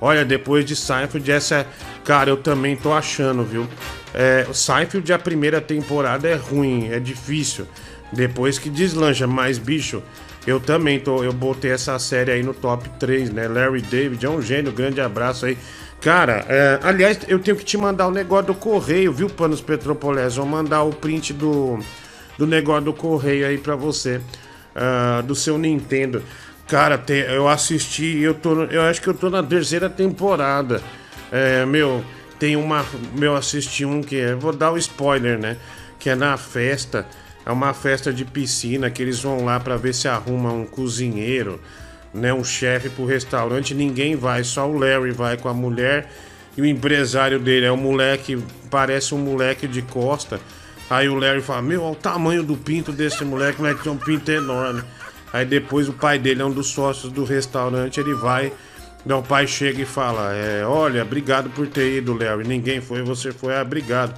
Olha, 0.04 0.24
depois 0.24 0.64
de 0.64 0.74
Seinfeld, 0.74 1.30
essa, 1.30 1.64
cara, 2.04 2.28
eu 2.28 2.36
também 2.36 2.74
tô 2.74 2.92
achando, 2.92 3.44
viu? 3.44 3.68
É, 4.12 4.44
Seinfeld, 4.52 5.12
a 5.12 5.18
primeira 5.18 5.60
temporada 5.60 6.28
é 6.28 6.34
ruim, 6.34 6.88
é 6.90 6.98
difícil. 6.98 7.68
Depois 8.12 8.58
que 8.58 8.68
deslancha, 8.68 9.28
mas 9.28 9.58
bicho, 9.58 10.02
eu 10.44 10.58
também 10.58 10.98
tô, 10.98 11.22
eu 11.22 11.32
botei 11.32 11.70
essa 11.70 11.96
série 12.00 12.32
aí 12.32 12.42
no 12.42 12.52
top 12.52 12.88
3, 12.98 13.30
né? 13.30 13.46
Larry 13.46 13.80
David 13.80 14.26
é 14.26 14.28
um 14.28 14.42
gênio, 14.42 14.72
grande 14.72 15.00
abraço 15.00 15.46
aí. 15.46 15.56
Cara, 16.00 16.44
é, 16.48 16.80
aliás, 16.82 17.20
eu 17.28 17.38
tenho 17.38 17.56
que 17.56 17.64
te 17.64 17.78
mandar 17.78 18.08
o 18.08 18.10
negócio 18.10 18.46
do 18.46 18.54
correio, 18.54 19.12
viu, 19.12 19.30
Panos 19.30 19.60
Petropolés? 19.60 20.34
Vou 20.34 20.44
mandar 20.44 20.82
o 20.82 20.90
print 20.90 21.32
do, 21.32 21.78
do 22.36 22.44
negócio 22.44 22.86
do 22.86 22.92
correio 22.92 23.46
aí 23.46 23.56
pra 23.56 23.76
você, 23.76 24.20
ah, 24.74 25.22
do 25.24 25.36
seu 25.36 25.56
Nintendo. 25.56 26.24
Cara, 26.72 26.98
eu 27.28 27.48
assisti, 27.48 28.20
eu, 28.20 28.32
tô, 28.32 28.62
eu 28.64 28.80
acho 28.80 29.02
que 29.02 29.06
eu 29.06 29.12
tô 29.12 29.28
na 29.28 29.42
terceira 29.42 29.90
temporada. 29.90 30.82
É, 31.30 31.66
meu, 31.66 32.02
tem 32.38 32.56
uma. 32.56 32.82
Meu, 33.14 33.36
assisti 33.36 33.84
um 33.84 34.00
que 34.00 34.18
é. 34.18 34.34
Vou 34.34 34.54
dar 34.54 34.72
o 34.72 34.78
spoiler, 34.78 35.38
né? 35.38 35.58
Que 35.98 36.08
é 36.08 36.14
na 36.14 36.34
festa. 36.38 37.06
É 37.44 37.52
uma 37.52 37.74
festa 37.74 38.10
de 38.10 38.24
piscina 38.24 38.88
que 38.88 39.02
eles 39.02 39.20
vão 39.20 39.44
lá 39.44 39.60
pra 39.60 39.76
ver 39.76 39.92
se 39.92 40.08
arruma 40.08 40.50
um 40.50 40.64
cozinheiro, 40.64 41.60
né? 42.14 42.32
Um 42.32 42.42
chefe 42.42 42.88
pro 42.88 43.04
restaurante. 43.04 43.74
Ninguém 43.74 44.16
vai, 44.16 44.42
só 44.42 44.66
o 44.66 44.78
Larry 44.78 45.10
vai 45.10 45.36
com 45.36 45.50
a 45.50 45.54
mulher. 45.54 46.10
E 46.56 46.62
o 46.62 46.64
empresário 46.64 47.38
dele 47.38 47.66
é 47.66 47.72
um 47.72 47.76
moleque, 47.76 48.42
parece 48.70 49.14
um 49.14 49.18
moleque 49.18 49.68
de 49.68 49.82
costa. 49.82 50.40
Aí 50.88 51.06
o 51.06 51.16
Larry 51.16 51.42
fala: 51.42 51.60
Meu, 51.60 51.82
olha 51.82 51.92
o 51.92 51.96
tamanho 51.96 52.42
do 52.42 52.56
pinto 52.56 52.92
desse 52.92 53.22
moleque, 53.26 53.60
moleque 53.60 53.82
tem 53.82 53.92
um 53.92 53.98
pinto 53.98 54.32
enorme. 54.32 54.82
Aí 55.32 55.46
depois 55.46 55.88
o 55.88 55.92
pai 55.92 56.18
dele 56.18 56.42
é 56.42 56.44
um 56.44 56.50
dos 56.50 56.68
sócios 56.68 57.10
do 57.10 57.24
restaurante, 57.24 57.98
ele 57.98 58.14
vai. 58.14 58.52
Então 59.04 59.18
o 59.18 59.22
pai 59.22 59.46
chega 59.46 59.82
e 59.82 59.86
fala: 59.86 60.32
é, 60.34 60.64
Olha, 60.64 61.02
obrigado 61.02 61.48
por 61.50 61.66
ter 61.66 61.96
ido, 61.96 62.12
Larry. 62.12 62.46
Ninguém 62.46 62.80
foi, 62.80 63.02
você 63.02 63.32
foi, 63.32 63.56
ah, 63.56 63.62
obrigado. 63.62 64.14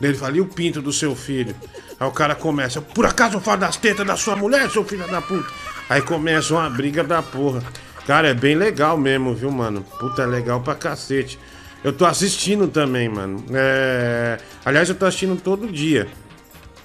Ele 0.00 0.14
fala: 0.14 0.36
E 0.36 0.40
o 0.40 0.46
pinto 0.46 0.82
do 0.82 0.92
seu 0.92 1.14
filho? 1.14 1.54
Aí 1.98 2.06
o 2.06 2.10
cara 2.10 2.34
começa: 2.34 2.80
Por 2.82 3.06
acaso 3.06 3.36
eu 3.36 3.40
falo 3.40 3.60
das 3.60 3.76
tetas 3.76 4.06
da 4.06 4.16
sua 4.16 4.34
mulher, 4.34 4.68
seu 4.70 4.84
filho 4.84 5.06
da 5.06 5.22
puta? 5.22 5.48
Aí 5.88 6.02
começa 6.02 6.52
uma 6.52 6.68
briga 6.68 7.04
da 7.04 7.22
porra. 7.22 7.62
Cara, 8.06 8.28
é 8.28 8.34
bem 8.34 8.54
legal 8.54 8.96
mesmo, 8.98 9.34
viu, 9.34 9.50
mano? 9.50 9.82
Puta, 9.98 10.22
é 10.22 10.26
legal 10.26 10.60
pra 10.60 10.74
cacete. 10.74 11.38
Eu 11.82 11.92
tô 11.92 12.04
assistindo 12.04 12.66
também, 12.68 13.08
mano. 13.08 13.44
É... 13.52 14.38
Aliás, 14.64 14.88
eu 14.88 14.94
tô 14.94 15.06
assistindo 15.06 15.40
todo 15.40 15.70
dia 15.70 16.08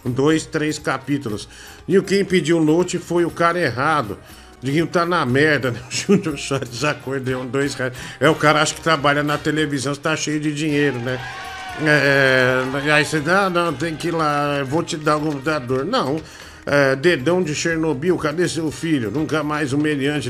dois, 0.10 0.46
três 0.46 0.80
capítulos. 0.80 1.48
E 1.88 2.02
quem 2.02 2.26
pediu 2.26 2.60
o 2.60 2.64
note 2.64 2.98
foi 2.98 3.26
o 3.26 3.32
cara 3.32 3.60
errado. 3.60 4.18
Diguinho 4.62 4.86
tá 4.88 5.06
na 5.06 5.26
merda, 5.26 5.72
né? 5.72 5.80
O 5.90 5.92
Júnior 5.92 6.38
só 6.38 6.60
desacordeu 6.60 7.40
um 7.40 7.48
dois 7.48 7.74
reais. 7.74 7.94
É, 8.20 8.30
o 8.30 8.36
cara 8.36 8.62
acha 8.62 8.74
que 8.74 8.82
trabalha 8.82 9.24
na 9.24 9.38
televisão, 9.38 9.96
tá 9.96 10.16
cheio 10.16 10.40
de 10.40 10.54
dinheiro, 10.54 11.00
né? 11.00 11.20
É, 11.84 12.64
aí 12.92 13.04
você, 13.04 13.20
não, 13.20 13.50
não, 13.50 13.74
tem 13.74 13.96
que 13.96 14.10
ir 14.10 14.12
lá, 14.12 14.64
vou 14.64 14.84
te 14.84 14.98
dar 14.98 15.18
o 15.18 15.22
computador. 15.22 15.84
Não, 15.84 16.22
é, 16.66 16.96
dedão 16.96 17.42
de 17.42 17.56
Chernobyl, 17.56 18.18
cadê 18.18 18.48
seu 18.48 18.70
filho? 18.72 19.10
Nunca 19.10 19.42
mais 19.42 19.74
o 19.74 19.78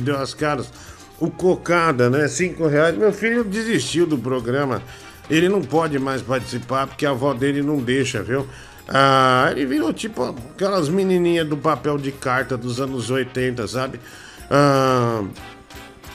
deu 0.02 0.18
as 0.18 0.34
caras. 0.34 0.72
O 1.19 1.30
cocada, 1.30 2.10
né? 2.10 2.27
Cinco 2.27 2.68
reais. 2.68 2.95
Meu 2.98 3.11
filho 3.11 3.43
desistiu 3.43 4.07
do 4.07 4.18
programa. 4.18 4.81
Ele 5.30 5.48
não 5.48 5.61
pode 5.61 5.99
mais 5.99 6.22
participar 6.22 6.88
porque 6.88 7.06
a 7.06 7.11
avó 7.11 7.34
dele 7.34 7.61
não 7.61 7.77
deixa, 7.77 8.23
viu? 8.23 8.48
Ah, 8.93 9.47
ele 9.51 9.65
virou 9.65 9.93
tipo 9.93 10.35
aquelas 10.53 10.89
menininhas 10.89 11.47
do 11.47 11.55
papel 11.55 11.97
de 11.97 12.11
carta 12.11 12.57
dos 12.57 12.81
anos 12.81 13.09
80, 13.09 13.65
sabe? 13.68 13.99
Ah, 14.49 15.23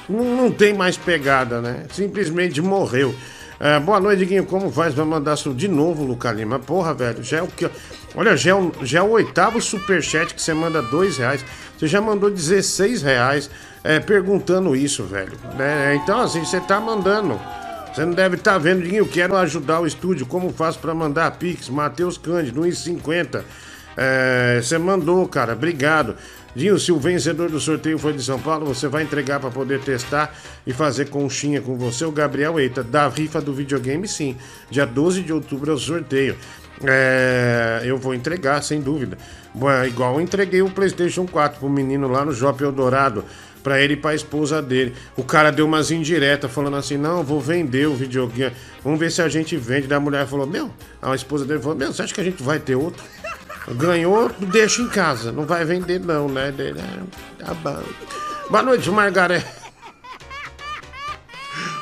não, 0.06 0.52
tem 0.52 0.74
mais 0.74 0.96
pegada, 0.96 1.62
né? 1.62 1.84
Simplesmente 1.90 2.60
morreu. 2.60 3.14
Ah, 3.58 3.80
boa 3.80 3.98
noite, 3.98 4.18
Diguinho. 4.18 4.44
Como 4.44 4.70
faz? 4.70 4.92
Vai 4.92 5.06
mandar 5.06 5.36
de 5.36 5.68
novo, 5.68 6.04
Luca 6.04 6.30
Lima. 6.30 6.58
Porra, 6.58 6.92
velho, 6.92 7.22
já 7.22 7.38
é 7.38 7.42
o 7.42 7.46
que. 7.46 7.68
Olha, 8.14 8.36
já 8.36 8.50
é 8.50 8.54
o, 8.54 8.70
já 8.82 8.98
é 8.98 9.02
o 9.02 9.10
oitavo 9.10 9.60
superchat 9.60 10.34
que 10.34 10.42
você 10.42 10.52
manda 10.52 10.82
dois 10.82 11.16
reais. 11.16 11.42
Você 11.78 11.86
já 11.86 12.00
mandou 12.00 12.30
16 12.30 13.02
reais 13.02 13.50
é, 13.82 13.98
perguntando 14.00 14.76
isso, 14.76 15.04
velho. 15.04 15.32
né? 15.56 15.94
então, 15.94 16.20
assim, 16.20 16.44
você 16.44 16.60
tá 16.60 16.78
mandando. 16.78 17.40
Você 17.96 18.04
não 18.04 18.12
deve 18.12 18.36
estar 18.36 18.58
vendo, 18.58 18.82
Diguinho. 18.82 19.06
Quero 19.06 19.34
ajudar 19.38 19.80
o 19.80 19.86
estúdio. 19.86 20.26
Como 20.26 20.52
faço 20.52 20.78
pra 20.78 20.94
mandar 20.94 21.30
Pix? 21.38 21.70
Matheus 21.70 22.18
Cândido, 22.18 22.60
1,50. 22.60 23.42
É, 23.96 24.60
você 24.62 24.76
mandou, 24.76 25.26
cara. 25.26 25.54
Obrigado. 25.54 26.14
Dinho, 26.54 26.78
se 26.78 26.92
o 26.92 26.98
vencedor 26.98 27.48
do 27.48 27.58
sorteio 27.58 27.98
foi 27.98 28.12
de 28.12 28.22
São 28.22 28.38
Paulo, 28.38 28.66
você 28.66 28.86
vai 28.86 29.02
entregar 29.02 29.40
para 29.40 29.50
poder 29.50 29.80
testar 29.80 30.34
e 30.66 30.74
fazer 30.74 31.08
conchinha 31.08 31.62
com 31.62 31.78
você. 31.78 32.04
O 32.04 32.12
Gabriel 32.12 32.60
Eita, 32.60 32.84
da 32.84 33.08
rifa 33.08 33.40
do 33.40 33.54
videogame, 33.54 34.06
sim. 34.06 34.36
Dia 34.70 34.84
12 34.84 35.22
de 35.22 35.32
outubro 35.32 35.70
é 35.70 35.74
o 35.74 35.78
sorteio. 35.78 36.36
É, 36.84 37.80
eu 37.86 37.96
vou 37.96 38.14
entregar, 38.14 38.62
sem 38.62 38.78
dúvida. 38.78 39.16
Bom, 39.54 39.70
é 39.70 39.88
igual 39.88 40.16
eu 40.16 40.20
entreguei 40.20 40.60
o 40.60 40.68
PlayStation 40.68 41.26
4 41.26 41.60
pro 41.60 41.70
menino 41.70 42.08
lá 42.08 42.26
no 42.26 42.34
Shopping 42.34 42.64
Eldorado. 42.64 43.24
Pra 43.66 43.80
ele 43.80 43.94
e 43.94 43.96
pra 43.96 44.14
esposa 44.14 44.62
dele. 44.62 44.94
O 45.16 45.24
cara 45.24 45.50
deu 45.50 45.66
umas 45.66 45.90
indiretas 45.90 46.48
falando 46.52 46.76
assim: 46.76 46.96
não, 46.96 47.24
vou 47.24 47.40
vender 47.40 47.88
o 47.88 47.96
videogame. 47.96 48.54
Vamos 48.84 49.00
ver 49.00 49.10
se 49.10 49.20
a 49.20 49.28
gente 49.28 49.56
vende. 49.56 49.88
Daí 49.88 49.96
a 49.96 50.00
mulher 50.00 50.24
falou: 50.28 50.46
meu, 50.46 50.72
a 51.02 51.12
esposa 51.16 51.44
dele 51.44 51.60
falou: 51.60 51.76
meu, 51.76 51.92
você 51.92 52.02
acha 52.02 52.14
que 52.14 52.20
a 52.20 52.24
gente 52.24 52.40
vai 52.44 52.60
ter 52.60 52.76
outro? 52.76 53.02
Ganhou, 53.74 54.28
deixa 54.38 54.80
em 54.82 54.88
casa. 54.88 55.32
Não 55.32 55.44
vai 55.44 55.64
vender, 55.64 55.98
não, 55.98 56.28
né? 56.28 56.52
Dele, 56.52 56.78
"Ah, 56.80 57.02
Tá 57.44 57.54
bom. 57.54 57.82
Boa 58.48 58.62
noite, 58.62 58.88
Margaré. 58.88 59.44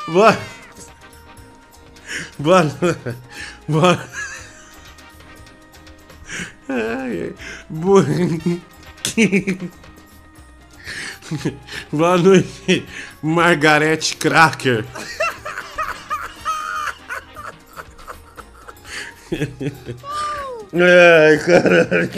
Boa. 0.09 0.39
Boa. 2.41 2.63
Boa. 3.69 4.09
Ai, 6.67 7.25
ai. 7.25 7.35
Boa. 7.69 8.03
Boa 11.93 12.19
noite, 12.19 12.87
Margarete 13.23 14.17
Cracker. 14.17 14.85
Ai, 20.75 21.39
caralho. 21.39 22.09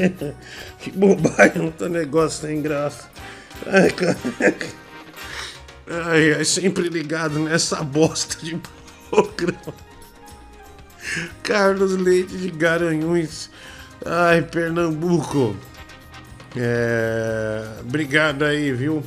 Que 0.80 0.90
bobagem, 0.90 1.72
um 1.80 1.88
negócio 1.88 2.46
sem 2.46 2.62
graça. 2.62 3.08
Ai, 3.66 3.90
caralho. 3.90 4.86
Ai, 5.88 6.34
ai, 6.34 6.44
sempre 6.44 6.88
ligado 6.88 7.38
nessa 7.38 7.82
bosta 7.82 8.44
de 8.44 8.60
programa. 9.08 9.74
Carlos 11.42 11.92
Leite 11.92 12.36
de 12.36 12.50
Garanhuns. 12.50 13.50
Ai, 14.04 14.42
Pernambuco. 14.42 15.54
É, 16.56 17.80
obrigado 17.80 18.44
aí, 18.44 18.72
viu? 18.72 19.02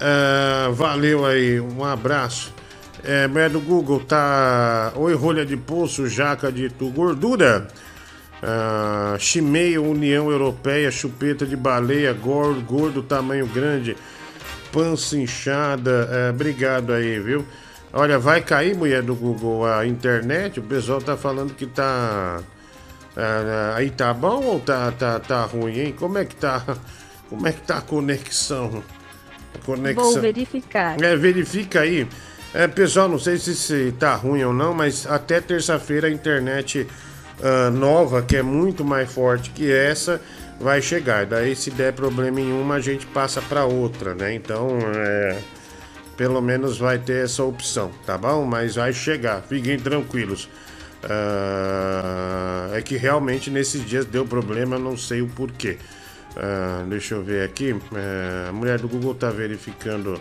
É, 0.00 0.70
valeu 0.72 1.24
aí, 1.24 1.60
um 1.60 1.84
abraço. 1.84 2.52
É, 3.02 3.28
do 3.48 3.60
Google, 3.60 4.00
tá. 4.00 4.92
Oi, 4.96 5.14
rolha 5.14 5.44
de 5.44 5.56
poço, 5.56 6.08
jaca 6.08 6.50
de 6.50 6.70
tu, 6.70 6.90
gordura. 6.90 7.68
Chimeia, 9.18 9.80
União 9.80 10.30
Europeia, 10.30 10.90
chupeta 10.90 11.46
de 11.46 11.56
baleia, 11.56 12.12
gordo, 12.12 12.60
gordo, 12.60 13.02
tamanho 13.02 13.46
grande, 13.46 13.96
pança 14.70 15.16
inchada. 15.16 16.08
É, 16.10 16.30
obrigado 16.30 16.92
aí, 16.92 17.18
viu? 17.20 17.46
Olha, 17.92 18.18
vai 18.18 18.42
cair, 18.42 18.76
mulher 18.76 19.02
do 19.02 19.14
Google, 19.14 19.64
a 19.64 19.86
internet. 19.86 20.60
O 20.60 20.62
pessoal 20.62 21.00
tá 21.00 21.16
falando 21.16 21.54
que 21.54 21.64
tá. 21.64 22.40
Ah, 23.16 23.74
aí 23.76 23.90
tá 23.90 24.12
bom 24.12 24.42
ou 24.44 24.60
tá, 24.60 24.92
tá, 24.92 25.18
tá 25.20 25.42
ruim, 25.44 25.78
hein? 25.78 25.94
Como 25.96 26.18
é 26.18 26.24
que 26.24 26.36
tá? 26.36 26.62
Como 27.28 27.46
é 27.46 27.52
que 27.52 27.62
tá 27.62 27.78
a 27.78 27.80
conexão? 27.80 28.82
A 29.54 29.64
conexão. 29.64 30.12
Vou 30.12 30.20
verificar. 30.20 31.00
É, 31.02 31.16
verifica 31.16 31.80
aí. 31.80 32.06
É, 32.52 32.68
pessoal, 32.68 33.08
não 33.08 33.18
sei 33.18 33.36
se, 33.38 33.54
se 33.54 33.92
tá 33.98 34.14
ruim 34.14 34.44
ou 34.44 34.52
não, 34.52 34.72
mas 34.72 35.06
até 35.06 35.40
terça-feira 35.40 36.06
a 36.06 36.10
internet 36.10 36.86
ah, 37.42 37.70
nova, 37.70 38.22
que 38.22 38.36
é 38.36 38.42
muito 38.42 38.84
mais 38.84 39.10
forte 39.12 39.50
que 39.50 39.70
essa, 39.70 40.20
vai 40.60 40.80
chegar. 40.80 41.26
Daí, 41.26 41.56
se 41.56 41.70
der 41.70 41.92
problema 41.92 42.40
em 42.40 42.52
uma, 42.52 42.76
a 42.76 42.80
gente 42.80 43.06
passa 43.06 43.42
para 43.42 43.64
outra, 43.64 44.14
né? 44.14 44.34
Então, 44.34 44.78
é, 44.96 45.38
pelo 46.16 46.40
menos 46.40 46.78
vai 46.78 46.98
ter 46.98 47.24
essa 47.24 47.42
opção, 47.42 47.90
tá 48.06 48.16
bom? 48.16 48.44
Mas 48.44 48.76
vai 48.76 48.92
chegar, 48.92 49.42
fiquem 49.42 49.78
tranquilos. 49.78 50.48
Ah, 51.08 52.70
é 52.72 52.82
que 52.82 52.96
realmente 52.96 53.50
nesses 53.50 53.84
dias 53.84 54.04
deu 54.04 54.24
problema, 54.26 54.78
não 54.78 54.96
sei 54.96 55.22
o 55.22 55.28
porquê. 55.28 55.78
Ah, 56.36 56.84
deixa 56.88 57.14
eu 57.14 57.22
ver 57.22 57.44
aqui. 57.44 57.74
É, 57.94 58.48
a 58.48 58.52
mulher 58.52 58.78
do 58.78 58.88
Google 58.88 59.14
tá 59.14 59.30
verificando 59.30 60.20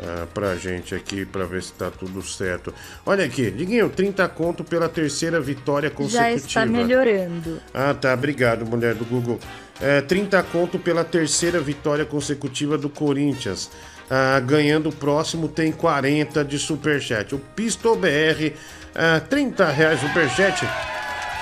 ah, 0.00 0.26
pra 0.32 0.54
gente 0.56 0.94
aqui 0.94 1.24
pra 1.24 1.44
ver 1.44 1.62
se 1.62 1.72
tá 1.72 1.90
tudo 1.90 2.22
certo. 2.22 2.72
Olha 3.04 3.24
aqui, 3.24 3.50
Diguinho, 3.50 3.88
30 3.88 4.28
conto 4.28 4.62
pela 4.62 4.88
terceira 4.88 5.40
vitória 5.40 5.88
Já 5.88 5.94
consecutiva. 5.94 6.36
está 6.36 6.66
melhorando. 6.66 7.60
Ah, 7.72 7.94
tá. 7.94 8.12
Obrigado, 8.14 8.66
mulher 8.66 8.94
do 8.94 9.04
Google. 9.04 9.38
É, 9.80 10.00
30 10.00 10.42
conto 10.44 10.78
pela 10.78 11.04
terceira 11.04 11.60
vitória 11.60 12.04
consecutiva 12.04 12.76
do 12.76 12.88
Corinthians. 12.88 13.70
Ah, 14.10 14.40
ganhando 14.40 14.88
o 14.88 14.92
próximo 14.92 15.48
tem 15.48 15.70
40 15.70 16.44
de 16.44 16.58
superchat. 16.58 17.34
O 17.34 17.38
Pisto 17.38 17.94
BR, 17.94 18.54
ah, 18.98 19.20
30 19.20 19.64
reais 19.70 20.00
superchat. 20.00 20.66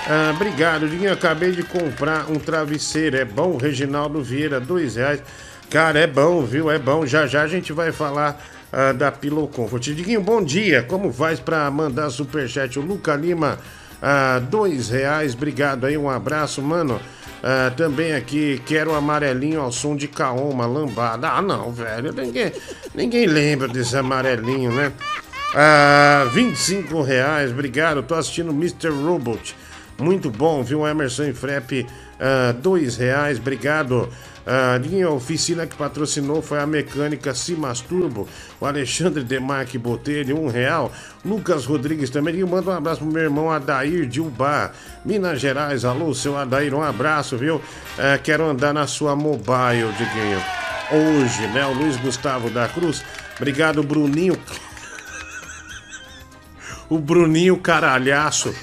Ah, 0.07 0.31
obrigado, 0.33 0.87
Diguinho. 0.87 1.11
Acabei 1.11 1.51
de 1.51 1.63
comprar 1.63 2.31
um 2.31 2.35
travesseiro. 2.35 3.17
É 3.17 3.25
bom, 3.25 3.57
Reginaldo 3.57 4.21
Vieira, 4.21 4.59
dois 4.59 4.95
reais. 4.95 5.21
Cara, 5.69 5.99
é 5.99 6.07
bom, 6.07 6.43
viu? 6.43 6.69
É 6.69 6.77
bom. 6.77 7.05
Já 7.05 7.25
já 7.25 7.41
a 7.41 7.47
gente 7.47 7.73
vai 7.73 7.91
falar 7.91 8.39
ah, 8.71 8.93
da 8.93 9.11
Pillow 9.11 9.47
Comfort. 9.47 9.81
Diguinho, 9.81 10.21
bom 10.21 10.43
dia. 10.43 10.83
Como 10.83 11.11
faz 11.11 11.39
pra 11.39 11.69
mandar 11.71 12.11
superchat? 12.11 12.77
O 12.77 12.81
Luca 12.83 13.15
Lima, 13.15 13.57
ah, 14.01 14.39
reais. 14.91 15.33
Obrigado 15.33 15.87
aí, 15.87 15.97
um 15.97 16.09
abraço, 16.09 16.61
mano. 16.61 17.01
Ah, 17.43 17.71
também 17.75 18.13
aqui, 18.13 18.61
quero 18.65 18.93
amarelinho 18.95 19.61
ao 19.61 19.71
som 19.71 19.95
de 19.95 20.07
Kaoma, 20.07 20.65
lambada. 20.65 21.29
Ah, 21.29 21.41
não, 21.41 21.71
velho. 21.71 22.13
Ninguém, 22.13 22.51
ninguém 22.95 23.25
lembra 23.25 23.67
desse 23.67 23.97
amarelinho, 23.97 24.71
né? 24.71 24.91
Ah, 25.55 26.27
25 26.33 27.01
reais, 27.01 27.51
obrigado. 27.51 28.03
Tô 28.03 28.15
assistindo 28.15 28.51
Mr. 28.51 28.89
Robot. 28.89 29.55
Muito 29.97 30.29
bom, 30.29 30.61
viu? 30.61 30.85
Emerson 30.85 31.23
e 31.23 31.33
Frep, 31.33 31.87
ah, 32.19 32.51
dois 32.51 32.97
reais, 32.97 33.39
obrigado. 33.39 34.09
Ah, 34.45 34.77
Dinho, 34.77 35.07
a 35.09 35.11
oficina 35.11 35.65
que 35.65 35.75
patrocinou 35.75 36.41
foi 36.41 36.59
a 36.59 36.67
mecânica 36.67 37.33
Simas 37.33 37.81
Turbo. 37.81 38.27
O 38.61 38.65
Alexandre 38.65 39.23
Demarque 39.23 39.77
Botelho, 39.77 40.39
um 40.39 40.47
real. 40.47 40.91
Lucas 41.25 41.65
Rodrigues 41.65 42.09
também. 42.09 42.35
Dinho, 42.35 42.47
manda 42.47 42.69
um 42.69 42.73
abraço 42.73 42.99
pro 43.01 43.11
meu 43.11 43.23
irmão 43.23 43.49
Adair 43.51 44.05
de 44.05 44.21
Ubá, 44.21 44.71
Minas 45.03 45.39
Gerais. 45.39 45.83
Alô, 45.83 46.13
seu 46.13 46.37
Adair, 46.37 46.73
um 46.73 46.83
abraço, 46.83 47.37
viu? 47.37 47.61
Ah, 47.97 48.17
quero 48.17 48.45
andar 48.45 48.73
na 48.73 48.85
sua 48.85 49.15
mobile, 49.15 49.91
Diguinho. 49.97 50.41
Hoje, 50.91 51.47
né? 51.47 51.65
O 51.65 51.73
Luiz 51.73 51.97
Gustavo 51.97 52.49
da 52.49 52.67
Cruz. 52.67 53.03
Obrigado, 53.37 53.83
Bruninho. 53.83 54.37
O 56.89 56.97
Bruninho 56.99 57.57
Caralhaço. 57.57 58.53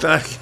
Tá 0.00 0.16
aqui. 0.16 0.38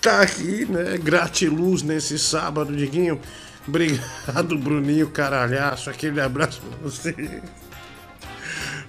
tá 0.00 0.22
aqui, 0.22 0.64
né? 0.64 0.96
Gratiluz 0.96 1.82
nesse 1.82 2.18
sábado, 2.18 2.74
Diguinho. 2.74 3.20
Obrigado, 3.68 4.56
Bruninho 4.56 5.10
Caralhaço. 5.10 5.90
Aquele 5.90 6.20
abraço 6.20 6.62
pra 6.62 6.78
você. 6.78 7.14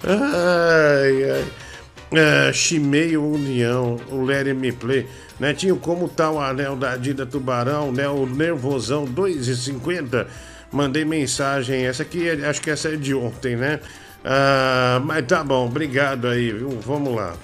Ai, 0.03 1.31
ai. 1.31 1.45
É, 2.15 2.53
Chimeio 2.53 3.23
União, 3.23 3.99
o 4.11 4.23
Larry 4.23 4.53
Me 4.53 4.71
Play. 4.71 5.07
Netinho, 5.39 5.77
como 5.77 6.07
tá 6.07 6.29
o 6.29 6.39
anel 6.39 6.75
da 6.75 6.95
Dida 6.95 7.25
Tubarão, 7.25 7.91
né? 7.91 8.07
O 8.07 8.25
Nervosão 8.25 9.05
2,50. 9.05 10.27
Mandei 10.73 11.05
mensagem. 11.05 11.85
Essa 11.85 12.01
aqui, 12.03 12.27
é- 12.27 12.49
acho 12.49 12.59
que 12.59 12.69
essa 12.71 12.89
é 12.89 12.95
de 12.95 13.13
ontem, 13.13 13.55
né? 13.55 13.79
Ah, 14.25 14.99
mas 15.05 15.25
tá 15.25 15.43
bom, 15.43 15.67
obrigado 15.67 16.27
aí, 16.27 16.51
viu? 16.51 16.79
Vamos 16.85 17.15
lá. 17.15 17.35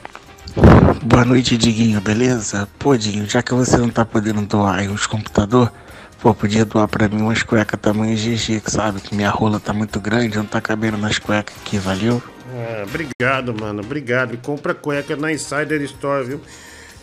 Boa 1.04 1.24
noite, 1.24 1.56
Diguinho, 1.58 2.02
beleza? 2.02 2.68
Pô, 2.80 2.98
Diguinho, 2.98 3.30
já 3.30 3.44
que 3.44 3.54
você 3.54 3.78
não 3.78 3.90
tá 3.90 4.04
podendo 4.04 4.42
doar 4.42 4.80
aí 4.80 4.88
os 4.88 5.06
computador, 5.06 5.72
pô, 6.20 6.34
podia 6.34 6.66
doar 6.66 6.88
pra 6.88 7.08
mim 7.08 7.22
umas 7.22 7.44
cuecas 7.44 7.80
tamanho 7.80 8.18
GG, 8.18 8.62
que 8.62 8.72
sabe? 8.72 9.00
Que 9.00 9.14
minha 9.14 9.30
rola 9.30 9.60
tá 9.60 9.74
muito 9.74 10.00
grande, 10.00 10.38
não 10.38 10.46
tá 10.46 10.60
cabendo 10.60 10.98
nas 10.98 11.20
cuecas 11.20 11.56
aqui, 11.58 11.78
valeu? 11.78 12.22
Ah, 12.52 12.84
obrigado, 12.88 13.54
mano. 13.54 13.82
Obrigado. 13.82 14.34
E 14.34 14.38
compra 14.38 14.74
cueca 14.74 15.16
na 15.16 15.32
Insider 15.32 15.82
Store, 15.84 16.26
viu? 16.26 16.42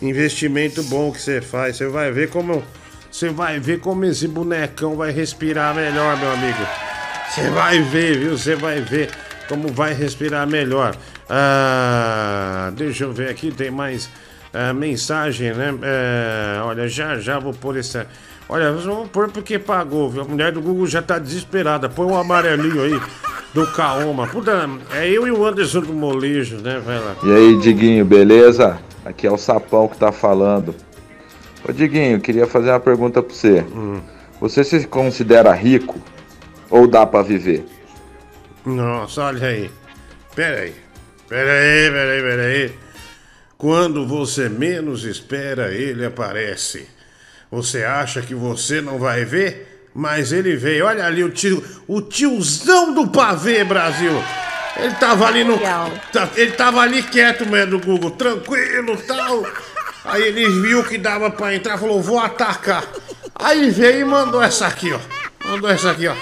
Investimento 0.01 0.83
bom 0.83 1.11
que 1.11 1.21
você 1.21 1.41
faz. 1.41 1.77
Você 1.77 1.87
vai 1.87 2.11
ver 2.11 2.29
como. 2.29 2.61
Você 3.17 3.29
vai 3.29 3.59
ver 3.59 3.79
como 3.79 4.05
esse 4.05 4.27
bonecão 4.27 4.95
vai 4.95 5.09
respirar 5.09 5.73
melhor, 5.73 6.15
meu 6.17 6.31
amigo. 6.33 6.59
Você 7.27 7.49
vai 7.49 7.81
ver, 7.81 8.15
viu? 8.15 8.37
Você 8.37 8.55
vai 8.55 8.79
ver 8.79 9.09
como 9.49 9.69
vai 9.69 9.91
respirar 9.91 10.45
melhor. 10.45 10.95
Ah, 11.27 12.71
deixa 12.75 13.05
eu 13.05 13.11
ver 13.11 13.29
aqui, 13.29 13.49
tem 13.49 13.71
mais 13.71 14.07
ah, 14.53 14.71
mensagem, 14.71 15.51
né? 15.51 15.73
É, 15.81 16.61
olha, 16.61 16.87
já 16.87 17.17
já 17.17 17.39
vou 17.39 17.55
pôr 17.55 17.77
essa. 17.77 18.05
Olha, 18.47 18.71
vamos 18.71 19.09
pôr 19.09 19.31
porque 19.31 19.57
pagou, 19.57 20.11
viu? 20.11 20.21
A 20.21 20.25
mulher 20.25 20.51
do 20.51 20.61
Google 20.61 20.85
já 20.85 21.01
tá 21.01 21.17
desesperada. 21.17 21.89
Põe 21.89 22.05
um 22.05 22.15
amarelinho 22.15 22.83
aí 22.83 23.01
do 23.51 23.65
Kaoma. 23.71 24.27
Puta, 24.27 24.69
é 24.93 25.09
eu 25.09 25.25
e 25.25 25.31
o 25.31 25.43
Anderson 25.43 25.81
do 25.81 25.93
Molejo, 25.93 26.57
né? 26.57 26.79
Lá. 26.85 27.15
E 27.23 27.35
aí, 27.35 27.57
Diguinho, 27.57 28.05
beleza? 28.05 28.77
Aqui 29.03 29.25
é 29.25 29.31
o 29.31 29.39
Sapão 29.39 29.87
que 29.87 29.97
tá 29.97 30.11
falando. 30.11 30.75
Ô, 31.67 31.71
Diguinho, 31.71 32.19
queria 32.19 32.47
fazer 32.47 32.69
uma 32.69 32.79
pergunta 32.79 33.21
pra 33.21 33.33
você. 33.33 33.65
Você 34.39 34.63
se 34.63 34.85
considera 34.87 35.51
rico 35.53 35.99
ou 36.69 36.87
dá 36.87 37.05
pra 37.05 37.21
viver? 37.21 37.65
Nossa, 38.65 39.23
olha 39.23 39.47
aí. 39.47 39.71
Pera 40.35 40.61
aí. 40.61 40.73
Pera 41.27 41.51
aí, 41.51 41.91
pera 41.91 42.11
aí, 42.11 42.21
pera 42.21 42.41
aí. 42.43 42.71
Quando 43.57 44.05
você 44.07 44.47
menos 44.49 45.03
espera, 45.03 45.73
ele 45.73 46.05
aparece. 46.05 46.87
Você 47.49 47.83
acha 47.83 48.21
que 48.21 48.35
você 48.35 48.81
não 48.81 48.99
vai 48.99 49.25
ver? 49.25 49.89
Mas 49.95 50.31
ele 50.31 50.55
veio. 50.55 50.85
Olha 50.85 51.05
ali 51.05 51.23
o 51.23 51.29
tio, 51.31 51.63
o 51.87 52.01
tiozão 52.01 52.93
do 52.93 53.07
pavê, 53.07 53.63
Brasil. 53.63 54.11
Ele 54.79 54.93
tava 54.95 55.25
ali 55.25 55.43
no. 55.43 55.57
tá- 56.13 56.29
Ele 56.35 56.51
tava 56.51 56.81
ali 56.81 57.01
quieto, 57.01 57.47
mesmo 57.49 57.79
do 57.79 57.85
Google, 57.85 58.11
tranquilo 58.11 58.95
tal. 59.07 59.43
Aí 60.07 60.23
ele 60.23 60.49
viu 60.61 60.83
que 60.83 60.97
dava 60.97 61.29
pra 61.29 61.53
entrar, 61.53 61.77
falou, 61.77 62.01
vou 62.01 62.19
atacar. 62.19 62.83
Aí 63.35 63.69
veio 63.69 64.01
e 64.01 64.05
mandou 64.05 64.41
essa 64.41 64.65
aqui, 64.65 64.91
ó. 64.93 64.99
Mandou 65.47 65.69
essa 65.69 65.91
aqui, 65.91 66.07
ó. 66.07 66.15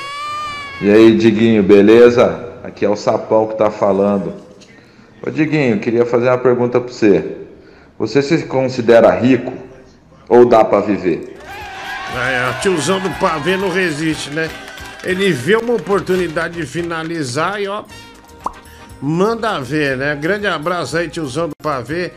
E 0.81 0.89
aí, 0.89 1.15
Diguinho, 1.15 1.63
beleza? 1.63 2.53
Aqui 2.63 2.83
é 2.83 2.89
o 2.89 2.95
Sapão 2.95 3.47
que 3.47 3.57
tá 3.57 3.69
falando. 3.69 4.33
Ô, 5.25 5.29
Diguinho, 5.29 5.79
queria 5.79 6.05
fazer 6.05 6.27
uma 6.27 6.37
pergunta 6.37 6.81
pra 6.81 6.91
você. 6.91 7.37
Você 7.97 8.21
se 8.21 8.43
considera 8.45 9.09
rico 9.11 9.53
ou 10.27 10.45
dá 10.45 10.65
pra 10.65 10.81
viver? 10.81 11.37
É, 12.15 12.49
o 12.49 12.61
tiozão 12.61 12.99
do 12.99 13.09
pavê 13.11 13.55
não 13.55 13.69
resiste, 13.69 14.29
né? 14.31 14.49
Ele 15.03 15.31
vê 15.31 15.55
uma 15.55 15.75
oportunidade 15.75 16.55
de 16.55 16.65
finalizar 16.65 17.61
e 17.61 17.67
ó. 17.67 17.83
Manda 19.01 19.59
ver, 19.59 19.95
né? 19.95 20.15
Grande 20.15 20.47
abraço 20.47 20.97
aí, 20.97 21.07
tiozão 21.07 21.47
do 21.47 21.55
pavê. 21.61 22.11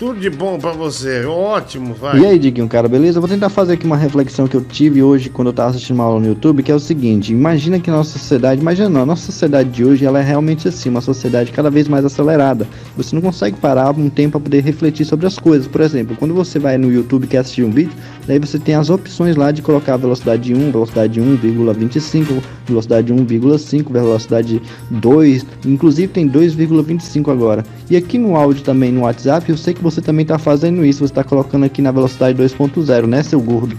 Tudo 0.00 0.18
de 0.18 0.30
bom 0.30 0.58
pra 0.58 0.72
você. 0.72 1.26
Ótimo, 1.26 1.92
vai. 1.92 2.18
E 2.18 2.24
aí, 2.24 2.38
Diguinho, 2.38 2.66
cara, 2.66 2.88
beleza? 2.88 3.18
Eu 3.18 3.20
vou 3.20 3.28
tentar 3.28 3.50
fazer 3.50 3.74
aqui 3.74 3.84
uma 3.84 3.98
reflexão 3.98 4.48
que 4.48 4.56
eu 4.56 4.62
tive 4.62 5.02
hoje 5.02 5.28
quando 5.28 5.48
eu 5.48 5.52
tava 5.52 5.68
assistindo 5.68 5.96
uma 5.96 6.04
aula 6.04 6.18
no 6.18 6.26
YouTube, 6.26 6.62
que 6.62 6.72
é 6.72 6.74
o 6.74 6.80
seguinte, 6.80 7.34
imagina 7.34 7.78
que 7.78 7.90
a 7.90 7.92
nossa 7.92 8.18
sociedade, 8.18 8.62
imagina 8.62 8.88
não, 8.88 9.02
a 9.02 9.06
nossa 9.06 9.26
sociedade 9.26 9.68
de 9.68 9.84
hoje, 9.84 10.06
ela 10.06 10.18
é 10.18 10.22
realmente 10.22 10.66
assim, 10.66 10.88
uma 10.88 11.02
sociedade 11.02 11.52
cada 11.52 11.68
vez 11.68 11.86
mais 11.86 12.02
acelerada. 12.02 12.66
Você 12.96 13.14
não 13.14 13.20
consegue 13.20 13.58
parar 13.58 13.90
um 13.90 14.08
tempo 14.08 14.32
para 14.32 14.40
poder 14.40 14.64
refletir 14.64 15.04
sobre 15.04 15.26
as 15.26 15.38
coisas. 15.38 15.68
Por 15.68 15.82
exemplo, 15.82 16.16
quando 16.18 16.32
você 16.32 16.58
vai 16.58 16.78
no 16.78 16.90
YouTube 16.90 17.24
e 17.24 17.26
quer 17.26 17.38
assistir 17.38 17.62
um 17.62 17.70
vídeo, 17.70 17.92
daí 18.30 18.38
você 18.38 18.60
tem 18.60 18.76
as 18.76 18.90
opções 18.90 19.34
lá 19.34 19.50
de 19.50 19.60
colocar 19.60 19.96
velocidade 19.96 20.54
1, 20.54 20.70
velocidade 20.70 21.20
1,25, 21.20 22.40
velocidade 22.64 23.12
1,5, 23.12 23.90
velocidade 23.90 24.62
2, 24.88 25.46
inclusive 25.66 26.06
tem 26.06 26.30
2,25 26.30 27.32
agora. 27.32 27.64
E 27.90 27.96
aqui 27.96 28.18
no 28.18 28.36
áudio 28.36 28.62
também 28.62 28.92
no 28.92 29.00
WhatsApp, 29.00 29.50
eu 29.50 29.56
sei 29.56 29.74
que 29.74 29.82
você 29.82 30.00
também 30.00 30.24
tá 30.24 30.38
fazendo 30.38 30.84
isso, 30.84 31.04
você 31.04 31.12
tá 31.12 31.24
colocando 31.24 31.64
aqui 31.64 31.82
na 31.82 31.90
velocidade 31.90 32.40
2.0, 32.40 33.06
né, 33.06 33.20
seu 33.24 33.40
gordo? 33.40 33.76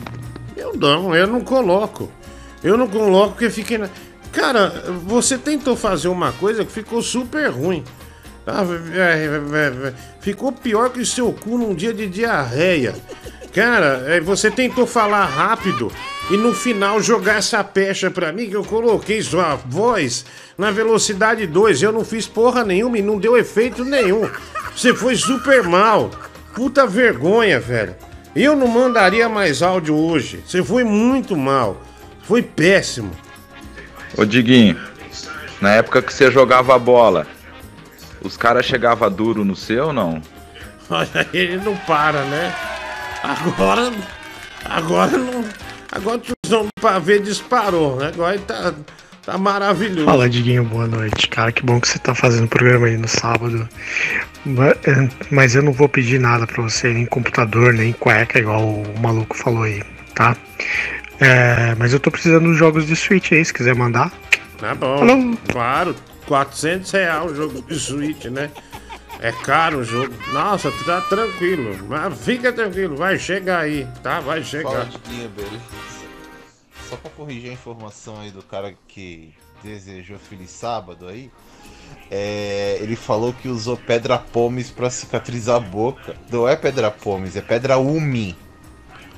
Eu 0.57 0.75
não, 0.75 1.15
eu 1.15 1.27
não 1.27 1.39
coloco. 1.39 2.11
Eu 2.61 2.77
não 2.77 2.89
coloco 2.89 3.35
porque 3.35 3.49
fiquei. 3.49 3.77
Na... 3.77 3.87
Cara, 4.33 4.83
você 5.05 5.37
tentou 5.37 5.77
fazer 5.77 6.09
uma 6.09 6.33
coisa 6.33 6.65
que 6.65 6.71
ficou 6.73 7.01
super 7.01 7.49
ruim. 7.49 7.85
É, 8.45 8.99
é, 8.99 9.25
é, 9.25 9.87
é, 9.87 9.93
Ficou 10.19 10.51
pior 10.51 10.89
que 10.89 10.99
o 10.99 11.05
seu 11.05 11.31
cu 11.31 11.57
num 11.57 11.73
dia 11.73 11.93
de 11.93 12.07
diarreia. 12.07 12.93
Cara, 13.53 14.05
é, 14.07 14.19
você 14.21 14.49
tentou 14.49 14.87
falar 14.87 15.25
rápido 15.25 15.91
e 16.29 16.37
no 16.37 16.53
final 16.53 17.01
jogar 17.01 17.39
essa 17.39 17.61
pecha 17.63 18.09
pra 18.09 18.31
mim 18.31 18.49
que 18.49 18.55
eu 18.55 18.63
coloquei 18.63 19.21
sua 19.21 19.55
voz 19.55 20.25
na 20.57 20.71
velocidade 20.71 21.45
2. 21.45 21.81
Eu 21.81 21.91
não 21.91 22.05
fiz 22.05 22.27
porra 22.27 22.63
nenhuma 22.63 22.97
e 22.97 23.01
não 23.01 23.19
deu 23.19 23.37
efeito 23.37 23.83
nenhum. 23.83 24.29
Você 24.73 24.93
foi 24.93 25.15
super 25.15 25.63
mal. 25.63 26.11
Puta 26.55 26.87
vergonha, 26.87 27.59
velho. 27.59 27.93
Eu 28.33 28.55
não 28.55 28.67
mandaria 28.67 29.27
mais 29.27 29.61
áudio 29.61 29.97
hoje. 29.97 30.41
Você 30.47 30.63
foi 30.63 30.85
muito 30.85 31.35
mal. 31.35 31.81
Foi 32.23 32.41
péssimo. 32.41 33.11
Ô 34.17 34.23
Diguinho, 34.23 34.77
na 35.59 35.71
época 35.71 36.01
que 36.01 36.13
você 36.13 36.31
jogava 36.31 36.79
bola, 36.79 37.27
os 38.21 38.37
caras 38.37 38.65
chegavam 38.65 39.11
duro 39.11 39.43
no 39.43 39.55
seu 39.55 39.87
ou 39.87 39.93
não? 39.93 40.21
Olha, 40.89 41.27
ele 41.33 41.57
não 41.57 41.75
para, 41.75 42.23
né? 42.23 42.55
Agora. 43.23 43.91
Agora 44.65 45.17
não. 45.17 45.45
Agora 45.91 46.17
o 46.17 46.19
tiozão 46.21 46.63
do 46.65 46.81
pavê 46.81 47.19
disparou, 47.19 47.97
né? 47.97 48.07
Agora 48.07 48.35
ele 48.35 48.43
tá, 48.45 48.73
tá 49.25 49.37
maravilhoso. 49.37 50.05
Fala, 50.05 50.29
Diguinho, 50.29 50.63
boa 50.63 50.87
noite. 50.87 51.27
Cara, 51.27 51.51
que 51.51 51.63
bom 51.63 51.79
que 51.81 51.87
você 51.87 51.99
tá 51.99 52.15
fazendo 52.15 52.45
o 52.45 52.47
programa 52.47 52.87
aí 52.87 52.97
no 52.97 53.07
sábado. 53.07 53.67
É, 54.47 55.09
Mas 55.29 55.53
eu 55.55 55.61
não 55.61 55.73
vou 55.73 55.89
pedir 55.89 56.19
nada 56.19 56.47
pra 56.47 56.63
você, 56.63 56.93
nem 56.93 57.05
computador, 57.05 57.73
nem 57.73 57.91
cueca, 57.93 58.39
igual 58.39 58.61
o 58.63 58.99
maluco 58.99 59.35
falou 59.37 59.63
aí, 59.63 59.83
tá? 60.15 60.35
É, 61.19 61.75
mas 61.77 61.93
eu 61.93 61.99
tô 61.99 62.09
precisando 62.09 62.45
dos 62.45 62.57
jogos 62.57 62.87
de 62.87 62.95
Switch 62.95 63.31
aí, 63.33 63.45
se 63.45 63.53
quiser 63.53 63.75
mandar. 63.75 64.11
Tá 64.57 64.73
bom. 64.73 64.97
Falou. 64.99 65.37
Claro, 65.51 65.95
400 66.25 66.89
reais 66.91 67.31
o 67.31 67.35
jogo 67.35 67.61
de 67.67 67.77
Switch, 67.77 68.25
né? 68.25 68.49
É 69.21 69.31
caro 69.31 69.79
o 69.79 69.83
jogo. 69.83 70.13
Nossa, 70.33 70.71
tá 70.83 70.99
tranquilo. 71.01 71.77
Mas 71.87 72.19
fica 72.25 72.51
tranquilo, 72.51 72.95
vai 72.95 73.19
chegar 73.19 73.59
aí, 73.59 73.87
tá? 74.01 74.19
Vai 74.19 74.43
chegar. 74.43 74.89
Só 76.89 76.95
pra 76.97 77.11
corrigir 77.11 77.51
a 77.51 77.53
informação 77.53 78.19
aí 78.19 78.31
do 78.31 78.41
cara 78.41 78.73
que 78.87 79.33
desejou 79.63 80.17
Feliz 80.17 80.49
Sábado 80.49 81.07
aí. 81.07 81.29
é, 82.09 82.77
ele 82.81 82.95
falou 82.95 83.31
que 83.31 83.47
usou 83.47 83.77
pedra 83.77 84.17
pomes 84.17 84.71
pra 84.71 84.89
cicatrizar 84.89 85.57
a 85.57 85.59
boca. 85.59 86.15
Não 86.31 86.47
é 86.47 86.55
pedra 86.55 86.89
pomes, 86.89 87.35
é 87.35 87.41
pedra 87.41 87.77
umi. 87.77 88.35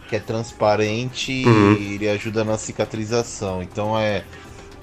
Que 0.09 0.17
é 0.17 0.19
transparente 0.19 1.43
Uhum. 1.45 1.73
e 1.79 1.93
ele 1.95 2.09
ajuda 2.09 2.43
na 2.43 2.57
cicatrização. 2.57 3.63
Então 3.63 3.97
é 3.97 4.23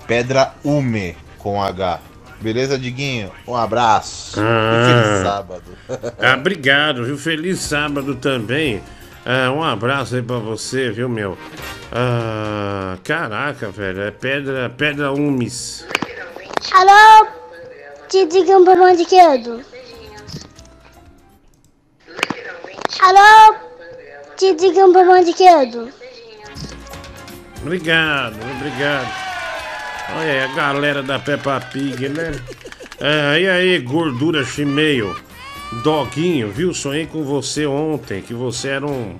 pedra 0.06 0.54
ume 0.64 1.14
com 1.38 1.62
H. 1.62 2.00
Beleza, 2.40 2.78
Diguinho? 2.78 3.30
Um 3.46 3.54
abraço. 3.54 4.40
Ah. 4.40 4.72
E 4.72 4.86
feliz 4.86 5.22
sábado. 5.22 5.62
Ah, 6.22 6.36
obrigado, 6.36 7.04
viu? 7.04 7.18
Feliz 7.18 7.58
sábado 7.60 8.14
também. 8.14 8.82
Ah, 9.24 9.50
um 9.52 9.62
abraço 9.62 10.14
aí 10.14 10.22
pra 10.22 10.38
você, 10.38 10.90
viu, 10.90 11.08
meu? 11.08 11.36
Ah, 11.92 12.96
caraca, 13.04 13.70
velho, 13.70 14.02
é 14.02 14.10
pedra, 14.10 14.70
pedra 14.70 15.12
umis. 15.12 15.84
Alô? 16.72 17.26
Te 18.08 18.26
digam 18.26 18.64
por 18.64 18.78
onde 18.78 19.04
quedo. 19.04 19.62
Alô? 23.00 23.56
Te 24.36 24.54
digam 24.54 24.92
por 24.92 25.06
onde 25.06 25.32
quedo. 25.32 25.92
Obrigado, 27.62 28.36
obrigado. 28.56 29.29
Olha 30.16 30.32
aí 30.32 30.40
a 30.42 30.54
galera 30.54 31.02
da 31.02 31.18
Peppa 31.18 31.60
Pig, 31.60 32.08
né? 32.08 32.32
Ah, 33.00 33.38
e 33.38 33.48
aí, 33.48 33.78
gordura 33.78 34.44
chimeio. 34.44 35.16
Doguinho, 35.84 36.50
viu? 36.50 36.74
Sonhei 36.74 37.06
com 37.06 37.22
você 37.24 37.64
ontem, 37.64 38.20
que 38.22 38.34
você 38.34 38.68
era 38.68 38.86
um 38.86 39.16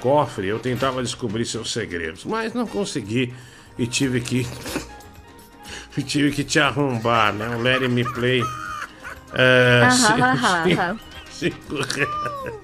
cofre. 0.00 0.48
Eu 0.48 0.58
tentava 0.58 1.02
descobrir 1.02 1.44
seus 1.44 1.72
segredos, 1.72 2.24
mas 2.24 2.54
não 2.54 2.66
consegui 2.66 3.32
e 3.78 3.86
tive 3.86 4.20
que. 4.20 4.46
e 5.96 6.02
tive 6.02 6.32
que 6.32 6.42
te 6.44 6.58
arrombar, 6.58 7.32
né? 7.32 7.48
Um 7.50 7.60
Let 7.60 7.82
Me 7.88 8.04
Play. 8.04 8.42
É, 9.34 9.82
Ah, 9.84 9.90
ci- 9.90 10.12
ah, 10.12 10.32
ah, 10.42 10.64
ci- 10.66 10.78
ah. 10.80 10.96
cinco 11.30 11.76
reais. 11.76 12.62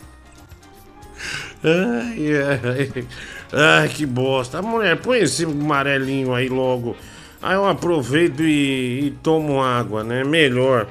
Ai, 1.64 2.28
ai, 2.42 3.04
ai, 3.52 3.88
que 3.88 4.06
bosta. 4.06 4.62
Mulher, 4.62 4.96
põe 4.98 5.18
esse 5.18 5.44
amarelinho 5.44 6.32
aí 6.34 6.48
logo. 6.48 6.96
Aí 7.40 7.54
eu 7.54 7.66
aproveito 7.66 8.42
e, 8.42 9.06
e 9.06 9.10
tomo 9.22 9.62
água, 9.62 10.02
né? 10.02 10.24
Melhor. 10.24 10.88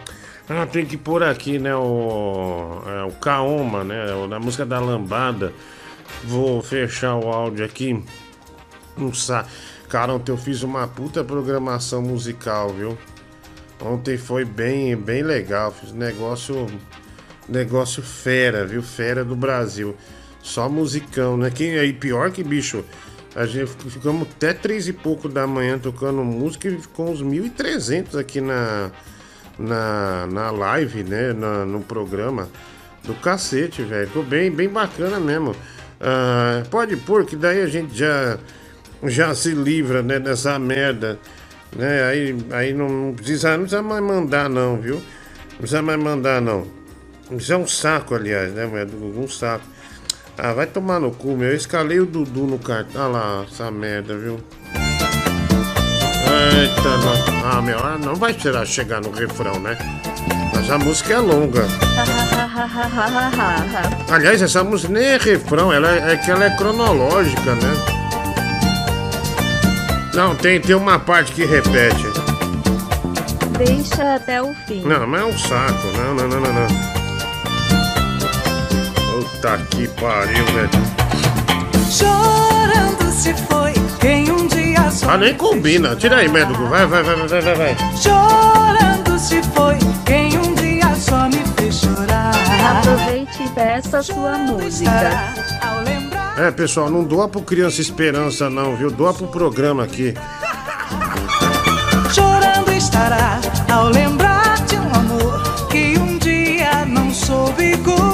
Ah, 0.49 0.65
tem 0.65 0.85
que 0.85 0.95
pôr 0.95 1.21
aqui, 1.23 1.59
né? 1.59 1.75
O, 1.75 2.81
é, 2.85 3.03
o 3.03 3.11
Kaoma, 3.11 3.83
né? 3.83 4.05
Da 4.29 4.39
música 4.39 4.65
da 4.65 4.79
lambada. 4.79 5.51
Vou 6.23 6.61
fechar 6.61 7.15
o 7.15 7.29
áudio 7.29 7.65
aqui. 7.65 8.01
Não 8.97 9.13
sa... 9.13 9.45
Cara, 9.89 10.13
ontem 10.13 10.31
eu 10.31 10.37
fiz 10.37 10.63
uma 10.63 10.87
puta 10.87 11.23
programação 11.23 12.01
musical, 12.01 12.69
viu? 12.69 12.97
Ontem 13.81 14.17
foi 14.17 14.45
bem, 14.45 14.95
bem 14.95 15.21
legal. 15.23 15.71
Fiz 15.71 15.91
negócio. 15.91 16.67
Negócio 17.47 18.01
fera, 18.01 18.65
viu? 18.65 18.81
Fera 18.81 19.23
do 19.23 19.35
Brasil. 19.35 19.95
Só 20.41 20.69
musicão, 20.69 21.35
né? 21.35 21.49
Quem 21.49 21.77
aí, 21.77 21.91
pior 21.91 22.31
que 22.31 22.41
bicho. 22.41 22.85
A 23.37 23.45
gente 23.45 23.67
fic- 23.69 23.91
ficamos 23.91 24.27
até 24.27 24.51
três 24.51 24.87
e 24.87 24.93
pouco 24.93 25.29
da 25.29 25.45
manhã 25.45 25.77
tocando 25.77 26.23
música 26.23 26.67
e 26.67 26.77
ficou 26.81 27.11
uns 27.11 27.21
1.300 27.21 28.19
aqui 28.19 28.41
na, 28.41 28.89
na, 29.59 30.25
na 30.27 30.49
live, 30.51 31.03
né? 31.03 31.33
Na- 31.33 31.63
no 31.63 31.81
programa. 31.81 32.49
Do 33.03 33.13
cacete, 33.13 33.83
velho. 33.83 34.07
Ficou 34.07 34.23
bem, 34.23 34.49
bem 34.49 34.67
bacana 34.67 35.19
mesmo. 35.19 35.55
Ah, 36.01 36.63
pode 36.71 36.97
pôr 36.97 37.25
que 37.25 37.35
daí 37.35 37.61
a 37.61 37.67
gente 37.67 37.95
já, 37.95 38.39
já 39.03 39.35
se 39.35 39.51
livra, 39.53 40.01
né? 40.01 40.19
Dessa 40.19 40.57
merda. 40.57 41.19
Né? 41.75 42.03
Aí, 42.05 42.35
aí 42.51 42.73
não, 42.73 43.13
precisa, 43.15 43.51
não 43.51 43.59
precisa 43.65 43.83
mais 43.83 44.01
mandar, 44.03 44.49
não, 44.49 44.77
viu? 44.81 44.95
Não 44.95 45.57
precisa 45.59 45.81
mais 45.83 45.99
mandar, 45.99 46.41
não. 46.41 46.67
Isso 47.31 47.53
é 47.53 47.57
um 47.57 47.67
saco, 47.67 48.15
aliás, 48.15 48.51
né? 48.51 48.65
Um 48.65 49.27
saco. 49.27 49.63
Ah, 50.39 50.53
vai 50.53 50.67
tomar 50.67 50.99
no 50.99 51.09
cu, 51.11 51.35
meu. 51.35 51.49
Eu 51.49 51.55
escalei 51.55 51.99
o 51.99 52.05
Dudu 52.05 52.41
no 52.41 52.59
cartão. 52.59 53.01
Olha 53.01 53.11
lá, 53.11 53.45
essa 53.51 53.71
merda, 53.71 54.15
viu? 54.15 54.39
Eita, 56.29 56.81
não. 56.83 57.49
ah, 57.49 57.61
meu, 57.61 57.79
ah, 57.79 57.97
não 57.97 58.15
vai 58.15 58.33
tirar 58.33 58.65
chegar 58.65 59.01
no 59.01 59.09
refrão, 59.09 59.59
né? 59.59 59.75
Mas 60.53 60.69
a 60.69 60.77
música 60.77 61.13
é 61.13 61.17
longa. 61.17 61.65
Aliás, 64.11 64.41
essa 64.41 64.63
música 64.63 64.93
nem 64.93 65.03
é 65.03 65.17
refrão, 65.17 65.73
ela 65.73 65.89
é, 65.89 66.13
é 66.13 66.17
que 66.17 66.29
ela 66.29 66.45
é 66.45 66.55
cronológica, 66.55 67.55
né? 67.55 67.73
Não, 70.13 70.35
tem, 70.35 70.61
tem 70.61 70.75
uma 70.75 70.99
parte 70.99 71.31
que 71.31 71.45
repete. 71.45 72.05
Deixa 73.57 74.15
até 74.15 74.41
o 74.41 74.53
fim. 74.67 74.83
Não, 74.83 75.07
mas 75.07 75.21
é 75.21 75.25
um 75.25 75.37
saco. 75.37 75.87
Não, 75.97 76.13
não, 76.13 76.27
não, 76.27 76.41
não, 76.41 76.53
não. 76.53 76.96
Puta 79.37 79.57
que 79.69 79.87
pariu, 79.89 80.45
velho. 80.45 80.69
Chorando 81.91 83.11
se 83.11 83.35
foi 83.35 83.71
quem 83.99 84.31
um 84.31 84.47
dia 84.47 84.89
só. 84.89 85.11
Ah, 85.11 85.17
nem 85.17 85.35
combina. 85.35 85.95
Tira 85.95 86.17
aí, 86.17 86.27
médico. 86.27 86.65
Vai, 86.65 86.87
vai, 86.87 87.03
vai, 87.03 87.15
vai, 87.15 87.41
vai, 87.41 87.55
vai. 87.55 87.77
Chorando 88.01 89.19
se 89.19 89.43
foi 89.53 89.77
quem 90.05 90.35
um 90.39 90.55
dia 90.55 90.91
só 90.95 91.29
me 91.29 91.43
fez 91.55 91.75
chorar. 91.75 92.31
Aproveite 92.79 93.43
e 93.43 93.49
peça 93.49 94.01
sua 94.01 94.39
música. 94.39 95.35
É, 96.35 96.49
pessoal, 96.49 96.89
não 96.89 97.03
doa 97.03 97.29
pro 97.29 97.41
Criança 97.41 97.79
Esperança, 97.79 98.49
não, 98.49 98.75
viu? 98.75 98.89
Doa 98.89 99.13
pro 99.13 99.27
programa 99.27 99.83
aqui. 99.83 100.15
Chorando 102.11 102.71
estará 102.71 103.39
ao 103.71 103.89
lembrar 103.89 104.65
de 104.65 104.77
um 104.77 104.95
amor 104.95 105.67
que 105.69 105.95
um 105.99 106.17
dia 106.17 106.85
não 106.87 107.13
soube 107.13 107.77
cuidar. 107.77 108.07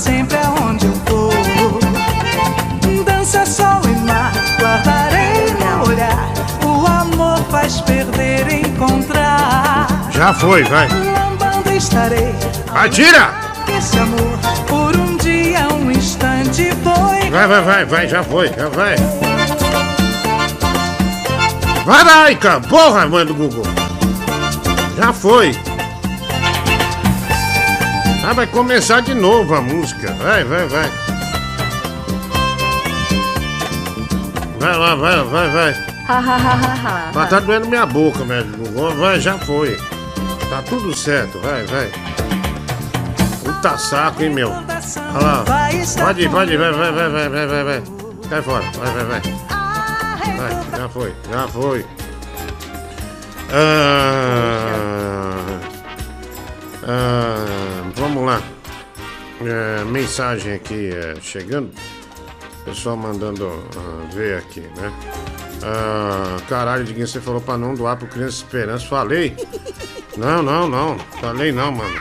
Sempre 0.00 0.38
aonde 0.38 0.86
eu 0.86 0.94
for. 1.06 1.78
Dança, 3.04 3.44
sol 3.44 3.82
e 3.84 3.94
mar, 4.06 4.32
guardarei 4.58 5.52
no 5.60 5.88
olhar. 5.88 6.32
O 6.64 6.86
amor 6.86 7.38
faz 7.50 7.82
perder 7.82 8.48
e 8.48 8.66
encontrar. 8.66 9.86
Já 10.10 10.32
foi, 10.32 10.64
vai. 10.64 10.88
Lambando 10.88 11.70
estarei. 11.70 12.34
Atira! 12.74 13.30
Esse 13.76 13.98
amor 13.98 14.38
por 14.66 14.96
um 14.96 15.16
dia, 15.18 15.68
um 15.68 15.90
instante 15.90 16.70
foi. 16.82 17.30
Vai, 17.30 17.46
vai, 17.46 17.62
vai, 17.62 17.84
vai, 17.84 18.08
já 18.08 18.24
foi, 18.24 18.48
já 18.48 18.68
vai. 18.70 18.96
Vai 21.84 22.04
lá, 22.04 22.30
Ica! 22.30 22.60
Porra, 22.60 23.06
mãe 23.06 23.26
do 23.26 23.34
Google! 23.34 23.64
Já 24.96 25.12
foi! 25.12 25.69
Ah, 28.22 28.32
vai 28.34 28.46
começar 28.46 29.00
de 29.00 29.14
novo 29.14 29.54
a 29.54 29.60
música. 29.60 30.12
Vai, 30.14 30.44
vai, 30.44 30.66
vai. 30.66 30.90
Vai 34.58 34.76
lá, 34.76 34.94
vai, 34.94 35.24
vai, 35.24 35.50
vai. 35.50 35.74
Mas 37.14 37.30
tá 37.30 37.40
doendo 37.40 37.68
minha 37.68 37.86
boca, 37.86 38.22
velho. 38.24 38.46
Vai, 38.98 39.20
já 39.20 39.38
foi. 39.38 39.76
Tá 40.50 40.62
tudo 40.68 40.94
certo, 40.96 41.38
vai, 41.38 41.64
vai. 41.66 41.90
Puta 43.44 43.78
saco, 43.78 44.22
hein, 44.22 44.30
meu. 44.30 44.50
Olha 44.50 45.24
lá. 45.24 45.44
Pode 45.98 46.22
ir, 46.22 46.30
pode 46.30 46.52
ir, 46.52 46.58
vai, 46.58 46.72
vai, 46.72 46.92
vai, 46.92 47.08
vai, 47.08 47.28
vai, 47.28 47.46
vai, 47.46 47.64
vai. 47.64 47.82
Sai 48.28 48.42
fora, 48.42 48.64
vai, 48.72 48.92
vai, 48.92 49.04
vai. 49.04 49.20
Vai, 50.36 50.78
já 50.78 50.88
foi, 50.88 51.14
já 51.30 51.48
foi. 51.48 51.86
Ah, 53.52 55.36
ah, 56.86 57.69
vamos 58.00 58.24
lá. 58.24 58.42
É, 59.42 59.84
mensagem 59.84 60.54
aqui 60.54 60.90
é, 60.90 61.14
chegando. 61.20 61.70
Pessoal 62.64 62.96
mandando 62.96 63.46
ah, 63.46 64.14
ver 64.14 64.38
aqui, 64.38 64.60
né? 64.60 64.92
Ah, 65.62 66.36
caralho, 66.48 66.84
Diguinho, 66.84 67.06
você 67.06 67.20
falou 67.20 67.40
pra 67.40 67.58
não 67.58 67.74
doar 67.74 67.96
pro 67.96 68.08
Criança 68.08 68.38
Esperança. 68.38 68.86
Falei? 68.86 69.36
Não, 70.16 70.42
não, 70.42 70.68
não. 70.68 70.98
Falei 71.20 71.52
não, 71.52 71.72
mano. 71.72 72.00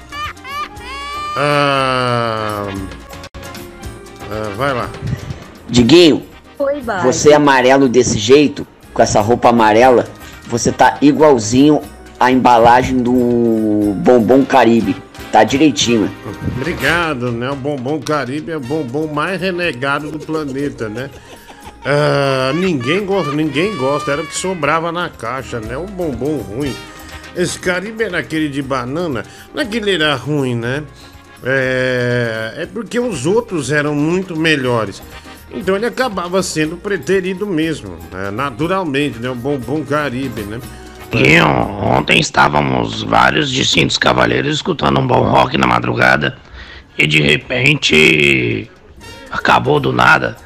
Ah, 1.38 2.68
ah, 4.32 4.54
vai 4.56 4.74
lá. 4.74 4.90
Diguinho, 5.68 6.26
Oi, 6.58 6.82
você 7.04 7.32
é 7.32 7.36
amarelo 7.36 7.88
desse 7.88 8.18
jeito, 8.18 8.66
com 8.94 9.02
essa 9.02 9.22
roupa 9.22 9.50
amarela, 9.50 10.08
você 10.48 10.72
tá 10.72 10.98
igualzinho 11.02 11.82
a 12.20 12.32
embalagem 12.32 12.98
do 12.98 13.94
Bombom 13.98 14.44
Caribe. 14.44 15.09
Tá 15.32 15.44
direitinho. 15.44 16.12
Obrigado, 16.58 17.32
né? 17.32 17.52
O 17.52 17.56
bombom 17.56 18.00
Caribe 18.00 18.52
é 18.52 18.58
o 18.58 18.60
bombom 18.60 19.08
mais 19.08 19.40
renegado 19.40 20.12
do 20.12 20.20
planeta, 20.20 20.90
né? 20.90 21.10
Ah, 21.86 22.52
ninguém 22.56 23.06
gosta, 23.06 23.32
ninguém 23.32 23.76
gosta, 23.78 24.12
era 24.12 24.22
o 24.22 24.28
que 24.28 24.36
sobrava 24.36 24.92
na 24.92 25.10
caixa, 25.10 25.60
né? 25.60 25.78
Um 25.78 25.86
bombom 25.86 26.38
ruim. 26.38 26.76
Esse 27.36 27.60
Caribe 27.60 28.04
era 28.04 28.18
aquele 28.18 28.50
de 28.50 28.62
banana, 28.62 29.24
não 29.54 29.62
é 29.62 29.92
era 29.94 30.16
ruim, 30.16 30.56
né? 30.56 30.84
É, 31.44 32.54
é 32.58 32.66
porque 32.66 33.00
os 33.00 33.26
outros 33.26 33.72
eram 33.72 33.96
muito 33.96 34.36
melhores. 34.36 35.02
Então 35.52 35.76
ele 35.76 35.86
acabava 35.86 36.44
sendo 36.44 36.76
preterido 36.76 37.48
mesmo, 37.48 37.98
né? 38.12 38.30
naturalmente, 38.30 39.20
né? 39.20 39.30
O 39.30 39.36
bombom 39.36 39.84
Caribe, 39.84 40.42
né? 40.42 40.60
E 41.12 41.42
ontem 41.42 42.20
estávamos 42.20 43.02
vários 43.02 43.50
distintos 43.50 43.98
cavaleiros 43.98 44.56
escutando 44.56 45.00
um 45.00 45.08
bom 45.08 45.22
rock 45.22 45.58
na 45.58 45.66
madrugada 45.66 46.38
e 46.98 47.08
de 47.08 47.22
repente 47.22 48.70
acabou 49.32 49.80
do 49.80 49.92
nada. 49.92 50.38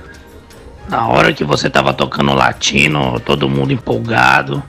Na 0.88 1.07
hora 1.07 1.34
que 1.34 1.44
você 1.44 1.69
tava 1.69 1.94
tocando 1.94 2.34
latino, 2.34 3.19
todo 3.19 3.49
mundo 3.49 3.73
empolgado. 3.73 4.64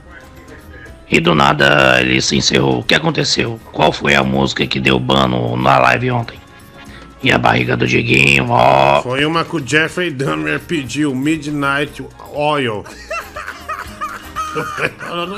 E 1.10 1.20
do 1.20 1.34
nada 1.34 2.00
ele 2.00 2.20
se 2.20 2.36
encerrou. 2.36 2.80
O 2.80 2.82
que 2.82 2.94
aconteceu? 2.94 3.60
Qual 3.70 3.92
foi 3.92 4.14
a 4.14 4.24
música 4.24 4.66
que 4.66 4.80
deu 4.80 4.98
bano 4.98 5.56
na 5.56 5.78
live 5.78 6.10
ontem? 6.10 6.38
E 7.22 7.30
a 7.30 7.38
barriga 7.38 7.76
do 7.76 7.86
Diguinho, 7.86 8.46
ó. 8.50 9.02
Foi 9.02 9.24
uma 9.24 9.44
que 9.44 9.56
o 9.56 9.66
Jeffrey 9.66 10.10
Dahmer 10.10 10.60
pediu, 10.60 11.14
Midnight 11.14 12.04
Oil. 12.32 12.84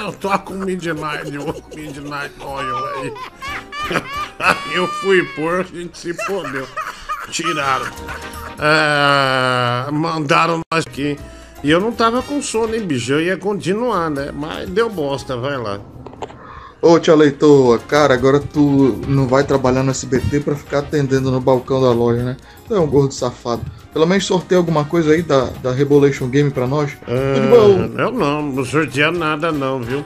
Eu 0.05 0.13
toco 0.15 0.53
Midnight, 0.55 1.31
Midnight 1.75 2.35
Oil 2.41 2.87
aí. 2.87 3.15
Aí 4.39 4.75
eu 4.75 4.87
fui 4.87 5.25
pôr, 5.35 5.61
a 5.61 5.63
gente 5.63 5.97
se 5.97 6.15
fodeu. 6.27 6.67
Tiraram. 7.31 7.87
É, 8.59 9.91
mandaram 9.91 10.61
nós 10.71 10.87
aqui. 10.87 11.19
E 11.65 11.71
eu 11.71 11.81
não 11.81 11.93
tava 11.93 12.23
com 12.23 12.41
sono, 12.43 12.75
hein, 12.75 12.87
bicho? 12.87 13.13
Eu 13.13 13.21
ia 13.21 13.37
continuar, 13.37 14.11
né? 14.11 14.31
Mas 14.33 14.69
deu 14.69 14.89
bosta, 14.91 15.37
vai 15.37 15.57
lá. 15.57 15.81
Ô 16.87 17.01
tia 17.01 17.17
Leitoa, 17.17 17.81
cara, 17.81 18.15
agora 18.15 18.39
tu 18.39 19.01
não 19.09 19.27
vai 19.27 19.43
trabalhar 19.43 19.83
no 19.83 19.91
SBT 19.91 20.39
pra 20.39 20.55
ficar 20.55 20.79
atendendo 20.79 21.33
no 21.33 21.41
balcão 21.41 21.83
da 21.83 21.91
loja, 21.91 22.23
né? 22.23 22.37
Tu 22.69 22.77
é 22.77 22.79
um 22.79 22.87
gordo 22.87 23.13
safado. 23.13 23.63
Pelo 23.93 24.07
menos 24.07 24.25
sorteia 24.25 24.57
alguma 24.57 24.85
coisa 24.85 25.13
aí 25.13 25.21
da, 25.21 25.47
da 25.61 25.73
Rebolation 25.73 26.29
Game 26.29 26.49
pra 26.49 26.65
nós. 26.65 26.93
Tudo 26.93 27.49
bom? 27.51 27.97
Ah, 27.99 28.03
eu 28.03 28.13
não, 28.13 28.41
não 28.41 28.65
sorteia 28.65 29.11
nada 29.11 29.51
não, 29.51 29.81
viu? 29.81 30.05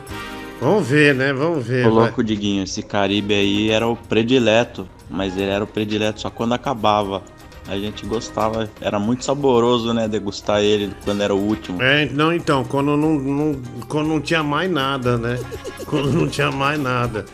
Vamos 0.58 0.88
ver, 0.88 1.14
né? 1.14 1.34
Vamos 1.34 1.66
ver. 1.66 1.86
Ô 1.86 1.90
louco, 1.90 2.24
Diguinho, 2.24 2.64
esse 2.64 2.82
Caribe 2.82 3.34
aí 3.34 3.70
era 3.70 3.86
o 3.86 3.94
predileto, 3.94 4.88
mas 5.10 5.36
ele 5.36 5.50
era 5.50 5.62
o 5.62 5.66
predileto 5.66 6.22
só 6.22 6.30
quando 6.30 6.54
acabava. 6.54 7.22
A 7.68 7.76
gente 7.76 8.04
gostava, 8.06 8.68
era 8.80 8.98
muito 8.98 9.24
saboroso, 9.24 9.92
né, 9.94 10.08
degustar 10.08 10.60
ele 10.60 10.92
quando 11.04 11.22
era 11.22 11.34
o 11.34 11.38
último. 11.38 11.80
É, 11.82 12.06
não, 12.06 12.32
então, 12.32 12.64
quando 12.64 12.96
não, 12.96 13.14
não- 13.14 13.62
quando 13.88 14.08
não 14.08 14.20
tinha 14.20 14.42
mais 14.42 14.70
nada, 14.70 15.16
né? 15.16 15.38
Quando 15.86 16.12
não 16.12 16.28
tinha 16.28 16.50
mais 16.50 16.80
nada. 16.80 17.24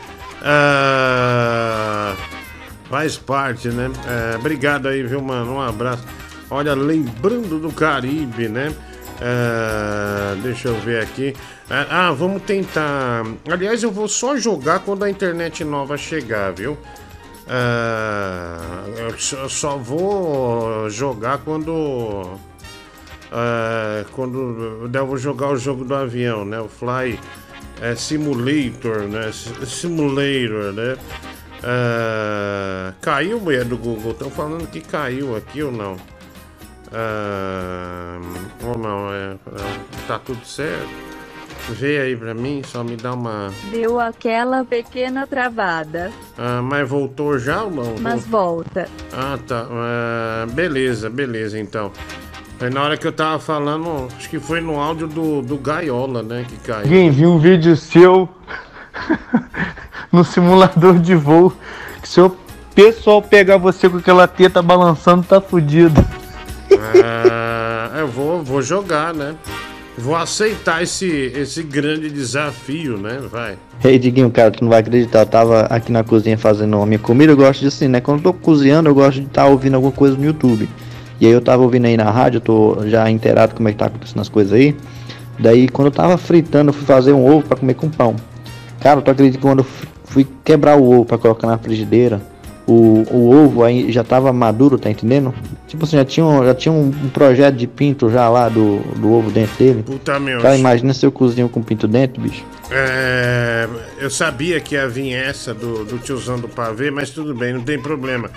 Ah, 0.42 2.14
faz 2.88 3.16
parte, 3.16 3.68
né? 3.68 3.90
É, 4.06 4.36
obrigado 4.36 4.88
aí, 4.88 5.02
viu, 5.02 5.20
mano? 5.22 5.54
Um 5.54 5.60
abraço. 5.60 6.04
Olha, 6.50 6.74
lembrando 6.74 7.58
do 7.58 7.72
Caribe, 7.72 8.48
né? 8.48 8.72
Ah, 9.20 10.34
deixa 10.42 10.68
eu 10.68 10.74
ver 10.80 11.02
aqui. 11.02 11.34
Ah, 11.70 11.86
ah, 12.08 12.12
vamos 12.12 12.42
tentar. 12.42 13.24
Aliás, 13.50 13.82
eu 13.82 13.90
vou 13.90 14.06
só 14.08 14.36
jogar 14.36 14.80
quando 14.80 15.02
a 15.04 15.10
internet 15.10 15.64
nova 15.64 15.96
chegar, 15.96 16.52
viu? 16.52 16.76
Ah, 17.48 18.45
só- 19.18 19.48
só 19.48 19.76
vou 19.76 20.88
jogar 20.90 21.38
quando. 21.38 22.38
ah, 23.32 24.04
quando 24.12 24.86
devo 24.88 25.16
jogar 25.18 25.48
o 25.50 25.56
jogo 25.56 25.84
do 25.84 25.94
avião, 25.94 26.44
né? 26.44 26.60
O 26.60 26.68
Fly 26.68 27.18
é, 27.80 27.94
Simulator, 27.94 29.02
né? 29.02 29.30
Simulator, 29.66 30.72
né? 30.72 30.96
Ah, 31.64 32.92
caiu, 33.00 33.40
mulher 33.40 33.64
do 33.64 33.76
Google? 33.76 34.12
Estão 34.12 34.30
falando 34.30 34.66
que 34.70 34.80
caiu 34.80 35.34
aqui 35.36 35.62
ou 35.62 35.72
não? 35.72 35.96
Ah, 36.92 38.18
ou 38.62 38.78
não? 38.78 39.12
É, 39.12 39.32
é, 39.34 40.06
tá 40.06 40.18
tudo 40.18 40.44
certo? 40.46 41.15
Vê 41.68 41.98
aí 41.98 42.16
pra 42.16 42.32
mim, 42.32 42.62
só 42.64 42.84
me 42.84 42.94
dá 42.96 43.12
uma. 43.12 43.50
Deu 43.72 43.98
aquela 43.98 44.64
pequena 44.64 45.26
travada, 45.26 46.12
Ah, 46.38 46.62
mas 46.62 46.88
voltou 46.88 47.38
já 47.38 47.64
ou 47.64 47.70
não? 47.70 47.94
mas 48.00 48.24
volta. 48.24 48.88
Ah, 49.12 49.36
tá. 49.48 49.66
Ah, 49.68 50.46
beleza, 50.52 51.10
beleza, 51.10 51.58
então. 51.58 51.90
Foi 52.58 52.70
na 52.70 52.82
hora 52.82 52.96
que 52.96 53.06
eu 53.06 53.12
tava 53.12 53.38
falando, 53.40 54.08
acho 54.16 54.30
que 54.30 54.38
foi 54.38 54.60
no 54.60 54.80
áudio 54.80 55.06
do, 55.08 55.42
do 55.42 55.58
Gaiola, 55.58 56.22
né, 56.22 56.46
que 56.48 56.56
caiu. 56.58 56.82
Alguém 56.84 57.10
viu 57.10 57.32
um 57.32 57.38
vídeo 57.38 57.76
seu 57.76 58.28
no 60.12 60.24
simulador 60.24 60.98
de 61.00 61.14
voo. 61.16 61.52
Que 62.00 62.08
se 62.08 62.20
o 62.20 62.30
pessoal 62.74 63.20
pegar 63.20 63.56
você 63.58 63.88
com 63.88 63.98
aquela 63.98 64.26
teta 64.28 64.62
balançando, 64.62 65.24
tá 65.26 65.40
fudido. 65.40 66.02
Ah, 66.94 67.90
eu 67.98 68.08
vou, 68.08 68.42
vou 68.42 68.62
jogar, 68.62 69.12
né? 69.12 69.34
Vou 69.98 70.14
aceitar 70.14 70.82
esse, 70.82 71.32
esse 71.34 71.62
grande 71.62 72.10
desafio, 72.10 72.98
né? 72.98 73.18
Vai. 73.30 73.56
Ei, 73.82 73.98
Diguinho, 73.98 74.30
cara, 74.30 74.50
tu 74.50 74.62
não 74.62 74.68
vai 74.68 74.80
acreditar. 74.80 75.20
Eu 75.20 75.26
tava 75.26 75.60
aqui 75.62 75.90
na 75.90 76.04
cozinha 76.04 76.36
fazendo 76.36 76.76
a 76.76 76.86
minha 76.86 76.98
comida. 76.98 77.32
Eu 77.32 77.36
gosto 77.36 77.60
de 77.60 77.68
assim, 77.68 77.88
né? 77.88 78.00
Quando 78.00 78.18
eu 78.18 78.24
tô 78.24 78.32
cozinhando, 78.34 78.88
eu 78.88 78.94
gosto 78.94 79.20
de 79.20 79.26
estar 79.26 79.46
ouvindo 79.46 79.74
alguma 79.74 79.92
coisa 79.92 80.16
no 80.16 80.24
YouTube. 80.24 80.68
E 81.18 81.26
aí 81.26 81.32
eu 81.32 81.40
tava 81.40 81.62
ouvindo 81.62 81.86
aí 81.86 81.96
na 81.96 82.10
rádio, 82.10 82.38
eu 82.38 82.40
tô 82.42 82.78
já 82.86 83.08
inteirado 83.10 83.54
como 83.54 83.68
é 83.68 83.72
que 83.72 83.78
tá 83.78 83.86
acontecendo 83.86 84.20
as 84.20 84.28
coisas 84.28 84.52
aí. 84.52 84.76
Daí, 85.38 85.68
quando 85.68 85.86
eu 85.86 85.92
tava 85.92 86.16
fritando, 86.18 86.70
eu 86.70 86.74
fui 86.74 86.84
fazer 86.84 87.12
um 87.12 87.26
ovo 87.26 87.46
pra 87.46 87.56
comer 87.56 87.74
com 87.74 87.88
pão. 87.88 88.16
Cara, 88.80 89.00
tu 89.00 89.10
acredita 89.10 89.38
que 89.38 89.42
quando 89.42 89.60
eu 89.60 89.66
fui 90.04 90.26
quebrar 90.44 90.76
o 90.76 90.90
ovo 90.90 91.04
pra 91.06 91.16
colocar 91.16 91.46
na 91.46 91.56
frigideira, 91.56 92.20
o, 92.66 93.04
o 93.10 93.30
ovo 93.44 93.62
aí 93.62 93.92
já 93.92 94.02
tava 94.02 94.32
maduro, 94.32 94.78
tá 94.78 94.90
entendendo? 94.90 95.32
Tipo 95.68 95.84
assim, 95.84 95.96
já 95.96 96.04
tinha, 96.04 96.26
um- 96.26 96.44
já 96.44 96.54
tinha 96.54 96.72
um, 96.72 96.88
um 96.88 97.08
projeto 97.08 97.54
de 97.56 97.66
pinto 97.66 98.10
já 98.10 98.28
lá 98.28 98.48
do, 98.48 98.78
do 98.96 99.12
ovo 99.12 99.30
dentro 99.30 99.56
dele. 99.56 99.82
Puta 99.82 100.18
meu. 100.18 100.40
Cara, 100.40 100.56
imagina 100.56 100.92
se 100.92 101.06
eu 101.06 101.12
cozinho 101.12 101.48
com 101.48 101.62
pinto 101.62 101.86
dentro, 101.86 102.20
bicho. 102.20 102.44
É, 102.70 103.68
eu 103.98 104.10
sabia 104.10 104.60
que 104.60 104.74
ia 104.74 104.88
vir 104.88 105.12
essa 105.14 105.54
do, 105.54 105.84
do 105.84 105.98
tiozão 105.98 106.38
do 106.40 106.48
pavê, 106.48 106.90
mas 106.90 107.10
tudo 107.10 107.34
bem, 107.34 107.52
não 107.52 107.60
tem 107.62 107.80
problema. 107.80 108.30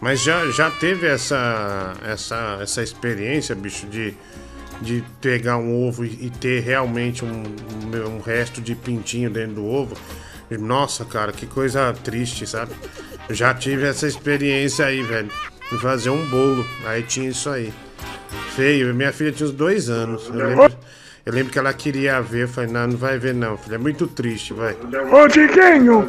Mas 0.00 0.20
já, 0.20 0.44
já 0.50 0.70
teve 0.70 1.06
essa, 1.06 1.94
essa, 2.04 2.58
essa 2.60 2.82
experiência, 2.82 3.54
bicho, 3.54 3.86
de, 3.86 4.12
de 4.80 5.02
pegar 5.20 5.56
um 5.58 5.86
ovo 5.88 6.04
e, 6.04 6.08
e 6.22 6.30
ter 6.30 6.60
realmente 6.60 7.24
um, 7.24 7.28
um, 7.44 8.16
um 8.16 8.20
resto 8.20 8.60
de 8.60 8.74
pintinho 8.74 9.30
dentro 9.30 9.54
do 9.54 9.64
ovo. 9.66 9.94
Nossa, 10.58 11.04
cara, 11.06 11.32
que 11.32 11.46
coisa 11.46 11.94
triste, 12.04 12.46
sabe? 12.46 12.72
Já 13.30 13.54
tive 13.54 13.86
essa 13.88 14.06
experiência 14.06 14.86
aí, 14.86 15.02
velho. 15.02 15.30
De 15.70 15.78
fazer 15.78 16.10
um 16.10 16.24
bolo. 16.26 16.64
Aí 16.86 17.02
tinha 17.02 17.30
isso 17.30 17.48
aí. 17.48 17.72
Feio. 18.54 18.94
Minha 18.94 19.12
filha 19.12 19.32
tinha 19.32 19.48
uns 19.48 19.54
dois 19.54 19.88
anos. 19.88 20.28
Eu 20.28 20.34
lembro, 20.48 20.72
eu 21.24 21.32
lembro 21.32 21.50
que 21.52 21.58
ela 21.58 21.72
queria 21.72 22.20
ver. 22.20 22.42
Eu 22.42 22.48
falei, 22.48 22.70
não, 22.70 22.88
não 22.88 22.96
vai 22.96 23.16
ver 23.18 23.32
não, 23.34 23.56
filha. 23.56 23.76
É 23.76 23.78
muito 23.78 24.06
triste, 24.06 24.52
vai. 24.52 24.76
Ô 25.10 25.26
Tiquinho, 25.28 26.06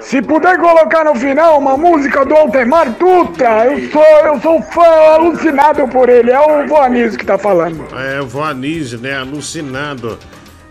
se 0.00 0.20
puder 0.20 0.58
colocar 0.58 1.04
no 1.04 1.14
final 1.14 1.58
uma 1.58 1.76
música 1.76 2.24
do 2.24 2.34
Altemar 2.34 2.90
Dutra, 2.92 3.66
eu 3.66 3.88
sou, 3.90 4.02
eu 4.02 4.40
sou 4.40 4.62
fã 4.62 4.82
alucinado 5.14 5.86
por 5.88 6.08
ele. 6.08 6.32
É 6.32 6.40
o 6.40 6.66
Voanísio 6.66 7.18
que 7.18 7.26
tá 7.26 7.38
falando. 7.38 7.86
É, 7.96 8.20
o 8.20 8.26
Voanísio, 8.26 8.98
né? 8.98 9.16
Alucinado. 9.16 10.18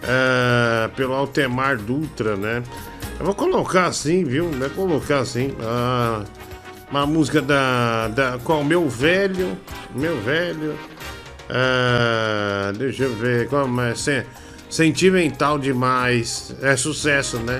é, 0.03 0.89
pelo 0.97 1.13
Altemar 1.13 1.77
Dutra, 1.77 2.35
né? 2.35 2.61
Eu 3.19 3.25
vou 3.25 3.35
colocar 3.35 3.85
assim, 3.85 4.23
viu? 4.23 4.49
Vou 4.49 4.69
colocar 4.71 5.19
assim. 5.19 5.55
ah, 5.61 6.23
uma 6.89 7.05
música 7.05 7.41
da, 7.41 8.07
da. 8.09 8.39
Qual? 8.43 8.63
Meu 8.63 8.87
velho. 8.89 9.57
Meu 9.95 10.19
velho. 10.21 10.75
ah, 11.49 12.71
deixa 12.77 13.03
eu 13.03 13.15
ver. 13.15 13.49
Mais? 13.67 13.99
Sen- 13.99 14.25
Sentimental 14.69 15.59
demais. 15.59 16.55
É 16.61 16.75
sucesso, 16.75 17.37
né? 17.37 17.59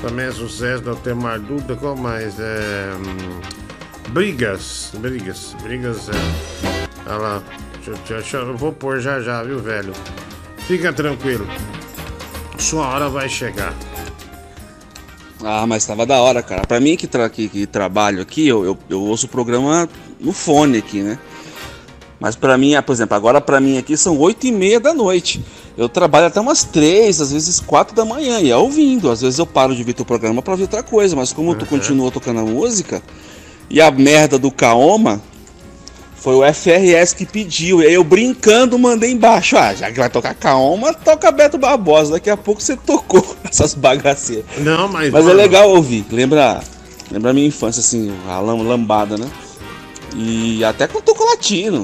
Também 0.00 0.26
é 0.26 0.32
sucesso 0.32 0.82
do 0.82 0.90
Altemar 0.90 1.38
Dutra. 1.38 1.76
Qual 1.76 1.96
mais? 1.96 2.38
É. 2.40 2.90
hum, 2.96 3.40
Brigas. 4.10 4.90
Brigas. 4.98 5.54
Brigas 5.62 6.08
é. 6.08 6.12
Olha 7.06 7.18
lá. 7.18 7.42
Deixa, 7.84 8.00
deixa 8.14 8.36
eu 8.38 8.56
vou 8.56 8.72
pôr 8.72 9.00
já 9.00 9.20
já, 9.20 9.42
viu, 9.42 9.58
velho? 9.58 9.92
Fica 10.66 10.92
tranquilo. 10.92 11.46
Sua 12.58 12.86
hora 12.86 13.08
vai 13.08 13.28
chegar. 13.28 13.74
Ah, 15.44 15.66
mas 15.66 15.84
tava 15.84 16.06
da 16.06 16.20
hora, 16.20 16.42
cara. 16.42 16.66
Pra 16.66 16.78
mim 16.78 16.96
que, 16.96 17.06
tra 17.06 17.28
que, 17.28 17.48
que 17.48 17.66
trabalho 17.66 18.22
aqui, 18.22 18.46
eu, 18.46 18.64
eu, 18.64 18.78
eu 18.88 19.02
ouço 19.02 19.26
o 19.26 19.28
programa 19.28 19.88
no 20.20 20.32
fone 20.32 20.78
aqui, 20.78 21.00
né? 21.00 21.18
Mas 22.20 22.36
pra 22.36 22.56
mim, 22.56 22.76
ah, 22.76 22.82
por 22.82 22.92
exemplo, 22.92 23.16
agora 23.16 23.40
pra 23.40 23.60
mim 23.60 23.78
aqui 23.78 23.96
são 23.96 24.16
oito 24.18 24.46
e 24.46 24.52
meia 24.52 24.78
da 24.78 24.94
noite. 24.94 25.44
Eu 25.76 25.88
trabalho 25.88 26.26
até 26.26 26.40
umas 26.40 26.62
três, 26.62 27.20
às 27.20 27.32
vezes 27.32 27.58
quatro 27.58 27.96
da 27.96 28.04
manhã, 28.04 28.38
e 28.40 28.50
é 28.50 28.56
ouvindo. 28.56 29.10
Às 29.10 29.22
vezes 29.22 29.38
eu 29.40 29.46
paro 29.46 29.74
de 29.74 29.82
ver 29.82 29.94
teu 29.94 30.04
programa 30.04 30.40
pra 30.40 30.52
ouvir 30.52 30.62
outra 30.64 30.82
coisa, 30.82 31.16
mas 31.16 31.32
como 31.32 31.54
tu 31.56 31.66
continua 31.66 32.12
tocando 32.12 32.40
a 32.40 32.44
música, 32.44 33.02
e 33.68 33.80
a 33.80 33.90
merda 33.90 34.38
do 34.38 34.52
Kaoma 34.52 35.20
foi 36.22 36.34
o 36.36 36.54
FRS 36.54 37.14
que 37.14 37.26
pediu. 37.26 37.82
E 37.82 37.92
eu 37.92 38.04
brincando 38.04 38.78
mandei 38.78 39.10
embaixo. 39.10 39.56
Ah, 39.56 39.74
já 39.74 39.90
que 39.90 39.98
vai 39.98 40.08
tocar 40.08 40.34
Kaoma, 40.34 40.94
toca 40.94 41.30
Beto 41.32 41.58
Barbosa. 41.58 42.12
Daqui 42.12 42.30
a 42.30 42.36
pouco 42.36 42.62
você 42.62 42.76
tocou 42.76 43.36
essas 43.44 43.74
bagaceiras. 43.74 44.44
Não, 44.58 44.88
mas. 44.88 45.10
Mas 45.10 45.22
é 45.24 45.28
mano, 45.28 45.36
legal 45.36 45.68
ouvir. 45.70 46.06
Lembra, 46.10 46.60
lembra 47.10 47.30
a 47.30 47.34
minha 47.34 47.46
infância, 47.48 47.80
assim, 47.80 48.12
a 48.28 48.38
lam- 48.38 48.62
lambada, 48.62 49.18
né? 49.18 49.28
E 50.14 50.64
até 50.64 50.86
quando 50.86 51.04
tocou 51.04 51.26
latino. 51.26 51.82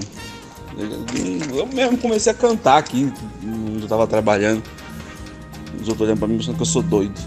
Eu 1.52 1.66
mesmo 1.66 1.98
comecei 1.98 2.30
a 2.30 2.34
cantar 2.34 2.78
aqui, 2.78 3.12
onde 3.44 3.82
eu 3.82 3.88
tava 3.88 4.06
trabalhando. 4.06 4.62
Os 5.80 5.88
outros 5.88 6.06
olhando 6.06 6.18
pra 6.20 6.28
mim 6.28 6.36
pensando 6.38 6.54
que 6.56 6.62
eu 6.62 6.66
sou 6.66 6.82
doido. 6.82 7.20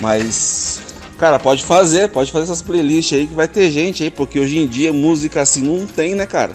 Mas, 0.00 0.80
cara, 1.18 1.38
pode 1.38 1.64
fazer, 1.64 2.08
pode 2.08 2.30
fazer 2.30 2.44
essas 2.44 2.62
playlists 2.62 3.18
aí 3.18 3.26
que 3.26 3.34
vai 3.34 3.48
ter 3.48 3.70
gente 3.70 4.02
aí, 4.02 4.10
porque 4.10 4.38
hoje 4.38 4.58
em 4.58 4.66
dia 4.66 4.92
música 4.92 5.42
assim 5.42 5.62
não 5.62 5.86
tem, 5.86 6.14
né, 6.14 6.24
cara? 6.24 6.52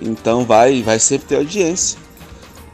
Então 0.00 0.44
vai, 0.44 0.82
vai 0.82 0.98
sempre 0.98 1.26
ter 1.28 1.36
audiência. 1.36 1.98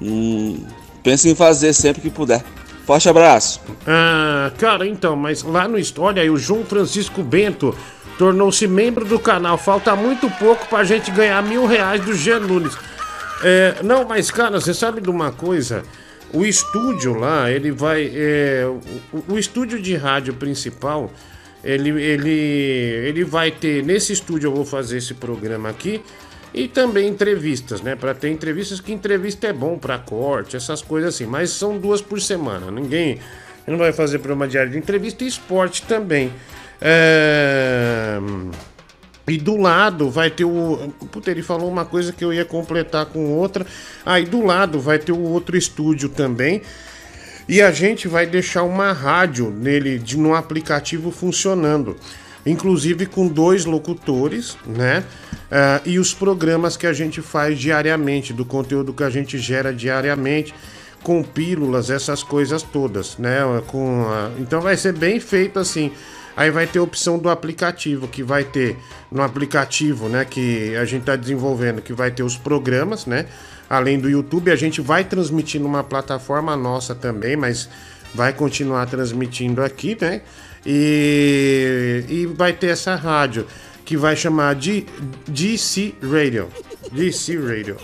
Hum, 0.00 0.64
pense 1.02 1.28
em 1.28 1.34
fazer 1.34 1.72
sempre 1.72 2.00
que 2.00 2.10
puder. 2.10 2.44
Forte 2.86 3.08
abraço. 3.08 3.60
Ah, 3.86 4.50
cara, 4.56 4.86
então, 4.86 5.14
mas 5.14 5.42
lá 5.42 5.68
no 5.68 5.78
História 5.78 6.32
o 6.32 6.38
João 6.38 6.64
Francisco 6.64 7.22
Bento 7.22 7.76
tornou-se 8.16 8.66
membro 8.66 9.04
do 9.04 9.18
canal. 9.18 9.58
Falta 9.58 9.94
muito 9.94 10.30
pouco 10.38 10.66
pra 10.68 10.84
gente 10.84 11.10
ganhar 11.10 11.42
mil 11.42 11.66
reais 11.66 12.02
do 12.02 12.14
Jean 12.14 12.40
Nunes. 12.40 12.76
É, 13.42 13.76
não, 13.82 14.04
mas, 14.04 14.30
cara, 14.30 14.60
você 14.60 14.72
sabe 14.72 15.00
de 15.00 15.10
uma 15.10 15.30
coisa? 15.30 15.84
O 16.32 16.44
estúdio 16.44 17.14
lá, 17.14 17.50
ele 17.50 17.70
vai. 17.70 18.10
é, 18.14 18.64
o, 18.66 19.34
o 19.34 19.38
estúdio 19.38 19.80
de 19.80 19.96
rádio 19.96 20.34
principal, 20.34 21.10
ele, 21.64 21.90
ele, 22.02 22.30
ele 22.30 23.24
vai 23.24 23.50
ter. 23.50 23.82
Nesse 23.82 24.12
estúdio 24.12 24.48
eu 24.48 24.54
vou 24.54 24.64
fazer 24.64 24.98
esse 24.98 25.14
programa 25.14 25.68
aqui. 25.68 26.02
E 26.52 26.66
também 26.66 27.06
entrevistas, 27.06 27.82
né? 27.82 27.94
Para 27.94 28.14
ter 28.14 28.30
entrevistas, 28.30 28.80
que 28.80 28.92
entrevista 28.92 29.46
é 29.46 29.52
bom 29.52 29.78
para 29.78 29.98
corte, 29.98 30.56
essas 30.56 30.80
coisas 30.80 31.14
assim. 31.14 31.26
Mas 31.26 31.50
são 31.50 31.78
duas 31.78 32.00
por 32.00 32.20
semana. 32.20 32.70
Ninguém 32.70 33.20
não 33.66 33.76
vai 33.76 33.92
fazer 33.92 34.18
programa 34.18 34.48
diário 34.48 34.72
de 34.72 34.78
entrevista 34.78 35.24
e 35.24 35.26
esporte 35.26 35.82
também. 35.82 36.32
É... 36.80 38.18
E 39.28 39.36
do 39.36 39.56
lado 39.56 40.10
vai 40.10 40.30
ter 40.30 40.44
o. 40.44 40.92
Puta, 41.10 41.30
ele 41.30 41.42
falou 41.42 41.70
uma 41.70 41.84
coisa 41.84 42.12
que 42.12 42.24
eu 42.24 42.32
ia 42.32 42.44
completar 42.44 43.06
com 43.06 43.32
outra. 43.32 43.66
Aí 44.04 44.24
do 44.24 44.44
lado 44.44 44.80
vai 44.80 44.98
ter 44.98 45.12
o 45.12 45.20
outro 45.20 45.56
estúdio 45.56 46.08
também. 46.08 46.62
E 47.48 47.62
a 47.62 47.70
gente 47.70 48.06
vai 48.06 48.26
deixar 48.26 48.62
uma 48.62 48.92
rádio 48.92 49.50
nele, 49.50 49.98
de, 49.98 50.18
no 50.18 50.34
aplicativo 50.34 51.10
funcionando. 51.10 51.96
Inclusive 52.44 53.06
com 53.06 53.26
dois 53.26 53.64
locutores, 53.64 54.56
né? 54.66 55.02
Ah, 55.50 55.80
e 55.84 55.98
os 55.98 56.12
programas 56.12 56.76
que 56.76 56.86
a 56.86 56.92
gente 56.92 57.22
faz 57.22 57.58
diariamente, 57.58 58.32
do 58.32 58.44
conteúdo 58.44 58.92
que 58.92 59.02
a 59.02 59.10
gente 59.10 59.38
gera 59.38 59.72
diariamente, 59.72 60.54
com 61.02 61.22
pílulas, 61.22 61.90
essas 61.90 62.22
coisas 62.22 62.62
todas, 62.62 63.16
né? 63.16 63.40
Com, 63.66 64.06
ah, 64.08 64.30
então 64.38 64.60
vai 64.60 64.76
ser 64.76 64.92
bem 64.92 65.18
feito 65.18 65.58
assim. 65.58 65.90
Aí 66.38 66.52
vai 66.52 66.68
ter 66.68 66.78
a 66.78 66.82
opção 66.84 67.18
do 67.18 67.28
aplicativo, 67.28 68.06
que 68.06 68.22
vai 68.22 68.44
ter 68.44 68.76
no 69.10 69.22
aplicativo, 69.22 70.08
né, 70.08 70.24
que 70.24 70.76
a 70.76 70.84
gente 70.84 71.00
está 71.00 71.16
desenvolvendo, 71.16 71.82
que 71.82 71.92
vai 71.92 72.12
ter 72.12 72.22
os 72.22 72.36
programas, 72.36 73.06
né? 73.06 73.26
Além 73.68 73.98
do 73.98 74.08
YouTube, 74.08 74.48
a 74.52 74.54
gente 74.54 74.80
vai 74.80 75.02
transmitir 75.02 75.60
numa 75.60 75.82
plataforma 75.82 76.56
nossa 76.56 76.94
também, 76.94 77.36
mas 77.36 77.68
vai 78.14 78.32
continuar 78.32 78.86
transmitindo 78.86 79.64
aqui, 79.64 79.98
né? 80.00 80.20
E, 80.64 82.04
e 82.08 82.26
vai 82.26 82.52
ter 82.52 82.68
essa 82.68 82.94
rádio 82.94 83.44
que 83.84 83.96
vai 83.96 84.14
chamar 84.14 84.54
de 84.54 84.86
DC 85.26 85.92
Radio. 86.00 86.48
DC 86.92 87.36
Radio. 87.36 87.76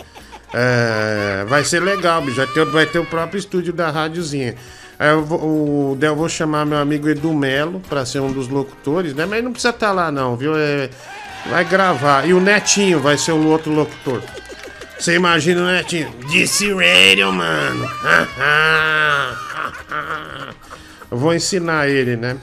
É, 0.53 1.43
vai 1.45 1.65
ser 1.65 1.81
legal, 1.81 2.23
ter, 2.53 2.65
vai 2.67 2.85
ter 2.85 2.99
o 2.99 3.05
próprio 3.05 3.37
estúdio 3.37 3.73
da 3.73 3.91
rádiozinha. 3.91 4.55
Aí 4.97 5.09
eu 5.09 5.23
vou, 5.23 5.39
o, 5.39 5.97
eu 5.99 6.15
vou 6.15 6.29
chamar 6.29 6.65
meu 6.65 6.77
amigo 6.77 7.09
Edu 7.09 7.33
Melo 7.33 7.81
pra 7.89 8.05
ser 8.05 8.19
um 8.19 8.31
dos 8.31 8.47
locutores, 8.47 9.13
né? 9.13 9.25
Mas 9.25 9.43
não 9.43 9.51
precisa 9.51 9.71
estar 9.71 9.91
lá, 9.91 10.11
não, 10.11 10.37
viu? 10.37 10.55
É, 10.55 10.89
vai 11.49 11.65
gravar. 11.65 12.27
E 12.27 12.33
o 12.33 12.39
Netinho 12.39 12.99
vai 12.99 13.17
ser 13.17 13.33
o 13.33 13.47
outro 13.47 13.71
locutor. 13.71 14.21
Você 14.97 15.15
imagina 15.15 15.61
o 15.61 15.65
Netinho? 15.65 16.09
DC 16.31 16.73
Radio, 16.73 17.33
mano. 17.33 17.89
eu 21.11 21.17
vou 21.17 21.33
ensinar 21.33 21.89
ele, 21.89 22.15
né? 22.15 22.37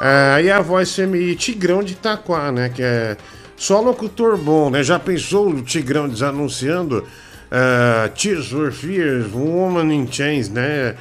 Ah, 0.00 0.40
e 0.40 0.50
a 0.50 0.62
voz 0.62 0.94
feminina, 0.94 1.36
Tigrão 1.36 1.82
de 1.82 1.92
Itaquá, 1.92 2.50
né? 2.50 2.70
Que 2.70 2.82
é 2.82 3.18
só 3.54 3.82
locutor 3.82 4.38
bom, 4.38 4.70
né? 4.70 4.82
Já 4.82 4.98
pensou 4.98 5.50
o 5.50 5.60
Tigrão 5.60 6.08
desanunciando 6.08 7.00
uh, 7.00 8.08
Tears 8.16 8.48
for 8.48 8.72
Fears, 8.72 9.30
Woman 9.30 9.92
in 9.92 10.10
Chains, 10.10 10.48
né? 10.48 10.94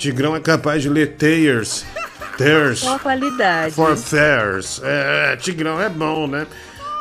Tigrão 0.00 0.34
é 0.34 0.40
capaz 0.40 0.80
de 0.80 0.88
ler 0.88 1.16
Tears. 1.16 1.84
Tears. 2.38 2.80
Qual 2.80 2.96
a 2.96 2.98
qualidade? 2.98 3.74
For 3.74 3.94
Fairs. 3.98 4.80
É, 4.82 5.36
Tigrão 5.36 5.78
é 5.78 5.90
bom, 5.90 6.26
né? 6.26 6.46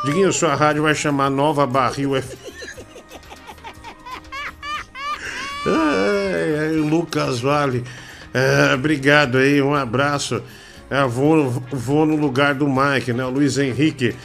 Diguinho, 0.04 0.34
sua 0.34 0.54
rádio 0.54 0.84
vai 0.84 0.94
chamar 0.94 1.30
Nova 1.30 1.66
Barril 1.66 2.18
F. 2.18 2.38
Ai, 5.66 6.58
ai, 6.60 6.72
Lucas 6.76 7.42
Vale. 7.42 7.84
É, 8.34 8.74
obrigado 8.74 9.38
aí, 9.38 9.62
um 9.62 9.76
abraço. 9.76 10.42
É, 10.90 11.06
vou, 11.06 11.64
vou 11.72 12.06
no 12.06 12.16
lugar 12.16 12.56
do 12.56 12.68
Mike, 12.68 13.14
né? 13.14 13.24
O 13.26 13.30
Luiz 13.30 13.58
Henrique. 13.58 14.16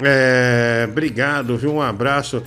É, 0.00 0.86
obrigado, 0.88 1.56
viu? 1.56 1.74
Um 1.74 1.82
abraço. 1.82 2.42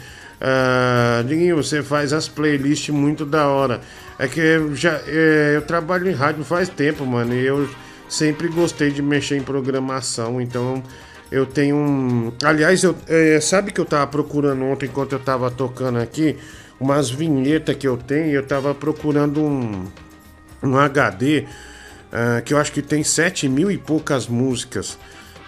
Ah, 0.45 1.23
Diguinho, 1.25 1.55
você 1.55 1.81
faz 1.81 2.11
as 2.11 2.27
playlists 2.27 2.93
muito 2.93 3.25
da 3.25 3.47
hora. 3.47 3.79
É 4.23 4.27
que 4.27 4.39
eu 4.39 4.73
já 4.75 5.01
é, 5.05 5.53
eu 5.55 5.61
trabalho 5.63 6.09
em 6.09 6.13
rádio 6.13 6.43
faz 6.45 6.69
tempo, 6.69 7.05
mano, 7.05 7.33
e 7.33 7.45
eu 7.45 7.67
sempre 8.07 8.47
gostei 8.47 8.89
de 8.91 9.01
mexer 9.01 9.35
em 9.37 9.41
programação, 9.41 10.39
então 10.39 10.81
eu 11.31 11.45
tenho 11.45 11.75
um. 11.75 12.31
Aliás, 12.43 12.83
eu, 12.83 12.95
é, 13.07 13.39
sabe 13.41 13.71
que 13.71 13.81
eu 13.81 13.85
tava 13.85 14.07
procurando 14.07 14.63
ontem 14.63 14.85
enquanto 14.85 15.13
eu 15.13 15.19
tava 15.19 15.51
tocando 15.51 15.99
aqui? 15.99 16.37
Umas 16.79 17.09
vinhetas 17.09 17.75
que 17.75 17.87
eu 17.87 17.97
tenho, 17.97 18.31
eu 18.31 18.45
tava 18.45 18.73
procurando 18.73 19.41
um, 19.41 19.85
um 20.61 20.77
HD 20.77 21.45
ah, 22.11 22.41
que 22.41 22.53
eu 22.53 22.57
acho 22.57 22.71
que 22.71 22.81
tem 22.81 23.03
sete 23.03 23.49
mil 23.49 23.69
e 23.71 23.77
poucas 23.77 24.27
músicas. 24.27 24.97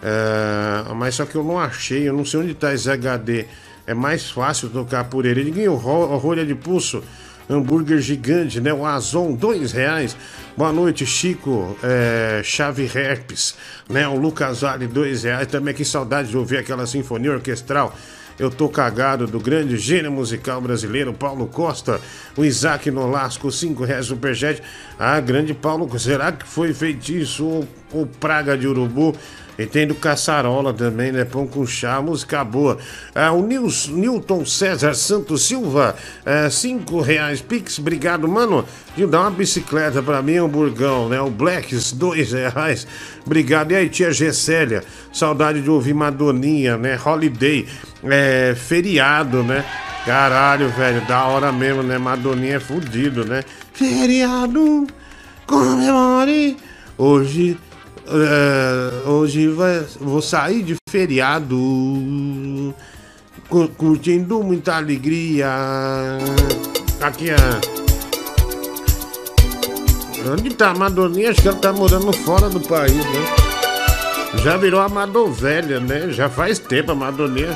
Ah, 0.03 0.93
mas 0.95 1.15
só 1.15 1.25
que 1.25 1.35
eu 1.35 1.43
não 1.43 1.59
achei, 1.59 2.07
eu 2.09 2.13
não 2.13 2.25
sei 2.25 2.41
onde 2.41 2.53
tá 2.53 2.73
esse 2.73 2.89
HD. 2.89 3.45
É 3.87 3.93
mais 3.93 4.29
fácil 4.29 4.69
tocar 4.69 5.05
por 5.05 5.25
ele. 5.25 5.43
Ninguém 5.45 5.67
o 5.67 5.75
ro- 5.75 6.17
rolha 6.17 6.45
de 6.45 6.55
pulso, 6.55 7.03
hambúrguer 7.49 7.99
gigante, 7.99 8.59
né? 8.59 8.73
O 8.73 8.85
Azon, 8.85 9.33
dois 9.33 9.71
reais. 9.71 10.15
Boa 10.57 10.71
noite, 10.71 11.05
Chico, 11.05 11.77
é, 11.83 12.41
Chave 12.43 12.89
Herpes, 12.93 13.55
né? 13.89 14.07
O 14.07 14.15
Lucas 14.15 14.61
Vale, 14.61 14.87
dois 14.87 15.23
reais. 15.23 15.47
Também 15.47 15.73
que 15.73 15.85
saudade 15.85 16.29
de 16.29 16.37
ouvir 16.37 16.57
aquela 16.57 16.85
sinfonia 16.85 17.31
orquestral. 17.31 17.95
Eu 18.37 18.49
Tô 18.49 18.67
Cagado, 18.67 19.25
do 19.27 19.39
grande 19.39 19.77
gênio 19.77 20.11
musical 20.11 20.59
brasileiro, 20.59 21.13
Paulo 21.13 21.47
Costa. 21.47 22.01
O 22.35 22.43
Isaac 22.43 22.91
Nolasco, 22.91 23.49
5 23.49 23.85
reais 23.85 24.07
superchat. 24.07 24.61
Ah, 24.99 25.19
grande 25.21 25.53
Paulo, 25.53 25.87
será 25.97 26.33
que 26.33 26.45
foi 26.45 26.73
feitiço 26.73 27.45
ou, 27.45 27.67
ou 27.93 28.05
praga 28.05 28.57
de 28.57 28.67
urubu? 28.67 29.15
E 29.57 29.65
tem 29.65 29.87
do 29.87 29.95
Caçarola 29.95 30.73
também, 30.73 31.11
né? 31.11 31.23
Pão 31.23 31.47
com 31.47 31.65
chá, 31.65 32.01
música 32.01 32.43
boa. 32.43 32.77
Ah, 33.13 33.31
o 33.31 33.41
Nils, 33.41 33.87
Newton 33.87 34.45
César 34.45 34.93
Santos 34.93 35.47
Silva, 35.47 35.95
é, 36.25 36.49
cinco 36.49 36.99
reais. 36.99 37.41
Pix, 37.41 37.79
obrigado, 37.79 38.27
mano. 38.27 38.65
De 38.97 39.05
dar 39.05 39.21
uma 39.21 39.31
bicicleta 39.31 40.03
pra 40.03 40.21
mim, 40.21 40.39
um 40.39 40.47
burgão, 40.49 41.07
né? 41.07 41.21
O 41.21 41.29
Blacks, 41.29 41.93
dois 41.93 42.33
reais. 42.33 42.85
Obrigado. 43.25 43.71
E 43.71 43.75
aí, 43.75 43.89
tia 43.89 44.11
Gessélia, 44.11 44.83
saudade 45.13 45.61
de 45.61 45.69
ouvir 45.69 45.93
Madoninha, 45.93 46.77
né? 46.77 46.99
Holiday, 47.03 47.65
é, 48.03 48.53
feriado, 48.57 49.41
né? 49.41 49.63
Caralho, 50.05 50.69
velho, 50.69 51.01
da 51.07 51.25
hora 51.25 51.51
mesmo, 51.51 51.81
né? 51.81 51.97
Madoninha 51.97 52.57
é 52.57 52.59
fudido, 52.59 53.25
né? 53.25 53.43
Feriado, 53.73 54.85
comemore. 55.47 56.57
Hoje 56.97 57.57
é, 58.07 59.07
hoje 59.09 59.47
vai, 59.49 59.83
vou 59.99 60.21
sair 60.21 60.63
de 60.63 60.75
feriado, 60.89 61.55
cu- 63.49 63.67
curtindo 63.69 64.41
muita 64.43 64.75
alegria. 64.75 65.47
Aqui 67.01 67.29
é. 67.29 67.35
Onde 70.31 70.53
tá 70.55 70.71
a 70.71 70.75
Madoninha? 70.75 71.29
Acho 71.31 71.41
que 71.41 71.47
ela 71.47 71.57
tá 71.57 71.71
morando 71.71 72.11
fora 72.13 72.49
do 72.49 72.59
país, 72.59 72.93
né? 72.95 73.35
Já 74.43 74.57
virou 74.57 74.81
a 74.81 74.89
Madovelha, 74.89 75.79
né? 75.79 76.09
Já 76.11 76.29
faz 76.29 76.57
tempo 76.59 76.91
a 76.91 76.95
Madoninha. 76.95 77.55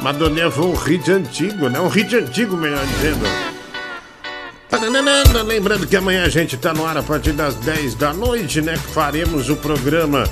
Madoninha 0.00 0.50
foi 0.50 0.66
um 0.66 0.74
hit 0.74 1.10
antigo, 1.10 1.68
né? 1.68 1.80
Um 1.80 1.88
hit 1.88 2.14
antigo, 2.16 2.56
melhor 2.56 2.84
dizendo. 2.86 3.51
Lembrando 5.46 5.86
que 5.86 5.96
amanhã 5.96 6.24
a 6.24 6.28
gente 6.28 6.56
tá 6.56 6.72
no 6.72 6.86
ar 6.86 6.96
a 6.96 7.02
partir 7.02 7.32
das 7.32 7.54
10 7.56 7.94
da 7.94 8.12
noite, 8.12 8.60
né? 8.60 8.76
Faremos 8.76 9.48
o 9.48 9.56
programa 9.56 10.24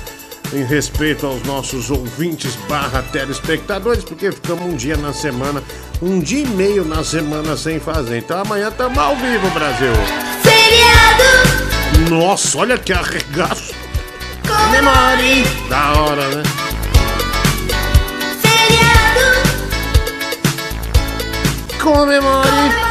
em 0.53 0.63
respeito 0.63 1.25
aos 1.25 1.43
nossos 1.43 1.89
ouvintes 1.89 2.55
barra 2.67 3.01
telespectadores, 3.01 4.03
porque 4.03 4.31
ficamos 4.31 4.65
um 4.65 4.75
dia 4.75 4.97
na 4.97 5.13
semana, 5.13 5.63
um 6.01 6.19
dia 6.19 6.43
e 6.43 6.47
meio 6.47 6.83
na 6.83 7.03
semana 7.03 7.55
sem 7.55 7.79
fazer. 7.79 8.17
Então 8.17 8.41
amanhã 8.41 8.69
estamos 8.69 8.97
ao 8.97 9.15
vivo, 9.15 9.49
Brasil. 9.51 9.93
Feriado! 10.41 12.09
Nossa, 12.09 12.57
olha 12.57 12.77
que 12.77 12.91
arregaço. 12.91 13.73
Comemore! 14.45 15.43
Da 15.69 15.93
hora, 15.93 16.27
né? 16.35 16.43
Comemore! 21.81 22.90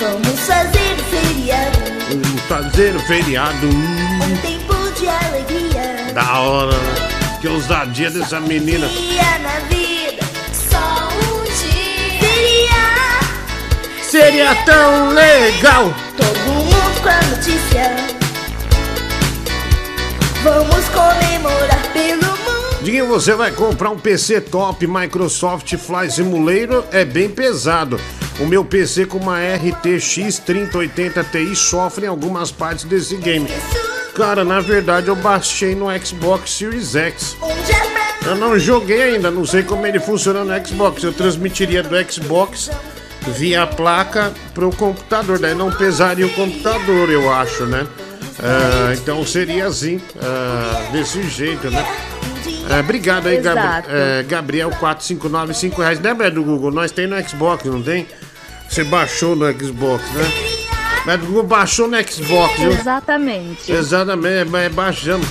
Vamos 0.00 0.40
fazer 0.40 0.94
o 0.98 1.04
feriado, 1.04 1.78
Vamos 2.08 2.40
fazer 2.42 2.96
o 2.96 3.00
feriado. 3.00 3.66
um 3.68 4.36
tempo 4.38 4.74
de 4.98 5.06
alegria. 5.08 6.12
Da 6.14 6.40
hora, 6.40 6.72
né? 6.72 7.38
Que 7.40 7.48
ousadia 7.48 8.10
dessa 8.10 8.40
menina. 8.40 8.88
Dia 8.88 9.38
na 9.40 9.58
vida, 9.68 10.22
só 10.52 11.08
um 11.08 11.44
dia. 11.44 12.18
Feriado, 12.20 14.02
Seria 14.02 14.54
tão 14.64 15.10
legal. 15.10 15.94
todo 16.16 16.38
mundo 16.46 17.02
com 17.02 17.08
a 17.08 17.22
notícia. 17.36 17.96
Vamos 20.42 20.88
comemorar 20.88 21.92
pelo 21.92 22.26
mundo. 22.26 22.82
Diguinho, 22.82 23.06
você 23.06 23.34
vai 23.34 23.50
comprar 23.52 23.90
um 23.90 23.98
PC 23.98 24.40
top 24.40 24.86
Microsoft 24.86 25.76
Flight 25.76 26.14
Simulator, 26.14 26.84
é 26.90 27.04
bem 27.04 27.28
pesado. 27.28 28.00
O 28.40 28.46
meu 28.46 28.64
PC 28.64 29.04
com 29.04 29.18
uma 29.18 29.38
RTX 29.38 30.38
3080 30.38 31.24
Ti 31.24 31.54
sofre 31.54 32.06
em 32.06 32.08
algumas 32.08 32.50
partes 32.50 32.84
desse 32.84 33.16
game. 33.16 33.46
Cara, 34.14 34.44
na 34.44 34.60
verdade 34.60 35.08
eu 35.08 35.16
baixei 35.16 35.74
no 35.74 35.86
Xbox 36.04 36.50
Series 36.50 36.94
X. 36.94 37.36
Eu 38.26 38.36
não 38.36 38.58
joguei 38.58 39.02
ainda, 39.02 39.30
não 39.30 39.44
sei 39.44 39.62
como 39.62 39.86
ele 39.86 40.00
funciona 40.00 40.44
no 40.44 40.66
Xbox. 40.66 41.02
Eu 41.02 41.12
transmitiria 41.12 41.82
do 41.82 42.12
Xbox 42.12 42.70
via 43.36 43.66
placa 43.66 44.32
pro 44.54 44.70
computador, 44.70 45.38
daí 45.38 45.54
não 45.54 45.70
pesaria 45.70 46.26
o 46.26 46.30
computador, 46.30 47.10
eu 47.10 47.30
acho, 47.30 47.66
né? 47.66 47.86
Ah, 48.42 48.94
então 48.94 49.24
seria 49.26 49.66
assim, 49.66 50.00
ah, 50.22 50.90
desse 50.92 51.22
jeito, 51.28 51.70
né? 51.70 51.84
É, 52.70 52.80
obrigado 52.80 53.26
aí, 53.26 53.40
Gabri 53.40 53.88
é, 53.88 54.22
Gabriel 54.22 54.70
459, 54.70 55.54
5 55.54 55.82
reais. 55.82 56.00
Lembra 56.00 56.30
do 56.30 56.42
Google? 56.42 56.70
Nós 56.70 56.92
tem 56.92 57.06
no 57.06 57.20
Xbox, 57.28 57.64
não 57.64 57.82
tem? 57.82 58.06
Você 58.70 58.84
baixou 58.84 59.34
no 59.34 59.50
Xbox, 59.52 60.08
né? 60.12 60.22
Mas 61.04 61.20
baixou 61.44 61.88
no 61.88 61.96
Xbox, 62.08 62.56
viu? 62.60 62.70
Exatamente. 62.70 63.72
Exatamente, 63.72 64.54
é 64.54 64.68
baixando. 64.68 65.26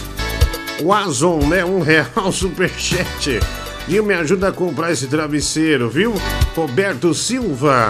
O 0.82 0.94
Azon, 0.94 1.40
né? 1.48 1.64
Um 1.64 1.80
real 1.80 2.32
superchat. 2.34 3.40
E 3.88 4.02
me 4.02 4.14
ajuda 4.14 4.50
a 4.50 4.52
comprar 4.52 4.92
esse 4.92 5.08
travesseiro, 5.08 5.90
viu? 5.90 6.14
Roberto 6.54 7.14
Silva. 7.14 7.90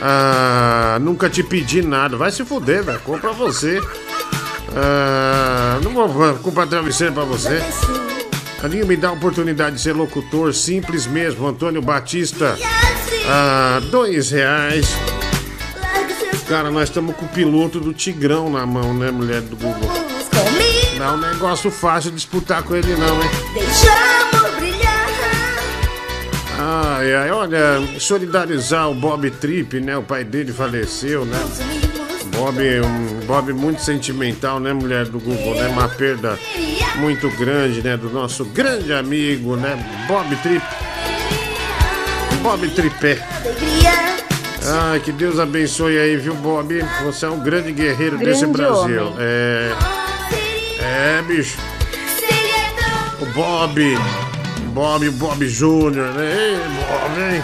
Ah, 0.00 0.98
nunca 0.98 1.28
te 1.28 1.42
pedi 1.42 1.82
nada. 1.82 2.16
Vai 2.16 2.32
se 2.32 2.42
fuder, 2.42 2.82
velho. 2.82 3.00
Compra 3.00 3.32
você. 3.32 3.82
Ah, 4.74 5.78
não 5.82 5.92
vou 5.92 6.34
comprar 6.36 6.66
travesseiro 6.66 7.12
pra 7.12 7.24
você. 7.24 7.62
Aninho 8.62 8.86
me 8.86 8.96
dá 8.96 9.10
a 9.10 9.12
oportunidade 9.12 9.76
de 9.76 9.82
ser 9.82 9.92
locutor, 9.92 10.54
simples 10.54 11.06
mesmo. 11.06 11.46
Antônio 11.46 11.82
Batista, 11.82 12.56
ah, 13.26 13.80
dois 13.90 14.30
reais. 14.30 14.86
Cara, 16.48 16.70
nós 16.70 16.88
estamos 16.88 17.14
com 17.14 17.26
o 17.26 17.28
piloto 17.28 17.78
do 17.78 17.92
Tigrão 17.92 18.50
na 18.50 18.66
mão, 18.66 18.92
né, 18.92 19.10
mulher 19.10 19.40
do 19.40 19.56
Google? 19.56 19.88
Não 20.98 21.06
é 21.06 21.12
um 21.12 21.16
negócio 21.16 21.70
fácil 21.70 22.10
disputar 22.10 22.62
com 22.62 22.74
ele, 22.74 22.94
não, 22.96 23.22
hein? 23.22 23.30
Deixamos 23.54 24.56
brilhar. 24.56 24.90
Ai, 26.58 27.14
ai, 27.14 27.30
olha, 27.30 27.80
solidarizar 27.98 28.90
o 28.90 28.94
Bob 28.94 29.30
Tripp, 29.30 29.80
né? 29.80 29.96
O 29.96 30.02
pai 30.02 30.24
dele 30.24 30.52
faleceu, 30.52 31.24
né? 31.24 31.38
Bob, 32.36 32.58
um 32.60 33.26
Bob 33.26 33.52
muito 33.52 33.80
sentimental, 33.80 34.60
né, 34.60 34.72
mulher 34.72 35.06
do 35.06 35.18
Google, 35.18 35.54
né? 35.54 35.68
Uma 35.68 35.88
perda 35.88 36.38
muito 36.96 37.30
grande, 37.38 37.82
né? 37.82 37.96
Do 37.96 38.10
nosso 38.10 38.44
grande 38.44 38.92
amigo, 38.92 39.56
né? 39.56 39.78
Bob 40.06 40.34
Tripp. 40.36 40.66
Bob 42.42 42.68
Tripé. 42.70 43.18
Ai, 44.66 45.00
que 45.00 45.12
Deus 45.12 45.38
abençoe 45.38 45.98
aí, 45.98 46.16
viu, 46.16 46.34
Bob? 46.34 46.82
Você 47.04 47.26
é 47.26 47.28
um 47.28 47.40
grande 47.40 47.72
guerreiro 47.72 48.18
desse 48.18 48.42
Grande 48.46 48.56
Brasil. 48.58 49.06
homem. 49.06 49.16
É. 49.18 49.72
É, 50.80 51.22
bicho. 51.22 51.58
O 53.20 53.26
Bob. 53.26 53.98
Bob, 54.72 55.08
o 55.08 55.12
Bob 55.12 55.48
Júnior, 55.48 56.14
né? 56.14 56.36
Ei, 56.36 56.56
Bob, 56.56 57.20
hein? 57.34 57.42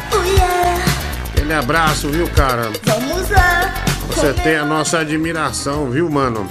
Aquele 1.31 1.55
abraço, 1.55 2.09
viu, 2.09 2.29
cara? 2.31 2.71
Vamos 2.85 3.31
lá. 3.31 3.75
Você 4.09 4.33
tem 4.33 4.57
a 4.57 4.65
nossa 4.65 5.01
admiração, 5.01 5.91
viu, 5.91 6.09
mano? 6.09 6.49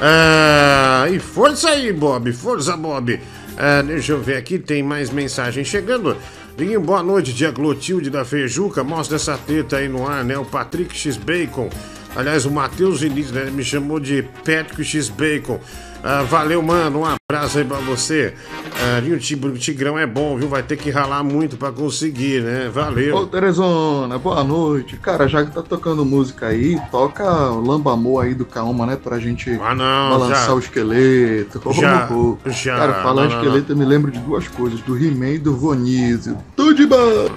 Ah, 0.00 1.06
e 1.10 1.18
força 1.18 1.70
aí, 1.70 1.92
Bob, 1.92 2.32
força, 2.32 2.76
Bob. 2.76 3.20
Ah, 3.56 3.82
deixa 3.82 4.12
eu 4.12 4.20
ver 4.20 4.36
aqui, 4.36 4.58
tem 4.58 4.82
mais 4.82 5.08
mensagem 5.10 5.64
chegando. 5.64 6.16
Vinho, 6.56 6.80
boa 6.80 7.02
noite, 7.02 7.34
dia 7.34 7.52
Clotilde 7.52 8.08
da 8.08 8.24
Feijuca. 8.24 8.82
Mostra 8.82 9.16
essa 9.16 9.36
treta 9.36 9.76
aí 9.76 9.90
no 9.90 10.08
ar, 10.08 10.24
né? 10.24 10.38
O 10.38 10.44
Patrick 10.44 10.96
X 10.96 11.18
Bacon. 11.18 11.68
Aliás, 12.14 12.46
o 12.46 12.50
Matheus 12.50 13.02
Vinícius, 13.02 13.32
né? 13.32 13.50
Me 13.50 13.62
chamou 13.62 14.00
de 14.00 14.22
Patrick 14.22 14.82
X 14.82 15.10
Bacon. 15.10 15.60
Ah, 16.08 16.22
valeu, 16.22 16.62
mano. 16.62 17.00
Um 17.00 17.04
abraço 17.04 17.58
aí 17.58 17.64
pra 17.64 17.78
você. 17.78 18.32
Ah, 18.80 19.00
e 19.04 19.12
o 19.12 19.18
Ti- 19.18 19.34
o 19.34 19.52
Tigrão 19.58 19.98
é 19.98 20.06
bom, 20.06 20.36
viu? 20.36 20.48
Vai 20.48 20.62
ter 20.62 20.76
que 20.76 20.88
ralar 20.88 21.24
muito 21.24 21.56
pra 21.56 21.72
conseguir, 21.72 22.42
né? 22.42 22.70
Valeu. 22.72 23.16
Ô, 23.16 23.26
Teresona, 23.26 24.16
boa 24.16 24.44
noite. 24.44 24.96
Cara, 24.98 25.26
já 25.26 25.44
que 25.44 25.50
tá 25.50 25.62
tocando 25.62 26.04
música 26.04 26.46
aí, 26.46 26.80
toca 26.92 27.24
o 27.50 27.60
Lamba 27.60 27.92
Amor 27.94 28.24
aí 28.24 28.34
do 28.34 28.44
Kaoma, 28.44 28.86
né? 28.86 28.96
Pra 28.96 29.18
gente 29.18 29.50
Ah, 29.60 29.74
não, 29.74 30.10
balançar 30.10 30.46
já. 30.46 30.54
o 30.54 30.58
esqueleto. 30.60 31.60
Já, 31.72 32.08
já, 32.52 32.76
Cara, 32.76 32.94
falar 33.02 33.24
não, 33.24 33.30
não, 33.30 33.36
esqueleto 33.42 33.72
eu 33.72 33.76
me 33.76 33.84
lembro 33.84 34.12
de 34.12 34.20
duas 34.20 34.46
coisas, 34.46 34.80
do 34.82 34.96
He-Man 34.96 35.30
e 35.30 35.38
do 35.38 35.56
Vonizio. 35.56 36.38
Tudo 36.54 36.72
de 36.72 36.86
bom! 36.86 36.96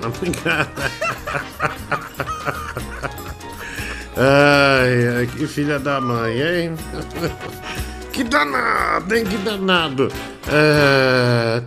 Ai, 4.22 5.08
ai, 5.20 5.28
que 5.28 5.48
filha 5.48 5.80
da 5.80 6.02
mãe, 6.02 6.42
hein? 6.42 6.74
Que 8.20 8.24
danado, 8.26 9.16
hein? 9.16 9.24
Que 9.24 9.38
danado. 9.38 10.10
É... 10.52 11.64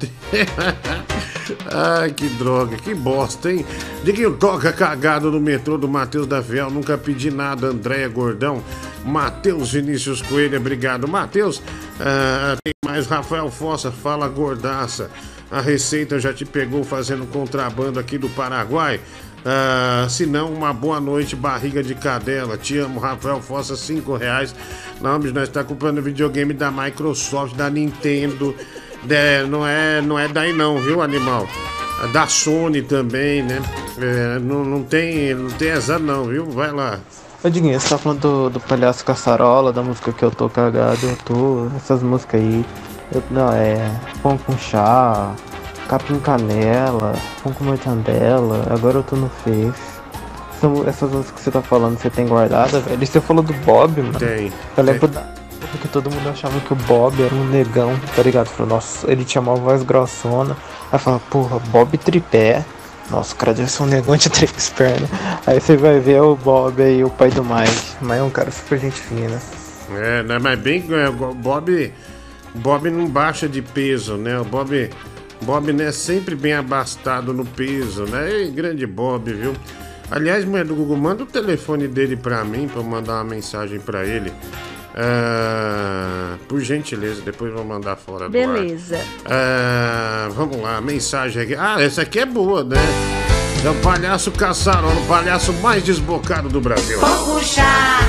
Ai, 1.72 2.10
que 2.10 2.28
droga, 2.28 2.76
que 2.76 2.94
bosta, 2.94 3.50
hein? 3.50 3.64
Diguinho 4.04 4.36
toca 4.36 4.70
cagado 4.70 5.30
no 5.30 5.40
metrô 5.40 5.78
do 5.78 5.88
Matheus 5.88 6.26
da 6.26 6.42
Fiel. 6.42 6.70
Nunca 6.70 6.98
pedi 6.98 7.30
nada, 7.30 7.68
Andréia 7.68 8.06
Gordão. 8.06 8.62
Matheus 9.02 9.72
Vinícius 9.72 10.20
Coelho, 10.20 10.58
obrigado. 10.58 11.08
Matheus, 11.08 11.62
ah, 11.98 12.54
tem 12.62 12.74
mais 12.84 13.06
Rafael 13.06 13.50
Fossa, 13.50 13.90
fala 13.90 14.28
gordaça. 14.28 15.10
A 15.50 15.62
Receita 15.62 16.20
já 16.20 16.34
te 16.34 16.44
pegou 16.44 16.84
fazendo 16.84 17.24
contrabando 17.26 17.98
aqui 17.98 18.18
do 18.18 18.28
Paraguai. 18.28 19.00
Ah, 19.44 20.06
se 20.08 20.24
não, 20.24 20.52
uma 20.52 20.72
boa 20.72 21.00
noite, 21.00 21.34
barriga 21.34 21.82
de 21.82 21.94
cadela. 21.94 22.56
Te 22.56 22.78
amo, 22.78 23.00
Rafael 23.00 23.40
Fossa, 23.40 23.76
5 23.76 24.16
reais. 24.16 24.54
Não, 25.00 25.18
bicho, 25.18 25.34
nós 25.34 25.48
tá 25.48 25.64
comprando 25.64 26.00
videogame 26.00 26.54
da 26.54 26.70
Microsoft, 26.70 27.54
da 27.56 27.68
Nintendo. 27.68 28.54
É, 29.08 29.42
não, 29.44 29.66
é, 29.66 30.00
não 30.00 30.18
é 30.18 30.28
daí 30.28 30.52
não, 30.52 30.78
viu, 30.78 31.02
animal? 31.02 31.48
É 32.04 32.06
Da 32.08 32.26
Sony 32.26 32.82
também, 32.82 33.42
né? 33.42 33.60
É, 33.98 34.38
não, 34.38 34.64
não, 34.64 34.82
tem, 34.82 35.34
não 35.34 35.50
tem 35.50 35.72
não, 36.00 36.24
viu? 36.24 36.46
Vai 36.46 36.70
lá. 36.70 37.00
Ô 37.44 37.50
Diguinho, 37.50 37.78
você 37.78 37.88
tá 37.88 37.98
falando 37.98 38.20
do, 38.20 38.50
do 38.50 38.60
Palhaço 38.60 39.04
Caçarola, 39.04 39.72
da 39.72 39.82
música 39.82 40.12
que 40.12 40.22
eu 40.24 40.30
tô 40.30 40.48
cagado, 40.48 41.04
eu 41.04 41.16
tô. 41.24 41.66
Essas 41.76 42.00
músicas 42.02 42.40
aí. 42.40 42.64
Eu, 43.12 43.22
não, 43.30 43.52
é. 43.52 43.90
Pão 44.22 44.38
com 44.38 44.56
chá, 44.56 45.34
capim 45.92 46.18
canela, 46.20 47.14
pão 47.42 47.52
com 47.52 47.64
mortandela, 47.64 48.66
agora 48.70 48.98
eu 48.98 49.02
tô 49.02 49.14
no 49.14 49.28
Face. 49.28 50.00
São 50.58 50.88
essas 50.88 51.10
músicas 51.10 51.32
que 51.32 51.40
você 51.42 51.50
tá 51.50 51.60
falando, 51.60 51.98
você 51.98 52.08
tem 52.08 52.26
guardada, 52.26 52.80
velho? 52.80 53.02
E 53.02 53.06
você 53.06 53.20
falou 53.20 53.42
do 53.42 53.52
Bob, 53.52 54.00
mano? 54.00 54.18
Tem. 54.18 54.50
Eu 54.74 54.84
lembro 54.84 55.06
da. 55.08 55.20
Porque 55.70 55.88
todo 55.88 56.10
mundo 56.10 56.28
achava 56.30 56.58
que 56.60 56.72
o 56.72 56.76
Bob 56.76 57.22
era 57.22 57.34
um 57.34 57.44
negão, 57.44 57.98
tá 58.16 58.22
ligado? 58.22 58.46
Falou, 58.48 58.74
nossa, 58.74 59.10
ele 59.10 59.22
tinha 59.22 59.42
uma 59.42 59.54
voz 59.54 59.82
grossona. 59.82 60.56
Aí 60.90 60.98
fala, 60.98 61.20
porra, 61.28 61.58
Bob 61.70 61.98
tripé. 61.98 62.64
Nossa, 63.10 63.34
o 63.34 63.36
cara 63.36 63.52
deve 63.52 63.70
ser 63.70 63.82
um 63.82 63.86
negão 63.86 64.16
de 64.16 64.30
três 64.30 64.70
pernas. 64.70 65.10
Aí 65.46 65.60
você 65.60 65.76
vai 65.76 66.00
ver 66.00 66.22
o 66.22 66.34
Bob 66.34 66.82
aí, 66.82 67.04
o 67.04 67.10
pai 67.10 67.30
do 67.30 67.44
Mike. 67.44 67.96
Mas 68.00 68.18
é 68.18 68.22
um 68.22 68.30
cara 68.30 68.50
super 68.50 68.78
gente 68.78 68.98
fina. 68.98 69.38
É, 69.94 70.22
né? 70.22 70.38
Mas 70.38 70.58
bem. 70.58 70.84
é, 70.90 71.08
o 71.08 71.34
Bob. 71.34 71.92
Bob 72.54 72.90
não 72.90 73.06
baixa 73.06 73.46
de 73.46 73.60
peso, 73.60 74.16
né? 74.16 74.38
O 74.38 74.44
Bob. 74.44 74.90
Bob, 75.42 75.72
né, 75.72 75.92
sempre 75.92 76.34
bem 76.34 76.54
abastado 76.54 77.32
no 77.32 77.44
peso, 77.44 78.04
né? 78.04 78.30
Ei, 78.30 78.50
grande 78.50 78.86
Bob, 78.86 79.32
viu? 79.32 79.52
Aliás, 80.10 80.44
mulher 80.44 80.64
do 80.64 80.74
Google, 80.74 80.96
manda 80.96 81.22
o 81.22 81.26
telefone 81.26 81.88
dele 81.88 82.16
pra 82.16 82.44
mim, 82.44 82.68
pra 82.68 82.80
eu 82.80 82.84
mandar 82.84 83.14
uma 83.14 83.24
mensagem 83.24 83.80
pra 83.80 84.04
ele. 84.04 84.32
Ah, 84.94 86.36
por 86.46 86.60
gentileza, 86.60 87.22
depois 87.22 87.50
eu 87.50 87.56
vou 87.56 87.66
mandar 87.66 87.96
fora 87.96 88.28
do 88.28 88.38
ar. 88.38 88.46
Beleza. 88.46 89.00
Ah, 89.24 90.28
vamos 90.32 90.60
lá, 90.60 90.80
mensagem 90.80 91.42
aqui. 91.42 91.54
Ah, 91.54 91.76
essa 91.80 92.02
aqui 92.02 92.18
é 92.18 92.26
boa, 92.26 92.62
né? 92.62 92.76
É 93.64 93.70
o 93.70 93.74
palhaço 93.76 94.30
caçarola, 94.32 95.00
o 95.00 95.06
palhaço 95.06 95.52
mais 95.54 95.82
desbocado 95.82 96.48
do 96.48 96.60
Brasil. 96.60 97.00
Pão 97.00 97.24
com 97.24 97.40
chá, 97.40 98.00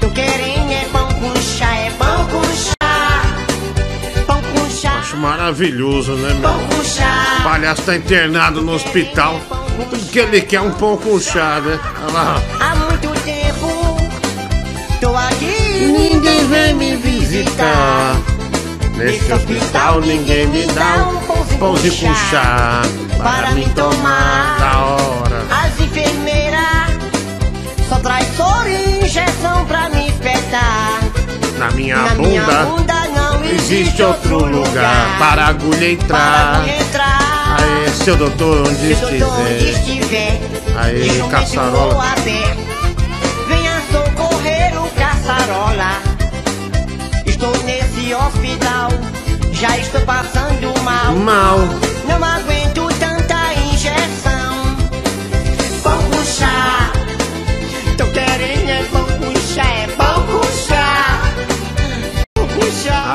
tô 0.00 0.10
querendo 0.10 0.70
é 0.70 0.84
pão 0.92 1.08
com 1.08 1.34
chá, 1.40 1.74
é 1.74 1.90
pão 1.92 2.28
com 2.28 2.73
Acho 5.14 5.16
maravilhoso, 5.16 6.12
né, 6.14 6.34
meu? 6.34 6.42
pão 6.42 6.66
com 6.66 6.84
chá. 6.84 7.36
O 7.38 7.42
palhaço 7.44 7.82
tá 7.82 7.94
internado 7.94 8.60
no 8.62 8.74
hospital. 8.74 9.40
Tudo 9.90 10.10
que 10.10 10.18
ele 10.18 10.40
quer 10.40 10.56
é 10.56 10.60
um 10.60 10.72
pão 10.72 10.96
com 10.96 11.20
chá, 11.20 11.60
né? 11.60 11.78
Olha 12.02 12.12
lá. 12.12 12.42
Há 12.58 12.74
muito 12.74 13.08
tempo, 13.22 13.96
tô 15.00 15.14
aqui. 15.14 15.86
Ninguém 15.86 16.48
vem 16.48 16.74
me 16.74 16.96
visitar. 16.96 18.16
Nesse 18.96 19.32
hospital 19.32 20.00
ninguém 20.00 20.48
me 20.48 20.66
dá 20.66 21.08
um 21.08 21.58
pãozinho 21.58 21.94
com 21.94 22.14
chá 22.30 22.82
para 23.16 23.52
me 23.52 23.68
tomar. 23.70 24.56
Da 24.58 24.78
hora. 24.80 25.44
As 25.48 25.80
enfermeiras 25.80 26.90
só 27.88 28.00
traz 28.00 28.26
soro 28.36 28.68
e 28.68 29.04
injeção 29.04 29.64
pra 29.66 29.88
me 29.90 30.08
espetar. 30.08 30.98
Na 31.58 31.70
minha 31.70 31.96
Na 31.98 32.14
minha 32.16 32.42
bunda 32.42 32.64
bunda 32.64 32.94
não 32.94 33.03
existe 33.52 34.02
outro 34.02 34.44
lugar 34.46 35.18
para 35.18 35.46
agulha 35.46 35.90
entrar. 35.90 36.66
entrar. 36.68 37.56
Aê, 37.58 37.88
seu 37.90 38.16
doutor, 38.16 38.66
onde 38.68 38.94
Se 38.94 39.04
o 39.04 39.18
doutor 39.18 39.40
onde 39.40 39.70
estiver. 39.70 40.40
estiver, 40.78 41.24
o 41.24 41.28
caçarola. 41.28 42.14
Venha 43.48 43.82
socorrer 43.92 44.82
o 44.82 44.88
caçarola. 44.90 45.98
Estou 47.26 47.52
nesse 47.64 48.14
hospital, 48.14 48.88
já 49.52 49.78
estou 49.78 50.00
passando 50.02 50.82
mal. 50.82 51.14
Mal. 51.14 51.58
Não 52.08 52.24
aguento 52.24 52.83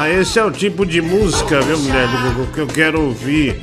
Ah, 0.01 0.09
esse 0.09 0.39
é 0.39 0.45
o 0.45 0.49
tipo 0.49 0.85
de 0.85 1.01
música, 1.01 1.59
viu, 1.59 1.77
mulher 1.77 2.07
do 2.07 2.29
Google, 2.29 2.47
que 2.53 2.59
eu 2.61 2.67
quero 2.67 3.01
ouvir 3.01 3.59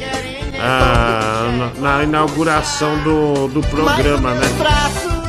ah, 0.60 1.72
na, 1.80 1.96
na 1.96 2.04
inauguração 2.04 3.02
do, 3.02 3.48
do 3.48 3.62
programa, 3.62 4.34
né? 4.34 4.46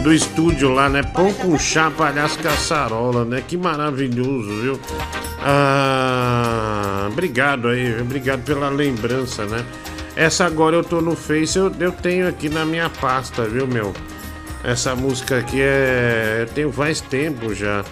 Do 0.03 0.13
estúdio 0.13 0.73
lá, 0.73 0.89
né? 0.89 1.03
Pão 1.03 1.31
com 1.31 1.57
chá, 1.57 1.89
palhaço 1.89 2.37
caçarola, 2.39 3.23
né? 3.23 3.41
Que 3.47 3.55
maravilhoso, 3.55 4.49
viu? 4.61 4.79
Ah, 5.39 7.07
obrigado 7.09 7.69
aí, 7.69 8.01
obrigado 8.01 8.43
pela 8.43 8.67
lembrança, 8.67 9.45
né? 9.45 9.63
Essa 10.13 10.45
agora 10.45 10.75
eu 10.75 10.83
tô 10.83 10.99
no 10.99 11.15
Face, 11.15 11.57
eu, 11.57 11.71
eu 11.79 11.93
tenho 11.93 12.27
aqui 12.27 12.49
na 12.49 12.65
minha 12.65 12.89
pasta, 12.89 13.43
viu, 13.43 13.65
meu? 13.65 13.93
Essa 14.61 14.93
música 14.93 15.37
aqui 15.37 15.61
é. 15.61 16.39
Eu 16.41 16.47
tenho 16.53 16.69
faz 16.69 16.99
tempo 16.99 17.55
já. 17.55 17.85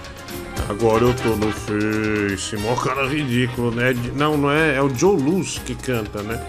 Agora 0.67 1.03
eu 1.03 1.13
tô 1.13 1.35
no 1.35 1.51
Face. 1.51 2.57
Mó 2.57 2.75
cara 2.75 3.07
ridículo, 3.07 3.71
né? 3.71 3.95
Não, 4.15 4.35
não 4.35 4.51
é. 4.51 4.75
É 4.75 4.81
o 4.81 4.89
Joe 4.93 5.15
Luz 5.15 5.61
que 5.63 5.75
canta, 5.75 6.23
né? 6.23 6.41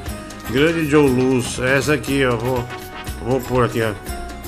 Grande 0.51 0.89
Joe 0.89 1.09
Luz. 1.09 1.59
Essa 1.59 1.95
aqui, 1.95 2.25
ó. 2.25 2.37
Vou, 2.37 2.65
vou 3.23 3.41
pôr 3.41 3.65
aqui, 3.67 3.83
ó. 3.83 3.93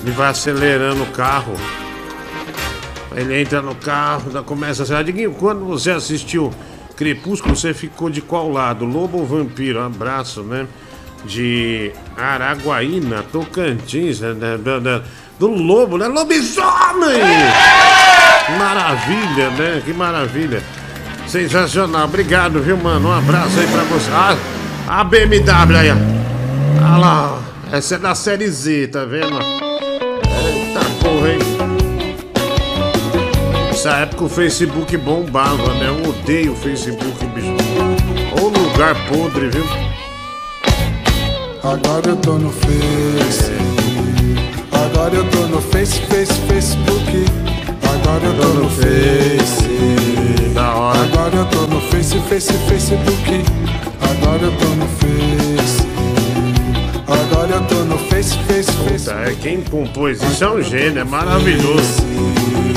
Ele 0.03 0.11
vai 0.13 0.29
acelerando 0.29 1.03
o 1.03 1.07
carro. 1.13 1.55
Ele 3.15 3.41
entra 3.41 3.61
no 3.61 3.75
carro, 3.75 4.31
já 4.31 4.43
começa 4.43 4.85
a 4.85 4.87
ser. 4.87 5.05
Diguinho, 5.05 5.33
quando 5.33 5.65
você 5.65 5.91
assistiu 5.91 6.53
Crepúsculo, 6.97 7.55
você 7.55 7.75
ficou 7.75 8.09
de 8.09 8.21
qual 8.21 8.51
lado? 8.51 8.85
Lobo 8.85 9.19
ou 9.19 9.27
vampiro? 9.27 9.81
Abraço, 9.81 10.43
né? 10.43 10.67
De 11.25 11.93
Araguaína, 12.17 13.25
Tocantins, 13.31 14.21
né? 14.21 14.35
Do 15.39 15.47
lobo, 15.47 15.99
né? 15.99 16.07
Lobisomem! 16.07 17.21
Maravilha, 18.57 19.51
né? 19.51 19.83
Que 19.85 19.93
maravilha. 19.93 20.63
Sensacional. 21.27 22.05
Obrigado, 22.07 22.61
viu, 22.61 22.77
mano? 22.77 23.09
Um 23.09 23.13
abraço 23.13 23.59
aí 23.59 23.67
pra 23.67 23.83
você. 23.83 24.11
Ah, 24.13 24.37
a 25.01 25.05
BMW 25.05 25.77
aí, 25.77 25.91
ó. 25.91 25.97
Olha 26.85 26.97
lá. 26.97 27.39
Essa 27.71 27.97
é 27.97 27.99
da 27.99 28.15
série 28.15 28.49
Z, 28.49 28.89
tá 28.89 29.05
vendo? 29.05 29.39
Eita 29.39 30.81
porra, 31.03 31.33
hein? 31.33 31.39
Nessa 33.67 33.91
época 33.91 34.25
o 34.25 34.29
Facebook 34.29 34.97
bombava, 34.97 35.75
né? 35.75 35.89
Eu 35.89 36.09
odeio 36.09 36.53
o 36.53 36.57
Facebook, 36.57 37.27
bicho. 37.27 37.55
Ô 38.41 38.49
lugar 38.49 38.95
podre, 39.07 39.51
viu? 39.51 39.65
Agora 41.63 42.09
eu 42.09 42.17
tô 42.17 42.33
no 42.33 42.51
Face. 42.51 43.53
Agora 44.73 45.15
eu 45.15 45.25
tô 45.31 45.47
no 45.47 45.61
Face, 45.61 46.01
Face, 46.07 46.33
Facebook. 46.49 47.58
Agora 48.09 48.25
eu 48.25 48.35
tô 48.41 48.49
no 48.49 48.71
Face. 48.71 49.69
Da 50.55 50.75
hora. 50.75 50.99
Agora 50.99 51.37
eu 51.37 51.45
tô 51.45 51.67
no 51.67 51.81
Face, 51.83 52.19
Face, 52.21 52.53
Facebook. 52.55 53.45
Agora 54.01 54.43
eu 54.45 54.53
tô 54.53 54.67
no 54.67 54.89
Face. 54.89 55.87
Agora 57.07 57.55
eu 57.55 57.61
tô 57.67 57.85
no 57.85 57.99
Face, 57.99 58.39
Face, 58.39 58.73
Face. 58.73 59.11
É 59.11 59.37
quem 59.43 59.61
compôs 59.61 60.23
isso 60.23 60.43
é 60.43 60.51
um 60.51 60.63
gênio, 60.63 61.01
é 61.01 61.05
maravilhoso. 61.05 62.03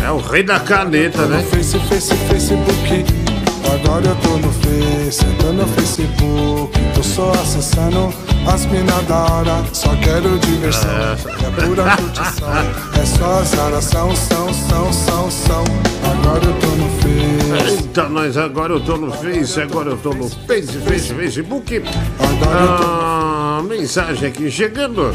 É 0.06 0.12
o 0.12 0.18
rei 0.18 0.44
da 0.44 0.60
caneta, 0.60 1.26
né? 1.26 1.42
Face, 1.50 1.80
Face, 1.80 2.14
Facebook. 2.14 3.21
Agora 3.66 4.06
eu 4.06 4.16
tô 4.18 4.38
no 4.38 4.52
Face, 4.54 5.26
tô 5.40 5.52
no 5.54 5.68
Facebook. 5.68 6.80
Tô 6.94 7.04
só 7.04 7.32
acessando 7.32 8.14
as 8.48 8.66
minas 8.66 9.04
da 9.06 9.20
hora. 9.32 9.64
Só 9.74 9.90
quero 9.98 10.40
diversão, 10.40 10.90
é 10.92 11.66
pura 11.66 11.96
curtição. 11.98 12.50
É 13.02 13.06
só 13.06 13.40
azaração, 13.40 14.16
são, 14.16 14.54
são, 14.54 14.94
são, 14.94 15.32
são. 15.32 15.64
Agora 16.12 16.44
eu 16.44 16.54
tô 16.60 16.68
no 16.68 16.90
Face. 17.00 17.82
Eita, 17.82 18.10
nós 18.10 18.38
agora 18.38 18.74
eu 18.74 18.80
tô 18.80 18.98
no 18.98 19.12
Face, 19.12 19.62
agora 19.62 19.90
eu 19.90 19.98
tô 19.98 20.14
no 20.14 20.30
Face, 20.30 20.78
Face, 20.80 21.14
Facebook. 21.14 21.82
Mensagem 23.62 24.30
aqui 24.30 24.50
chegando. 24.50 25.12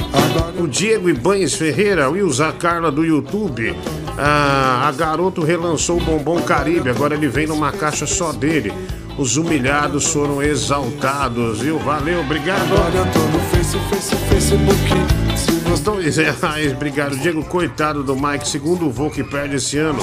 O 0.59 0.67
Diego 0.67 1.09
Ibanes 1.09 1.55
Ferreira, 1.55 2.09
Wilza 2.09 2.53
Carla 2.53 2.91
do 2.91 3.05
YouTube. 3.05 3.75
Ah, 4.19 4.87
a 4.89 4.93
garoto 4.93 5.43
relançou 5.43 5.99
o 5.99 6.01
Bombom 6.01 6.41
Caribe, 6.43 6.91
agora 6.91 7.15
ele 7.15 7.29
vem 7.29 7.47
numa 7.47 7.73
caixa 7.73 8.07
só 8.07 8.33
dele. 8.33 8.73
Os 9.19 9.37
humilhados 9.37 10.07
foram 10.07 10.43
exaltados, 10.43 11.61
viu? 11.61 11.79
Valeu, 11.79 12.21
obrigado. 12.21 12.63
Agora 12.63 12.97
eu 12.97 13.13
tô 13.13 13.19
no 13.19 13.39
Face, 13.51 13.79
Face, 13.91 14.17
Facebook. 14.29 15.66
Se 15.75 15.83
Dois 15.83 16.17
reais, 16.17 16.73
obrigado, 16.73 17.17
Diego. 17.17 17.43
Coitado 17.45 18.03
do 18.03 18.15
Mike, 18.15 18.49
segundo 18.49 18.91
voo 18.91 19.11
que 19.11 19.25
perde 19.25 19.57
esse 19.57 19.79
ano. 19.79 19.99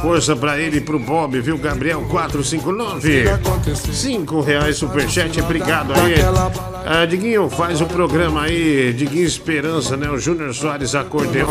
Força 0.00 0.34
pra 0.34 0.58
ele 0.58 0.78
e 0.78 0.80
pro 0.80 0.98
Bob, 0.98 1.40
viu? 1.40 1.58
Gabriel 1.58 2.02
459. 2.10 3.24
Cinco 3.92 4.40
reais, 4.40 4.76
superchat, 4.76 5.40
obrigado 5.40 5.92
aí. 5.94 6.14
Ah, 6.84 7.04
Diguinho, 7.06 7.48
faz 7.48 7.80
o 7.80 7.86
programa 7.86 8.42
aí. 8.42 8.92
Diguinho 8.92 9.24
Esperança, 9.24 9.96
né? 9.96 10.10
O 10.10 10.18
Júnior 10.18 10.52
Soares 10.54 10.94
Acordeon. 10.94 11.46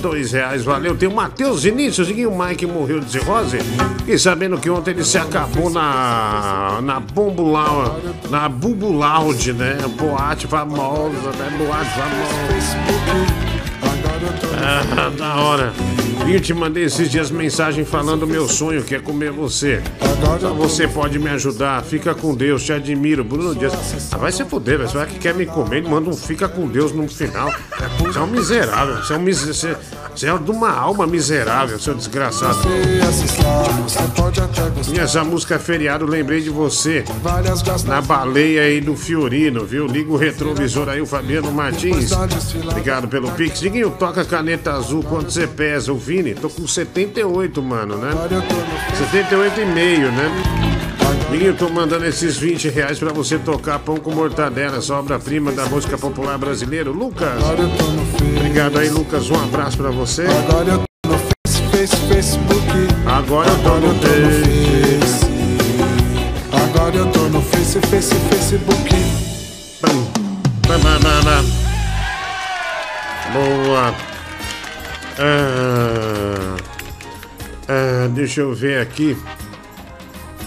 Dois 0.00 0.32
reais, 0.32 0.64
valeu. 0.64 0.96
Tem 0.96 1.08
o 1.08 1.14
Matheus 1.14 1.62
Vinícius, 1.62 2.08
Diguinho 2.08 2.36
Mike 2.36 2.66
morreu 2.66 3.00
de 3.00 3.10
cirrose. 3.10 3.58
E 4.06 4.18
sabendo 4.18 4.58
que 4.58 4.70
ontem 4.70 4.92
ele 4.92 5.04
se 5.04 5.18
acabou 5.18 5.70
na. 5.70 6.80
na 6.82 6.98
Bombo 6.98 7.42
Lounge, 7.42 7.92
na 8.30 8.48
Bubu 8.48 8.92
né? 8.92 9.76
Boate 9.98 10.46
famosa, 10.46 11.30
né? 11.32 11.58
Boate 11.58 11.90
famosa. 11.90 12.77
Ah, 14.60 15.10
da 15.16 15.36
hora. 15.40 15.97
Eu 16.30 16.40
te 16.40 16.52
mandei 16.52 16.84
esses 16.84 17.10
dias 17.10 17.30
mensagem 17.30 17.86
falando 17.86 18.26
meu 18.26 18.46
sonho, 18.46 18.84
que 18.84 18.94
é 18.94 18.98
comer 18.98 19.32
você. 19.32 19.82
Só 20.40 20.52
você 20.52 20.86
pode 20.86 21.18
me 21.18 21.30
ajudar. 21.30 21.82
Fica 21.82 22.14
com 22.14 22.34
Deus, 22.34 22.62
te 22.62 22.72
admiro. 22.72 23.24
Bruno 23.24 23.54
Dias. 23.54 23.72
Ah, 24.12 24.18
vai 24.18 24.30
se 24.30 24.44
fuder, 24.44 24.78
velho. 24.78 24.90
Vai 24.90 25.06
que 25.06 25.18
quer 25.18 25.34
me 25.34 25.46
comer, 25.46 25.82
manda 25.82 26.10
um 26.10 26.16
fica 26.16 26.46
com 26.48 26.68
Deus 26.68 26.92
no 26.92 27.08
final. 27.08 27.50
Você 27.98 28.18
é 28.18 28.22
um 28.22 28.26
miserável. 28.26 28.96
Você 28.96 29.14
é 29.14 29.16
um 29.16 29.20
mis... 29.20 29.42
você... 29.42 29.70
é 29.70 30.38
de 30.38 30.50
uma 30.50 30.70
alma 30.70 31.06
miserável, 31.06 31.78
seu 31.78 31.94
desgraçado. 31.94 32.58
E 34.92 34.98
essa 34.98 35.24
música 35.24 35.54
é 35.54 35.58
feriado, 35.58 36.04
lembrei 36.04 36.40
de 36.40 36.50
você. 36.50 37.04
Na 37.86 38.00
baleia 38.02 38.62
aí 38.62 38.80
do 38.80 38.94
Fiorino, 38.96 39.64
viu? 39.64 39.86
Liga 39.86 40.12
o 40.12 40.16
retrovisor 40.16 40.88
aí, 40.88 41.00
o 41.00 41.06
Fabiano 41.06 41.50
Martins. 41.52 42.12
Obrigado 42.70 43.08
pelo 43.08 43.30
Pix. 43.32 43.60
Diguinho, 43.60 43.90
toca 43.90 44.24
caneta 44.24 44.72
azul 44.72 45.02
quanto 45.02 45.32
você 45.32 45.46
pesa, 45.46 45.92
o 45.92 45.98
Vini. 46.18 46.34
Tô 46.34 46.50
com 46.50 46.66
78, 46.66 47.62
mano, 47.62 47.96
né? 47.96 48.10
78 48.96 49.60
e 49.60 49.64
meio, 49.66 50.10
né? 50.10 50.28
Diguinho, 51.30 51.54
tô 51.54 51.68
mandando 51.68 52.06
esses 52.06 52.36
20 52.36 52.70
reais 52.70 52.98
pra 52.98 53.12
você 53.12 53.38
tocar 53.38 53.78
Pão 53.78 53.98
com 53.98 54.10
Mortadela, 54.10 54.78
essa 54.78 54.94
obra-prima 54.94 55.52
da 55.52 55.66
música 55.66 55.96
popular 55.96 56.36
brasileira. 56.38 56.90
Lucas, 56.90 57.40
obrigado 58.36 58.78
aí, 58.78 58.88
Lucas. 58.88 59.30
Um 59.30 59.36
abraço 59.36 59.76
pra 59.76 59.90
você. 59.90 60.26
Agora 60.26 60.68
eu 60.70 60.78
tô 60.78 61.08
no 61.08 61.18
Face. 61.18 61.62
Agora 66.52 66.96
eu 66.96 67.06
tô 67.12 67.20
no 67.28 67.42
Face, 67.42 67.80
Face, 67.82 68.14
Facebook. 68.30 68.90
Bam, 69.80 69.94
bam, 70.66 70.78
bam, 70.80 70.98
bam, 71.00 71.22
bam. 71.22 71.44
Boa. 73.32 74.17
Ah, 75.18 76.56
ah, 77.68 78.08
deixa 78.14 78.42
eu 78.42 78.54
ver 78.54 78.80
aqui. 78.80 79.16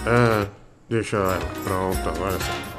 Ah, 0.06 0.46
deixa 0.90 1.18
eu. 1.18 1.64
Pronto, 1.64 2.10
agora 2.10 2.38
sim. 2.40 2.72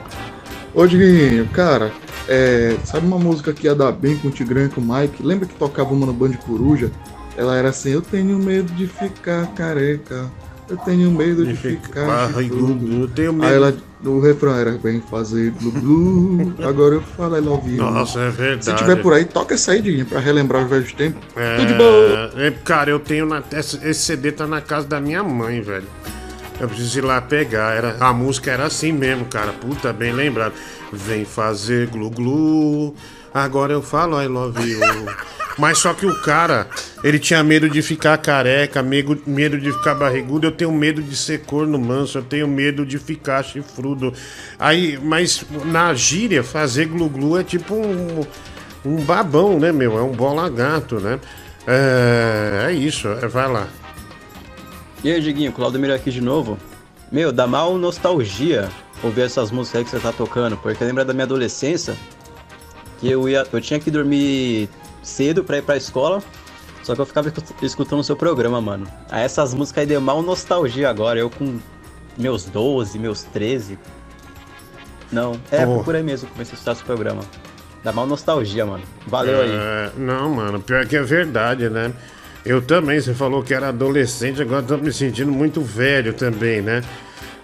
Ô 0.75 0.87
Diguinho, 0.87 1.47
cara, 1.49 1.93
é, 2.27 2.77
sabe 2.85 3.07
uma 3.07 3.19
música 3.19 3.53
que 3.53 3.67
ia 3.67 3.75
dar 3.75 3.93
bem 3.93 4.17
com 4.17 4.29
o 4.29 4.31
Tigrão 4.31 4.65
e 4.65 4.69
com 4.71 4.81
o 4.81 4.85
Mike? 4.85 5.23
Lembra 5.23 5.47
que 5.47 5.55
tocava 5.55 5.93
uma 5.93 6.07
no 6.07 6.15
Band 6.15 6.33
Coruja? 6.47 6.91
Ela 7.37 7.57
era 7.57 7.69
assim, 7.69 7.91
eu 7.91 8.01
tenho 8.01 8.39
medo 8.39 8.73
de 8.73 8.87
ficar 8.87 9.47
careca. 9.55 10.31
Eu 10.69 10.77
tenho 10.79 11.11
medo 11.11 11.45
de, 11.45 11.55
ficar 11.55 12.07
barrigudo, 12.07 12.73
chifrudo." 12.73 13.01
eu 13.03 13.09
tenho 13.09 13.33
medo. 13.35 13.47
Aí 13.47 13.55
ela, 13.55 13.77
no 14.03 14.21
refrão 14.21 14.55
era 14.55 14.73
bem 14.73 15.01
fazer 15.01 15.51
glu 15.53 15.71
glu. 15.73 16.55
Agora 16.67 16.97
eu 16.97 17.03
falo 17.03 17.37
I 17.37 17.41
love 17.41 17.71
you. 17.71 17.83
Nossa, 17.83 18.21
é 18.21 18.31
verdade. 18.31 18.65
Se 18.65 18.75
tiver 18.75 18.97
por 18.97 19.13
aí, 19.13 19.25
toca 19.25 19.55
essa 19.55 19.73
aí, 19.73 19.81
Diguinho, 19.81 20.07
pra 20.07 20.21
relembrar 20.21 20.65
os 20.65 20.71
velhos 20.71 20.93
tempos. 20.93 21.23
É, 21.37 21.57
Tudo 21.57 21.67
de 21.69 21.75
boa. 21.75 22.31
é, 22.37 22.51
cara, 22.65 22.91
eu 22.91 22.99
tenho 22.99 23.27
na, 23.27 23.43
esse 23.53 23.77
esse 23.87 24.01
CD 24.03 24.33
tá 24.33 24.47
na 24.47 24.61
casa 24.61 24.87
da 24.87 25.01
minha 25.01 25.23
mãe, 25.23 25.61
velho. 25.61 25.87
Eu 26.61 26.69
preciso 26.69 26.99
ir 26.99 27.03
lá 27.03 27.21
pegar. 27.21 27.75
Era, 27.75 27.97
a 27.99 28.13
música 28.13 28.51
era 28.51 28.65
assim 28.67 28.93
mesmo, 28.93 29.25
cara. 29.27 29.53
Puta, 29.53 29.93
bem 29.93 30.13
lembrado. 30.13 30.53
Vem 30.93 31.25
fazer 31.25 31.89
glu 31.89 32.11
glu. 32.11 32.95
Agora 33.33 33.73
eu 33.73 33.83
falo 33.83 34.21
I 34.23 34.27
love 34.27 34.61
you. 34.69 34.81
Mas 35.59 35.79
só 35.79 35.93
que 35.93 36.07
o 36.07 36.21
cara, 36.23 36.67
ele 37.05 37.19
tinha 37.19 37.43
medo 37.43 37.69
de 37.69 37.83
ficar 37.83 38.17
careca, 38.19 38.83
medo, 38.83 39.21
medo 39.27 39.59
de 39.59 39.73
ficar 39.73 39.95
barrigudo. 39.95 40.47
Eu 40.47 40.53
tenho 40.53 40.73
medo 40.73 41.03
de 41.03 41.15
ser 41.17 41.43
corno 41.43 41.79
manso, 41.79 42.19
eu 42.19 42.23
tenho 42.23 42.49
medo 42.49 42.87
de 42.87 42.99
ficar 42.99 43.43
chifrudo. 43.43 44.13
Aí, 44.59 44.99
mas 45.03 45.45
na 45.67 45.93
gíria, 45.95 46.43
fazer 46.43 46.87
glu-glu 46.87 47.39
é 47.39 47.45
tipo 47.45 47.75
um, 47.75 48.25
um 48.85 48.97
babão, 49.05 49.59
né, 49.59 49.73
meu? 49.73 49.99
É 49.99 50.03
um 50.03 50.13
bola 50.13 50.49
gato, 50.49 51.01
né? 51.01 51.21
É, 51.67 52.67
é 52.69 52.73
isso, 52.73 53.09
é, 53.09 53.29
vai 53.29 53.51
lá. 53.51 53.69
E 55.05 55.11
aí, 55.11 55.21
Diguinho, 55.21 55.53
Claudemir 55.53 55.91
aqui 55.91 56.11
de 56.11 56.21
novo. 56.21 56.59
Meu, 57.11 57.31
dá 57.31 57.47
mal 57.47 57.77
nostalgia 57.77 58.69
ouvir 59.03 59.23
essas 59.23 59.51
músicas 59.51 59.81
aí 59.81 59.85
que 59.85 59.91
você 59.91 59.99
tá 59.99 60.13
tocando, 60.13 60.57
porque 60.57 60.83
lembra 60.85 61.05
da 61.05 61.13
minha 61.13 61.25
adolescência 61.25 61.97
que 63.01 63.11
eu 63.11 63.29
ia, 63.29 63.45
eu 63.53 63.61
tinha 63.61 63.81
que 63.81 63.91
dormir 63.91 64.69
cedo 65.03 65.43
pra 65.45 65.59
ir 65.59 65.63
pra 65.63 65.77
escola, 65.77 66.23
só 66.83 66.95
que 66.95 67.01
eu 67.01 67.07
ficava 67.07 67.29
escu- 67.29 67.55
escutando 67.65 68.01
o 68.01 68.05
seu 68.05 68.17
programa, 68.17 68.61
mano. 68.61 68.87
Aí 69.11 69.23
essas 69.25 69.55
músicas 69.55 69.83
aí 69.83 69.87
deu 69.87 70.01
mal 70.01 70.23
nostalgia 70.23 70.89
agora, 70.91 71.19
eu 71.19 71.29
com 71.31 71.59
meus 72.17 72.45
12, 72.45 72.99
meus 72.99 73.23
13. 73.25 73.79
Não, 75.11 75.39
é 75.51 75.65
Pô. 75.67 75.83
por 75.85 75.95
aí 75.95 76.03
mesmo 76.03 76.29
comecei 76.31 76.53
a 76.53 76.55
escutar 76.55 76.73
esse 76.73 76.83
programa. 76.85 77.23
Dá 77.85 77.93
mal 77.93 78.07
nostalgia, 78.07 78.65
mano. 78.65 78.85
Valeu 79.07 79.41
aí. 79.43 79.51
É, 79.51 79.91
não, 79.97 80.31
mano, 80.31 80.61
pior 80.61 80.87
que 80.87 80.97
é 80.97 81.03
verdade, 81.03 81.69
né? 81.69 81.93
Eu 82.45 82.63
também, 82.63 83.01
você 83.01 83.13
falou 83.15 83.43
que 83.43 83.53
era 83.55 83.69
adolescente, 83.69 84.41
agora 84.41 84.63
tô 84.63 84.77
me 84.77 84.93
sentindo 84.93 85.31
muito 85.31 85.61
velho 85.61 86.13
também, 86.15 86.61
né? 86.63 86.83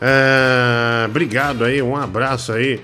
É, 0.00 1.06
obrigado 1.06 1.64
aí, 1.64 1.82
um 1.82 1.96
abraço 1.96 2.52
aí. 2.52 2.80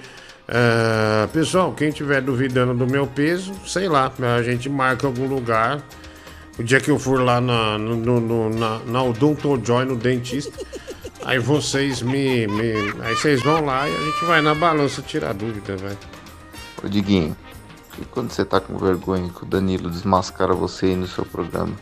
É, 0.46 1.26
pessoal, 1.32 1.72
quem 1.72 1.90
tiver 1.90 2.20
duvidando 2.20 2.74
do 2.74 2.86
meu 2.86 3.06
peso, 3.06 3.54
sei 3.66 3.88
lá, 3.88 4.12
a 4.36 4.42
gente 4.42 4.68
marca 4.68 5.06
algum 5.06 5.26
lugar. 5.26 5.82
O 6.58 6.62
dia 6.62 6.80
que 6.80 6.90
eu 6.90 6.98
for 6.98 7.20
lá 7.20 7.40
na, 7.40 7.78
no, 7.78 7.96
no- 8.20 8.50
na, 8.50 8.78
na 8.80 9.00
Joy, 9.64 9.84
no 9.86 9.96
dentista, 9.96 10.52
aí 11.24 11.38
vocês 11.38 12.00
me, 12.02 12.46
me- 12.46 12.94
Aí 13.02 13.14
vocês 13.16 13.42
vão 13.42 13.64
lá 13.64 13.88
e 13.88 13.96
a 13.96 14.00
gente 14.00 14.24
vai 14.24 14.40
na 14.40 14.54
balança 14.54 15.02
tirar 15.02 15.32
dúvida, 15.34 15.76
velho. 15.76 15.98
Ô 16.82 16.86
Diguinho, 16.88 17.36
e 18.00 18.04
quando 18.04 18.30
você 18.30 18.44
tá 18.44 18.60
com 18.60 18.76
vergonha 18.78 19.30
que 19.30 19.42
o 19.42 19.46
Danilo 19.46 19.90
desmascara 19.90 20.54
você 20.54 20.86
aí 20.86 20.96
no 20.96 21.08
seu 21.08 21.24
programa? 21.24 21.72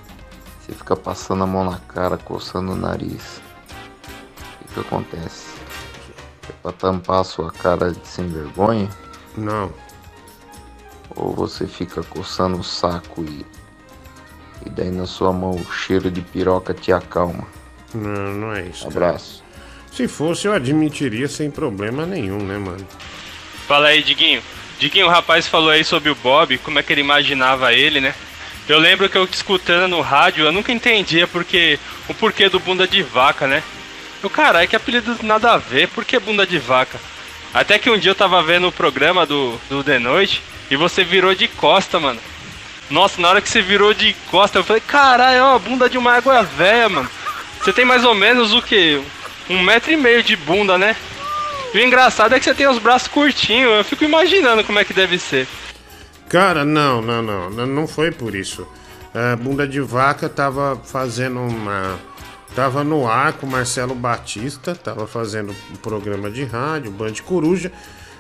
Você 0.60 0.72
fica 0.72 0.94
passando 0.96 1.42
a 1.42 1.46
mão 1.46 1.68
na 1.68 1.78
cara, 1.78 2.16
coçando 2.16 2.72
o 2.72 2.76
nariz. 2.76 3.42
O 4.62 4.64
que, 4.68 4.74
que 4.74 4.80
acontece? 4.80 5.51
É 6.48 6.52
pra 6.62 6.72
tampar 6.72 7.20
a 7.20 7.24
sua 7.24 7.50
cara 7.50 7.92
de 7.92 8.06
sem 8.06 8.28
vergonha? 8.28 8.88
Não. 9.36 9.72
Ou 11.14 11.34
você 11.34 11.66
fica 11.66 12.02
coçando 12.02 12.58
o 12.58 12.64
saco 12.64 13.24
e. 13.24 13.44
E 14.64 14.70
daí 14.70 14.90
na 14.90 15.06
sua 15.06 15.32
mão 15.32 15.50
o 15.52 15.72
cheiro 15.72 16.10
de 16.10 16.20
piroca 16.20 16.72
te 16.72 16.92
acalma? 16.92 17.46
Não, 17.94 18.32
não 18.32 18.52
é 18.52 18.62
isso. 18.62 18.88
cara. 18.88 19.06
Abraço. 19.06 19.42
Se 19.92 20.08
fosse, 20.08 20.46
eu 20.46 20.52
admitiria 20.52 21.28
sem 21.28 21.50
problema 21.50 22.06
nenhum, 22.06 22.38
né, 22.38 22.56
mano? 22.56 22.86
Fala 23.66 23.88
aí, 23.88 24.02
Diguinho. 24.02 24.42
Diguinho, 24.78 25.06
o 25.06 25.10
rapaz 25.10 25.46
falou 25.46 25.70
aí 25.70 25.84
sobre 25.84 26.10
o 26.10 26.14
Bob, 26.14 26.56
como 26.58 26.78
é 26.78 26.82
que 26.82 26.92
ele 26.92 27.02
imaginava 27.02 27.72
ele, 27.72 28.00
né? 28.00 28.14
Eu 28.68 28.78
lembro 28.78 29.08
que 29.08 29.18
eu 29.18 29.24
escutando 29.24 29.88
no 29.90 30.00
rádio, 30.00 30.44
eu 30.44 30.52
nunca 30.52 30.72
entendia 30.72 31.26
porque 31.26 31.78
o 32.08 32.14
porquê 32.14 32.48
do 32.48 32.58
bunda 32.60 32.86
de 32.86 33.02
vaca, 33.02 33.46
né? 33.46 33.62
Eu, 34.22 34.30
caralho, 34.30 34.68
que 34.68 34.76
apelido 34.76 35.16
nada 35.22 35.52
a 35.52 35.58
ver, 35.58 35.88
por 35.88 36.04
que 36.04 36.18
bunda 36.18 36.46
de 36.46 36.58
vaca? 36.58 36.98
Até 37.52 37.78
que 37.78 37.90
um 37.90 37.98
dia 37.98 38.10
eu 38.10 38.14
tava 38.14 38.42
vendo 38.42 38.68
o 38.68 38.72
programa 38.72 39.26
do, 39.26 39.58
do 39.68 39.84
The 39.84 39.98
Noite 39.98 40.42
e 40.70 40.76
você 40.76 41.04
virou 41.04 41.34
de 41.34 41.48
costa, 41.48 42.00
mano. 42.00 42.20
Nossa, 42.88 43.20
na 43.20 43.28
hora 43.28 43.40
que 43.40 43.48
você 43.48 43.60
virou 43.60 43.92
de 43.92 44.14
costa, 44.30 44.58
eu 44.58 44.64
falei, 44.64 44.82
caralho, 44.86 45.36
é 45.36 45.42
uma 45.42 45.58
bunda 45.58 45.88
de 45.88 45.98
uma 45.98 46.12
água 46.12 46.42
velha, 46.42 46.88
mano. 46.88 47.10
Você 47.60 47.72
tem 47.72 47.84
mais 47.84 48.04
ou 48.04 48.14
menos 48.14 48.52
o 48.52 48.62
que? 48.62 49.02
Um 49.48 49.62
metro 49.62 49.92
e 49.92 49.96
meio 49.96 50.22
de 50.22 50.36
bunda, 50.36 50.78
né? 50.78 50.96
E 51.74 51.78
o 51.78 51.80
engraçado 51.80 52.34
é 52.34 52.38
que 52.38 52.44
você 52.44 52.54
tem 52.54 52.68
os 52.68 52.78
braços 52.78 53.08
curtinhos, 53.08 53.72
eu 53.72 53.84
fico 53.84 54.04
imaginando 54.04 54.62
como 54.62 54.78
é 54.78 54.84
que 54.84 54.92
deve 54.92 55.18
ser. 55.18 55.46
Cara, 56.28 56.64
não, 56.64 57.00
não, 57.00 57.22
não, 57.22 57.50
não, 57.50 57.86
foi 57.88 58.10
por 58.10 58.34
isso. 58.34 58.66
A 59.14 59.36
bunda 59.36 59.66
de 59.66 59.80
vaca 59.80 60.28
tava 60.28 60.80
fazendo 60.84 61.40
uma. 61.40 61.98
Tava 62.54 62.84
no 62.84 63.08
ar 63.08 63.32
com 63.34 63.46
Marcelo 63.46 63.94
Batista, 63.94 64.74
tava 64.74 65.06
fazendo 65.06 65.54
um 65.72 65.76
programa 65.76 66.30
de 66.30 66.44
rádio, 66.44 66.90
Band 66.90 67.14
Coruja. 67.24 67.72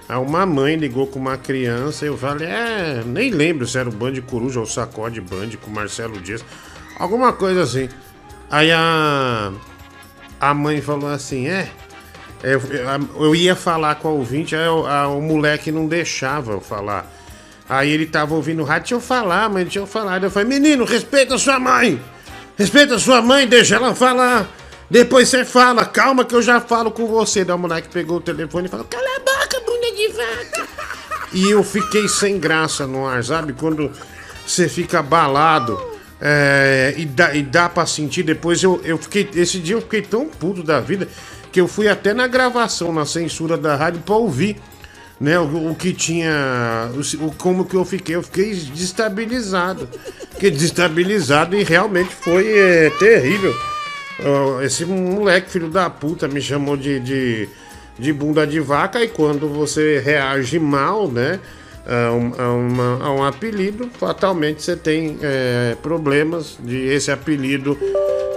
Aí 0.08 0.16
uma 0.16 0.46
mãe 0.46 0.74
ligou 0.76 1.06
com 1.06 1.18
uma 1.18 1.36
criança, 1.36 2.06
eu 2.06 2.16
falei, 2.16 2.48
é, 2.48 3.02
nem 3.04 3.30
lembro 3.30 3.66
se 3.66 3.76
era 3.78 3.88
o 3.88 3.92
Band 3.92 4.14
Coruja 4.22 4.58
ou 4.60 4.66
Sacode 4.66 5.20
Band 5.20 5.50
com 5.62 5.70
Marcelo 5.70 6.18
Dias. 6.18 6.42
Alguma 6.98 7.32
coisa 7.32 7.62
assim. 7.62 7.88
Aí 8.50 8.70
a. 8.72 9.52
A 10.40 10.54
mãe 10.54 10.80
falou 10.80 11.08
assim, 11.10 11.46
é. 11.48 11.68
Eu, 12.42 12.60
eu- 13.20 13.34
ia 13.36 13.54
falar 13.54 13.94
com 13.96 14.08
a 14.08 14.10
ouvinte, 14.10 14.56
aí 14.56 14.66
o, 14.66 14.84
a- 14.86 15.06
o 15.08 15.20
moleque 15.22 15.70
não 15.70 15.86
deixava 15.86 16.52
eu 16.52 16.60
falar. 16.60 17.06
Aí 17.68 17.90
ele 17.90 18.06
tava 18.06 18.34
ouvindo 18.34 18.60
o 18.62 18.64
rádio, 18.64 18.82
deixa 18.82 18.94
eu 18.96 19.00
falar, 19.00 19.48
mãe, 19.48 19.62
deixa 19.62 19.78
eu 19.78 19.86
falar. 19.86 20.18
Daí 20.18 20.26
Eu 20.26 20.30
falei, 20.32 20.48
menino, 20.48 20.84
respeita 20.84 21.38
sua 21.38 21.60
mãe. 21.60 22.00
Respeita 22.62 22.96
sua 22.96 23.20
mãe, 23.20 23.44
deixa 23.44 23.74
ela 23.74 23.92
falar. 23.92 24.48
Depois 24.88 25.28
você 25.28 25.44
fala, 25.44 25.84
calma 25.84 26.24
que 26.24 26.32
eu 26.32 26.40
já 26.40 26.60
falo 26.60 26.92
com 26.92 27.08
você. 27.08 27.44
Daí 27.44 27.56
o 27.56 27.58
moleque 27.58 27.88
pegou 27.88 28.18
o 28.18 28.20
telefone 28.20 28.68
e 28.68 28.70
falou, 28.70 28.86
cala 28.88 29.04
a 29.16 29.18
boca, 29.18 29.60
bunda 29.66 29.90
de 29.96 30.08
vaca. 30.12 30.68
E 31.32 31.50
eu 31.50 31.64
fiquei 31.64 32.08
sem 32.08 32.38
graça 32.38 32.86
no 32.86 33.04
ar, 33.04 33.24
sabe? 33.24 33.52
Quando 33.52 33.90
você 34.46 34.68
fica 34.68 35.00
abalado 35.00 35.76
é, 36.20 36.94
e, 36.96 37.04
dá, 37.04 37.34
e 37.34 37.42
dá 37.42 37.68
pra 37.68 37.84
sentir. 37.84 38.22
Depois 38.22 38.62
eu, 38.62 38.80
eu 38.84 38.96
fiquei. 38.96 39.28
Esse 39.34 39.58
dia 39.58 39.74
eu 39.74 39.80
fiquei 39.80 40.02
tão 40.02 40.28
puto 40.28 40.62
da 40.62 40.78
vida 40.78 41.08
que 41.50 41.60
eu 41.60 41.66
fui 41.66 41.88
até 41.88 42.14
na 42.14 42.28
gravação, 42.28 42.92
na 42.92 43.04
censura 43.04 43.56
da 43.56 43.74
rádio, 43.74 44.02
pra 44.02 44.14
ouvir. 44.14 44.56
Né, 45.22 45.38
o, 45.38 45.70
o 45.70 45.74
que 45.76 45.92
tinha. 45.92 46.90
O, 46.94 47.26
o- 47.26 47.34
como 47.36 47.64
que 47.64 47.76
eu 47.76 47.84
fiquei? 47.84 48.16
Eu 48.16 48.24
fiquei 48.24 48.52
desestabilizado. 48.52 49.88
Fiquei 50.32 50.50
desestabilizado 50.50 51.54
e 51.54 51.62
realmente 51.62 52.12
foi 52.12 52.50
é, 52.58 52.90
terrível. 52.98 53.54
Esse 54.64 54.84
moleque, 54.84 55.48
filho 55.48 55.68
da 55.68 55.88
puta, 55.88 56.26
me 56.26 56.40
chamou 56.40 56.76
de, 56.76 56.98
de, 56.98 57.48
de 57.98 58.12
bunda 58.12 58.44
de 58.44 58.58
vaca 58.58 59.00
e 59.00 59.06
quando 59.06 59.48
você 59.48 60.00
reage 60.00 60.58
mal, 60.58 61.08
né? 61.08 61.38
A 61.86 62.12
um, 62.12 62.32
a 62.40 62.52
uma- 62.52 63.04
a 63.06 63.12
um 63.12 63.24
apelido, 63.24 63.88
fatalmente 63.98 64.60
você 64.62 64.74
tem 64.76 65.18
é, 65.22 65.76
problemas 65.82 66.56
de 66.60 66.78
esse 66.88 67.12
apelido 67.12 67.78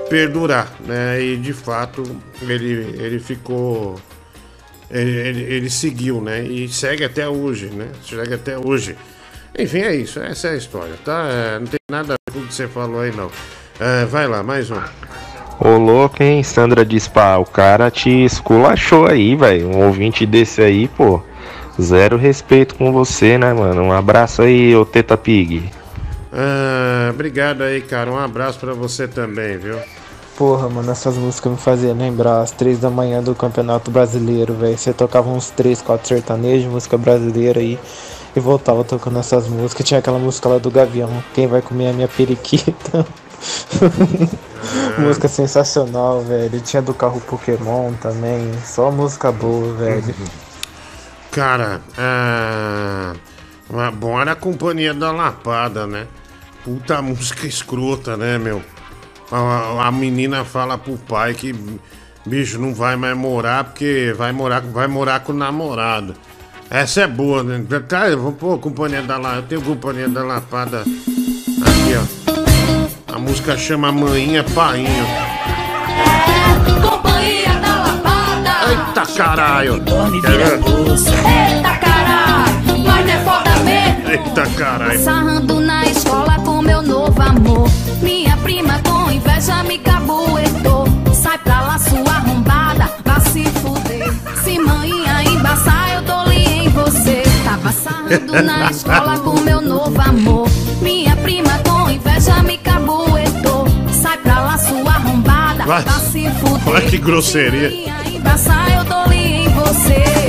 perdurar, 0.07 0.71
né? 0.85 1.19
E 1.19 1.35
de 1.37 1.51
fato 1.53 2.03
ele, 2.43 2.95
ele 2.99 3.19
ficou. 3.19 3.95
Ele, 4.89 5.11
ele, 5.11 5.41
ele 5.41 5.69
seguiu, 5.69 6.21
né? 6.21 6.43
E 6.43 6.67
segue 6.69 7.03
até 7.03 7.27
hoje, 7.27 7.67
né? 7.67 7.87
Segue 8.07 8.33
até 8.33 8.57
hoje. 8.57 8.95
Enfim, 9.57 9.79
é 9.79 9.95
isso. 9.95 10.19
Essa 10.19 10.49
é 10.49 10.51
a 10.51 10.55
história, 10.55 10.93
tá? 11.03 11.27
É, 11.29 11.59
não 11.59 11.67
tem 11.67 11.79
nada 11.89 12.13
a 12.13 12.31
ver 12.31 12.39
com 12.39 12.45
o 12.45 12.47
que 12.47 12.53
você 12.53 12.67
falou 12.67 12.99
aí, 12.99 13.11
não. 13.15 13.31
É, 13.79 14.05
vai 14.05 14.27
lá, 14.27 14.43
mais 14.43 14.69
um. 14.69 14.79
Ô 15.59 15.77
louco, 15.77 16.21
hein? 16.21 16.43
Sandra 16.43 16.85
diz, 16.85 17.07
pá, 17.07 17.37
o 17.37 17.45
cara 17.45 17.89
te 17.89 18.09
esculachou 18.09 19.07
aí, 19.07 19.35
velho. 19.35 19.69
Um 19.69 19.85
ouvinte 19.85 20.25
desse 20.25 20.61
aí, 20.61 20.87
pô. 20.87 21.21
Zero 21.81 22.17
respeito 22.17 22.75
com 22.75 22.91
você, 22.91 23.37
né, 23.37 23.53
mano? 23.53 23.81
Um 23.81 23.91
abraço 23.91 24.41
aí, 24.41 24.75
ô 24.75 24.85
Teta 24.85 25.17
Pig. 25.17 25.69
Ah, 26.31 27.09
obrigado 27.11 27.63
aí, 27.63 27.81
cara. 27.81 28.11
Um 28.11 28.19
abraço 28.19 28.59
pra 28.59 28.73
você 28.73 29.07
também, 29.07 29.57
viu? 29.57 29.79
Porra, 30.37 30.67
mano, 30.67 30.91
essas 30.91 31.15
músicas 31.15 31.53
me 31.53 31.57
faziam 31.57 31.95
lembrar 31.95 32.41
às 32.41 32.51
três 32.51 32.77
da 32.79 32.89
manhã 32.89 33.23
do 33.23 33.33
Campeonato 33.33 33.89
Brasileiro, 33.89 34.53
velho. 34.53 34.77
Você 34.77 34.91
tocava 34.91 35.29
uns 35.29 35.49
três, 35.49 35.81
quatro 35.81 36.07
sertanejos, 36.07 36.69
música 36.69 36.97
brasileira 36.97 37.61
aí, 37.61 37.79
e 38.35 38.39
voltava 38.41 38.83
tocando 38.83 39.17
essas 39.17 39.47
músicas. 39.47 39.87
Tinha 39.87 39.99
aquela 39.99 40.19
música 40.19 40.49
lá 40.49 40.57
do 40.57 40.69
Gavião, 40.69 41.23
Quem 41.33 41.47
vai 41.47 41.61
comer 41.61 41.87
a 41.89 41.93
minha 41.93 42.07
periquita? 42.09 43.05
música 44.99 45.29
sensacional, 45.29 46.21
velho. 46.21 46.59
Tinha 46.59 46.81
do 46.81 46.93
carro 46.93 47.21
Pokémon 47.21 47.93
também. 47.93 48.51
Só 48.65 48.91
música 48.91 49.31
boa, 49.31 49.73
velho. 49.75 50.13
Cara, 51.31 51.81
ah, 51.97 53.13
uma 53.69 53.89
bom 53.89 54.19
era 54.19 54.33
a 54.33 54.35
companhia 54.35 54.93
da 54.93 55.11
Lapada, 55.13 55.87
né? 55.87 56.07
Puta 56.63 57.01
música 57.01 57.47
escrota, 57.47 58.17
né, 58.17 58.37
meu? 58.37 58.61
A, 59.31 59.87
a 59.87 59.91
menina 59.91 60.45
fala 60.45 60.77
pro 60.77 60.97
pai 60.97 61.33
que 61.33 61.55
bicho 62.25 62.59
não 62.59 62.73
vai 62.73 62.95
mais 62.95 63.17
morar 63.17 63.63
porque 63.65 64.13
vai 64.17 64.31
morar, 64.31 64.61
vai 64.61 64.87
morar 64.87 65.19
com 65.21 65.31
o 65.31 65.35
namorado. 65.35 66.15
Essa 66.69 67.01
é 67.01 67.07
boa, 67.07 67.43
né? 67.43 67.63
Tá, 67.87 68.09
eu 68.09 68.19
vou 68.19 68.31
pôr 68.31 68.57
companhia 68.59 69.01
da 69.01 69.17
Lapada. 69.17 69.37
Eu 69.37 69.43
tenho 69.43 69.61
companhia 69.61 70.09
da 70.09 70.23
Lapada 70.23 70.81
aqui, 70.81 71.93
ó. 71.95 72.03
A 73.13 73.19
música 73.19 73.55
chama 73.55 73.91
Maninha 73.91 74.43
Painho. 74.43 75.05
Companhia 76.81 77.53
da 77.61 77.83
Lapada. 77.83 78.71
Eita 78.71 79.05
caralho! 79.15 79.75
Eita 79.75 81.77
caralho, 81.77 82.79
mas 82.83 83.09
é 83.09 83.17
foda 83.23 83.55
mesmo. 83.63 84.09
Eita 84.09 84.45
caralho! 84.57 84.99
Sarrando 84.99 85.59
na 85.61 85.85
escola 85.85 86.35
com 86.43 86.61
meu 86.61 86.81
novo 86.81 87.21
amor. 87.21 87.69
Inveja 89.45 89.63
me 89.63 89.77
cabuetou. 89.77 90.85
Sai 91.13 91.37
pra 91.37 91.61
lá, 91.61 91.77
sua 91.77 91.99
arrombada, 92.15 92.89
vá 93.05 93.19
se 93.19 93.43
fuder. 93.43 94.11
Se 94.43 94.57
manhinha 94.57 95.21
embaçar, 95.23 95.93
eu 95.93 96.01
dou-lhe 96.01 96.43
em 96.43 96.69
você. 96.69 97.21
Tava 97.43 97.71
sarrando 97.71 98.41
na 98.41 98.71
escola 98.71 99.19
com 99.19 99.39
meu 99.41 99.61
novo 99.61 100.01
amor. 100.01 100.49
Minha 100.81 101.15
prima 101.17 101.59
com 101.63 101.91
inveja 101.91 102.41
me 102.41 102.57
cabuetou. 102.57 103.67
Sai 103.91 104.17
pra 104.17 104.39
lá, 104.39 104.57
sua 104.57 104.91
arrombada, 104.91 105.63
Vai. 105.63 105.83
vá 105.83 105.99
se 105.99 106.27
fuder. 106.39 106.67
Olha 106.67 106.89
que 106.89 106.97
grosseria. 106.97 107.71
Embaçar, 108.15 108.71
eu 108.77 108.83
dou-lhe 108.85 109.15
em 109.15 109.49
você. 109.49 110.24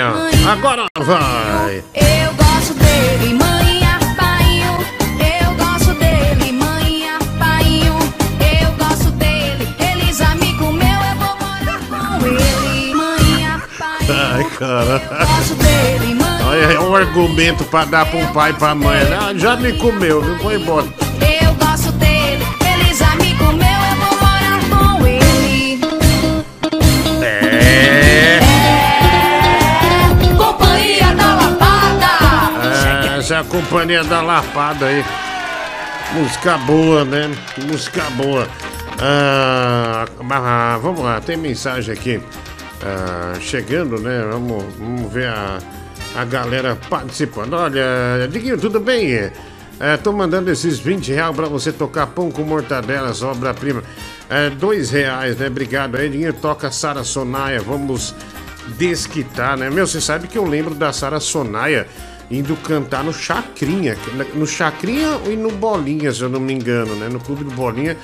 Ó. 0.00 0.50
Agora 0.50 0.86
vai! 0.98 1.82
Eu 1.94 2.32
gosto 2.34 2.74
dele, 2.74 3.34
manhã, 3.34 3.98
painho. 4.16 4.78
Eu 5.18 5.54
gosto 5.56 5.92
dele, 5.94 6.52
manhã, 6.52 7.18
painho. 7.38 7.98
Eu 8.40 8.72
gosto 8.78 9.10
dele, 9.12 9.68
ele 9.80 10.12
já 10.12 10.34
me 10.36 10.56
comeu, 10.56 10.86
eu 10.88 11.16
vou 11.16 11.36
morar 11.40 11.80
com 11.88 12.26
ele. 12.26 12.94
Manhã, 12.94 13.62
Ai, 14.08 14.44
cara. 14.58 14.98
gosto 15.26 15.54
dele, 15.56 16.14
manhã. 16.14 16.46
Olha, 16.48 16.72
é 16.74 16.80
um 16.80 16.94
argumento 16.94 17.64
pra 17.64 17.84
dar 17.84 18.06
pro 18.06 18.24
pai 18.32 18.50
e 18.50 18.54
pra 18.54 18.74
mãe. 18.74 18.98
Ah, 19.12 19.32
já 19.34 19.56
me 19.56 19.72
comeu, 19.78 20.22
viu? 20.22 20.38
Foi 20.38 20.54
embora. 20.56 20.86
Eu 21.20 21.54
gosto 21.54 21.90
dele, 21.92 22.44
ele 22.64 22.94
já 22.94 23.14
me 23.16 23.34
comeu, 23.36 23.66
eu 23.66 23.96
vou 23.96 24.18
morar 24.20 24.60
com 24.70 25.06
ele. 25.06 25.80
É. 27.24 28.11
Essa 33.32 33.38
é 33.38 33.40
a 33.40 33.44
companhia 33.44 34.04
da 34.04 34.20
Lapada 34.20 34.84
aí. 34.84 35.02
Música 36.12 36.58
boa, 36.58 37.02
né? 37.02 37.34
Música 37.66 38.02
boa. 38.10 38.46
Ah, 39.00 40.04
ah, 40.30 40.78
vamos 40.82 41.00
lá, 41.00 41.18
tem 41.18 41.38
mensagem 41.38 41.94
aqui 41.94 42.20
ah, 42.82 43.32
chegando, 43.40 43.98
né? 43.98 44.22
Vamos, 44.30 44.62
vamos 44.78 45.10
ver 45.10 45.28
a, 45.28 45.58
a 46.14 46.24
galera 46.26 46.76
participando. 46.90 47.54
Olha, 47.54 48.28
Diguinho, 48.30 48.58
tudo 48.58 48.78
bem? 48.78 49.32
É, 49.80 49.96
tô 49.96 50.12
mandando 50.12 50.50
esses 50.50 50.78
20 50.78 51.10
reais 51.12 51.34
pra 51.34 51.46
você 51.46 51.72
tocar 51.72 52.08
pão 52.08 52.30
com 52.30 52.42
mortadela, 52.42 53.14
obra-prima. 53.22 53.82
É, 54.28 54.50
dois 54.50 54.90
reais, 54.90 55.38
né? 55.38 55.46
Obrigado 55.46 55.96
aí, 55.96 56.10
Diguinho. 56.10 56.34
Toca 56.34 56.70
Sara 56.70 57.02
Sonaia, 57.02 57.62
vamos 57.62 58.14
desquitar, 58.76 59.56
né? 59.56 59.70
Meu, 59.70 59.86
você 59.86 60.02
sabe 60.02 60.28
que 60.28 60.36
eu 60.36 60.44
lembro 60.44 60.74
da 60.74 60.92
Sara 60.92 61.18
Sonaia 61.18 61.86
indo 62.30 62.56
cantar 62.56 63.04
no 63.04 63.12
Chacrinha. 63.12 63.96
No 64.34 64.46
Chacrinha 64.46 65.20
e 65.26 65.36
no 65.36 65.50
Bolinha, 65.50 66.12
se 66.12 66.22
eu 66.22 66.28
não 66.28 66.40
me 66.40 66.52
engano, 66.52 66.94
né? 66.96 67.08
No 67.08 67.20
Clube 67.20 67.44
do 67.44 67.50
Bolinha 67.50 67.96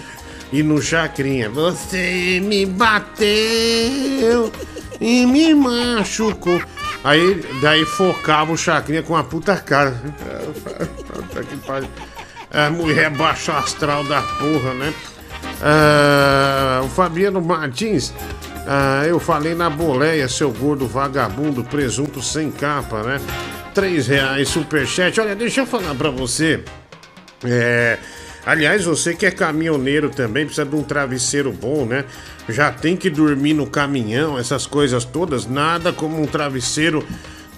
e 0.52 0.62
no 0.62 0.80
Chacrinha. 0.80 1.48
Você 1.50 2.40
me 2.42 2.66
bateu 2.66 4.52
e 5.00 5.26
me 5.26 5.54
machucou. 5.54 6.60
Aí, 7.04 7.44
daí 7.62 7.84
focava 7.84 8.52
o 8.52 8.56
Chacrinha 8.56 9.02
com 9.02 9.14
uma 9.14 9.24
puta 9.24 9.56
cara. 9.56 9.94
Puta 11.08 11.42
que 11.42 11.56
pariu. 11.58 11.88
A 12.50 12.70
mulher 12.70 13.10
baixa 13.10 13.52
astral 13.58 14.04
da 14.04 14.22
porra, 14.22 14.74
né? 14.74 14.92
Ah, 15.62 16.80
o 16.84 16.88
Fabiano 16.88 17.40
Martins, 17.40 18.12
ah, 18.66 19.04
eu 19.06 19.18
falei 19.18 19.54
na 19.54 19.68
boleia, 19.68 20.28
seu 20.28 20.50
gordo 20.50 20.86
vagabundo, 20.86 21.64
presunto 21.64 22.22
sem 22.22 22.50
capa, 22.50 23.02
né? 23.02 23.20
Três 23.78 24.08
reais, 24.08 24.48
superchat. 24.48 25.20
Olha, 25.20 25.36
deixa 25.36 25.60
eu 25.60 25.66
falar 25.66 25.94
pra 25.94 26.10
você. 26.10 26.64
É, 27.44 27.96
aliás, 28.44 28.84
você 28.84 29.14
que 29.14 29.24
é 29.24 29.30
caminhoneiro 29.30 30.10
também 30.10 30.44
precisa 30.44 30.66
de 30.66 30.74
um 30.74 30.82
travesseiro 30.82 31.52
bom, 31.52 31.84
né? 31.84 32.04
Já 32.48 32.72
tem 32.72 32.96
que 32.96 33.08
dormir 33.08 33.54
no 33.54 33.68
caminhão, 33.68 34.36
essas 34.36 34.66
coisas 34.66 35.04
todas. 35.04 35.46
Nada 35.46 35.92
como 35.92 36.20
um 36.20 36.26
travesseiro 36.26 37.06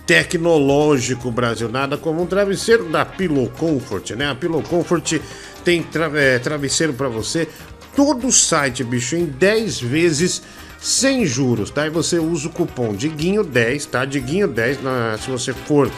tecnológico, 0.06 1.30
Brasil. 1.30 1.70
Nada 1.70 1.96
como 1.96 2.20
um 2.20 2.26
travesseiro 2.26 2.84
da 2.90 3.02
Pillow 3.02 3.48
Comfort, 3.56 4.10
né? 4.10 4.28
A 4.28 4.34
Pillow 4.34 4.62
Comfort 4.62 5.18
tem 5.64 5.82
tra 5.82 6.10
é, 6.20 6.38
travesseiro 6.38 6.92
pra 6.92 7.08
você. 7.08 7.48
Todo 7.96 8.30
site, 8.30 8.84
bicho, 8.84 9.16
em 9.16 9.24
10 9.24 9.80
vezes 9.80 10.42
sem 10.80 11.26
juros, 11.26 11.70
tá? 11.70 11.86
E 11.86 11.90
você 11.90 12.18
usa 12.18 12.48
o 12.48 12.50
cupom 12.50 12.94
Diguinho10, 12.94 13.86
tá? 13.86 14.06
Diguinho10, 14.06 14.80
na, 14.82 15.18
se 15.18 15.30
você 15.30 15.52
for, 15.52 15.90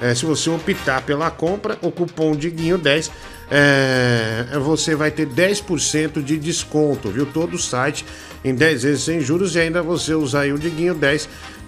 é, 0.00 0.14
se 0.14 0.26
você 0.26 0.50
optar 0.50 1.02
pela 1.02 1.30
compra, 1.30 1.78
o 1.80 1.90
cupom 1.90 2.36
Diguinho10, 2.36 3.10
é, 3.50 4.58
você 4.60 4.94
vai 4.94 5.10
ter 5.10 5.26
10% 5.26 6.22
de 6.22 6.36
desconto, 6.36 7.08
viu? 7.08 7.24
Todo 7.24 7.54
o 7.54 7.58
site 7.58 8.04
em 8.44 8.54
10 8.54 8.82
vezes 8.82 9.04
sem 9.04 9.20
juros 9.20 9.54
e 9.54 9.60
ainda 9.60 9.82
você 9.82 10.14
usar 10.14 10.46
o 10.52 10.58
Diguinho 10.58 10.94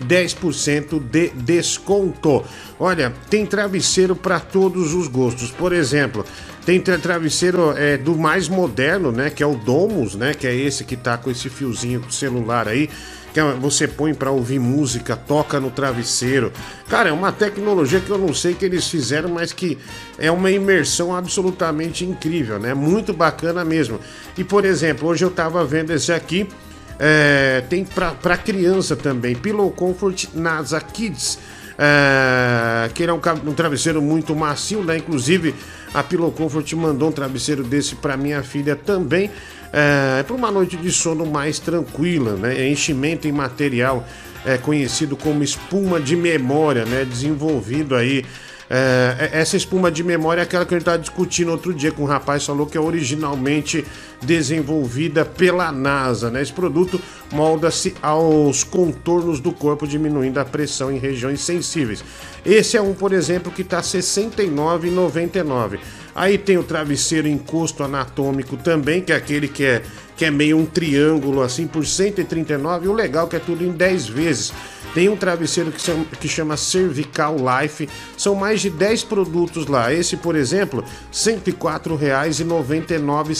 10, 0.00 0.34
10% 0.34 1.00
de 1.00 1.30
desconto. 1.30 2.44
Olha, 2.78 3.12
tem 3.28 3.44
travesseiro 3.44 4.14
para 4.14 4.38
todos 4.40 4.94
os 4.94 5.08
gostos. 5.08 5.50
Por 5.50 5.72
exemplo, 5.72 6.24
tem 6.64 6.80
tra- 6.80 6.98
travesseiro 6.98 7.72
é, 7.76 7.96
do 7.96 8.16
mais 8.16 8.48
moderno, 8.48 9.10
né? 9.10 9.30
Que 9.30 9.42
é 9.42 9.46
o 9.46 9.54
Domus, 9.56 10.14
né? 10.14 10.34
Que 10.34 10.46
é 10.46 10.54
esse 10.54 10.84
que 10.84 10.96
tá 10.96 11.16
com 11.18 11.30
esse 11.30 11.48
fiozinho 11.48 12.00
do 12.00 12.12
celular 12.12 12.68
aí. 12.68 12.88
Que 13.34 13.40
é- 13.40 13.52
você 13.54 13.86
põe 13.86 14.14
para 14.14 14.30
ouvir 14.30 14.58
música, 14.58 15.14
toca 15.16 15.58
no 15.60 15.70
travesseiro. 15.70 16.52
Cara, 16.88 17.08
é 17.10 17.12
uma 17.12 17.30
tecnologia 17.32 18.00
que 18.00 18.10
eu 18.10 18.18
não 18.18 18.32
sei 18.32 18.54
que 18.54 18.64
eles 18.64 18.88
fizeram, 18.88 19.28
mas 19.28 19.52
que 19.52 19.76
é 20.18 20.30
uma 20.30 20.50
imersão 20.50 21.14
absolutamente 21.14 22.04
incrível, 22.04 22.58
né? 22.58 22.72
Muito 22.74 23.12
bacana 23.12 23.64
mesmo. 23.64 23.98
E 24.36 24.44
por 24.44 24.64
exemplo, 24.64 25.08
hoje 25.08 25.24
eu 25.24 25.30
tava 25.30 25.64
vendo 25.64 25.90
esse 25.92 26.12
aqui. 26.12 26.48
É, 26.98 27.62
tem 27.68 27.84
para 27.84 28.36
criança 28.36 28.96
também, 28.96 29.34
Pillow 29.34 29.70
Comfort 29.70 30.26
NASA 30.34 30.80
Kids. 30.80 31.38
É, 31.80 32.90
que 32.92 33.04
ele 33.04 33.12
é 33.12 33.14
um, 33.14 33.20
um 33.46 33.54
travesseiro 33.54 34.02
muito 34.02 34.34
macio, 34.34 34.82
né? 34.82 34.96
Inclusive, 34.96 35.54
a 35.94 36.02
Pillow 36.02 36.32
Comfort 36.32 36.72
mandou 36.72 37.08
um 37.08 37.12
travesseiro 37.12 37.62
desse 37.62 37.94
para 37.94 38.16
minha 38.16 38.42
filha 38.42 38.74
também. 38.74 39.30
É, 39.72 40.24
para 40.24 40.34
uma 40.34 40.50
noite 40.50 40.76
de 40.76 40.90
sono 40.90 41.24
mais 41.24 41.60
tranquila, 41.60 42.32
né? 42.32 42.58
É 42.58 42.68
enchimento 42.68 43.28
em 43.28 43.32
material 43.32 44.04
é, 44.44 44.58
conhecido 44.58 45.16
como 45.16 45.44
espuma 45.44 46.00
de 46.00 46.16
memória, 46.16 46.84
né? 46.84 47.04
Desenvolvido 47.04 47.94
aí. 47.94 48.24
é, 48.68 49.30
essa 49.32 49.56
espuma 49.56 49.88
de 49.88 50.02
memória 50.02 50.40
é 50.40 50.44
aquela 50.44 50.66
que 50.66 50.74
a 50.74 50.76
gente 50.76 50.82
estava 50.82 50.98
discutindo 50.98 51.50
outro 51.52 51.72
dia 51.72 51.92
com 51.92 52.02
um 52.02 52.06
rapaz 52.06 52.44
falou 52.44 52.66
que 52.66 52.76
é 52.76 52.80
originalmente 52.80 53.86
desenvolvida 54.22 55.24
pela 55.24 55.70
NASA, 55.70 56.30
né? 56.30 56.42
Esse 56.42 56.52
produto 56.52 57.00
molda-se 57.32 57.94
aos 58.02 58.64
contornos 58.64 59.40
do 59.40 59.52
corpo, 59.52 59.86
diminuindo 59.86 60.38
a 60.38 60.44
pressão 60.44 60.90
em 60.90 60.98
regiões 60.98 61.40
sensíveis. 61.40 62.04
Esse 62.44 62.76
é 62.76 62.82
um, 62.82 62.94
por 62.94 63.12
exemplo, 63.12 63.52
que 63.52 63.62
está 63.62 63.78
R$ 63.78 63.82
69,99. 63.82 65.78
Aí 66.14 66.36
tem 66.36 66.58
o 66.58 66.64
travesseiro 66.64 67.28
encosto 67.28 67.84
anatômico 67.84 68.56
também, 68.56 69.00
que 69.00 69.12
é 69.12 69.16
aquele 69.16 69.46
que 69.46 69.64
é, 69.64 69.82
que 70.16 70.24
é 70.24 70.30
meio 70.30 70.58
um 70.58 70.66
triângulo 70.66 71.42
assim, 71.42 71.66
por 71.66 71.82
R$ 71.82 71.88
139. 71.88 72.86
E 72.86 72.88
o 72.88 72.92
legal 72.92 73.26
é 73.26 73.30
que 73.30 73.36
é 73.36 73.38
tudo 73.38 73.64
em 73.64 73.70
10 73.70 74.08
vezes. 74.08 74.52
Tem 74.94 75.08
um 75.08 75.16
travesseiro 75.16 75.70
que 75.70 75.88
que 76.16 76.28
chama 76.28 76.56
Cervical 76.56 77.36
Life. 77.36 77.88
São 78.16 78.34
mais 78.34 78.60
de 78.60 78.70
10 78.70 79.04
produtos 79.04 79.66
lá. 79.66 79.92
Esse, 79.92 80.16
por 80.16 80.34
exemplo, 80.34 80.80
R$ 80.80 80.86
104,99, 81.12 83.34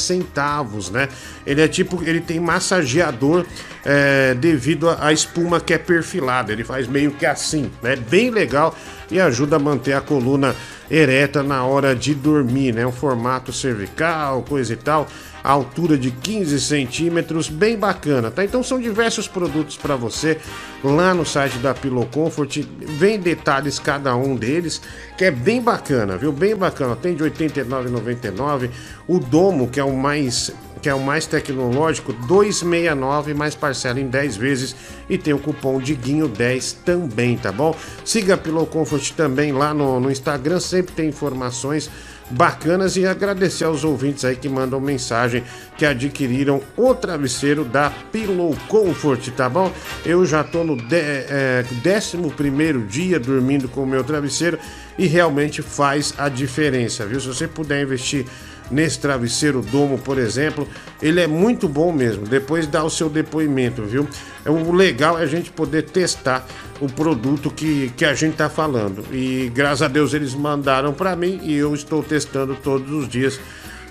né? 0.91 1.09
Ele 1.47 1.61
é 1.61 1.69
tipo, 1.69 2.03
ele 2.05 2.21
tem 2.21 2.39
massageador 2.39 3.45
é, 3.85 4.35
devido 4.35 4.89
à 4.91 5.13
espuma 5.13 5.61
que 5.61 5.73
é 5.73 5.79
perfilada. 5.79 6.53
Ele 6.53 6.65
faz 6.65 6.87
meio 6.87 7.11
que 7.13 7.27
assim, 7.27 7.71
né? 7.83 7.97
Bem 7.97 8.31
legal 8.31 8.77
e 9.11 9.21
ajuda 9.21 9.57
a 9.57 9.59
manter 9.59 9.95
a 9.95 10.01
coluna 10.01 10.55
ereta 10.91 11.43
na 11.43 11.65
hora 11.65 11.95
de 11.95 12.15
dormir, 12.15 12.75
né? 12.75 12.87
Um 12.87 12.93
formato 12.93 13.53
cervical, 13.53 14.43
coisa 14.43 14.73
e 14.73 14.77
tal, 14.77 15.07
altura 15.53 15.97
de 15.97 16.11
15 16.11 16.61
centímetros, 16.61 17.49
bem 17.49 17.77
bacana, 17.77 18.31
tá? 18.31 18.45
Então 18.45 18.63
são 18.63 18.79
diversos 18.79 19.27
produtos 19.27 19.77
para 19.77 19.97
você 19.97 20.39
lá 20.85 21.15
no 21.15 21.25
site 21.25 21.59
da 21.59 21.75
Pillow 21.75 22.07
Comfort, 22.07 22.59
vem 22.81 23.19
detalhes 23.19 23.79
cada 23.79 24.15
um 24.15 24.37
deles, 24.37 24.81
que 25.17 25.25
é 25.25 25.31
bem 25.31 25.63
bacana, 25.63 26.17
viu? 26.17 26.33
Bem 26.33 26.55
bacana. 26.55 26.95
Tem 26.95 27.15
de 27.15 27.23
R$ 27.23 27.31
89,99, 27.31 28.71
o 29.07 29.19
Domo, 29.19 29.69
que 29.69 29.81
é 29.81 29.85
o 29.85 29.97
mais 29.97 30.53
que 30.79 30.89
é 30.89 30.95
o 30.95 31.01
mais 31.01 31.27
tecnológico, 31.27 32.13
269 32.13 33.35
mais 33.35 33.55
parcela 33.55 33.99
em 33.99 34.07
10 34.07 34.37
vezes 34.37 34.77
e 35.09 35.19
tem 35.19 35.35
o 35.35 35.39
cupom 35.39 35.81
Diguinho10 35.81 36.77
também, 36.85 37.37
tá 37.37 37.51
bom? 37.51 37.75
Siga 38.05 38.35
a 38.35 38.39
Pillow 38.39 38.65
Comfort 38.65 39.11
também 39.13 39.51
lá 39.51 39.75
no, 39.75 39.99
no 39.99 40.09
Instagram, 40.09 40.61
sempre 40.61 40.95
tem 40.95 41.09
informações 41.09 41.91
bacanas 42.31 42.97
e 42.97 43.07
agradecer 43.07 43.65
aos 43.65 43.85
ouvintes 43.85 44.25
aí 44.25 44.37
que 44.37 44.49
mandam 44.49 44.81
mensagem 44.81 45.43
que 45.77 45.87
adquiriram 45.87 46.61
o 46.77 46.95
travesseiro 46.95 47.65
da 47.65 47.91
Pillow 48.13 48.57
Comfort, 48.69 49.29
tá 49.31 49.49
bom? 49.49 49.73
Eu 50.05 50.25
já 50.27 50.43
tô 50.43 50.65
no 50.65 50.77
é, 50.91 51.65
11 51.87 52.87
dia 52.89 53.19
dormindo 53.19 53.69
com 53.69 53.83
o 53.83 53.87
meu 53.87 54.05
travesseiro 54.05 54.59
e 54.99 55.07
realmente 55.07 55.63
faz 55.63 56.13
a 56.19 56.29
diferença, 56.29 57.07
viu? 57.07 57.21
Se 57.21 57.29
você 57.29 57.47
puder 57.47 57.83
investir 57.83 58.27
nesse 58.71 58.99
travesseiro 58.99 59.63
domo, 59.63 59.99
por 59.99 60.19
exemplo, 60.19 60.69
ele 61.01 61.21
é 61.21 61.27
muito 61.27 61.69
bom 61.69 61.93
mesmo. 61.93 62.27
Depois 62.27 62.67
dá 62.67 62.85
o 62.85 62.91
seu 62.91 63.09
depoimento, 63.09 63.83
viu? 63.83 64.07
É, 64.45 64.51
O 64.51 64.73
legal 64.73 65.19
é 65.19 65.23
a 65.23 65.27
gente 65.27 65.51
poder 65.51 65.83
testar 65.83 66.47
o 66.81 66.87
produto 66.87 67.51
que, 67.51 67.93
que 67.97 68.05
a 68.05 68.15
gente 68.15 68.37
tá 68.37 68.49
falando. 68.49 69.05
E 69.13 69.51
graças 69.55 69.83
a 69.83 69.89
Deus 69.89 70.13
eles 70.15 70.35
mandaram 70.35 70.93
para 70.93 71.17
mim 71.17 71.41
e 71.43 71.55
eu 71.55 71.75
estou 71.75 72.03
testando 72.03 72.55
todos 72.57 72.91
os 72.91 73.09
dias. 73.09 73.41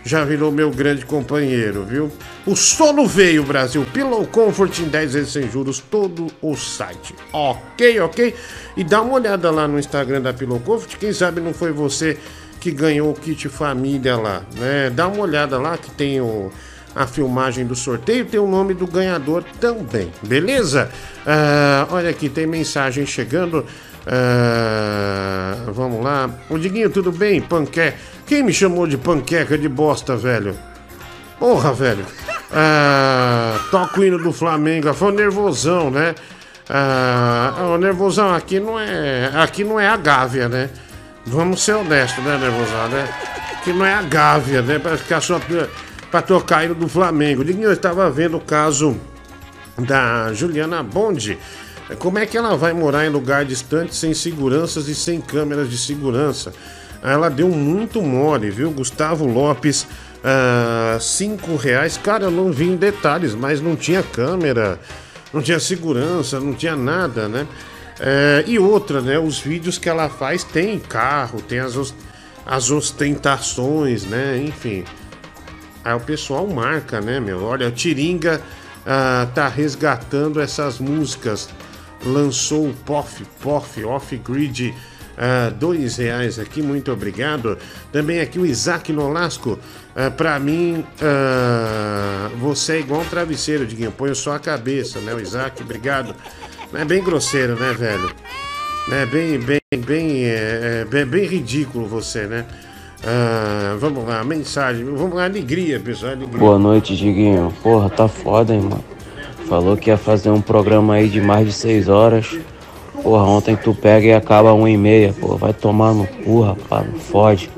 Já 0.03 0.23
virou 0.23 0.51
meu 0.51 0.71
grande 0.71 1.05
companheiro, 1.05 1.83
viu? 1.83 2.11
O 2.45 2.55
sono 2.55 3.05
veio, 3.05 3.43
Brasil. 3.43 3.85
Pillow 3.93 4.25
Comfort 4.27 4.79
em 4.79 4.85
10 4.85 5.13
vezes 5.13 5.33
sem 5.33 5.51
juros, 5.51 5.79
todo 5.79 6.27
o 6.41 6.55
site. 6.55 7.13
Ok, 7.33 7.99
ok? 7.99 8.33
E 8.77 8.83
dá 8.83 9.01
uma 9.01 9.15
olhada 9.15 9.51
lá 9.51 9.67
no 9.67 9.77
Instagram 9.77 10.21
da 10.21 10.33
Pillow 10.33 10.59
Comfort. 10.59 10.97
Quem 10.97 11.11
sabe 11.11 11.41
não 11.41 11.53
foi 11.53 11.71
você 11.71 12.17
que 12.59 12.71
ganhou 12.71 13.11
o 13.11 13.13
kit 13.13 13.47
família 13.49 14.15
lá, 14.17 14.43
né? 14.55 14.89
Dá 14.89 15.07
uma 15.07 15.21
olhada 15.21 15.59
lá 15.59 15.77
que 15.77 15.91
tem 15.91 16.19
o, 16.21 16.51
a 16.95 17.05
filmagem 17.05 17.65
do 17.65 17.75
sorteio, 17.75 18.25
tem 18.25 18.39
o 18.39 18.47
nome 18.47 18.73
do 18.73 18.87
ganhador 18.87 19.43
também, 19.59 20.11
beleza? 20.23 20.89
Ah, 21.25 21.87
olha 21.91 22.09
aqui, 22.09 22.29
tem 22.29 22.47
mensagem 22.47 23.05
chegando. 23.05 23.65
Ah, 24.09 25.55
vamos 25.67 26.03
lá. 26.03 26.29
O 26.49 26.57
Diguinho, 26.57 26.89
tudo 26.89 27.11
bem? 27.11 27.41
Panqueca. 27.41 27.97
Quem 28.25 28.41
me 28.41 28.53
chamou 28.53 28.87
de 28.87 28.97
panqueca 28.97 29.57
de 29.57 29.67
bosta, 29.67 30.15
velho? 30.15 30.57
Porra, 31.37 31.73
velho. 31.73 32.05
Toca 33.69 33.99
o 33.99 34.03
hino 34.03 34.17
do 34.17 34.31
Flamengo. 34.31 34.93
Foi 34.93 35.11
um 35.11 35.15
nervosão, 35.15 35.91
né? 35.91 36.15
Ah, 36.69 37.73
o 37.73 37.77
nervosão 37.77 38.33
aqui 38.33 38.59
não 38.59 38.79
é. 38.79 39.31
Aqui 39.35 39.63
não 39.63 39.79
é 39.79 39.87
a 39.87 39.97
Gávea, 39.97 40.47
né? 40.49 40.69
Vamos 41.25 41.61
ser 41.61 41.73
honestos, 41.73 42.23
né, 42.23 42.37
nervosão, 42.37 42.87
né? 42.87 43.07
Que 43.63 43.73
não 43.73 43.85
é 43.85 43.93
a 43.93 44.01
Gávea, 44.01 44.61
né? 44.61 44.79
Pra 44.79 44.95
ficar 44.97 45.19
só 45.19 45.39
pra 46.09 46.21
tocar 46.21 46.63
hino 46.63 46.75
do 46.75 46.87
Flamengo. 46.87 47.43
Diguinho, 47.43 47.67
eu 47.67 47.73
estava 47.73 48.09
vendo 48.09 48.37
o 48.37 48.39
caso 48.39 48.97
da 49.77 50.31
Juliana 50.33 50.81
Bond. 50.81 51.37
Como 51.95 52.19
é 52.19 52.25
que 52.25 52.37
ela 52.37 52.55
vai 52.57 52.73
morar 52.73 53.05
em 53.05 53.09
lugar 53.09 53.45
distante, 53.45 53.95
sem 53.95 54.13
seguranças 54.13 54.87
e 54.87 54.95
sem 54.95 55.21
câmeras 55.21 55.69
de 55.69 55.77
segurança? 55.77 56.53
Ela 57.01 57.29
deu 57.29 57.49
muito 57.49 58.01
mole, 58.01 58.49
viu? 58.49 58.71
Gustavo 58.71 59.25
Lopes, 59.25 59.87
ah, 60.23 60.97
cinco 60.99 61.55
reais. 61.55 61.97
Cara, 61.97 62.25
eu 62.25 62.31
não 62.31 62.51
vi 62.51 62.65
em 62.65 62.75
detalhes, 62.75 63.33
mas 63.33 63.61
não 63.61 63.75
tinha 63.75 64.03
câmera, 64.03 64.79
não 65.31 65.41
tinha 65.41 65.59
segurança, 65.59 66.39
não 66.39 66.53
tinha 66.53 66.75
nada, 66.75 67.27
né? 67.29 67.47
É, 67.99 68.43
e 68.45 68.59
outra, 68.59 69.01
né? 69.01 69.17
Os 69.17 69.39
vídeos 69.39 69.77
que 69.77 69.89
ela 69.89 70.09
faz 70.09 70.43
tem 70.43 70.77
carro, 70.79 71.41
tem 71.41 71.59
as, 71.59 71.93
as 72.45 72.69
ostentações, 72.69 74.03
né? 74.03 74.37
Enfim. 74.37 74.83
Aí 75.83 75.93
o 75.93 75.99
pessoal 75.99 76.45
marca, 76.47 76.99
né, 76.99 77.19
meu? 77.19 77.43
Olha, 77.43 77.71
Tiringa 77.71 78.41
ah, 78.85 79.27
tá 79.33 79.47
resgatando 79.47 80.41
essas 80.41 80.79
músicas. 80.79 81.49
Lançou 82.05 82.69
o 82.69 82.73
POF, 82.73 83.23
POF, 83.41 83.83
Off-Grid, 83.83 84.73
ah, 85.17 85.49
dois 85.49 85.97
reais 85.97 86.37
aqui, 86.37 86.61
muito 86.61 86.91
obrigado. 86.91 87.57
Também 87.91 88.19
aqui 88.19 88.37
o 88.37 88.45
Isaac 88.45 88.93
Nolasco. 88.93 89.57
Ah, 89.95 90.11
pra 90.11 90.39
mim, 90.39 90.85
ah, 91.01 92.29
você 92.39 92.73
é 92.73 92.79
igual 92.79 93.01
um 93.01 93.05
travesseiro, 93.05 93.65
Diguinho. 93.65 93.91
Põe 93.91 94.13
só 94.13 94.35
a 94.35 94.39
cabeça, 94.39 94.99
né, 94.99 95.13
o 95.13 95.19
Isaac? 95.19 95.63
Obrigado. 95.63 96.13
É 96.71 96.85
bem 96.85 97.03
grosseiro, 97.03 97.55
né, 97.59 97.73
velho? 97.73 98.11
É 98.91 99.05
bem, 99.07 99.39
bem, 99.39 99.59
bem, 99.85 100.25
é, 100.25 100.85
é, 100.91 101.05
bem, 101.05 101.25
ridículo 101.25 101.87
você, 101.87 102.27
né? 102.27 102.45
Ah, 103.03 103.75
vamos 103.79 104.05
lá, 104.07 104.23
mensagem. 104.23 104.85
Vamos 104.85 105.15
lá, 105.15 105.25
alegria, 105.25 105.79
pessoal. 105.79 106.11
Alegria. 106.11 106.37
Boa 106.37 106.59
noite, 106.59 106.95
Diguinho. 106.95 107.51
Porra, 107.63 107.89
tá 107.89 108.07
foda, 108.07 108.53
hein, 108.53 108.61
mano. 108.61 108.96
Falou 109.47 109.77
que 109.77 109.89
ia 109.89 109.97
fazer 109.97 110.29
um 110.29 110.41
programa 110.41 110.95
aí 110.95 111.07
de 111.07 111.21
mais 111.21 111.45
de 111.47 111.53
seis 111.53 111.87
horas. 111.87 112.37
Porra, 113.01 113.23
ontem 113.23 113.55
tu 113.55 113.73
pega 113.73 114.07
e 114.07 114.13
acaba 114.13 114.51
uma 114.53 114.69
e 114.69 114.75
meia, 114.77 115.13
pô. 115.19 115.35
Vai 115.37 115.53
tomar 115.53 115.93
no 115.93 116.05
cu, 116.05 116.41
rapaz. 116.41 116.85
Não 116.91 116.99
fode. 116.99 117.49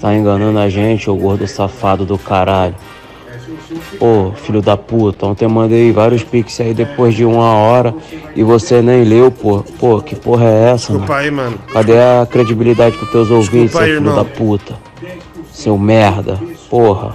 Tá 0.00 0.14
enganando 0.14 0.58
a 0.58 0.68
gente, 0.68 1.08
ô 1.10 1.14
gordo 1.14 1.46
safado 1.46 2.04
do 2.04 2.18
caralho. 2.18 2.74
Ô, 4.00 4.32
filho 4.32 4.60
da 4.60 4.76
puta, 4.76 5.26
ontem 5.26 5.44
eu 5.44 5.50
mandei 5.50 5.92
vários 5.92 6.24
pics 6.24 6.60
aí 6.60 6.74
depois 6.74 7.14
de 7.14 7.24
uma 7.24 7.54
hora 7.54 7.94
e 8.34 8.42
você 8.42 8.82
nem 8.82 9.04
leu, 9.04 9.30
pô. 9.30 9.62
Pô, 9.78 10.00
que 10.00 10.16
porra 10.16 10.46
é 10.46 10.70
essa, 10.70 10.92
Desculpa 10.92 11.06
mano? 11.12 11.20
aí, 11.24 11.30
mano. 11.30 11.58
Cadê 11.72 11.98
a 11.98 12.26
credibilidade 12.28 12.96
com 12.96 13.06
teus 13.06 13.30
ouvintes, 13.30 13.72
seu 13.72 13.80
aí, 13.80 13.86
filho 13.88 13.98
irmão. 13.98 14.16
da 14.16 14.24
puta? 14.24 14.74
Seu 15.52 15.78
merda, 15.78 16.40
porra. 16.68 17.14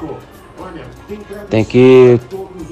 Tem 1.49 1.63
que 1.65 2.19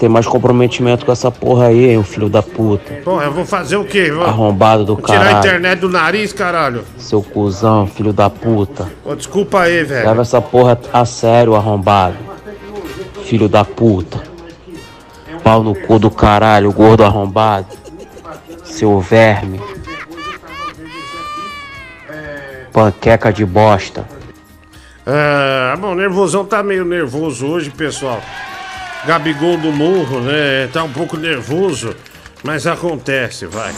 ter 0.03 0.09
mais 0.09 0.27
comprometimento 0.27 1.05
com 1.05 1.13
essa 1.13 1.31
porra 1.31 1.67
aí, 1.67 1.91
hein, 1.91 2.03
filho 2.03 2.27
da 2.27 2.43
puta. 2.43 2.93
Pô, 3.05 3.21
eu 3.21 3.31
vou 3.31 3.45
fazer 3.45 3.77
o 3.77 3.85
quê? 3.85 4.11
Vou, 4.11 4.25
Arrombado 4.25 4.83
do 4.83 4.95
vou 4.95 5.05
tirar 5.05 5.35
a 5.35 5.39
internet 5.39 5.79
do 5.79 5.87
nariz, 5.87 6.33
caralho. 6.33 6.83
Seu 6.97 7.23
cuzão, 7.23 7.87
filho 7.87 8.11
da 8.11 8.29
puta. 8.29 8.91
Ô, 9.05 9.15
desculpa 9.15 9.61
aí, 9.61 9.81
velho. 9.85 10.05
Leva 10.05 10.21
essa 10.21 10.41
porra 10.41 10.77
a 10.91 11.05
sério, 11.05 11.55
arrombado. 11.55 12.17
Filho 13.23 13.47
da 13.47 13.63
puta. 13.63 14.21
Pau 15.41 15.63
no 15.63 15.73
cu 15.73 15.97
do 15.97 16.11
caralho, 16.11 16.73
gordo 16.73 17.05
arrombado. 17.05 17.67
Seu 18.65 18.99
verme. 18.99 19.61
Panqueca 22.73 23.31
de 23.31 23.45
bosta. 23.45 24.05
Ah, 25.07 25.77
bom, 25.79 25.93
o 25.93 25.95
nervosão 25.95 26.43
tá 26.43 26.61
meio 26.61 26.83
nervoso 26.83 27.47
hoje, 27.47 27.69
pessoal. 27.69 28.21
Gabigol 29.05 29.57
do 29.57 29.71
Morro, 29.71 30.21
né? 30.21 30.67
Tá 30.67 30.83
um 30.83 30.91
pouco 30.91 31.17
nervoso, 31.17 31.93
mas 32.41 32.65
acontece, 32.65 33.45
vai. 33.45 33.73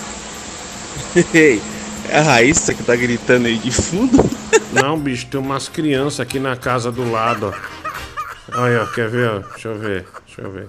Ei, 1.34 1.62
é 2.10 2.20
a 2.20 2.22
Raíssa 2.22 2.74
que 2.76 2.84
tá 2.84 2.96
gritando 2.96 3.48
aí 3.48 3.58
de 3.58 3.72
fundo? 3.72 4.18
Não, 4.72 5.00
bicho, 5.00 5.26
tem 5.28 5.40
umas 5.40 5.68
crianças 5.68 6.20
aqui 6.20 6.40
na 6.40 6.56
casa 6.56 6.92
do 6.92 7.10
lado, 7.10 7.48
ó. 7.48 8.60
Olha, 8.60 8.84
ó, 8.84 8.86
quer 8.86 9.10
ver? 9.10 9.30
ó? 9.30 9.40
Deixa 9.40 9.70
eu 9.70 9.80
ver, 9.80 10.06
deixa 10.28 10.42
eu 10.42 10.52
ver. 10.52 10.68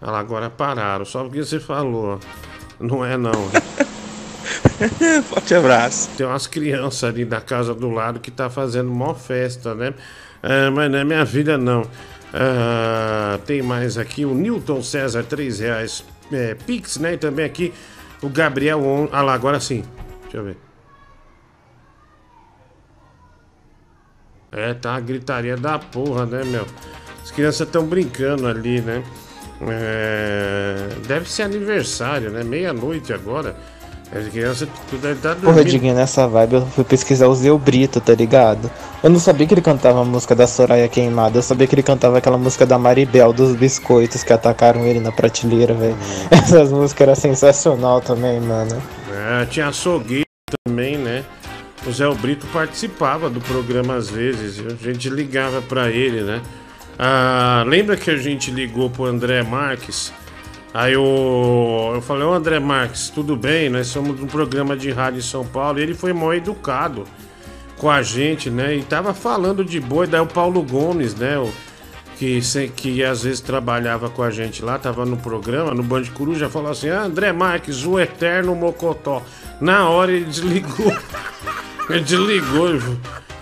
Lá, 0.00 0.18
agora 0.18 0.50
pararam, 0.50 1.04
só 1.04 1.22
porque 1.22 1.42
você 1.42 1.58
falou. 1.58 2.20
Não 2.78 3.04
é 3.04 3.16
não. 3.16 3.32
Forte 5.30 5.54
abraço. 5.54 6.10
Tem 6.16 6.26
umas 6.26 6.46
crianças 6.46 7.04
ali 7.04 7.24
da 7.24 7.40
casa 7.40 7.72
do 7.72 7.88
lado 7.88 8.20
que 8.20 8.30
tá 8.30 8.50
fazendo 8.50 8.90
mó 8.90 9.14
festa, 9.14 9.74
né? 9.74 9.94
Ah, 10.42 10.70
mas 10.72 10.90
não 10.90 10.98
é 10.98 11.04
minha 11.04 11.24
filha, 11.24 11.56
não. 11.56 11.86
Ah, 12.32 13.38
tem 13.44 13.60
mais 13.60 13.98
aqui 13.98 14.24
o 14.24 14.34
Newton 14.34 14.82
César, 14.82 15.22
3 15.22 15.60
reais. 15.60 16.04
É, 16.32 16.54
Pix, 16.54 16.96
né? 16.96 17.14
E 17.14 17.18
também 17.18 17.44
aqui 17.44 17.74
o 18.22 18.28
Gabriel. 18.28 18.80
On... 18.82 19.08
Ah 19.12 19.22
lá, 19.22 19.34
agora 19.34 19.60
sim. 19.60 19.84
Deixa 20.22 20.38
eu 20.38 20.44
ver. 20.44 20.56
É, 24.50 24.74
tá 24.74 24.92
uma 24.92 25.00
gritaria 25.00 25.56
da 25.56 25.78
porra, 25.78 26.26
né, 26.26 26.44
meu? 26.44 26.66
As 27.22 27.30
crianças 27.30 27.66
estão 27.66 27.86
brincando 27.86 28.46
ali, 28.46 28.80
né? 28.80 29.02
É, 29.62 30.88
Deve 31.06 31.30
ser 31.30 31.42
aniversário, 31.42 32.30
né? 32.30 32.42
Meia-noite 32.42 33.12
agora. 33.12 33.56
As 34.14 34.28
crianças 34.28 34.68
tudo 34.90 35.00
deve 35.00 35.14
estar 35.14 35.34
Porra. 35.36 35.64
Diguinho, 35.64 35.94
nessa 35.94 36.28
vibe 36.28 36.54
eu 36.54 36.66
fui 36.66 36.84
pesquisar 36.84 37.28
o 37.28 37.34
Zeu 37.34 37.58
Brito, 37.58 37.98
tá 37.98 38.14
ligado? 38.14 38.70
Eu 39.02 39.08
não 39.08 39.18
sabia 39.18 39.46
que 39.46 39.54
ele 39.54 39.62
cantava 39.62 40.02
a 40.02 40.04
música 40.04 40.34
da 40.34 40.46
Soraya 40.46 40.86
Queimada, 40.86 41.38
eu 41.38 41.42
sabia 41.42 41.66
que 41.66 41.74
ele 41.74 41.82
cantava 41.82 42.18
aquela 42.18 42.36
música 42.36 42.66
da 42.66 42.78
Maribel, 42.78 43.32
dos 43.32 43.56
biscoitos 43.56 44.22
que 44.22 44.32
atacaram 44.32 44.84
ele 44.84 45.00
na 45.00 45.10
prateleira, 45.10 45.72
velho. 45.72 45.96
Essas 46.30 46.70
músicas 46.70 47.00
eram 47.08 47.14
sensacional 47.14 48.02
também, 48.02 48.38
mano. 48.38 48.82
É, 49.10 49.46
tinha 49.46 49.68
açougueiro 49.68 50.26
também, 50.66 50.98
né? 50.98 51.24
O 51.86 51.90
Zé 51.90 52.08
Brito 52.14 52.46
participava 52.52 53.30
do 53.30 53.40
programa 53.40 53.94
às 53.94 54.10
vezes, 54.10 54.62
a 54.64 54.84
gente 54.84 55.08
ligava 55.08 55.62
pra 55.62 55.90
ele, 55.90 56.20
né? 56.20 56.42
Ah, 56.98 57.64
lembra 57.66 57.96
que 57.96 58.10
a 58.10 58.16
gente 58.16 58.50
ligou 58.50 58.90
pro 58.90 59.06
André 59.06 59.42
Marques? 59.42 60.12
Aí 60.74 60.94
eu, 60.94 61.92
eu 61.94 62.00
falei, 62.00 62.24
ô 62.24 62.32
André 62.32 62.58
Marques, 62.58 63.10
tudo 63.10 63.36
bem? 63.36 63.68
Nós 63.68 63.88
somos 63.88 64.20
um 64.22 64.26
programa 64.26 64.74
de 64.74 64.90
rádio 64.90 65.18
em 65.18 65.22
São 65.22 65.44
Paulo. 65.44 65.78
E 65.78 65.82
ele 65.82 65.94
foi 65.94 66.12
mal 66.12 66.32
educado 66.32 67.04
com 67.76 67.90
a 67.90 68.02
gente, 68.02 68.48
né? 68.48 68.76
E 68.76 68.82
tava 68.82 69.12
falando 69.12 69.64
de 69.64 69.78
boi, 69.78 70.06
daí 70.06 70.20
o 70.20 70.26
Paulo 70.26 70.62
Gomes, 70.62 71.14
né? 71.14 71.38
O, 71.38 71.52
que, 72.16 72.40
que 72.76 73.02
às 73.02 73.24
vezes 73.24 73.40
trabalhava 73.40 74.08
com 74.08 74.22
a 74.22 74.30
gente 74.30 74.64
lá, 74.64 74.78
tava 74.78 75.04
no 75.04 75.16
programa, 75.16 75.74
no 75.74 75.82
Band 75.82 76.04
Coruja, 76.14 76.48
falou 76.48 76.70
assim: 76.70 76.88
ah, 76.88 77.02
André 77.02 77.32
Marques, 77.32 77.84
o 77.84 77.98
eterno 77.98 78.54
Mocotó. 78.54 79.22
Na 79.60 79.88
hora 79.88 80.12
ele 80.12 80.24
desligou. 80.24 80.96
ele 81.90 82.00
desligou, 82.00 82.68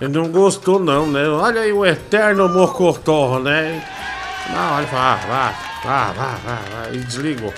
ele 0.00 0.12
não 0.12 0.28
gostou, 0.28 0.80
não, 0.80 1.06
né? 1.06 1.28
Olha 1.28 1.60
aí 1.60 1.72
o 1.72 1.84
eterno 1.84 2.48
Mocotó, 2.48 3.38
né? 3.38 3.86
Na 4.50 4.70
hora 4.70 4.82
ele 4.82 4.90
falou: 4.90 5.04
ah, 5.04 5.20
vai, 5.28 5.69
vai, 5.84 6.12
vai, 6.14 6.36
vai, 6.44 6.58
vai. 6.72 6.94
E 6.94 6.98
desligou. 6.98 7.52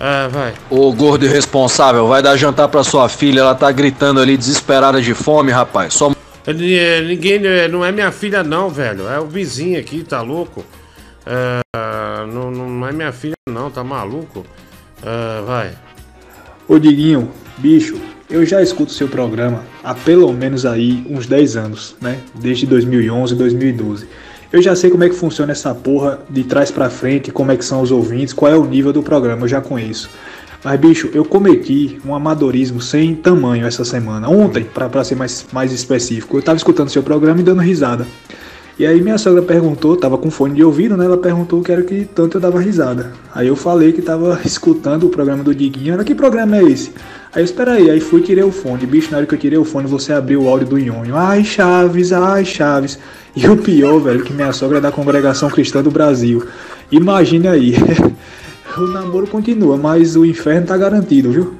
Ah, 0.00 0.28
vai. 0.30 0.54
Ô 0.70 0.92
gordo 0.92 1.24
irresponsável, 1.24 2.06
vai 2.06 2.22
dar 2.22 2.36
jantar 2.36 2.68
pra 2.68 2.84
sua 2.84 3.08
filha, 3.08 3.40
ela 3.40 3.54
tá 3.54 3.70
gritando 3.72 4.20
ali 4.20 4.36
desesperada 4.36 5.02
de 5.02 5.12
fome, 5.12 5.50
rapaz. 5.50 5.94
Só 5.94 6.12
é, 6.46 7.02
ninguém, 7.02 7.44
é, 7.44 7.68
não 7.68 7.84
é 7.84 7.92
minha 7.92 8.10
filha 8.12 8.42
não, 8.42 8.70
velho. 8.70 9.08
É 9.08 9.18
o 9.18 9.26
vizinho 9.26 9.78
aqui, 9.78 10.02
tá 10.02 10.22
louco? 10.22 10.64
É, 11.26 11.60
não, 12.32 12.50
não 12.50 12.88
é 12.88 12.92
minha 12.92 13.12
filha 13.12 13.34
não, 13.48 13.70
tá 13.70 13.84
maluco? 13.84 14.46
É, 15.02 15.42
vai. 15.42 15.72
Ô 16.66 16.78
Diguinho, 16.78 17.30
bicho, 17.58 18.00
eu 18.30 18.46
já 18.46 18.62
escuto 18.62 18.92
seu 18.92 19.08
programa 19.08 19.64
há 19.82 19.94
pelo 19.94 20.32
menos 20.32 20.64
aí 20.64 21.04
uns 21.08 21.26
10 21.26 21.56
anos, 21.56 21.96
né? 22.00 22.18
Desde 22.34 22.66
2011, 22.66 23.34
2012. 23.34 24.08
Eu 24.50 24.62
já 24.62 24.74
sei 24.74 24.88
como 24.88 25.04
é 25.04 25.08
que 25.10 25.14
funciona 25.14 25.52
essa 25.52 25.74
porra 25.74 26.20
de 26.30 26.42
trás 26.42 26.70
pra 26.70 26.88
frente, 26.88 27.30
como 27.30 27.52
é 27.52 27.56
que 27.56 27.64
são 27.64 27.82
os 27.82 27.92
ouvintes, 27.92 28.32
qual 28.32 28.50
é 28.50 28.56
o 28.56 28.64
nível 28.64 28.94
do 28.94 29.02
programa, 29.02 29.44
eu 29.44 29.48
já 29.48 29.60
conheço. 29.60 30.08
Mas, 30.64 30.80
bicho, 30.80 31.10
eu 31.12 31.22
cometi 31.22 32.00
um 32.04 32.14
amadorismo 32.14 32.80
sem 32.80 33.14
tamanho 33.14 33.66
essa 33.66 33.84
semana. 33.84 34.28
Ontem, 34.28 34.64
pra 34.64 35.04
ser 35.04 35.16
mais, 35.16 35.46
mais 35.52 35.70
específico, 35.70 36.38
eu 36.38 36.42
tava 36.42 36.56
escutando 36.56 36.88
seu 36.88 37.02
programa 37.02 37.40
e 37.40 37.42
dando 37.42 37.60
risada. 37.60 38.06
E 38.78 38.86
aí 38.86 39.02
minha 39.02 39.18
sogra 39.18 39.42
perguntou, 39.42 39.96
tava 39.96 40.16
com 40.16 40.30
fone 40.30 40.54
de 40.54 40.62
ouvido, 40.62 40.96
né? 40.96 41.04
Ela 41.04 41.16
perguntou 41.16 41.60
que 41.62 41.72
era 41.72 41.82
que 41.82 42.04
tanto 42.04 42.36
eu 42.36 42.40
dava 42.40 42.60
risada. 42.60 43.12
Aí 43.34 43.48
eu 43.48 43.56
falei 43.56 43.92
que 43.92 44.00
tava 44.00 44.40
escutando 44.46 45.04
o 45.04 45.08
programa 45.08 45.42
do 45.42 45.52
Diguinho. 45.52 45.94
Ela, 45.94 46.04
que 46.04 46.14
programa 46.14 46.58
é 46.58 46.62
esse? 46.62 46.92
Aí 47.34 47.42
eu, 47.42 47.44
espera 47.44 47.72
aí, 47.72 47.90
aí 47.90 47.98
fui 47.98 48.20
tirei 48.20 48.44
o 48.44 48.52
fone. 48.52 48.86
Bicho, 48.86 49.10
na 49.10 49.16
hora 49.16 49.26
que 49.26 49.34
eu 49.34 49.38
tirei 49.38 49.58
o 49.58 49.64
fone, 49.64 49.88
você 49.88 50.12
abriu 50.12 50.42
o 50.42 50.48
áudio 50.48 50.68
do 50.68 50.78
Nhonho. 50.78 51.16
Ai, 51.16 51.42
Chaves, 51.42 52.12
ai, 52.12 52.44
Chaves. 52.44 53.00
E 53.34 53.48
o 53.48 53.56
pior, 53.56 53.98
velho, 53.98 54.22
que 54.22 54.32
minha 54.32 54.52
sogra 54.52 54.78
é 54.78 54.80
da 54.80 54.92
Congregação 54.92 55.50
Cristã 55.50 55.82
do 55.82 55.90
Brasil. 55.90 56.46
Imagine 56.92 57.48
aí. 57.48 57.74
o 58.78 58.86
namoro 58.86 59.26
continua, 59.26 59.76
mas 59.76 60.14
o 60.14 60.24
inferno 60.24 60.68
tá 60.68 60.76
garantido, 60.76 61.32
viu? 61.32 61.54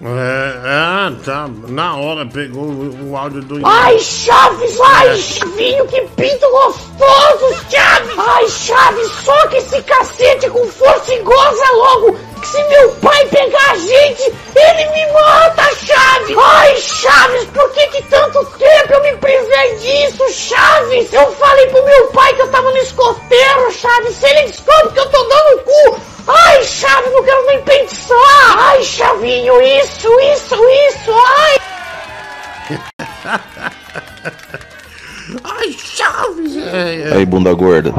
É, 0.00 0.60
ah, 0.64 1.12
tá. 1.24 1.50
Na 1.68 1.96
hora 1.96 2.24
pegou 2.24 2.62
o, 2.62 3.10
o 3.10 3.16
áudio 3.16 3.42
do. 3.42 3.66
Ai, 3.66 3.98
Chaves! 3.98 4.80
Ai, 4.80 5.16
Chavinho, 5.16 5.86
que 5.88 6.00
pinto 6.16 6.48
gostoso, 6.50 7.66
Chaves! 7.68 8.16
Ai, 8.16 8.48
Chaves, 8.48 9.10
soca 9.24 9.56
esse 9.56 9.82
cacete 9.82 10.48
com 10.50 10.64
força 10.68 11.12
e 11.12 11.18
goza 11.18 11.72
logo! 11.72 12.27
Se 12.44 12.62
meu 12.64 12.90
pai 12.96 13.26
pegar 13.26 13.70
a 13.72 13.76
gente, 13.76 14.22
ele 14.56 14.90
me 14.90 15.12
mata, 15.12 15.62
Chaves! 15.76 16.36
Ai, 16.38 16.76
Chaves, 16.76 17.44
por 17.46 17.70
que 17.72 17.86
que 17.88 18.02
tanto 18.04 18.44
tempo 18.44 18.92
eu 18.94 19.02
me 19.02 19.16
privei 19.16 19.76
disso, 19.76 20.30
Chaves? 20.30 21.12
Eu 21.12 21.32
falei 21.32 21.66
pro 21.66 21.84
meu 21.84 22.06
pai 22.08 22.34
que 22.34 22.42
eu 22.42 22.50
tava 22.50 22.70
no 22.70 22.76
escoteiro, 22.78 23.72
Chaves, 23.72 24.16
se 24.16 24.26
ele 24.26 24.48
descobre 24.48 24.92
que 24.92 25.00
eu 25.00 25.10
tô 25.10 25.22
dando 25.24 25.62
cu! 25.64 26.00
Ai, 26.28 26.64
Chaves, 26.64 27.12
não 27.12 27.22
quero 27.22 27.46
nem 27.46 27.62
pensar! 27.62 28.56
Ai, 28.58 28.82
Chavinho, 28.84 29.60
isso, 29.62 30.08
isso, 30.20 30.54
isso, 30.88 31.12
ai! 31.12 31.58
Ai. 35.44 35.77
Aí, 37.14 37.26
bunda 37.26 37.52
gorda. 37.52 37.92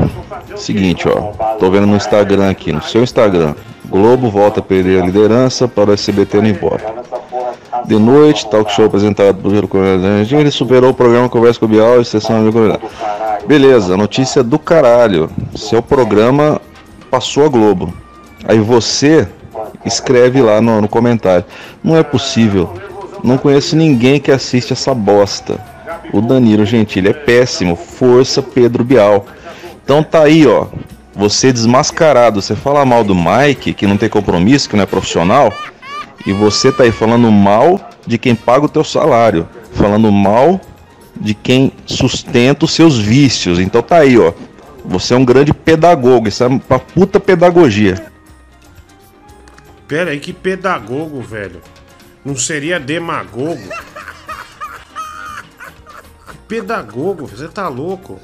Seguinte, 0.55 1.07
ó. 1.07 1.31
Tô 1.57 1.69
vendo 1.69 1.87
no 1.87 1.95
Instagram 1.95 2.49
aqui, 2.49 2.71
no 2.71 2.81
seu 2.81 3.03
Instagram. 3.03 3.55
Globo 3.85 4.29
volta 4.29 4.59
a 4.59 4.63
perder 4.63 5.01
a 5.01 5.05
liderança 5.05 5.67
para 5.67 5.89
o 5.89 5.93
SBT 5.93 6.41
no 6.41 6.47
embora. 6.47 6.99
De 7.85 7.97
noite, 7.97 8.47
talk 8.49 8.71
show 8.71 8.85
apresentado 8.85 9.41
pelo 9.41 9.67
Coronel 9.67 10.23
ele 10.31 10.51
superou 10.51 10.91
o 10.91 10.93
programa 10.93 11.27
Conversa 11.29 11.59
com 11.59 11.65
o 11.65 11.69
Bial 11.69 11.99
e 11.99 12.05
Sessão 12.05 12.51
Coronel. 12.51 12.79
Beleza, 13.47 13.97
notícia 13.97 14.43
do 14.43 14.59
caralho. 14.59 15.29
Seu 15.55 15.81
programa 15.81 16.61
passou 17.09 17.45
a 17.45 17.49
Globo. 17.49 17.91
Aí 18.47 18.59
você 18.59 19.27
escreve 19.85 20.41
lá 20.41 20.61
no, 20.61 20.81
no 20.81 20.87
comentário. 20.87 21.45
Não 21.83 21.97
é 21.97 22.03
possível. 22.03 22.73
Não 23.23 23.37
conheço 23.37 23.75
ninguém 23.75 24.19
que 24.19 24.31
assiste 24.31 24.73
essa 24.73 24.93
bosta. 24.93 25.59
O 26.13 26.21
Danilo 26.21 26.65
Gentili 26.65 27.09
é 27.09 27.13
péssimo. 27.13 27.75
Força 27.75 28.41
Pedro 28.41 28.83
Bial. 28.83 29.25
Então 29.83 30.03
tá 30.03 30.23
aí, 30.23 30.45
ó. 30.45 30.67
Você 31.15 31.51
desmascarado. 31.51 32.41
Você 32.41 32.55
fala 32.55 32.85
mal 32.85 33.03
do 33.03 33.15
Mike, 33.15 33.73
que 33.73 33.87
não 33.87 33.97
tem 33.97 34.09
compromisso, 34.09 34.69
que 34.69 34.75
não 34.75 34.83
é 34.83 34.85
profissional. 34.85 35.53
E 36.25 36.33
você 36.33 36.71
tá 36.71 36.83
aí 36.83 36.91
falando 36.91 37.31
mal 37.31 37.79
de 38.05 38.17
quem 38.17 38.35
paga 38.35 38.65
o 38.65 38.69
teu 38.69 38.83
salário. 38.83 39.47
Falando 39.73 40.11
mal 40.11 40.59
de 41.19 41.33
quem 41.33 41.71
sustenta 41.85 42.65
os 42.65 42.71
seus 42.71 42.97
vícios. 42.97 43.59
Então 43.59 43.81
tá 43.81 43.97
aí, 43.97 44.17
ó. 44.17 44.33
Você 44.85 45.13
é 45.13 45.17
um 45.17 45.25
grande 45.25 45.53
pedagogo, 45.53 46.27
isso 46.27 46.43
é 46.43 46.47
uma 46.47 46.79
puta 46.79 47.19
pedagogia. 47.19 48.01
Pera 49.87 50.11
aí, 50.11 50.19
que 50.19 50.31
pedagogo, 50.31 51.21
velho. 51.21 51.61
Não 52.23 52.35
seria 52.35 52.79
demagogo? 52.79 53.59
Pedagogo, 56.49 57.27
você 57.27 57.47
tá 57.47 57.67
louco? 57.67 58.19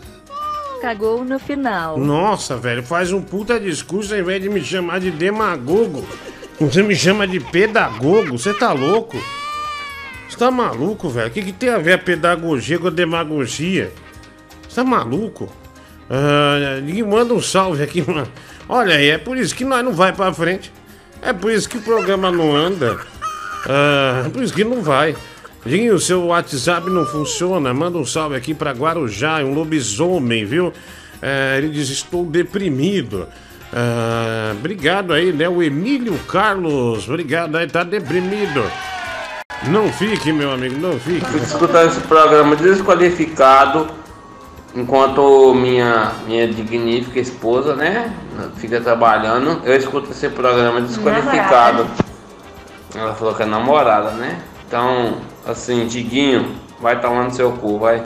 Cagou 0.82 1.24
no 1.24 1.38
final. 1.38 2.00
Nossa, 2.00 2.58
velho, 2.58 2.82
faz 2.82 3.12
um 3.12 3.22
puta 3.22 3.60
discurso 3.60 4.16
ao 4.16 4.20
invés 4.20 4.42
de 4.42 4.50
me 4.50 4.64
chamar 4.64 5.00
de 5.00 5.12
demagogo. 5.12 6.04
Você 6.60 6.82
me 6.82 6.96
chama 6.96 7.28
de 7.28 7.40
pedagogo, 7.40 8.38
você 8.38 8.52
tá 8.52 8.74
louco? 8.74 9.16
Você 10.28 10.38
tá 10.38 10.50
maluco, 10.50 11.08
velho? 11.08 11.28
O 11.28 11.32
que, 11.32 11.44
que 11.44 11.54
tem 11.54 11.70
a 11.70 11.78
ver 11.78 11.94
a 11.94 11.98
pedagogia 12.00 12.80
com 12.80 12.88
a 12.88 12.90
demagogia? 12.92 13.94
Você 14.68 14.76
tá 14.78 14.84
maluco? 14.84 15.48
Ah, 16.10 16.80
ninguém 16.82 17.04
manda 17.04 17.32
um 17.32 17.42
salve 17.42 17.84
aqui, 17.84 18.02
mano. 18.02 18.28
Olha 18.68 18.96
aí, 18.96 19.10
é 19.12 19.20
por 19.20 19.38
isso 19.38 19.56
que 19.56 19.64
nós 19.64 19.86
não 19.86 19.94
vai 19.94 20.12
pra 20.12 20.34
frente. 20.34 20.74
É 21.22 21.32
por 21.32 21.52
isso 21.52 21.70
que 21.70 21.78
o 21.78 21.82
programa 21.82 22.32
não 22.32 22.56
anda. 22.56 23.00
Ah, 23.68 24.24
é 24.26 24.30
por 24.30 24.42
isso 24.42 24.54
que 24.54 24.64
não 24.64 24.82
vai. 24.82 25.16
Diguinho, 25.66 25.96
o 25.96 26.00
seu 26.00 26.28
WhatsApp 26.28 26.90
não 26.90 27.06
funciona. 27.06 27.74
Manda 27.74 27.98
um 27.98 28.06
salve 28.06 28.36
aqui 28.36 28.54
pra 28.54 28.72
Guarujá, 28.72 29.38
um 29.38 29.54
lobisomem, 29.54 30.46
viu? 30.46 30.72
É, 31.22 31.58
ele 31.58 31.70
diz: 31.70 31.90
Estou 31.90 32.26
deprimido. 32.26 33.28
Ah, 33.74 34.54
obrigado 34.58 35.12
aí, 35.12 35.34
né? 35.34 35.50
O 35.50 35.62
Emílio 35.64 36.18
Carlos. 36.28 37.10
Obrigado 37.10 37.58
aí, 37.58 37.68
tá 37.68 37.84
deprimido. 37.84 38.64
Não 39.68 39.92
fique, 39.92 40.32
meu 40.32 40.52
amigo, 40.52 40.80
não 40.80 41.00
fique. 41.00 41.26
Fico 41.26 41.44
escutando 41.44 41.90
esse 41.90 42.02
programa 42.02 42.56
desqualificado 42.56 43.88
enquanto 44.76 45.54
minha, 45.56 46.12
minha 46.28 46.48
dignífica 46.48 47.20
esposa, 47.20 47.76
né, 47.76 48.14
fica 48.58 48.82
trabalhando. 48.82 49.62
Eu 49.64 49.76
escuto 49.76 50.12
esse 50.12 50.30
programa 50.30 50.82
desqualificado. 50.82 51.88
Ela 52.94 53.14
falou 53.16 53.34
que 53.34 53.44
é 53.44 53.46
namorada, 53.46 54.12
né? 54.12 54.42
Então, 54.68 55.18
assim, 55.46 55.88
Diguinho, 55.88 56.56
vai 56.82 57.00
tomar 57.00 57.24
no 57.24 57.34
seu 57.34 57.52
cu, 57.52 57.80
vai. 57.80 58.04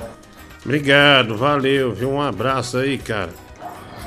Obrigado, 0.63 1.37
valeu, 1.37 1.93
viu? 1.93 2.11
Um 2.11 2.21
abraço 2.21 2.77
aí, 2.77 2.97
cara. 2.97 3.29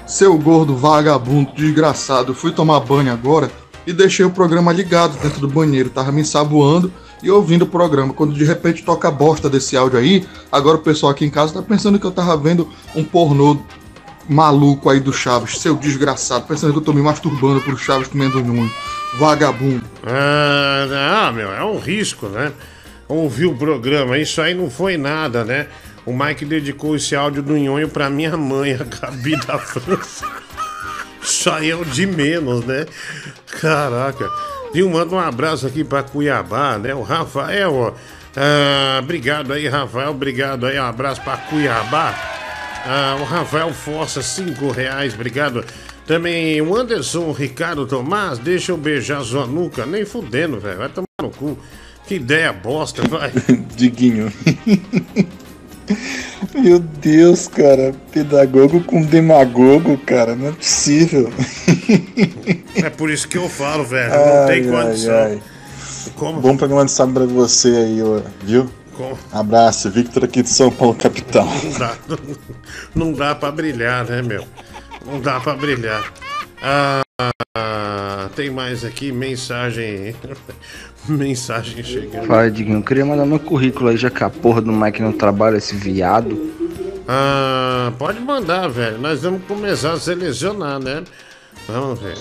Seu 0.07 0.37
gordo 0.37 0.77
vagabundo 0.77 1.53
desgraçado, 1.55 2.35
fui 2.35 2.53
tomar 2.53 2.81
banho 2.81 3.13
agora 3.13 3.51
e 3.87 3.93
deixei 3.93 4.25
o 4.25 4.31
programa 4.31 4.73
ligado 4.73 5.19
dentro 5.21 5.41
do 5.41 5.49
banheiro, 5.49 5.91
tava 5.91 6.13
me 6.13 6.21
ensaboando 6.21 6.93
e 7.23 7.31
ouvindo 7.31 7.63
o 7.63 7.67
programa. 7.67 8.13
Quando 8.13 8.35
de 8.35 8.45
repente 8.45 8.85
toca 8.85 9.09
a 9.09 9.11
bosta 9.11 9.49
desse 9.49 9.77
áudio 9.77 9.99
aí, 9.99 10.27
agora 10.51 10.77
o 10.77 10.81
pessoal 10.81 11.13
aqui 11.13 11.25
em 11.25 11.31
casa 11.31 11.55
tá 11.55 11.63
pensando 11.63 11.99
que 11.99 12.05
eu 12.05 12.11
tava 12.11 12.37
vendo 12.37 12.69
um 12.95 13.05
pornô 13.05 13.59
maluco 14.29 14.89
aí 14.89 15.01
do 15.01 15.13
Chaves, 15.13 15.59
seu 15.59 15.75
desgraçado, 15.77 16.47
pensando 16.47 16.73
que 16.73 16.79
eu 16.79 16.85
tô 16.85 16.93
me 16.93 17.03
masturbando 17.03 17.61
pro 17.61 17.77
Chaves 17.77 18.09
comendo 18.09 18.39
unha. 18.39 18.71
Vagabundo. 19.19 19.85
Ah, 20.07 20.87
não, 20.89 21.33
meu, 21.35 21.53
é 21.53 21.65
um 21.65 21.79
risco, 21.79 22.29
né? 22.29 22.53
Ouvir 23.13 23.45
o 23.45 23.55
programa, 23.55 24.17
isso 24.17 24.41
aí 24.41 24.55
não 24.55 24.71
foi 24.71 24.97
nada, 24.97 25.45
né? 25.45 25.67
O 26.07 26.13
Mike 26.13 26.47
dedicou 26.47 26.97
esse 26.97 27.15
áudio 27.15 27.43
do 27.43 27.57
nhonho 27.57 27.89
pra 27.89 28.09
minha 28.09 28.37
mãe, 28.39 28.73
a 28.73 28.85
Gabi 28.85 29.37
da 29.47 29.59
França. 29.59 30.27
Isso 31.23 31.51
aí 31.51 31.71
é 31.71 31.77
o 31.77 31.85
de 31.85 32.07
menos, 32.07 32.65
né? 32.65 32.87
Caraca. 33.61 34.29
E 34.75 34.83
manda 34.83 35.15
um 35.15 35.19
abraço 35.19 35.67
aqui 35.67 35.85
pra 35.85 36.03
Cuiabá, 36.03 36.79
né? 36.79 36.95
O 36.95 37.03
Rafael, 37.03 37.75
ó. 37.75 37.93
Ah, 38.35 38.99
obrigado 39.03 39.53
aí, 39.53 39.69
Rafael. 39.69 40.11
Obrigado 40.11 40.67
aí. 40.67 40.81
Um 40.81 40.85
abraço 40.85 41.21
pra 41.21 41.37
Cuiabá. 41.37 42.15
Ah, 42.87 43.19
o 43.21 43.25
Rafael 43.25 43.75
Fossa, 43.75 44.23
cinco 44.23 44.71
reais. 44.71 45.13
Obrigado. 45.13 45.63
Também 46.07 46.61
o 46.63 46.75
Anderson 46.75 47.31
Ricardo 47.31 47.87
Tomás, 47.87 48.39
deixa 48.39 48.73
eu 48.73 48.79
beijar 48.79 49.23
sua 49.23 49.47
nuca. 49.47 49.85
Nem 49.85 50.07
fudendo, 50.07 50.59
velho. 50.59 50.79
Vai 50.79 50.89
tomar 50.89 51.07
no 51.21 51.31
cu. 51.31 51.59
Que 52.07 52.17
ideia 52.17 52.53
bosta, 52.53 53.03
vai. 53.09 53.33
Diguinho. 53.77 54.33
Meu 56.55 56.79
Deus, 56.79 57.49
cara. 57.49 57.95
Pedagogo 58.13 58.83
com 58.83 59.03
demagogo, 59.03 59.97
cara. 59.99 60.35
Não 60.35 60.49
é 60.49 60.53
possível. 60.53 61.33
É 62.75 62.91
por 62.91 63.11
isso 63.11 63.29
que 63.29 63.39
eu 63.39 63.49
falo, 63.49 63.85
velho. 63.85 64.11
Não 64.11 64.47
tem 64.47 64.69
condição. 64.69 65.41
Como? 66.17 66.41
Bom 66.41 66.57
programa 66.57 66.85
de 66.85 66.91
sábado 66.91 67.27
pra 67.27 67.35
você 67.35 67.69
aí, 67.69 67.99
viu? 68.45 68.69
Como? 68.95 69.19
Abraço, 69.33 69.91
Victor 69.91 70.25
aqui 70.25 70.43
de 70.43 70.49
São 70.49 70.71
Paulo, 70.71 70.95
capital. 70.95 71.47
Não 71.47 71.79
dá, 71.79 71.97
não 72.95 73.13
dá 73.13 73.35
pra 73.35 73.51
brilhar, 73.51 74.05
né, 74.05 74.21
meu? 74.21 74.45
Não 75.07 75.21
dá 75.21 75.41
pra 75.41 75.55
brilhar. 75.55 76.13
Ah, 76.63 77.03
tem 78.43 78.51
mais 78.51 78.85
aqui, 78.85 79.13
mensagem. 79.13 80.17
mensagem 81.07 81.83
chegando. 81.85 82.27
Fala, 82.27 82.51
Diguinho. 82.51 82.79
Eu 82.79 82.83
queria 82.83 83.07
mandar 83.07 83.25
meu 83.25 83.39
currículo 83.39 83.91
aí, 83.91 83.97
já 83.97 84.11
que 84.11 84.25
a 84.25 84.29
porra 84.29 84.61
do 84.61 84.73
Mike 84.73 85.01
não 85.01 85.13
trabalha, 85.13 85.59
esse 85.59 85.77
viado. 85.77 86.51
Ah, 87.07 87.93
pode 87.99 88.19
mandar, 88.19 88.69
velho. 88.69 88.99
Nós 88.99 89.23
vamos 89.23 89.45
começar 89.47 89.93
a 89.93 90.01
selecionar, 90.01 90.81
né? 90.81 91.05
Vamos 91.69 92.01
ver. 92.01 92.19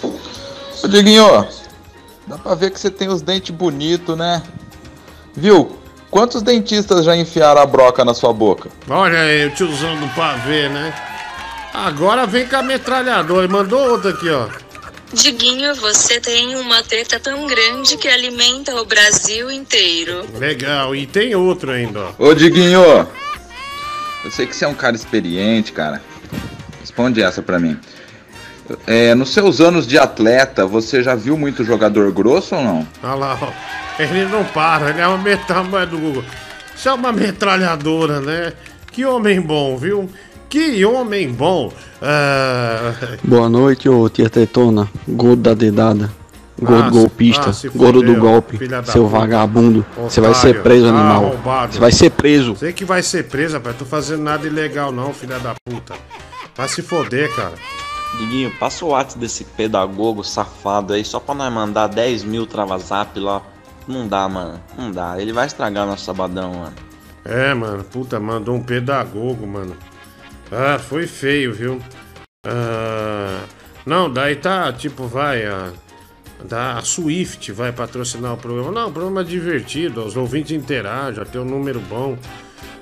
Ô, 0.84 0.88
Diguinho, 0.88 1.48
dá 2.27 2.38
pra 2.38 2.53
ver 2.53 2.69
que 2.69 2.80
você 2.80 2.91
tem 2.91 3.07
os 3.07 3.23
dentes 3.23 3.56
bonitos, 3.56 4.15
né? 4.15 4.43
Viu? 5.35 5.76
Quantos 6.11 6.43
dentistas 6.43 7.06
já 7.06 7.15
enfiaram 7.15 7.61
a 7.61 7.65
broca 7.65 8.06
na 8.06 8.14
sua 8.14 8.31
boca? 8.31 8.69
Olha 8.88 9.22
aí, 9.22 9.48
o 9.48 9.52
tiozão 9.56 9.99
do 9.99 10.07
pavê, 10.10 10.69
né? 10.69 10.93
Agora 11.73 12.27
vem 12.27 12.45
com 12.45 12.57
a 12.57 12.61
metralhadora. 12.61 13.48
Mandou 13.48 13.91
outra 13.91 14.11
aqui, 14.11 14.30
ó. 14.30 14.48
Diguinho, 15.14 15.76
você 15.76 16.20
tem 16.20 16.56
uma 16.56 16.82
teta 16.84 17.20
tão 17.20 17.46
grande 17.46 17.98
que 17.98 18.08
alimenta 18.08 18.76
o 18.76 18.86
Brasil 18.86 19.52
inteiro. 19.52 20.26
Legal, 20.38 20.96
e 20.96 21.06
tem 21.06 21.36
outro 21.36 21.72
ainda, 21.72 22.00
ó. 22.18 22.30
Ô, 22.30 22.34
Diguinho, 22.34 23.08
eu 24.24 24.32
sei 24.32 24.46
que 24.46 24.56
você 24.56 24.66
é 24.66 24.68
um 24.68 24.74
cara 24.74 24.96
experiente, 24.96 25.72
cara. 25.72 26.02
Responde 26.80 27.22
essa 27.22 27.42
pra 27.42 27.60
mim. 27.60 27.78
É, 28.88 29.14
nos 29.14 29.34
seus 29.34 29.60
anos 29.60 29.86
de 29.86 29.98
atleta, 29.98 30.66
você 30.66 31.04
já 31.04 31.14
viu 31.14 31.38
muito 31.38 31.64
jogador 31.64 32.12
grosso 32.12 32.56
ou 32.56 32.64
não? 32.64 32.88
Olha 33.04 33.16
lá, 33.16 33.40
ó. 33.42 33.52
Ele 34.02 34.26
não 34.26 34.46
para, 34.46 34.92
ele 34.92 35.02
é 35.02 35.08
uma 35.08 35.18
metralhadora 35.18 35.86
do 35.86 35.98
Google. 35.98 36.24
Isso 36.76 36.88
é 36.88 36.94
uma 36.94 37.12
metralhadora, 37.12 38.22
né? 38.22 38.54
Que 38.92 39.06
homem 39.06 39.42
bom, 39.42 39.78
viu? 39.78 40.10
Que 40.52 40.84
homem 40.84 41.32
bom. 41.32 41.72
Ah, 42.02 42.94
Boa 43.23 43.48
noite, 43.48 43.88
ô 43.88 44.10
tia 44.10 44.30
Tetona. 44.30 44.90
Gordo 45.07 45.44
da 45.44 45.53
dedada. 45.53 46.11
Gordo 46.61 46.84
Ah, 46.84 46.90
golpista. 46.90 47.49
ah, 47.52 47.69
gordo 47.73 47.99
fudeu, 48.02 48.14
do 48.15 48.19
golpe. 48.19 48.57
Seu 48.91 49.06
puta. 49.06 49.18
vagabundo. 49.18 49.86
Você 49.98 50.19
vai 50.19 50.34
ser 50.34 50.61
preso, 50.61 50.88
Ah, 50.88 50.90
animal. 50.90 51.38
Você 51.72 51.80
vai 51.80 51.91
ser 51.94 52.10
preso. 52.10 52.53
Você 52.56 52.73
que 52.73 52.84
vai 52.84 53.02
ser 53.02 53.30
preso, 53.30 53.53
rapaz. 53.56 53.78
Tô 53.78 53.86
fazendo 53.86 54.23
nada 54.23 54.45
ilegal, 54.45 54.91
não, 54.91 55.14
filha 55.14 55.40
da 55.40 55.53
puta. 55.65 55.94
Vai 56.56 56.68
se 56.68 56.82
foder, 56.82 57.34
cara. 57.34 57.53
Diguinho, 58.19 58.52
passa 58.60 58.84
o 58.84 58.90
WhatsApp 58.90 59.19
desse 59.19 59.45
pedagogo 59.45 60.22
safado 60.22 60.91
aí 60.91 61.06
só 61.06 61.18
pra 61.22 61.34
nós 61.34 61.52
mandar 61.53 61.88
10 61.88 62.26
mil 62.26 62.45
travazap 62.45 63.18
lá. 63.22 63.41
Não 63.88 64.06
dá, 64.06 64.28
mano. 64.28 64.60
Não 64.78 64.91
dá. 64.91 65.15
Ele 65.18 65.32
vai 65.32 65.48
estragar 65.48 65.88
nosso 65.88 66.03
sabadão, 66.03 66.53
mano. 66.56 66.73
É, 67.23 67.53
mano, 67.53 67.86
puta, 67.86 68.19
mandou 68.19 68.53
um 68.56 68.61
pedagogo, 68.61 69.48
mano. 69.48 69.73
Ah, 70.52 70.78
foi 70.78 71.07
feio, 71.07 71.53
viu? 71.53 71.82
Ah, 72.45 73.44
não, 73.86 74.11
daí 74.11 74.36
tá, 74.36 74.72
tipo, 74.73 75.07
vai, 75.07 75.44
da, 76.44 76.78
a 76.78 76.82
Swift 76.82 77.52
vai 77.52 77.72
patrocinar 77.72 78.34
o 78.34 78.38
programa. 78.38 78.72
Não, 78.72 78.90
o 78.90 78.91
programa 78.91 79.22
é 79.22 79.23
divertido, 79.23 80.03
os 80.03 80.18
ouvintes 80.18 80.52
interagem, 80.52 81.23
tem 81.26 81.41
um 81.41 81.45
número 81.45 81.80
bom. 81.80 82.18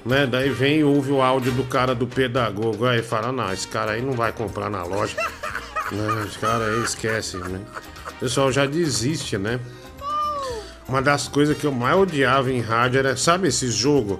Né? 0.05 0.25
Daí 0.25 0.49
vem 0.49 0.83
ouve 0.83 1.11
o 1.11 1.21
áudio 1.21 1.51
do 1.51 1.63
cara 1.63 1.93
do 1.93 2.07
pedagogo. 2.07 2.85
Aí 2.85 3.03
fala, 3.03 3.31
não, 3.31 3.51
esse 3.51 3.67
cara 3.67 3.91
aí 3.91 4.01
não 4.01 4.13
vai 4.13 4.31
comprar 4.31 4.69
na 4.69 4.83
loja. 4.83 5.15
né? 5.91 6.25
Esse 6.25 6.39
cara 6.39 6.65
aí 6.65 6.83
esquece, 6.83 7.37
né? 7.37 7.59
O 8.09 8.13
pessoal 8.19 8.51
já 8.51 8.65
desiste, 8.65 9.37
né? 9.37 9.59
Uma 10.87 11.01
das 11.01 11.27
coisas 11.27 11.55
que 11.55 11.65
eu 11.65 11.71
mais 11.71 11.95
odiava 11.95 12.51
em 12.51 12.61
rádio 12.61 12.99
era, 12.99 13.15
sabe 13.15 13.49
esse 13.49 13.69
jogo? 13.69 14.19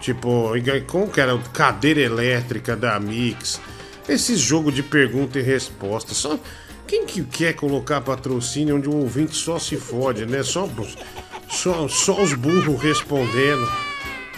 Tipo, 0.00 0.52
como 0.86 1.08
que 1.08 1.20
era? 1.20 1.38
Cadeira 1.52 2.00
elétrica 2.00 2.74
da 2.74 2.98
Mix. 2.98 3.60
Esse 4.08 4.34
jogo 4.34 4.72
de 4.72 4.82
pergunta 4.82 5.38
e 5.38 5.42
resposta. 5.42 6.14
Só, 6.14 6.38
quem 6.86 7.04
que 7.04 7.22
quer 7.22 7.54
colocar 7.54 8.00
patrocínio 8.00 8.76
onde 8.76 8.88
o 8.88 8.96
ouvinte 8.96 9.36
só 9.36 9.58
se 9.58 9.76
fode, 9.76 10.24
né? 10.26 10.42
Só, 10.42 10.68
só, 11.48 11.86
só 11.86 12.22
os 12.22 12.32
burros 12.32 12.80
respondendo. 12.80 13.70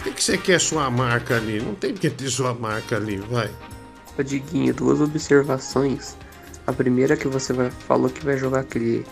Por 0.03 0.13
que, 0.13 0.21
você 0.21 0.37
quer 0.37 0.59
sua 0.59 0.89
marca 0.91 1.37
ali? 1.37 1.61
Não 1.61 1.73
tem 1.73 1.93
que 1.93 2.09
ter 2.09 2.29
sua 2.29 2.53
marca 2.53 2.97
ali, 2.97 3.15
vai. 3.17 3.49
Diguinho, 4.23 4.73
duas 4.73 4.99
observações. 4.99 6.15
A 6.67 6.73
primeira 6.73 7.13
é 7.13 7.17
que 7.17 7.27
você 7.27 7.53
vai, 7.53 7.71
falou 7.71 8.09
que 8.09 8.23
vai 8.23 8.37
jogar 8.37 8.59
aquele, 8.59 9.05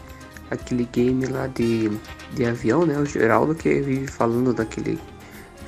aquele 0.51 0.87
game 0.91 1.25
lá 1.25 1.47
de, 1.47 1.89
de 2.33 2.45
avião, 2.45 2.85
né? 2.85 2.99
O 2.99 3.05
Geraldo 3.05 3.55
que 3.55 3.81
vive 3.81 4.07
falando 4.07 4.53
daquele 4.53 4.99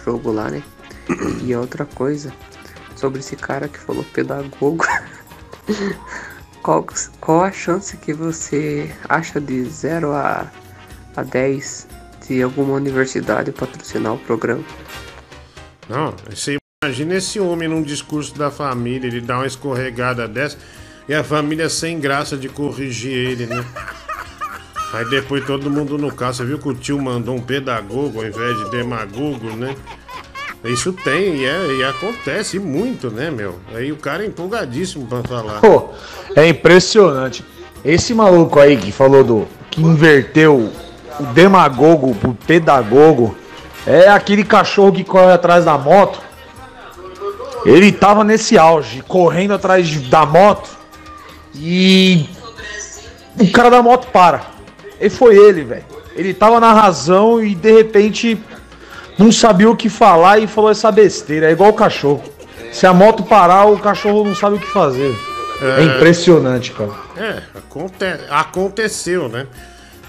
jogo 0.03 0.31
lá, 0.31 0.49
né? 0.49 0.63
E 1.43 1.53
a 1.53 1.59
outra 1.59 1.85
coisa, 1.85 2.33
sobre 2.95 3.19
esse 3.19 3.35
cara 3.35 3.67
que 3.67 3.79
falou 3.79 4.03
pedagogo. 4.03 4.85
Qual, 6.63 6.85
qual 7.19 7.43
a 7.43 7.51
chance 7.51 7.97
que 7.97 8.13
você 8.13 8.89
acha 9.09 9.41
de 9.41 9.65
0 9.65 10.13
a, 10.13 10.49
a 11.13 11.21
10 11.21 11.87
de 12.25 12.41
alguma 12.41 12.75
universidade 12.75 13.51
patrocinar 13.51 14.13
o 14.13 14.17
programa? 14.19 14.63
Não, 15.89 16.15
você 16.29 16.57
imagina 16.81 17.15
esse 17.15 17.37
homem 17.37 17.67
num 17.67 17.83
discurso 17.83 18.37
da 18.37 18.49
família, 18.49 19.07
ele 19.07 19.19
dá 19.19 19.39
uma 19.39 19.45
escorregada 19.45 20.25
dessa 20.25 20.57
e 21.07 21.13
a 21.13 21.21
família 21.21 21.69
sem 21.69 21.99
graça 21.99 22.37
de 22.37 22.47
corrigir 22.47 23.11
ele, 23.11 23.45
né? 23.45 23.63
Aí 24.93 25.05
depois 25.05 25.43
todo 25.43 25.71
mundo 25.71 25.97
no 25.97 26.13
carro, 26.13 26.35
você 26.35 26.45
viu 26.45 26.59
que 26.59 26.69
o 26.69 26.73
tio 26.75 27.01
mandou 27.01 27.35
um 27.35 27.41
pedagogo 27.41 28.19
ao 28.19 28.27
invés 28.27 28.55
de 28.59 28.69
demagogo, 28.69 29.49
né? 29.55 29.75
Isso 30.63 30.93
tem 30.93 31.37
e, 31.37 31.45
é, 31.45 31.67
e 31.79 31.83
acontece 31.83 32.59
muito, 32.59 33.09
né, 33.09 33.31
meu? 33.31 33.59
Aí 33.73 33.91
o 33.91 33.97
cara 33.97 34.23
é 34.23 34.27
empolgadíssimo 34.27 35.07
pra 35.07 35.23
falar. 35.23 35.59
Pô, 35.59 35.89
é 36.35 36.47
impressionante. 36.47 37.43
Esse 37.83 38.13
maluco 38.13 38.59
aí 38.59 38.77
que 38.77 38.91
falou 38.91 39.23
do. 39.23 39.47
que 39.71 39.81
inverteu 39.81 40.71
o 41.19 41.23
demagogo 41.33 42.15
pro 42.15 42.33
pedagogo 42.33 43.35
é 43.85 44.07
aquele 44.07 44.43
cachorro 44.43 44.93
que 44.93 45.03
corre 45.03 45.33
atrás 45.33 45.65
da 45.65 45.77
moto. 45.77 46.21
Ele 47.65 47.91
tava 47.91 48.23
nesse 48.23 48.57
auge, 48.57 49.01
correndo 49.01 49.53
atrás 49.53 49.89
da 50.07 50.25
moto 50.25 50.69
e 51.55 52.29
o 53.39 53.51
cara 53.51 53.69
da 53.69 53.81
moto 53.81 54.07
para. 54.11 54.52
E 55.05 55.09
foi 55.09 55.35
ele, 55.35 55.63
velho. 55.63 55.83
Ele 56.15 56.33
tava 56.33 56.59
na 56.59 56.71
razão 56.71 57.43
e 57.43 57.53
de 57.55 57.71
repente 57.71 58.39
não 59.17 59.31
sabia 59.31 59.69
o 59.69 59.75
que 59.75 59.89
falar 59.89 60.39
e 60.39 60.47
falou 60.47 60.69
essa 60.71 60.91
besteira. 60.91 61.49
É 61.49 61.51
igual 61.51 61.71
o 61.71 61.73
cachorro. 61.73 62.23
Se 62.71 62.87
a 62.87 62.93
moto 62.93 63.23
parar, 63.23 63.65
o 63.65 63.77
cachorro 63.79 64.23
não 64.23 64.35
sabe 64.35 64.55
o 64.55 64.59
que 64.59 64.71
fazer. 64.71 65.13
É, 65.61 65.81
É. 65.81 65.83
impressionante, 65.83 66.71
cara. 66.71 66.91
É, 67.17 67.43
aconte 67.57 68.05
aconteceu, 68.29 69.29
né? 69.29 69.47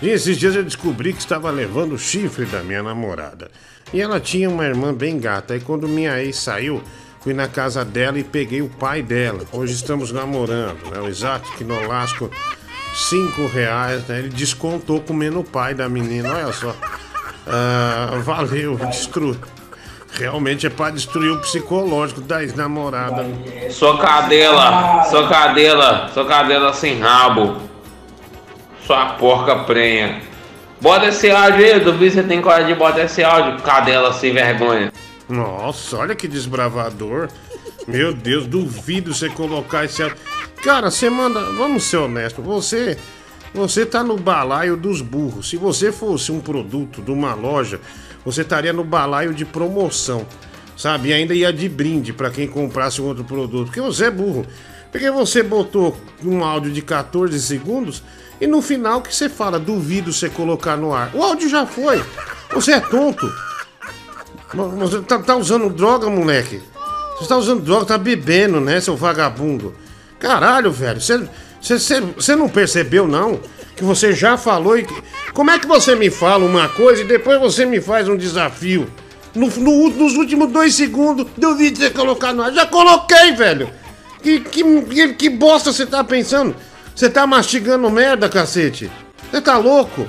E 0.02 0.08
esses 0.08 0.36
dias 0.36 0.54
eu 0.54 0.62
descobri 0.64 1.12
que 1.12 1.20
estava 1.20 1.50
levando 1.50 1.92
o 1.94 1.98
chifre 1.98 2.44
da 2.46 2.62
minha 2.62 2.82
namorada. 2.82 3.50
E 3.92 4.00
ela 4.00 4.18
tinha 4.20 4.48
uma 4.48 4.64
irmã 4.64 4.92
bem 4.92 5.18
gata. 5.18 5.56
E 5.56 5.60
quando 5.60 5.86
minha 5.88 6.22
ex 6.22 6.36
saiu, 6.36 6.82
fui 7.20 7.32
na 7.32 7.46
casa 7.48 7.84
dela 7.84 8.18
e 8.18 8.24
peguei 8.24 8.60
o 8.60 8.68
pai 8.68 9.02
dela. 9.02 9.40
Hoje 9.52 9.74
estamos 9.74 10.10
namorando, 10.12 10.78
né? 10.90 11.00
O 11.00 11.06
Exato 11.08 11.50
que 11.52 11.64
no 11.64 11.86
lasco 11.86 12.30
cinco 12.94 13.46
reais, 13.46 14.06
né? 14.06 14.20
Ele 14.20 14.28
descontou 14.28 15.00
comendo 15.00 15.40
o 15.40 15.44
pai 15.44 15.74
da 15.74 15.88
menina, 15.88 16.32
olha 16.32 16.52
só. 16.52 16.74
Ah, 17.46 18.18
valeu, 18.22 18.76
destru... 18.76 19.36
Realmente 20.16 20.64
é 20.64 20.70
pra 20.70 20.90
destruir 20.90 21.32
o 21.32 21.40
psicológico 21.40 22.20
da 22.20 22.40
ex-namorada. 22.40 23.26
Sua 23.68 23.98
cadela, 23.98 25.02
sua 25.10 25.28
cadela, 25.28 26.08
sua 26.14 26.24
cadela 26.24 26.72
sem 26.72 27.00
rabo. 27.00 27.56
Sua 28.86 29.06
porca 29.14 29.64
prenha. 29.64 30.22
Bota 30.80 31.06
esse 31.06 31.28
áudio 31.30 31.64
aí, 31.64 31.80
duvido 31.80 32.14
você 32.14 32.22
tem 32.22 32.40
coragem 32.40 32.68
de 32.68 32.74
botar 32.74 33.02
esse 33.02 33.24
áudio, 33.24 33.60
cadela 33.62 34.12
sem 34.12 34.32
vergonha. 34.32 34.92
Nossa, 35.28 35.96
olha 35.96 36.14
que 36.14 36.28
desbravador. 36.28 37.28
Meu 37.88 38.14
Deus, 38.14 38.46
duvido 38.46 39.12
você 39.12 39.28
colocar 39.28 39.84
esse. 39.84 40.00
áudio. 40.00 40.16
Cara, 40.64 40.90
você 40.90 41.10
manda. 41.10 41.40
Vamos 41.52 41.84
ser 41.84 41.98
honestos. 41.98 42.42
Você. 42.42 42.96
Você 43.52 43.86
tá 43.86 44.02
no 44.02 44.16
balaio 44.16 44.76
dos 44.76 45.00
burros. 45.00 45.50
Se 45.50 45.56
você 45.56 45.92
fosse 45.92 46.32
um 46.32 46.40
produto 46.40 47.00
de 47.00 47.12
uma 47.12 47.34
loja, 47.34 47.80
você 48.24 48.40
estaria 48.40 48.72
no 48.72 48.82
balaio 48.82 49.32
de 49.32 49.44
promoção. 49.44 50.26
Sabe? 50.76 51.10
E 51.10 51.12
ainda 51.12 51.34
ia 51.34 51.52
de 51.52 51.68
brinde 51.68 52.12
pra 52.12 52.30
quem 52.30 52.48
comprasse 52.48 53.00
um 53.00 53.04
outro 53.04 53.22
produto. 53.22 53.66
Porque 53.66 53.80
você 53.80 54.06
é 54.06 54.10
burro. 54.10 54.44
Porque 54.90 55.08
você 55.10 55.42
botou 55.42 55.96
um 56.24 56.42
áudio 56.42 56.72
de 56.72 56.80
14 56.80 57.38
segundos 57.40 58.02
e 58.40 58.46
no 58.46 58.62
final 58.62 59.02
que 59.02 59.14
você 59.14 59.28
fala, 59.28 59.58
duvido 59.58 60.12
você 60.12 60.28
colocar 60.28 60.76
no 60.76 60.92
ar. 60.92 61.10
O 61.14 61.22
áudio 61.22 61.48
já 61.48 61.66
foi. 61.66 62.02
Você 62.52 62.72
é 62.72 62.80
tonto. 62.80 63.30
Você 64.78 65.00
tá, 65.02 65.18
tá 65.18 65.36
usando 65.36 65.68
droga, 65.68 66.08
moleque? 66.08 66.60
Você 67.18 67.28
tá 67.28 67.36
usando 67.36 67.62
droga, 67.62 67.86
tá 67.86 67.98
bebendo, 67.98 68.60
né, 68.60 68.80
seu 68.80 68.96
vagabundo? 68.96 69.74
Caralho, 70.18 70.70
velho, 70.70 71.00
você, 71.00 72.34
não 72.36 72.48
percebeu, 72.48 73.06
não? 73.06 73.40
Que 73.76 73.84
você 73.84 74.12
já 74.12 74.36
falou 74.36 74.78
e. 74.78 74.86
Como 75.32 75.50
é 75.50 75.58
que 75.58 75.66
você 75.66 75.94
me 75.94 76.10
fala 76.10 76.44
uma 76.44 76.68
coisa 76.68 77.02
e 77.02 77.06
depois 77.06 77.40
você 77.40 77.66
me 77.66 77.80
faz 77.80 78.08
um 78.08 78.16
desafio? 78.16 78.86
No, 79.34 79.48
no- 79.48 79.90
nos 79.90 80.14
últimos 80.14 80.50
dois 80.52 80.74
segundos, 80.74 81.26
duvido 81.36 81.78
você 81.78 81.90
colocar 81.90 82.32
no 82.32 82.42
ar. 82.42 82.52
Já 82.52 82.66
coloquei, 82.66 83.32
velho! 83.32 83.68
Que, 84.22 84.40
que, 84.40 84.62
que, 84.82 85.14
que 85.14 85.28
bosta 85.30 85.72
você 85.72 85.84
tá 85.84 86.04
pensando? 86.04 86.54
Você 86.94 87.10
tá 87.10 87.26
mastigando 87.26 87.90
merda, 87.90 88.28
cacete? 88.28 88.90
Você 89.30 89.40
tá 89.40 89.58
louco? 89.58 90.06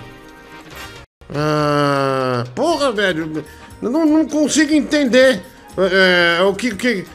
Ah, 1.34 2.44
porra, 2.53 2.91
velho. 2.91 3.44
Não, 3.82 4.06
não 4.06 4.26
consigo 4.27 4.73
entender 4.73 5.41
é, 5.77 6.41
o 6.44 6.53
que. 6.53 6.76
que 6.76 7.06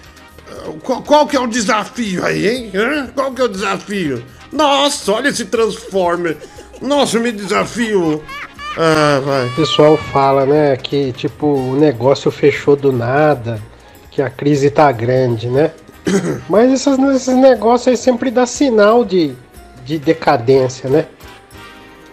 qual, 0.82 1.02
qual 1.02 1.26
que 1.26 1.36
é 1.36 1.40
o 1.40 1.46
desafio 1.46 2.24
aí, 2.24 2.48
hein? 2.48 2.72
Qual 3.14 3.32
que 3.32 3.40
é 3.40 3.44
o 3.44 3.48
desafio? 3.48 4.24
Nossa, 4.52 5.12
olha 5.12 5.28
esse 5.28 5.44
Transformer. 5.46 6.36
Nossa, 6.80 7.18
me 7.18 7.30
desafio. 7.30 8.22
Ah, 8.76 9.20
vai. 9.24 9.46
O 9.46 9.54
pessoal 9.54 9.96
fala, 9.96 10.46
né, 10.46 10.76
que 10.76 11.12
tipo, 11.12 11.46
o 11.46 11.76
negócio 11.76 12.30
fechou 12.30 12.76
do 12.76 12.92
nada, 12.92 13.60
que 14.10 14.22
a 14.22 14.30
crise 14.30 14.70
tá 14.70 14.90
grande, 14.92 15.48
né? 15.48 15.72
Mas 16.48 16.72
esses, 16.72 16.98
esses 16.98 17.34
negócios 17.34 17.88
aí 17.88 17.96
sempre 17.96 18.30
dá 18.30 18.46
sinal 18.46 19.04
de, 19.04 19.34
de 19.84 19.98
decadência, 19.98 20.88
né? 20.88 21.06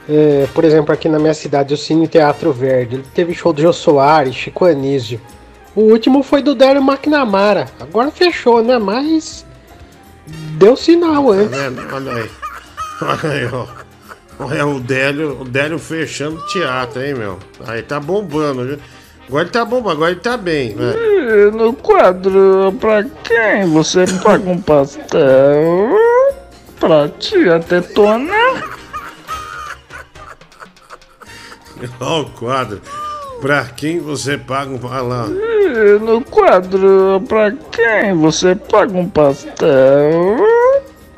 É, 0.09 0.47
por 0.53 0.64
exemplo, 0.64 0.93
aqui 0.93 1.09
na 1.09 1.19
minha 1.19 1.34
cidade, 1.34 1.73
o 1.73 1.77
Cine 1.77 2.07
Teatro 2.07 2.53
Verde, 2.53 2.95
ele 2.95 3.05
teve 3.14 3.34
show 3.34 3.51
do 3.51 3.61
Jô 3.61 3.73
Soares, 3.73 4.35
Chico 4.35 4.65
Anísio. 4.65 5.19
O 5.77 5.81
último 5.91 6.23
foi 6.23 6.41
do 6.41 6.55
Dario 6.55 6.81
McNamara. 6.81 7.67
Agora 7.79 8.09
fechou, 8.09 8.63
né? 8.63 8.79
Mas 8.79 9.45
deu 10.25 10.75
sinal 10.75 11.31
antes. 11.31 11.51
Tá 11.51 11.69
vendo? 11.69 11.93
Olha 11.93 12.13
aí. 12.13 12.31
Olha 12.99 13.31
aí, 13.31 13.45
ó. 13.53 13.67
Olha 14.39 14.65
o 14.65 14.79
Délio, 14.79 15.41
o 15.41 15.45
Délio 15.45 15.77
fechando 15.77 16.37
o 16.37 16.45
teatro, 16.47 17.03
hein, 17.03 17.13
meu? 17.13 17.37
Aí 17.67 17.83
tá 17.83 17.99
bombando, 17.99 18.65
viu? 18.65 18.79
Agora 19.27 19.43
ele 19.43 19.51
tá 19.51 19.63
bombando, 19.63 19.91
agora 19.91 20.11
ele 20.13 20.19
tá 20.19 20.35
bem, 20.35 20.75
velho. 20.75 21.51
No 21.51 21.71
quadro, 21.73 22.75
pra 22.79 23.03
quem 23.03 23.71
você 23.71 24.05
paga 24.23 24.49
um 24.49 24.59
pastel? 24.59 25.95
Pra 26.79 27.07
tia 27.19 27.59
tetona? 27.59 28.33
Olha 31.99 32.21
o 32.21 32.29
quadro. 32.31 32.81
Pra 33.41 33.65
quem 33.65 33.99
você 33.99 34.38
paga 34.38 34.72
um. 34.72 34.80
Olha 34.84 35.01
lá. 35.01 35.27
No 36.01 36.23
quadro, 36.23 37.22
pra 37.27 37.51
quem 37.51 38.14
você 38.15 38.55
paga 38.55 38.97
um 38.97 39.07
pastel? 39.07 40.38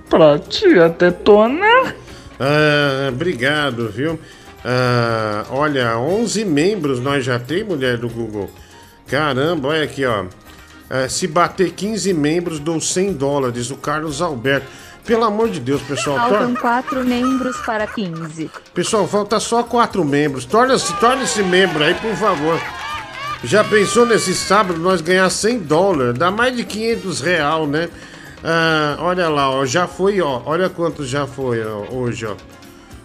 Pra 0.09 0.37
tia 0.39 0.89
tetona? 0.89 1.93
Ah, 2.39 3.09
obrigado, 3.09 3.89
viu? 3.89 4.19
Ah, 4.65 5.45
olha, 5.49 5.97
11 5.97 6.43
membros 6.43 6.99
nós 6.99 7.23
já 7.23 7.39
tem, 7.39 7.63
mulher 7.63 7.97
do 7.97 8.09
Google. 8.09 8.49
Caramba, 9.07 9.69
olha 9.69 9.83
aqui, 9.83 10.05
ó. 10.05 10.25
Ah, 10.89 11.07
se 11.07 11.27
bater 11.27 11.71
15 11.71 12.13
membros, 12.13 12.59
dou 12.59 12.81
100 12.81 13.13
dólares. 13.13 13.71
O 13.71 13.77
Carlos 13.77 14.21
Alberto. 14.21 14.67
Pelo 15.09 15.23
amor 15.25 15.49
de 15.49 15.59
Deus, 15.59 15.81
pessoal. 15.81 16.17
Faltam 16.17 16.53
tor- 16.53 16.61
quatro 16.61 17.03
membros 17.03 17.57
para 17.65 17.87
15. 17.87 18.51
Pessoal, 18.75 19.07
falta 19.07 19.39
só 19.39 19.63
quatro 19.63 20.05
membros. 20.05 20.45
Torna-se 20.45 20.93
torna 20.99 21.23
membro 21.49 21.83
aí, 21.83 21.95
por 21.95 22.13
favor. 22.15 22.61
Já 23.43 23.63
pensou 23.63 24.05
nesse 24.05 24.35
sábado 24.35 24.79
nós 24.79 25.01
ganhar 25.01 25.27
100 25.31 25.61
dólares? 25.61 26.15
Dá 26.19 26.29
mais 26.29 26.55
de 26.55 26.63
500 26.63 27.21
real, 27.21 27.65
né? 27.65 27.89
Ah, 28.43 28.97
olha 28.99 29.27
lá, 29.29 29.49
ó, 29.49 29.65
já 29.65 29.87
foi, 29.87 30.21
ó. 30.21 30.43
Olha 30.45 30.69
quanto 30.69 31.03
já 31.03 31.25
foi 31.25 31.65
ó, 31.65 31.85
hoje, 31.91 32.27
ó. 32.27 32.35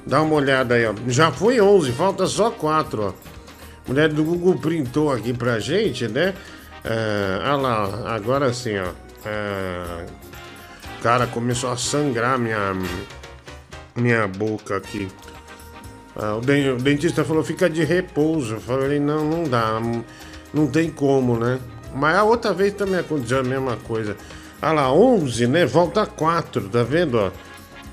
Dá 0.06 0.20
uma 0.20 0.34
olhada 0.34 0.74
aí, 0.74 0.84
ó. 0.86 0.92
Já 1.08 1.32
foi 1.32 1.58
11, 1.58 1.90
falta 1.92 2.26
só 2.26 2.50
4, 2.50 3.02
ó. 3.02 3.12
Mulher 3.88 4.10
do 4.10 4.22
Google 4.22 4.56
printou 4.58 5.10
aqui 5.10 5.32
pra 5.32 5.58
gente, 5.58 6.06
né? 6.06 6.34
Ah, 6.84 7.40
olha 7.54 7.56
lá, 7.56 7.88
ó, 7.88 8.08
agora 8.08 8.52
sim, 8.52 8.76
ó. 8.76 8.88
Ah, 9.24 10.04
cara, 11.04 11.26
começou 11.26 11.70
a 11.70 11.76
sangrar 11.76 12.38
minha, 12.38 12.74
minha 13.94 14.26
boca 14.26 14.74
aqui. 14.74 15.06
Ah, 16.16 16.36
o, 16.36 16.40
den- 16.40 16.70
o 16.70 16.76
dentista 16.78 17.22
falou, 17.22 17.44
fica 17.44 17.68
de 17.68 17.84
repouso. 17.84 18.54
Eu 18.54 18.60
falei, 18.62 18.98
não, 18.98 19.22
não 19.22 19.44
dá. 19.44 19.78
Não, 20.54 20.66
tem 20.66 20.88
como, 20.90 21.36
né? 21.36 21.60
Mas 21.94 22.16
a 22.16 22.24
outra 22.24 22.54
vez 22.54 22.72
também 22.72 23.00
aconteceu 23.00 23.40
a 23.40 23.42
mesma 23.42 23.76
coisa. 23.76 24.16
Ah 24.62 24.72
lá, 24.72 24.90
11, 24.90 25.46
né? 25.46 25.66
Volta 25.66 26.06
4, 26.06 26.70
tá 26.70 26.82
vendo, 26.82 27.18
ó? 27.18 27.30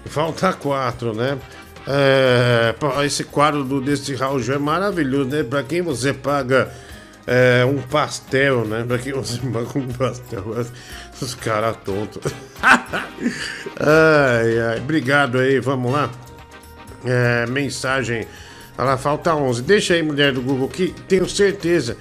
Falta 0.05 0.53
4, 0.53 1.13
né? 1.13 1.38
É, 1.85 2.73
esse 3.05 3.25
quadro 3.25 3.65
do, 3.65 3.81
desse 3.81 4.15
Raul 4.15 4.39
é 4.39 4.57
maravilhoso, 4.57 5.29
né? 5.29 5.43
Pra 5.43 5.63
quem 5.63 5.81
você 5.81 6.13
paga 6.13 6.71
é, 7.27 7.65
um 7.65 7.81
pastel, 7.81 8.63
né? 8.63 8.85
Pra 8.88 8.97
quem 8.97 9.11
você 9.11 9.38
banca 9.43 9.77
um 9.77 9.88
pastel. 9.89 10.45
Os 11.22 11.35
caras 11.35 11.77
tontos. 11.85 12.34
ai, 13.80 14.60
ai. 14.60 14.80
Obrigado 14.80 15.38
aí, 15.38 15.60
vamos 15.60 15.91
lá. 15.91 16.10
É, 17.06 17.45
mensagem. 17.45 18.26
Lá, 18.77 18.98
falta 18.98 19.35
11. 19.35 19.61
Deixa 19.61 19.93
aí, 19.93 20.02
mulher 20.02 20.34
do 20.34 20.41
Google, 20.41 20.68
que 20.68 20.93
tenho 21.07 21.30
certeza 21.30 21.98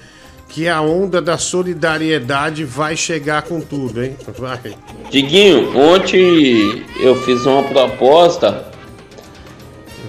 que 0.49 0.67
a 0.67 0.81
onda 0.81 1.21
da 1.21 1.37
solidariedade 1.37 2.65
vai 2.65 2.97
chegar 2.97 3.43
com 3.43 3.61
tudo, 3.61 4.03
hein? 4.03 4.17
Vai. 4.37 4.75
Diguinho, 5.09 5.77
ontem 5.77 6.83
eu 6.99 7.15
fiz 7.23 7.45
uma 7.45 7.63
proposta 7.63 8.65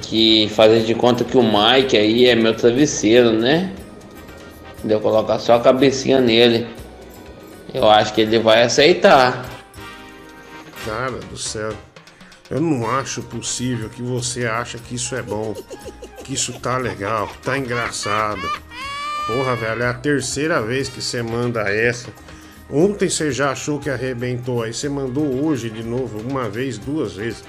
que 0.00 0.48
fazer 0.48 0.80
de 0.80 0.94
conta 0.94 1.22
que 1.22 1.36
o 1.36 1.42
Mike 1.42 1.96
aí 1.96 2.26
é 2.26 2.34
meu 2.34 2.54
travesseiro, 2.54 3.32
né? 3.32 3.72
De 4.82 4.92
eu 4.92 5.00
colocar 5.00 5.38
só 5.38 5.54
a 5.54 5.60
cabecinha 5.60 6.20
nele. 6.20 6.66
Eu 7.74 7.88
acho 7.88 8.12
que 8.12 8.20
ele 8.20 8.38
vai 8.38 8.62
aceitar. 8.62 9.44
Cara 10.84 11.18
do 11.18 11.36
céu. 11.38 11.72
Eu 12.50 12.60
não 12.60 12.90
acho 12.90 13.22
possível 13.22 13.88
que 13.88 14.02
você 14.02 14.44
acha 14.44 14.76
que 14.76 14.96
isso 14.96 15.14
é 15.14 15.22
bom, 15.22 15.54
que 16.22 16.34
isso 16.34 16.52
tá 16.60 16.76
legal, 16.76 17.28
que 17.28 17.38
tá 17.38 17.56
engraçado. 17.56 18.42
Porra, 19.26 19.56
velho, 19.56 19.82
é 19.84 19.88
a 19.88 19.94
terceira 19.94 20.60
vez 20.60 20.88
que 20.88 21.00
você 21.00 21.22
manda 21.22 21.62
essa. 21.62 22.10
Ontem 22.70 23.08
você 23.08 23.30
já 23.30 23.52
achou 23.52 23.78
que 23.78 23.88
arrebentou, 23.88 24.62
aí 24.62 24.74
você 24.74 24.88
mandou 24.88 25.44
hoje 25.44 25.70
de 25.70 25.82
novo, 25.82 26.20
uma 26.20 26.48
vez, 26.50 26.76
duas 26.78 27.14
vezes. 27.14 27.44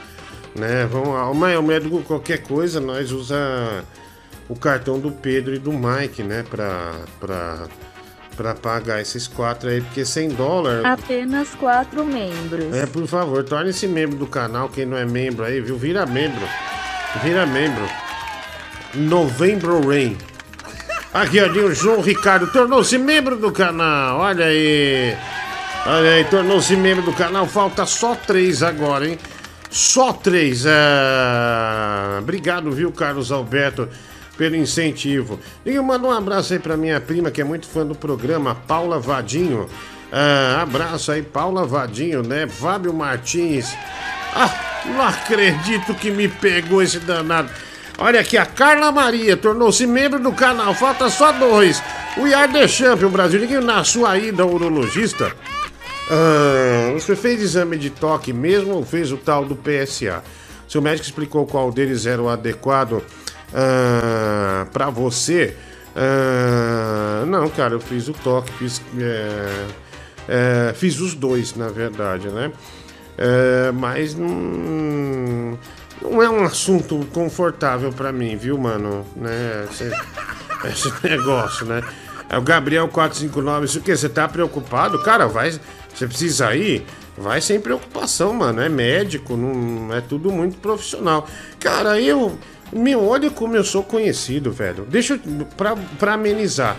Né? 0.55 0.85
Vamos 0.85 1.09
lá. 1.09 1.29
O 1.29 1.33
Maio 1.33 1.63
Médico, 1.63 2.01
qualquer 2.03 2.43
coisa, 2.43 2.79
nós 2.79 3.11
usa 3.11 3.83
o 4.47 4.55
cartão 4.55 4.99
do 4.99 5.11
Pedro 5.11 5.55
e 5.55 5.59
do 5.59 5.71
Mike, 5.71 6.23
né? 6.23 6.43
Pra, 6.49 6.93
pra, 7.19 7.67
pra 8.35 8.53
pagar 8.53 9.01
esses 9.01 9.27
quatro 9.27 9.69
aí, 9.69 9.81
porque 9.81 10.05
100 10.05 10.30
dólares. 10.30 10.85
Apenas 10.85 11.49
quatro 11.55 12.05
membros. 12.05 12.73
É, 12.73 12.85
por 12.85 13.07
favor, 13.07 13.43
torne-se 13.43 13.88
membro 13.88 14.18
do 14.18 14.27
canal, 14.27 14.69
quem 14.69 14.85
não 14.85 14.97
é 14.97 15.05
membro 15.05 15.45
aí, 15.45 15.61
viu? 15.61 15.77
Vira 15.77 16.05
membro. 16.05 16.47
Vira 17.23 17.45
membro. 17.45 17.88
Novembro 18.93 19.88
Rain. 19.88 20.18
Aqui, 21.14 21.39
ó, 21.39 21.47
o 21.47 21.73
João 21.73 22.01
Ricardo 22.01 22.47
tornou-se 22.47 22.97
membro 22.97 23.38
do 23.38 23.51
canal. 23.51 24.19
Olha 24.19 24.45
aí. 24.45 25.15
Olha 25.85 26.11
aí, 26.11 26.23
tornou-se 26.26 26.76
membro 26.76 27.03
do 27.03 27.14
canal. 27.14 27.45
Falta 27.45 27.85
só 27.85 28.15
três 28.15 28.64
agora, 28.64 29.07
hein? 29.07 29.19
Só 29.69 30.14
três. 30.14 30.65
É... 30.65 32.19
Obrigado, 32.19 32.72
viu, 32.72 32.91
Carlos 32.91 33.31
Alberto, 33.31 33.89
pelo 34.38 34.55
incentivo. 34.55 35.39
E 35.65 35.80
manda 35.80 36.07
um 36.07 36.11
abraço 36.11 36.53
aí 36.53 36.60
pra 36.60 36.77
minha 36.77 36.99
prima, 36.99 37.31
que 37.31 37.41
é 37.41 37.43
muito 37.43 37.68
fã 37.68 37.85
do 37.85 37.95
programa, 37.95 38.55
Paula 38.68 38.99
Vadinho. 38.99 39.69
Ah, 40.11 40.61
abraço 40.61 41.11
aí, 41.11 41.22
Paula 41.22 41.65
Vadinho, 41.65 42.22
né? 42.22 42.47
Fábio 42.47 42.93
Martins. 42.93 43.76
Ah, 44.35 44.51
não 44.85 45.01
acredito 45.01 45.93
que 45.95 46.11
me 46.11 46.27
pegou 46.27 46.81
esse 46.81 46.99
danado. 46.99 47.49
Olha 47.97 48.19
aqui, 48.19 48.38
a 48.38 48.45
Carla 48.45 48.91
Maria 48.91 49.38
tornou-se 49.38 49.85
membro 49.85 50.19
do 50.19 50.31
canal. 50.31 50.73
Falta 50.73 51.10
só 51.10 51.31
dois. 51.31 51.81
O 52.18 52.27
Iar 52.27 52.51
Deschamps, 52.51 53.03
o 53.03 53.10
brasileiro, 53.10 53.64
na 53.64 53.84
sua 53.84 54.18
ida 54.18 54.43
ao 54.43 54.51
urologista. 54.51 55.31
Ah, 56.10 56.91
você 56.93 57.15
fez 57.15 57.41
exame 57.41 57.77
de 57.77 57.89
toque 57.89 58.34
mesmo 58.34 58.73
ou 58.73 58.85
fez 58.85 59.11
o 59.11 59.18
tal 59.18 59.45
do 59.45 59.55
PSA? 59.55 60.23
Seu 60.68 60.81
médico 60.81 61.05
explicou 61.05 61.45
qual 61.45 61.72
deles 61.72 62.05
era 62.05 62.22
o 62.22 62.30
adequado 62.30 63.03
ah, 63.53 64.65
para 64.71 64.89
você? 64.89 65.55
Ah, 65.95 67.23
não, 67.27 67.49
cara, 67.49 67.73
eu 67.75 67.80
fiz 67.80 68.07
o 68.07 68.13
toque, 68.13 68.51
fiz, 68.53 68.81
é, 68.97 69.67
é, 70.27 70.73
fiz 70.73 70.99
os 70.99 71.13
dois, 71.13 71.55
na 71.55 71.69
verdade, 71.69 72.30
né? 72.30 72.51
É, 73.17 73.71
mas 73.71 74.15
não, 74.15 75.57
não 76.01 76.21
é 76.21 76.30
um 76.30 76.43
assunto 76.43 77.05
confortável 77.13 77.91
para 77.91 78.11
mim, 78.11 78.35
viu, 78.35 78.57
mano? 78.57 79.05
Né? 79.15 79.67
Esse, 79.69 79.91
esse 80.89 81.07
negócio, 81.07 81.65
né? 81.65 81.81
É 82.30 82.38
o 82.38 82.41
Gabriel 82.41 82.88
459, 82.88 83.65
isso 83.65 83.80
o 83.80 83.81
que? 83.81 83.95
Você 83.95 84.09
tá 84.09 84.27
preocupado? 84.27 84.97
Cara, 85.03 85.27
vai. 85.27 85.51
Você 85.93 86.07
precisa 86.07 86.55
ir? 86.55 86.84
Vai 87.15 87.39
sem 87.41 87.59
preocupação, 87.59 88.34
mano. 88.34 88.59
É 88.59 88.67
médico, 88.67 89.38
não 89.38 89.93
é 89.93 90.01
tudo 90.01 90.31
muito 90.31 90.57
profissional. 90.57 91.27
Cara, 91.59 92.01
eu. 92.01 92.38
Meu, 92.75 93.05
olha 93.05 93.29
como 93.29 93.55
eu 93.55 93.63
sou 93.63 93.83
conhecido, 93.83 94.51
velho. 94.51 94.85
Deixa 94.89 95.13
eu. 95.13 95.45
Pra, 95.57 96.13
amenizar. 96.13 96.77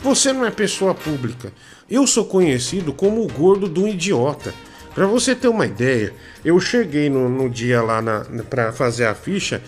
Você 0.00 0.32
não 0.32 0.44
é 0.44 0.50
pessoa 0.50 0.94
pública. 0.94 1.52
Eu 1.90 2.06
sou 2.06 2.24
conhecido 2.24 2.92
como 2.92 3.22
o 3.22 3.28
gordo 3.28 3.68
do 3.68 3.86
idiota. 3.86 4.52
Pra 4.94 5.06
você 5.06 5.34
ter 5.34 5.48
uma 5.48 5.66
ideia, 5.66 6.12
eu 6.44 6.58
cheguei 6.58 7.10
no, 7.10 7.28
no 7.28 7.50
dia 7.50 7.82
lá 7.82 8.00
na, 8.00 8.24
pra 8.48 8.72
fazer 8.72 9.06
a 9.06 9.14
ficha. 9.14 9.60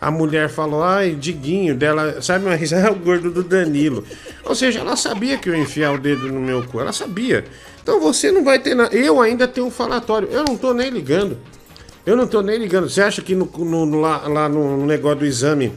A 0.00 0.10
mulher 0.10 0.48
falou, 0.48 0.82
ai, 0.82 1.14
Diguinho, 1.14 1.74
dela, 1.74 2.20
sabe 2.20 2.54
risada, 2.54 2.86
é 2.88 2.90
o 2.90 2.94
gordo 2.94 3.30
do 3.30 3.42
Danilo. 3.42 4.04
Ou 4.44 4.54
seja, 4.54 4.80
ela 4.80 4.94
sabia 4.94 5.38
que 5.38 5.48
eu 5.48 5.54
ia 5.54 5.62
enfiar 5.62 5.92
o 5.92 5.98
dedo 5.98 6.28
no 6.28 6.40
meu 6.40 6.62
cu, 6.64 6.80
ela 6.80 6.92
sabia. 6.92 7.44
Então 7.82 8.00
você 8.00 8.30
não 8.30 8.44
vai 8.44 8.58
ter 8.58 8.74
nada. 8.74 8.94
Eu 8.94 9.20
ainda 9.20 9.48
tenho 9.48 9.66
um 9.66 9.70
falatório, 9.70 10.28
eu 10.30 10.44
não 10.44 10.56
tô 10.56 10.72
nem 10.72 10.90
ligando. 10.90 11.38
Eu 12.06 12.16
não 12.16 12.26
tô 12.26 12.40
nem 12.40 12.58
ligando. 12.58 12.88
Você 12.88 13.02
acha 13.02 13.20
que 13.20 13.34
no, 13.34 13.46
no- 13.58 14.00
lá, 14.00 14.28
lá 14.28 14.48
no 14.48 14.86
negócio 14.86 15.18
do 15.18 15.26
exame 15.26 15.72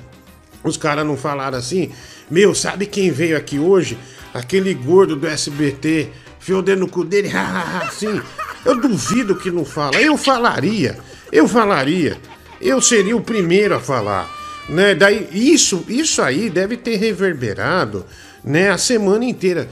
os 0.64 0.78
caras 0.78 1.06
não 1.06 1.18
falaram 1.18 1.58
assim? 1.58 1.90
Meu, 2.30 2.54
sabe 2.54 2.86
quem 2.86 3.12
veio 3.12 3.36
aqui 3.36 3.58
hoje? 3.58 3.98
Aquele 4.34 4.74
gordo 4.74 5.16
do 5.16 5.26
SBT, 5.28 6.10
enfiou 6.40 6.62
no 6.62 6.88
cu 6.88 7.04
dele, 7.04 7.32
assim. 7.82 8.22
Eu 8.64 8.80
duvido 8.80 9.36
que 9.36 9.50
não 9.50 9.66
fala. 9.66 9.96
Eu 9.96 10.16
falaria, 10.18 11.00
eu 11.32 11.48
falaria. 11.48 12.18
Eu 12.62 12.82
seria 12.82 13.16
o 13.16 13.22
primeiro 13.22 13.74
a 13.76 13.80
falar. 13.80 14.30
Né? 14.68 14.94
Daí, 14.94 15.28
isso, 15.32 15.84
isso 15.88 16.22
aí 16.22 16.50
deve 16.50 16.78
ter 16.78 16.98
reverberado 16.98 18.06
né, 18.44 18.70
a 18.70 18.78
semana 18.78 19.26
inteira. 19.26 19.68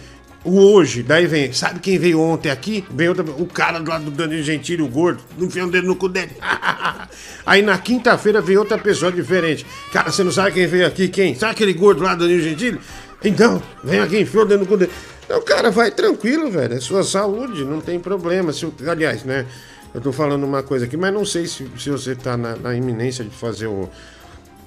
O 0.48 0.62
hoje, 0.62 1.04
daí 1.04 1.28
vem, 1.28 1.52
sabe 1.52 1.82
quem 1.82 2.00
veio 2.00 2.22
ontem 2.22 2.50
aqui? 2.50 2.82
Veio 2.90 3.12
o 3.38 3.46
cara 3.46 3.80
do 3.80 3.90
lado 3.90 4.06
do 4.06 4.12
Danilo 4.12 4.42
Gentili, 4.42 4.82
o 4.82 4.88
gordo, 4.88 5.22
não 5.38 5.48
enfiou 5.48 5.68
o 5.68 5.70
dedo 5.70 5.86
no 5.86 5.98
cu 5.98 6.08
dele. 6.08 6.32
Aí 7.46 7.62
na 7.62 7.78
quinta-feira 7.78 8.40
veio 8.40 8.60
outra 8.60 8.78
pessoa 8.78 9.12
diferente. 9.12 9.66
Cara, 9.92 10.10
você 10.10 10.24
não 10.24 10.32
sabe 10.32 10.54
quem 10.54 10.66
veio 10.66 10.88
aqui? 10.88 11.10
Quem? 11.10 11.36
Sabe 11.36 11.52
aquele 11.52 11.74
gordo 11.74 12.02
lá 12.02 12.16
do 12.16 12.22
Danilo 12.22 12.42
Gentili? 12.42 12.80
Então, 13.26 13.62
vem 13.84 14.00
aqui, 14.00 14.22
enfiou 14.22 14.46
o 14.46 14.48
dedo 14.48 14.62
no 14.62 14.66
cu 14.66 14.78
dele. 14.78 14.92
Então, 15.26 15.42
cara, 15.42 15.70
vai 15.70 15.92
tranquilo, 15.92 16.50
velho. 16.50 16.76
É 16.76 16.80
sua 16.80 17.04
saúde, 17.04 17.66
não 17.66 17.82
tem 17.82 18.00
problema. 18.00 18.54
Se, 18.54 18.66
aliás, 18.88 19.26
né? 19.26 19.46
Eu 19.94 20.00
tô 20.00 20.14
falando 20.14 20.46
uma 20.46 20.64
coisa 20.64 20.86
aqui, 20.86 20.96
mas 20.96 21.14
não 21.14 21.26
sei 21.26 21.46
se, 21.46 21.70
se 21.78 21.90
você 21.90 22.16
tá 22.16 22.38
na, 22.38 22.56
na 22.56 22.74
iminência 22.74 23.26
de 23.26 23.36
fazer 23.36 23.68
o, 23.68 23.90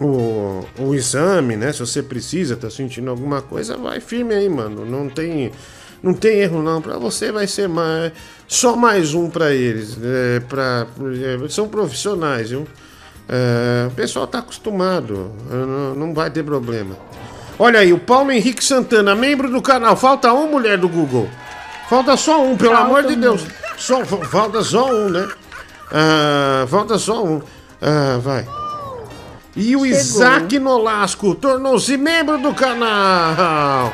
o, 0.00 0.64
o 0.78 0.94
exame, 0.94 1.56
né? 1.56 1.72
Se 1.72 1.80
você 1.80 2.02
precisa, 2.02 2.56
tá 2.56 2.70
sentindo 2.70 3.10
alguma 3.10 3.42
coisa, 3.42 3.76
vai 3.76 4.00
firme 4.00 4.34
aí, 4.34 4.48
mano. 4.48 4.84
Não 4.84 5.08
tem, 5.08 5.52
não 6.02 6.14
tem 6.14 6.38
erro 6.40 6.62
não. 6.62 6.80
Pra 6.80 6.96
você 6.98 7.30
vai 7.30 7.46
ser 7.46 7.68
mais, 7.68 8.12
só 8.48 8.74
mais 8.76 9.12
um 9.14 9.28
pra 9.28 9.52
eles. 9.52 9.98
É, 10.02 10.40
pra, 10.40 10.86
é, 11.44 11.48
são 11.48 11.68
profissionais, 11.68 12.50
viu? 12.50 12.66
É, 13.28 13.86
o 13.86 13.90
pessoal 13.92 14.26
tá 14.26 14.38
acostumado, 14.40 15.30
não, 15.48 15.94
não 15.94 16.14
vai 16.14 16.30
ter 16.30 16.42
problema. 16.42 16.96
Olha 17.58 17.80
aí, 17.80 17.92
o 17.92 17.98
Paulo 17.98 18.32
Henrique 18.32 18.64
Santana, 18.64 19.14
membro 19.14 19.50
do 19.50 19.60
canal. 19.60 19.94
Falta 19.94 20.32
um, 20.32 20.50
mulher 20.50 20.78
do 20.78 20.88
Google. 20.88 21.28
Falta 21.90 22.16
só 22.16 22.42
um, 22.42 22.56
pelo 22.56 22.72
Falta 22.74 22.86
amor 22.86 23.02
de 23.04 23.14
um. 23.16 23.20
Deus. 23.20 23.44
Só, 23.76 24.04
fa- 24.04 24.24
falta 24.24 24.62
só 24.62 24.90
um, 24.90 25.10
né? 25.10 25.28
Ah, 25.92 26.64
falta 26.68 26.96
só 26.98 27.22
um. 27.24 27.42
Ah, 27.82 28.18
vai. 28.22 28.46
E 29.56 29.74
o 29.74 29.80
Chegou. 29.80 29.86
Isaac 29.86 30.58
Nolasco 30.58 31.34
tornou-se 31.34 31.96
membro 31.96 32.38
do 32.38 32.54
canal. 32.54 33.92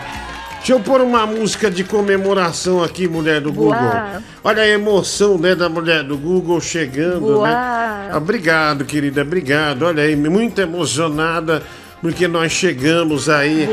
Deixa 0.56 0.72
eu 0.72 0.80
pôr 0.80 1.00
uma 1.00 1.24
música 1.26 1.70
de 1.70 1.84
comemoração 1.84 2.82
aqui, 2.82 3.06
mulher 3.06 3.40
do 3.40 3.52
Google. 3.52 3.78
Boa. 3.78 4.22
Olha 4.42 4.62
a 4.64 4.68
emoção 4.68 5.38
né, 5.38 5.54
da 5.54 5.68
mulher 5.68 6.02
do 6.02 6.18
Google 6.18 6.60
chegando, 6.60 7.20
Boa. 7.20 7.48
né? 7.48 8.10
Obrigado, 8.16 8.84
querida, 8.84 9.22
obrigado. 9.22 9.84
Olha 9.84 10.02
aí, 10.02 10.16
muito 10.16 10.60
emocionada 10.60 11.62
porque 12.00 12.26
nós 12.26 12.52
chegamos 12.52 13.28
aí. 13.28 13.68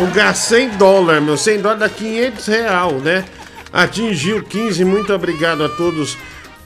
O 0.00 0.06
gás 0.06 0.38
100 0.38 0.70
dólares, 0.70 1.22
meu, 1.22 1.36
100 1.36 1.60
dólares 1.60 1.80
dá 1.80 1.88
500 1.88 2.46
real, 2.46 2.92
né? 2.92 3.24
Atingiu 3.72 4.42
15, 4.42 4.84
muito 4.84 5.12
obrigado 5.12 5.62
a 5.62 5.68
todos 5.68 6.16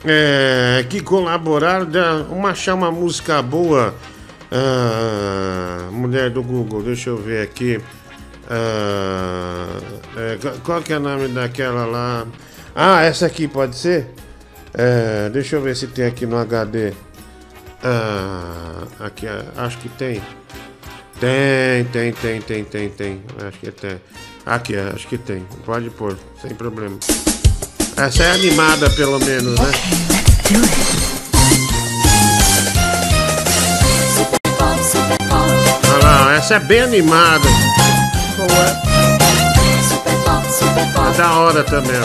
é, 0.05 0.85
que 0.89 1.01
colaboraram. 1.01 1.87
Vamos 2.29 2.49
achar 2.49 2.73
uma 2.73 2.91
música 2.91 3.41
boa. 3.41 3.93
Ah, 4.55 5.89
mulher 5.91 6.29
do 6.29 6.43
Google, 6.43 6.83
deixa 6.83 7.09
eu 7.09 7.17
ver 7.17 7.41
aqui. 7.41 7.81
Ah, 8.47 9.79
é, 10.15 10.37
qual- 10.63 10.81
que 10.83 10.93
é 10.93 10.97
o 10.97 10.99
nome 10.99 11.27
daquela 11.29 11.85
lá? 11.85 12.27
Ah, 12.75 13.01
essa 13.01 13.25
aqui 13.25 13.47
pode 13.47 13.75
ser? 13.75 14.07
É, 14.75 15.29
deixa 15.29 15.55
eu 15.55 15.61
ver 15.61 15.75
se 15.75 15.87
tem 15.87 16.05
aqui 16.05 16.27
no 16.27 16.37
HD. 16.37 16.93
Ah, 17.83 18.83
aqui, 18.99 19.27
ah, 19.27 19.43
acho 19.57 19.79
que 19.79 19.89
tem. 19.89 20.21
Tem, 21.19 21.83
tem, 21.85 22.11
tem, 22.13 22.41
tem, 22.41 22.63
tem, 22.63 22.89
tem. 22.89 23.21
Acho 23.47 23.57
que 23.59 23.71
tem. 23.71 24.01
Aqui, 24.45 24.75
acho 24.75 25.07
que 25.07 25.17
tem. 25.17 25.45
Pode 25.65 25.89
pôr, 25.89 26.15
sem 26.41 26.53
problema. 26.53 26.97
Essa 27.97 28.23
é 28.23 28.31
animada, 28.31 28.89
pelo 28.91 29.17
menos, 29.19 29.57
né? 29.59 29.71
Ah, 30.51 31.22
não, 36.23 36.31
essa 36.31 36.55
é 36.55 36.59
bem 36.59 36.79
animada. 36.81 37.47
É 41.09 41.17
da 41.17 41.33
hora 41.33 41.63
também. 41.63 41.99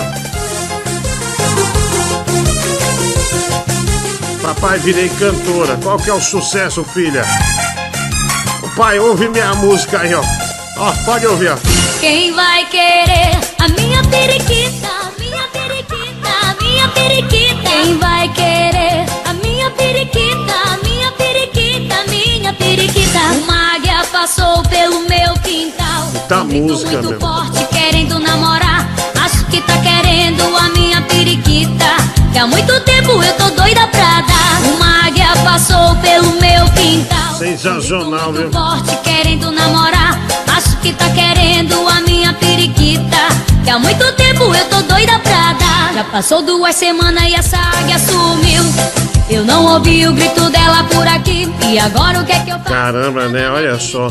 Papai, 4.43 4.79
virei 4.81 5.09
cantora. 5.11 5.79
Qual 5.83 5.99
que 5.99 6.11
é 6.11 6.13
o 6.13 6.21
sucesso, 6.21 6.83
filha? 6.85 7.25
O 8.63 8.69
pai, 8.71 8.99
ouve 8.99 9.29
minha 9.29 9.55
música 9.55 10.01
aí, 10.01 10.13
ó. 10.15 10.23
Ó, 10.79 10.93
pode 11.05 11.27
ouvir, 11.27 11.53
ó. 11.53 11.57
Quem 12.01 12.33
vai 12.35 12.67
querer 12.67 13.39
a 13.59 13.69
minha 13.69 14.03
periquita, 14.05 15.13
minha 15.19 15.45
periquita, 15.49 16.57
minha 16.61 16.89
periquita? 16.89 17.71
Quem 17.71 17.99
vai 17.99 18.29
querer 18.31 19.07
a 19.25 19.33
minha 19.35 19.71
periquita, 19.71 20.79
minha 20.83 21.13
periquita, 21.13 22.05
minha 22.09 22.53
periquita? 22.53 23.19
Uma 23.43 23.78
passou 24.21 24.65
pelo 24.65 25.09
meu 25.09 25.33
quintal. 25.45 26.11
Tá 26.29 26.43
música, 26.43 26.91
muito 26.91 27.11
meu. 27.11 27.21
forte 27.21 27.65
querendo 27.67 28.19
namorar. 28.19 28.89
Acho 29.25 29.45
que 29.47 29.61
tá 29.61 29.79
querendo 29.79 30.43
a 30.57 30.69
minha 30.71 31.01
periquita. 31.03 31.87
Que 32.33 32.39
há 32.39 32.45
muito 32.45 32.81
tempo 32.81 33.23
eu 33.23 33.33
tô 33.35 33.49
doida 33.51 33.87
pra 33.87 34.23
dar. 34.23 34.61
Uma 34.75 35.07
águia 35.07 35.29
passou 35.45 35.95
pelo 36.03 36.33
meu 36.41 36.65
quintal. 36.73 37.37
Sensacional, 37.37 38.33
viu? 38.33 38.51
Forte 38.51 38.97
querendo 39.05 39.53
namorar. 39.53 40.19
Que 40.89 40.95
tá 40.95 41.11
querendo 41.11 41.87
a 41.87 42.01
minha 42.01 42.33
periquita. 42.33 43.19
Que 43.63 43.69
há 43.69 43.79
muito 43.79 44.11
tempo 44.15 44.55
eu 44.55 44.65
tô 44.71 44.81
doida 44.81 45.19
pra 45.19 45.53
dar. 45.53 45.93
Já 45.93 46.05
passou 46.05 46.41
duas 46.41 46.75
semanas 46.75 47.25
e 47.25 47.35
essa 47.35 47.59
águia 47.59 47.99
sumiu. 47.99 48.63
Eu 49.29 49.45
não 49.45 49.67
ouvi 49.67 50.07
o 50.07 50.15
grito 50.15 50.49
dela 50.49 50.85
por 50.85 51.07
aqui. 51.07 51.47
E 51.69 51.79
agora 51.79 52.21
o 52.21 52.25
que 52.25 52.33
é 52.33 52.39
que 52.41 52.49
eu 52.49 52.57
faço? 52.57 52.71
Caramba, 52.71 53.29
né? 53.29 53.51
Olha 53.51 53.79
só. 53.79 54.11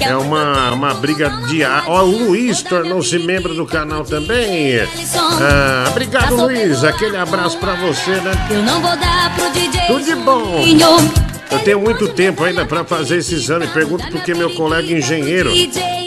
É 0.00 0.16
uma, 0.16 0.70
uma 0.70 0.94
briga 0.94 1.28
diária. 1.46 1.84
Ó, 1.86 2.04
o 2.04 2.06
Luiz 2.06 2.62
tornou-se 2.62 3.18
membro 3.18 3.54
do 3.54 3.66
canal 3.66 4.02
também. 4.02 4.80
Ah, 5.42 5.84
obrigado, 5.90 6.36
Luiz. 6.36 6.82
Aquele 6.84 7.18
abraço 7.18 7.58
pra 7.58 7.74
você, 7.74 8.12
né? 8.12 8.32
Eu 8.50 8.62
não 8.62 8.80
vou 8.80 8.96
dar 8.96 9.30
pro 9.36 9.50
DJ. 9.50 9.82
Tudo 9.88 10.02
de 10.02 10.14
bom. 10.14 10.58
Eu 11.52 11.58
tenho 11.60 11.80
muito 11.80 12.08
tempo 12.08 12.42
ainda 12.42 12.64
pra 12.64 12.84
fazer 12.84 13.18
esse 13.18 13.34
exame. 13.34 13.66
Pergunto 13.68 14.08
porque 14.10 14.34
meu 14.34 14.50
colega 14.54 14.90
engenheiro 14.92 15.50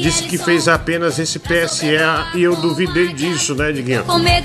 disse 0.02 0.24
que 0.24 0.38
fez 0.38 0.68
apenas 0.68 1.20
esse 1.20 1.40
PSE 1.40 1.86
e 2.34 2.42
eu 2.44 2.56
duvidei 2.56 3.14
disso, 3.14 3.54
né, 3.56 3.72
Diguinho? 3.72 4.04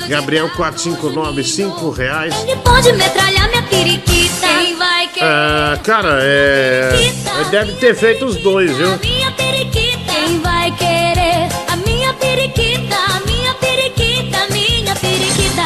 Gabriel 0.08 0.48
459, 0.50 1.42
5 1.42 1.90
reais. 1.90 2.34
Ele 2.46 2.56
pode 2.56 2.92
metralhar 2.92 3.48
minha 3.48 3.62
periquita. 3.62 4.46
Quem 4.46 4.76
vai 4.76 5.08
querer 5.08 5.26
Ah, 5.26 5.78
cara, 5.82 6.18
é. 6.22 7.12
Deve 7.50 7.72
ter 7.72 7.94
feito 7.94 8.24
os 8.26 8.36
dois, 8.36 8.70
viu? 8.76 8.98
minha 8.98 9.30
periquita? 9.32 10.12
Quem 10.12 10.38
vai 10.40 10.70
querer 10.76 11.48
a 11.68 11.76
minha 11.76 12.12
periquita? 12.14 12.96
A 12.96 13.20
minha 13.26 13.54
periquita, 13.54 14.46
minha 14.52 14.94
periquita. 14.94 15.62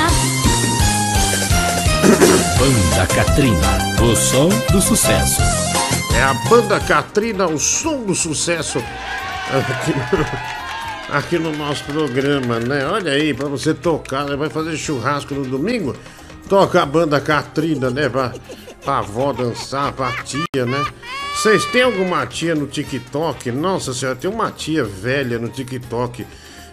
Banda 2.58 3.06
Katrina, 3.14 4.02
o 4.02 4.14
som 4.14 4.48
do 4.70 4.80
sucesso. 4.80 5.40
É 6.16 6.22
a 6.22 6.34
banda 6.48 6.78
Katrina, 6.78 7.46
o 7.46 7.58
som 7.58 8.04
do 8.04 8.14
sucesso 8.14 8.78
aqui 9.50 9.92
no, 9.92 11.16
aqui 11.16 11.38
no 11.38 11.56
nosso 11.56 11.84
programa, 11.84 12.60
né? 12.60 12.86
Olha 12.86 13.12
aí, 13.12 13.34
pra 13.34 13.48
você 13.48 13.74
tocar, 13.74 14.24
né? 14.24 14.36
vai 14.36 14.48
fazer 14.48 14.76
churrasco 14.76 15.34
no 15.34 15.44
domingo, 15.44 15.96
toca 16.48 16.82
a 16.82 16.86
banda 16.86 17.20
Katrina, 17.20 17.90
né? 17.90 18.08
Pra, 18.08 18.32
pra 18.84 18.98
avó 18.98 19.32
dançar, 19.32 19.92
pra 19.92 20.12
tia, 20.22 20.64
né? 20.64 20.84
Vocês 21.34 21.64
têm 21.66 21.82
alguma 21.82 22.24
tia 22.26 22.54
no 22.54 22.66
TikTok? 22.66 23.50
Nossa 23.50 23.92
senhora, 23.92 24.16
tem 24.16 24.30
uma 24.30 24.50
tia 24.50 24.84
velha 24.84 25.38
no 25.38 25.48
TikTok. 25.48 26.24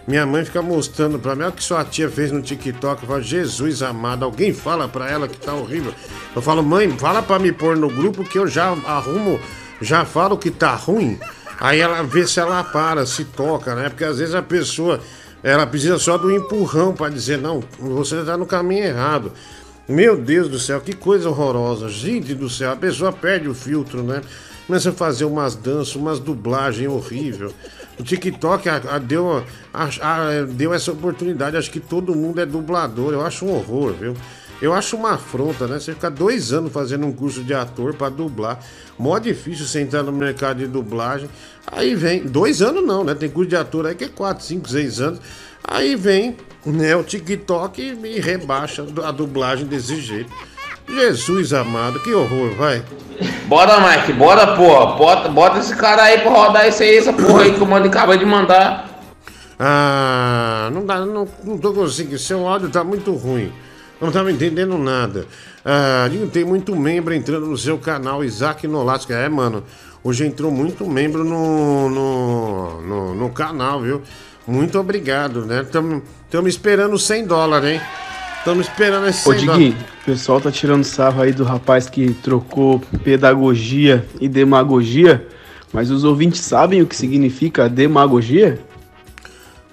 Minha 0.06 0.26
mãe 0.26 0.44
fica 0.44 0.60
mostrando 0.60 1.18
pra 1.18 1.36
mim 1.36 1.42
olha 1.42 1.50
o 1.50 1.52
que 1.52 1.62
sua 1.62 1.84
tia 1.84 2.10
fez 2.10 2.32
no 2.32 2.42
TikTok. 2.42 3.02
Eu 3.02 3.08
falo, 3.08 3.22
Jesus 3.22 3.82
amado, 3.82 4.24
alguém 4.24 4.52
fala 4.52 4.88
pra 4.88 5.08
ela 5.08 5.28
que 5.28 5.38
tá 5.38 5.54
horrível. 5.54 5.94
Eu 6.34 6.42
falo, 6.42 6.62
mãe, 6.62 6.90
fala 6.98 7.22
pra 7.22 7.38
me 7.38 7.52
pôr 7.52 7.76
no 7.76 7.88
grupo 7.88 8.24
que 8.24 8.38
eu 8.38 8.48
já 8.48 8.70
arrumo, 8.86 9.38
já 9.80 10.04
falo 10.04 10.36
que 10.36 10.50
tá 10.50 10.74
ruim. 10.74 11.18
Aí 11.60 11.78
ela 11.78 12.02
vê 12.02 12.26
se 12.26 12.40
ela 12.40 12.64
para, 12.64 13.06
se 13.06 13.24
toca, 13.24 13.76
né? 13.76 13.88
Porque 13.88 14.04
às 14.04 14.18
vezes 14.18 14.34
a 14.34 14.42
pessoa, 14.42 14.98
ela 15.42 15.64
precisa 15.64 15.98
só 15.98 16.18
do 16.18 16.32
empurrão 16.32 16.92
pra 16.92 17.08
dizer, 17.08 17.38
não, 17.38 17.62
você 17.78 18.24
tá 18.24 18.36
no 18.36 18.46
caminho 18.46 18.84
errado. 18.84 19.32
Meu 19.88 20.16
Deus 20.16 20.48
do 20.48 20.58
céu, 20.58 20.80
que 20.80 20.92
coisa 20.92 21.28
horrorosa. 21.28 21.88
Gente 21.88 22.34
do 22.34 22.50
céu, 22.50 22.72
a 22.72 22.76
pessoa 22.76 23.12
perde 23.12 23.48
o 23.48 23.54
filtro, 23.54 24.02
né? 24.02 24.22
Começa 24.66 24.90
a 24.90 24.92
fazer 24.92 25.24
umas 25.24 25.54
danças, 25.54 25.94
umas 25.94 26.18
dublagens 26.18 26.90
horrível. 26.90 27.52
O 27.98 28.02
TikTok 28.02 28.68
a- 28.68 28.82
a- 28.94 28.98
deu, 28.98 29.44
a- 29.72 30.44
deu 30.48 30.72
essa 30.74 30.90
oportunidade. 30.92 31.56
Acho 31.56 31.70
que 31.70 31.80
todo 31.80 32.14
mundo 32.14 32.40
é 32.40 32.46
dublador. 32.46 33.12
Eu 33.12 33.24
acho 33.24 33.44
um 33.44 33.54
horror, 33.54 33.92
viu? 33.92 34.16
Eu 34.60 34.72
acho 34.72 34.96
uma 34.96 35.14
afronta, 35.14 35.66
né? 35.66 35.78
Você 35.78 35.92
ficar 35.92 36.08
dois 36.08 36.52
anos 36.52 36.72
fazendo 36.72 37.04
um 37.06 37.12
curso 37.12 37.42
de 37.42 37.52
ator 37.52 37.94
pra 37.94 38.08
dublar. 38.08 38.60
Mó 38.98 39.18
difícil 39.18 39.66
você 39.66 39.80
entrar 39.80 40.02
no 40.04 40.12
mercado 40.12 40.58
de 40.58 40.66
dublagem. 40.68 41.28
Aí 41.66 41.94
vem. 41.94 42.24
Dois 42.24 42.62
anos 42.62 42.84
não, 42.86 43.02
né? 43.02 43.14
Tem 43.14 43.28
curso 43.28 43.50
de 43.50 43.56
ator 43.56 43.86
aí 43.86 43.94
que 43.94 44.04
é 44.04 44.08
quatro, 44.08 44.44
cinco, 44.44 44.68
seis 44.68 45.00
anos. 45.00 45.20
Aí 45.64 45.96
vem 45.96 46.36
né, 46.64 46.94
o 46.94 47.02
TikTok 47.02 47.82
e 47.82 48.20
rebaixa 48.20 48.86
a 49.04 49.10
dublagem 49.10 49.66
desse 49.66 50.00
jeito. 50.00 50.30
Jesus 50.88 51.52
amado, 51.52 52.00
que 52.00 52.12
horror, 52.12 52.50
vai. 52.56 52.82
Bora, 53.46 53.78
Mike, 53.80 54.12
bora, 54.12 54.56
porra. 54.56 54.96
Bota, 54.96 55.28
bota 55.28 55.58
esse 55.58 55.74
cara 55.76 56.02
aí 56.04 56.20
pra 56.20 56.30
rodar 56.30 56.66
esse 56.66 56.82
aí, 56.82 56.96
essa 56.96 57.12
porra 57.12 57.42
aí 57.42 57.54
que 57.54 57.62
o 57.62 57.66
mano 57.66 57.86
acabou 57.86 58.16
de 58.16 58.24
mandar. 58.24 58.88
Ah, 59.58 60.70
não 60.72 60.84
dá, 60.84 61.04
não, 61.06 61.28
não 61.44 61.58
tô 61.58 61.72
conseguindo. 61.72 62.18
Seu 62.18 62.46
áudio 62.46 62.68
tá 62.68 62.82
muito 62.82 63.12
ruim. 63.12 63.52
Não 64.00 64.10
tava 64.10 64.32
entendendo 64.32 64.76
nada. 64.76 65.26
Ah, 65.64 66.08
tem 66.32 66.44
muito 66.44 66.74
membro 66.74 67.14
entrando 67.14 67.46
no 67.46 67.56
seu 67.56 67.78
canal, 67.78 68.24
Isaac 68.24 68.66
Nolasco. 68.66 69.12
É, 69.12 69.28
mano, 69.28 69.62
hoje 70.02 70.26
entrou 70.26 70.50
muito 70.50 70.84
membro 70.84 71.22
no, 71.22 71.88
no, 71.88 72.80
no, 72.82 73.14
no 73.14 73.30
canal, 73.30 73.80
viu? 73.80 74.02
Muito 74.46 74.78
obrigado, 74.80 75.46
né? 75.46 75.60
Estamos 75.60 76.02
esperando 76.46 76.98
100 76.98 77.26
dólares, 77.26 77.70
hein? 77.70 77.80
Estamos 78.42 78.66
esperando 78.66 79.06
esse 79.06 79.20
Ô 79.28 79.32
100 79.32 79.38
Diguinho, 79.38 79.72
dólares. 79.72 79.92
o 80.02 80.04
pessoal 80.04 80.40
tá 80.40 80.50
tirando 80.50 80.82
sarro 80.82 81.22
aí 81.22 81.30
do 81.30 81.44
rapaz 81.44 81.88
que 81.88 82.12
trocou 82.12 82.80
pedagogia 83.04 84.04
e 84.20 84.28
demagogia, 84.28 85.24
mas 85.72 85.92
os 85.92 86.02
ouvintes 86.02 86.40
sabem 86.40 86.82
o 86.82 86.86
que 86.88 86.96
significa 86.96 87.68
demagogia? 87.68 88.58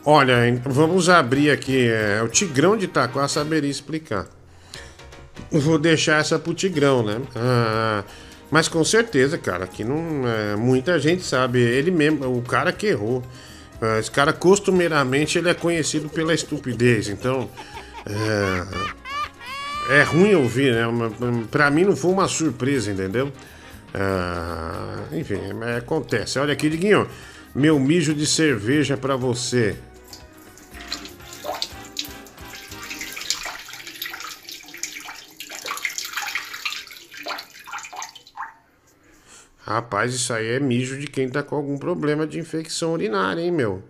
Olha, 0.06 0.36
vamos 0.66 1.10
abrir 1.10 1.50
aqui. 1.50 1.88
É, 1.88 2.22
o 2.24 2.28
Tigrão 2.28 2.78
de 2.78 2.86
Itaquá 2.86 3.28
saberia 3.28 3.72
explicar. 3.72 4.28
Vou 5.50 5.80
deixar 5.80 6.22
essa 6.22 6.38
pro 6.38 6.54
Tigrão, 6.54 7.02
né? 7.02 7.20
Ah, 7.36 8.04
mas 8.52 8.68
com 8.68 8.84
certeza, 8.84 9.36
cara, 9.40 9.64
aqui 9.64 9.84
não. 9.84 10.28
é, 10.28 10.56
muita 10.56 11.00
gente 11.00 11.24
sabe. 11.24 11.60
Ele 11.60 11.90
mesmo, 11.90 12.38
o 12.38 12.44
cara 12.44 12.72
que 12.72 12.86
errou. 12.86 13.24
Ah, 13.82 13.98
esse 13.98 14.12
cara, 14.12 14.32
costumeiramente, 14.32 15.40
ele 15.40 15.50
é 15.50 15.56
conhecido 15.56 16.08
pela 16.08 16.36
estupidez. 16.36 17.10
Então. 17.10 17.50
É, 18.06 20.00
é 20.00 20.04
ruim 20.04 20.36
ouvir, 20.36 20.74
né? 20.74 20.84
Pra 21.50 21.70
mim 21.72 21.84
não 21.86 21.96
foi 21.96 22.12
uma 22.12 22.28
surpresa, 22.28 22.92
entendeu? 22.92 23.32
Ah, 23.94 25.06
enfim, 25.12 25.40
é, 25.64 25.78
acontece. 25.78 26.40
Olha 26.40 26.54
aqui, 26.54 26.70
Diguinho. 26.70 27.08
Meu 27.54 27.80
mijo 27.80 28.14
de 28.14 28.28
cerveja 28.28 28.96
pra 28.96 29.16
você. 29.16 29.78
Rapaz, 39.58 40.14
isso 40.16 40.34
aí 40.34 40.48
é 40.48 40.60
mijo 40.60 40.98
de 41.00 41.06
quem 41.06 41.30
tá 41.30 41.44
com 41.44 41.56
algum 41.56 41.78
problema 41.78 42.26
de 42.26 42.40
infecção 42.40 42.94
urinária, 42.94 43.42
hein, 43.42 43.52
meu? 43.52 43.84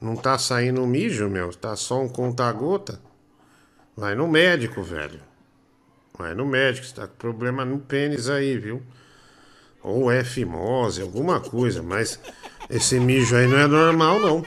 Não 0.00 0.16
tá 0.16 0.36
saindo 0.38 0.84
mijo, 0.86 1.28
meu? 1.28 1.54
Tá 1.54 1.76
só 1.76 2.00
um 2.00 2.08
conta-gota? 2.08 3.00
Vai 3.98 4.14
no 4.14 4.28
médico, 4.28 4.80
velho. 4.80 5.18
Vai 6.16 6.32
no 6.32 6.46
médico, 6.46 6.86
você 6.86 6.94
tá 6.94 7.08
com 7.08 7.16
problema 7.16 7.64
no 7.64 7.80
pênis 7.80 8.28
aí, 8.28 8.56
viu? 8.56 8.80
Ou 9.82 10.08
é 10.08 10.22
fimose, 10.22 11.02
alguma 11.02 11.40
coisa, 11.40 11.82
mas 11.82 12.20
esse 12.70 13.00
mijo 13.00 13.34
aí 13.34 13.48
não 13.48 13.58
é 13.58 13.66
normal, 13.66 14.20
não. 14.20 14.44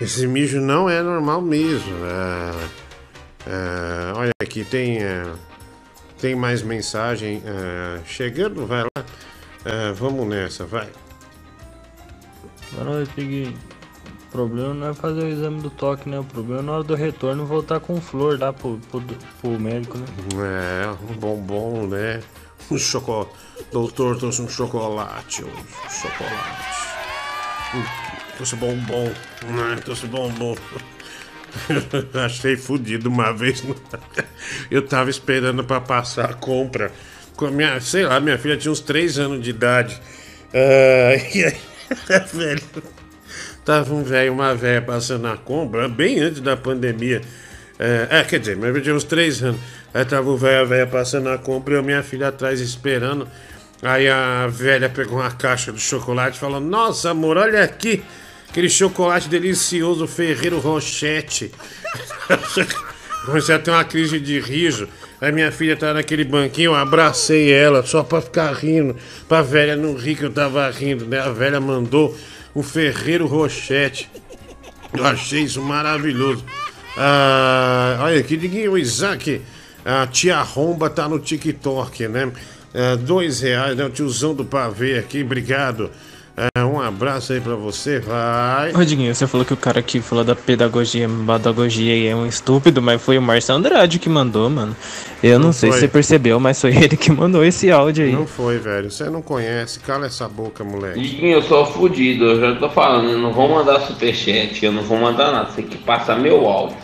Esse 0.00 0.28
mijo 0.28 0.60
não 0.60 0.88
é 0.88 1.02
normal 1.02 1.42
mesmo. 1.42 1.92
É, 2.06 3.50
é, 3.50 4.12
olha 4.14 4.32
aqui, 4.40 4.64
tem, 4.64 5.02
é, 5.02 5.24
tem 6.20 6.36
mais 6.36 6.62
mensagem 6.62 7.42
é, 7.44 8.00
chegando, 8.06 8.64
vai 8.64 8.84
lá. 8.84 9.04
Vamos 9.96 10.24
nessa, 10.28 10.64
vai. 10.64 10.88
Boa 12.70 12.84
noite, 12.84 13.10
Diguinho. 13.16 13.58
Problema 14.36 14.74
não 14.74 14.88
é 14.90 14.94
fazer 14.94 15.20
o 15.20 15.28
exame 15.28 15.62
do 15.62 15.70
toque, 15.70 16.08
né? 16.08 16.18
O 16.18 16.24
problema 16.24 16.60
é 16.60 16.64
na 16.64 16.72
hora 16.72 16.84
do 16.84 16.94
retorno 16.94 17.46
voltar 17.46 17.80
com 17.80 17.98
flor 18.00 18.38
lá 18.38 18.52
pro, 18.52 18.78
pro, 18.90 19.02
pro 19.40 19.58
médico, 19.58 19.96
né? 19.96 20.04
É, 20.34 20.88
um 21.10 21.16
bombom, 21.16 21.86
né? 21.86 22.20
Um 22.70 22.76
chocolate. 22.76 23.30
Doutor, 23.72 24.18
trouxe 24.18 24.42
um 24.42 24.48
chocolate. 24.48 25.42
Um 25.42 25.90
chocolate. 25.90 26.76
Hum, 27.74 27.84
trouxe 28.36 28.56
bombom, 28.56 29.04
né? 29.04 29.76
Trouxe 29.82 30.06
bombom. 30.06 30.54
Achei 32.22 32.56
fudido 32.56 33.08
uma 33.08 33.32
vez. 33.32 33.64
Eu 34.70 34.82
tava 34.86 35.08
esperando 35.08 35.64
pra 35.64 35.80
passar 35.80 36.30
a 36.30 36.34
compra. 36.34 36.92
Com 37.36 37.46
a 37.46 37.50
minha, 37.50 37.80
sei 37.80 38.04
lá, 38.04 38.20
minha 38.20 38.38
filha 38.38 38.56
tinha 38.56 38.70
uns 38.70 38.80
3 38.80 39.18
anos 39.18 39.42
de 39.42 39.50
idade. 39.50 39.98
Ah, 40.52 41.16
e 41.34 41.44
aí, 41.44 41.56
velho. 42.34 42.62
Tava 43.66 43.92
um 43.92 44.04
velho 44.04 44.32
uma 44.32 44.54
velha 44.54 44.80
passando 44.80 45.26
a 45.26 45.36
compra, 45.36 45.88
bem 45.88 46.20
antes 46.20 46.40
da 46.40 46.56
pandemia. 46.56 47.20
É, 47.76 48.06
é, 48.10 48.22
quer 48.22 48.38
dizer, 48.38 48.56
mas 48.56 48.72
eu 48.72 48.80
tinha 48.80 48.94
uns 48.94 49.02
3 49.02 49.42
anos. 49.42 49.60
Aí 49.92 50.04
tava 50.04 50.30
o 50.30 50.36
velho 50.36 50.60
a 50.60 50.64
velha 50.64 50.86
passando 50.86 51.28
a 51.30 51.36
compra 51.36 51.74
e 51.74 51.78
a 51.78 51.82
minha 51.82 52.00
filha 52.00 52.28
atrás 52.28 52.60
esperando. 52.60 53.26
Aí 53.82 54.08
a 54.08 54.46
velha 54.46 54.88
pegou 54.88 55.18
uma 55.18 55.32
caixa 55.32 55.72
de 55.72 55.80
chocolate 55.80 56.36
e 56.36 56.40
falou: 56.40 56.60
Nossa, 56.60 57.10
amor, 57.10 57.36
olha 57.36 57.64
aqui. 57.64 58.04
Aquele 58.48 58.70
chocolate 58.70 59.28
delicioso 59.28 60.06
Ferreiro 60.06 60.60
Rochette. 60.60 61.50
Comecei 63.26 63.52
a 63.52 63.58
ter 63.58 63.72
uma 63.72 63.84
crise 63.84 64.20
de 64.20 64.38
riso. 64.38 64.88
Aí 65.20 65.32
minha 65.32 65.50
filha 65.50 65.76
tava 65.76 65.94
naquele 65.94 66.22
banquinho, 66.22 66.70
eu 66.70 66.74
abracei 66.76 67.52
ela 67.52 67.82
só 67.82 68.04
pra 68.04 68.20
ficar 68.20 68.52
rindo. 68.52 68.94
Pra 69.28 69.42
velha 69.42 69.74
não 69.74 69.96
rir 69.96 70.14
que 70.14 70.22
eu 70.22 70.30
tava 70.30 70.70
rindo, 70.70 71.04
né? 71.04 71.18
A 71.18 71.30
velha 71.30 71.58
mandou 71.58 72.16
um 72.56 72.62
Ferreiro 72.62 73.26
Rochette. 73.26 74.10
Eu 74.96 75.04
achei 75.04 75.42
isso 75.42 75.60
maravilhoso. 75.60 76.42
Ah, 76.96 77.98
olha 78.00 78.18
aqui, 78.18 78.66
o 78.66 78.78
Isaac, 78.78 79.42
a 79.84 80.06
tia 80.06 80.40
Romba 80.40 80.88
tá 80.88 81.06
no 81.06 81.18
TikTok, 81.18 82.08
né? 82.08 82.32
Ah, 82.74 82.96
dois 82.96 83.42
reais, 83.42 83.76
né? 83.76 83.84
O 83.84 83.90
tiozão 83.90 84.34
do 84.34 84.42
pavê 84.42 84.98
aqui, 84.98 85.22
obrigado. 85.22 85.90
Ah, 86.54 86.66
um 86.66 86.80
abraço 86.80 87.34
aí 87.34 87.40
pra 87.40 87.54
você, 87.54 87.98
vai. 87.98 88.74
Ô, 88.74 88.82
Diguinho, 88.82 89.14
você 89.14 89.26
falou 89.26 89.44
que 89.44 89.52
o 89.52 89.56
cara 89.56 89.82
que 89.82 90.00
falou 90.00 90.24
da 90.24 90.34
pedagogia, 90.34 91.08
pedagogia 91.26 92.10
é 92.10 92.16
um 92.16 92.26
estúpido, 92.26 92.80
mas 92.80 93.02
foi 93.02 93.18
o 93.18 93.22
Márcio 93.22 93.54
Andrade 93.54 93.98
que 93.98 94.08
mandou, 94.08 94.48
mano. 94.48 94.74
Eu 95.22 95.38
não, 95.38 95.46
Não 95.46 95.52
sei 95.52 95.70
foi. 95.70 95.78
se 95.78 95.86
você 95.86 95.88
percebeu, 95.88 96.38
mas 96.38 96.60
foi 96.60 96.70
ele 96.76 96.96
que 96.96 97.10
mandou 97.10 97.42
esse 97.44 97.70
áudio 97.70 98.04
aí. 98.04 98.12
Não 98.12 98.26
foi, 98.26 98.58
velho. 98.58 98.90
Você 98.90 99.08
não 99.10 99.22
conhece, 99.22 99.80
cala 99.80 100.06
essa 100.06 100.28
boca, 100.28 100.62
moleque. 100.62 101.00
Diguinho, 101.00 101.32
eu 101.38 101.42
sou 101.42 101.64
fudido, 101.66 102.24
eu 102.24 102.40
já 102.40 102.54
tô 102.60 102.68
falando, 102.68 103.10
eu 103.10 103.18
não 103.18 103.32
vou 103.32 103.48
mandar 103.48 103.80
superchat, 103.80 104.64
eu 104.64 104.72
não 104.72 104.82
vou 104.82 104.98
mandar 104.98 105.32
nada, 105.32 105.50
você 105.50 105.62
tem 105.62 105.70
que 105.70 105.78
passar 105.78 106.18
meu 106.18 106.46
áudio. 106.46 106.76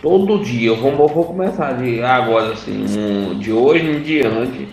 Todo 0.00 0.38
dia, 0.44 0.68
eu 0.68 0.76
vou, 0.76 0.90
eu 0.92 1.08
vou 1.08 1.24
começar 1.24 1.72
de 1.72 2.02
agora 2.02 2.52
assim, 2.52 2.84
um- 2.98 3.38
de 3.38 3.52
hoje 3.52 3.84
em 3.84 4.00
diante, 4.00 4.68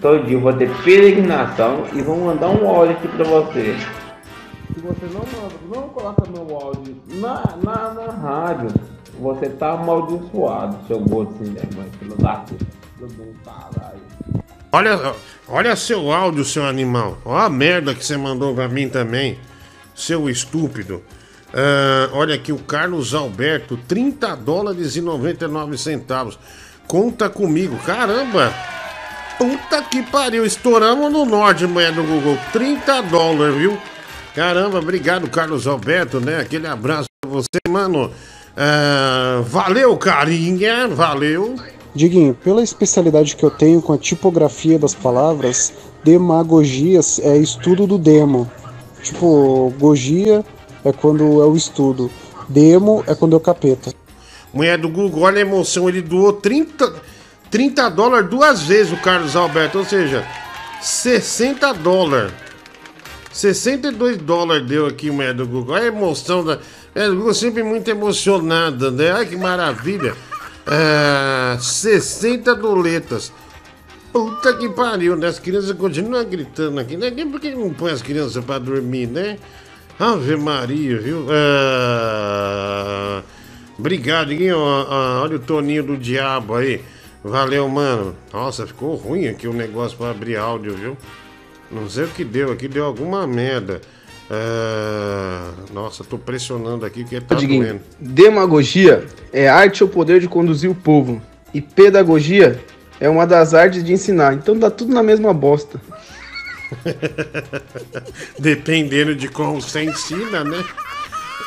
todo 0.00 0.24
dia 0.24 0.36
eu 0.36 0.40
vou 0.40 0.52
ter 0.54 0.70
peregrinação 0.82 1.84
e 1.94 2.00
vou 2.00 2.16
mandar 2.18 2.48
um 2.48 2.66
áudio 2.68 2.96
aqui 2.96 3.06
pra 3.08 3.24
você. 3.24 3.76
Se 4.74 4.80
você 4.80 5.06
não 5.12 5.20
manda, 5.20 5.54
não 5.74 5.88
coloca 5.90 6.22
meu 6.30 6.56
áudio 6.56 6.96
na, 7.08 7.44
na, 7.62 7.94
na 7.94 8.12
rádio, 8.12 8.68
você 9.20 9.48
tá 9.48 9.72
amaldiçoado, 9.72 10.78
seu 10.86 10.98
gordo 11.00 11.34
vergonha, 11.38 11.88
filho 11.98 12.16
da 12.16 12.34
puta. 12.36 12.80
Olha, 14.72 15.14
olha 15.48 15.76
seu 15.76 16.12
áudio, 16.12 16.44
seu 16.44 16.64
animal. 16.64 17.18
Olha 17.24 17.44
a 17.44 17.50
merda 17.50 17.94
que 17.94 18.04
você 18.04 18.16
mandou 18.16 18.54
pra 18.54 18.68
mim 18.68 18.88
também, 18.88 19.38
seu 19.94 20.28
estúpido. 20.28 21.02
Ah, 21.52 22.08
olha 22.12 22.34
aqui, 22.34 22.52
o 22.52 22.58
Carlos 22.58 23.14
Alberto, 23.14 23.76
30 23.88 24.36
dólares 24.36 24.96
e 24.96 25.00
99 25.00 25.76
centavos. 25.76 26.38
Conta 26.86 27.28
comigo, 27.28 27.76
caramba! 27.84 28.52
Puta 29.38 29.82
que 29.82 30.02
pariu, 30.02 30.44
estouramos 30.44 31.10
no 31.10 31.24
norte, 31.24 31.66
mulher 31.66 31.92
do 31.92 32.02
Google. 32.02 32.38
30 32.52 33.02
dólares, 33.02 33.56
viu? 33.56 33.78
Caramba, 34.34 34.78
obrigado, 34.78 35.28
Carlos 35.28 35.66
Alberto, 35.66 36.20
né? 36.20 36.40
Aquele 36.40 36.66
abraço 36.66 37.08
pra 37.20 37.30
você, 37.30 37.58
mano. 37.68 38.12
Ah, 38.62 39.40
valeu, 39.46 39.96
carinha, 39.96 40.86
valeu. 40.86 41.56
Diguinho, 41.94 42.34
pela 42.34 42.62
especialidade 42.62 43.34
que 43.34 43.42
eu 43.42 43.50
tenho 43.50 43.80
com 43.80 43.94
a 43.94 43.96
tipografia 43.96 44.78
das 44.78 44.94
palavras, 44.94 45.72
demagogias 46.04 47.18
é 47.20 47.38
estudo 47.38 47.86
do 47.86 47.96
demo. 47.96 48.50
Tipo, 49.02 49.72
gogia 49.78 50.44
é 50.84 50.92
quando 50.92 51.40
é 51.40 51.46
o 51.46 51.56
estudo, 51.56 52.10
demo 52.50 53.02
é 53.06 53.14
quando 53.14 53.32
é 53.32 53.36
o 53.38 53.40
capeta. 53.40 53.94
Mulher 54.52 54.76
do 54.76 54.90
Google, 54.90 55.22
olha 55.22 55.38
a 55.38 55.40
emoção, 55.40 55.88
ele 55.88 56.02
doou 56.02 56.34
30, 56.34 56.96
30 57.50 57.88
dólares 57.88 58.28
duas 58.28 58.60
vezes 58.64 58.92
o 58.92 58.98
Carlos 58.98 59.34
Alberto, 59.36 59.78
ou 59.78 59.86
seja, 59.86 60.22
60 60.82 61.72
dólares. 61.72 62.49
62 63.32 64.18
dólares 64.18 64.66
deu 64.66 64.86
aqui, 64.86 65.10
mulher 65.10 65.34
do 65.34 65.46
Google. 65.46 65.74
A 65.74 65.84
emoção 65.84 66.44
da. 66.44 66.56
Do 66.56 67.16
Google 67.16 67.34
sempre 67.34 67.62
muito 67.62 67.88
emocionada, 67.88 68.90
né? 68.90 69.12
Olha 69.12 69.26
que 69.26 69.36
maravilha. 69.36 70.14
É, 70.66 71.56
60 71.58 72.54
doletas. 72.56 73.32
Puta 74.12 74.54
que 74.54 74.68
pariu, 74.68 75.16
né? 75.16 75.28
As 75.28 75.38
crianças 75.38 75.72
continuam 75.72 76.24
gritando 76.24 76.80
aqui, 76.80 76.96
né? 76.96 77.10
Por 77.30 77.40
que 77.40 77.54
não 77.54 77.72
põe 77.72 77.92
as 77.92 78.02
crianças 78.02 78.44
pra 78.44 78.58
dormir, 78.58 79.06
né? 79.06 79.38
Ave 79.98 80.36
Maria, 80.36 80.98
viu? 80.98 81.26
É... 81.30 83.22
Obrigado. 83.78 84.32
Ah, 84.32 84.86
ah, 84.88 85.20
Olha 85.22 85.36
o 85.36 85.38
Toninho 85.38 85.84
do 85.84 85.96
Diabo 85.96 86.56
aí. 86.56 86.82
Valeu, 87.22 87.68
mano. 87.68 88.16
Nossa, 88.32 88.66
ficou 88.66 88.96
ruim 88.96 89.28
aqui 89.28 89.46
o 89.46 89.52
negócio 89.52 89.96
pra 89.96 90.10
abrir 90.10 90.36
áudio, 90.36 90.74
viu? 90.74 90.96
Não 91.70 91.88
sei 91.88 92.04
o 92.04 92.08
que 92.08 92.24
deu 92.24 92.50
aqui, 92.50 92.66
deu 92.68 92.84
alguma 92.84 93.26
merda. 93.26 93.80
É... 94.30 95.72
Nossa, 95.72 96.04
tô 96.04 96.18
pressionando 96.18 96.84
aqui 96.86 97.02
porque 97.02 97.20
tá 97.20 97.34
Diguinho, 97.34 97.64
doendo. 97.64 97.80
demagogia 97.98 99.04
é 99.32 99.48
arte 99.48 99.82
ou 99.82 99.88
poder 99.88 100.20
de 100.20 100.28
conduzir 100.28 100.70
o 100.70 100.74
povo. 100.74 101.20
E 101.52 101.60
pedagogia 101.60 102.60
é 103.00 103.08
uma 103.08 103.26
das 103.26 103.54
artes 103.54 103.82
de 103.82 103.92
ensinar. 103.92 104.34
Então 104.34 104.56
dá 104.56 104.70
tudo 104.70 104.92
na 104.92 105.02
mesma 105.02 105.32
bosta. 105.34 105.80
Dependendo 108.38 109.14
de 109.14 109.28
como 109.28 109.60
você 109.60 109.82
ensina, 109.82 110.44
né? 110.44 110.64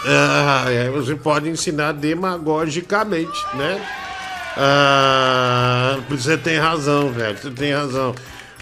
Ah, 0.06 0.66
é, 0.68 0.90
você 0.90 1.16
pode 1.16 1.48
ensinar 1.50 1.93
demagogicamente, 1.93 3.40
né? 3.56 3.82
Ah, 4.58 6.00
você 6.10 6.38
tem 6.38 6.58
razão, 6.58 7.10
velho. 7.11 7.38
Você 7.38 7.50
tem 7.52 7.74
razão. 7.74 8.14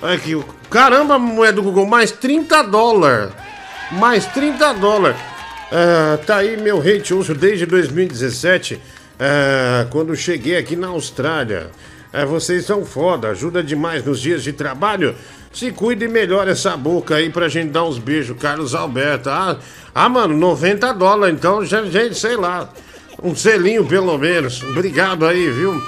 Aqui, 0.01 0.43
caramba, 0.69 1.19
moeda 1.19 1.53
do 1.53 1.63
Google, 1.63 1.85
mais 1.85 2.11
30 2.11 2.63
dólares. 2.63 3.31
Mais 3.91 4.25
30 4.25 4.73
dólares. 4.73 5.17
Ah, 5.71 6.17
tá 6.25 6.37
aí 6.37 6.57
meu 6.57 6.79
hate 6.79 7.13
uso 7.13 7.33
desde 7.35 7.65
2017, 7.65 8.81
ah, 9.19 9.85
quando 9.89 10.15
cheguei 10.15 10.57
aqui 10.57 10.75
na 10.75 10.87
Austrália. 10.87 11.69
Ah, 12.11 12.25
vocês 12.25 12.65
são 12.65 12.83
foda, 12.83 13.29
ajuda 13.29 13.63
demais 13.63 14.03
nos 14.03 14.19
dias 14.19 14.43
de 14.43 14.51
trabalho. 14.51 15.15
Se 15.53 15.71
cuide 15.71 16.07
melhor 16.07 16.47
essa 16.47 16.75
boca 16.75 17.15
aí 17.15 17.29
pra 17.29 17.47
gente 17.47 17.69
dar 17.71 17.83
uns 17.83 17.99
beijos, 17.99 18.37
Carlos 18.39 18.73
Alberto. 18.73 19.29
Ah, 19.29 19.57
ah 19.93 20.09
mano, 20.09 20.35
90 20.35 20.93
dólares, 20.93 21.35
então, 21.35 21.63
já- 21.63 21.83
gente, 21.83 22.15
sei 22.15 22.35
lá. 22.35 22.69
Um 23.21 23.35
selinho 23.35 23.85
pelo 23.85 24.17
menos. 24.17 24.63
Obrigado 24.63 25.27
aí, 25.27 25.49
viu? 25.51 25.79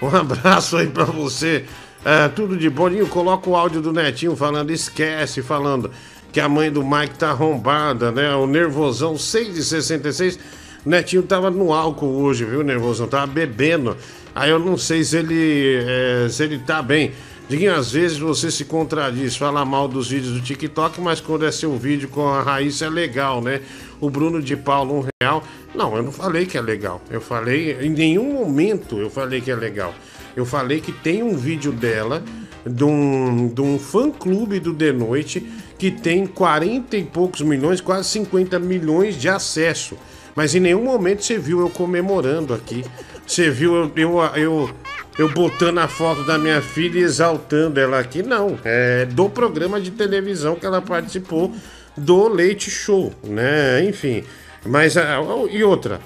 Um 0.00 0.14
abraço 0.14 0.76
aí 0.76 0.86
pra 0.86 1.04
você. 1.04 1.64
É, 2.08 2.28
tudo 2.28 2.56
de 2.56 2.70
boninho. 2.70 3.08
Coloca 3.08 3.50
o 3.50 3.56
áudio 3.56 3.80
do 3.80 3.92
Netinho 3.92 4.36
falando, 4.36 4.70
esquece, 4.70 5.42
falando 5.42 5.90
que 6.32 6.38
a 6.38 6.48
mãe 6.48 6.70
do 6.70 6.84
Mike 6.84 7.18
tá 7.18 7.30
arrombada, 7.30 8.12
né? 8.12 8.32
O 8.36 8.46
Nervosão 8.46 9.18
6 9.18 9.54
de 9.54 9.64
66. 9.64 10.38
O 10.84 10.88
Netinho 10.88 11.24
tava 11.24 11.50
no 11.50 11.72
álcool 11.72 12.22
hoje, 12.22 12.44
viu, 12.44 12.62
Nervosão? 12.62 13.08
Tava 13.08 13.26
bebendo. 13.26 13.96
Aí 14.32 14.50
eu 14.50 14.60
não 14.60 14.78
sei 14.78 15.02
se 15.02 15.16
ele, 15.16 15.84
é, 15.84 16.28
se 16.28 16.44
ele 16.44 16.60
tá 16.60 16.80
bem. 16.80 17.10
Diguinho, 17.48 17.74
às 17.74 17.90
vezes 17.90 18.18
você 18.18 18.52
se 18.52 18.64
contradiz, 18.64 19.36
fala 19.36 19.64
mal 19.64 19.88
dos 19.88 20.08
vídeos 20.08 20.32
do 20.32 20.40
TikTok, 20.40 21.00
mas 21.00 21.20
quando 21.20 21.44
é 21.44 21.50
seu 21.50 21.76
vídeo 21.76 22.08
com 22.08 22.28
a 22.28 22.40
Raíssa 22.40 22.84
é 22.84 22.88
legal, 22.88 23.42
né? 23.42 23.62
O 24.00 24.08
Bruno 24.08 24.40
de 24.40 24.56
Paulo, 24.56 24.96
um 25.00 25.08
real. 25.20 25.42
Não, 25.74 25.96
eu 25.96 26.04
não 26.04 26.12
falei 26.12 26.46
que 26.46 26.56
é 26.56 26.60
legal. 26.60 27.02
Eu 27.10 27.20
falei, 27.20 27.78
em 27.80 27.90
nenhum 27.90 28.32
momento 28.32 28.96
eu 28.96 29.10
falei 29.10 29.40
que 29.40 29.50
é 29.50 29.56
legal. 29.56 29.92
Eu 30.36 30.44
falei 30.44 30.80
que 30.80 30.92
tem 30.92 31.22
um 31.22 31.34
vídeo 31.34 31.72
dela, 31.72 32.22
de 32.64 32.84
um, 32.84 33.48
de 33.48 33.60
um 33.60 33.78
fã-clube 33.78 34.60
do 34.60 34.74
The 34.74 34.92
Noite, 34.92 35.40
que 35.78 35.90
tem 35.90 36.26
40 36.26 36.96
e 36.96 37.04
poucos 37.04 37.40
milhões, 37.40 37.80
quase 37.80 38.08
50 38.10 38.58
milhões 38.58 39.16
de 39.16 39.28
acesso. 39.28 39.96
Mas 40.34 40.54
em 40.54 40.60
nenhum 40.60 40.84
momento 40.84 41.24
você 41.24 41.38
viu 41.38 41.60
eu 41.60 41.70
comemorando 41.70 42.52
aqui. 42.52 42.84
Você 43.26 43.50
viu 43.50 43.74
eu, 43.74 43.92
eu, 43.96 44.20
eu, 44.36 44.70
eu 45.18 45.32
botando 45.32 45.78
a 45.78 45.88
foto 45.88 46.24
da 46.24 46.36
minha 46.36 46.60
filha 46.60 46.98
e 46.98 47.02
exaltando 47.02 47.80
ela 47.80 47.98
aqui. 47.98 48.22
Não, 48.22 48.58
é 48.62 49.06
do 49.06 49.30
programa 49.30 49.80
de 49.80 49.90
televisão 49.90 50.54
que 50.54 50.66
ela 50.66 50.82
participou 50.82 51.54
do 51.96 52.28
Leite 52.28 52.70
Show, 52.70 53.12
né? 53.24 53.82
Enfim. 53.84 54.22
Mas, 54.64 54.96
ah, 54.96 55.18
e 55.50 55.64
outra, 55.64 56.00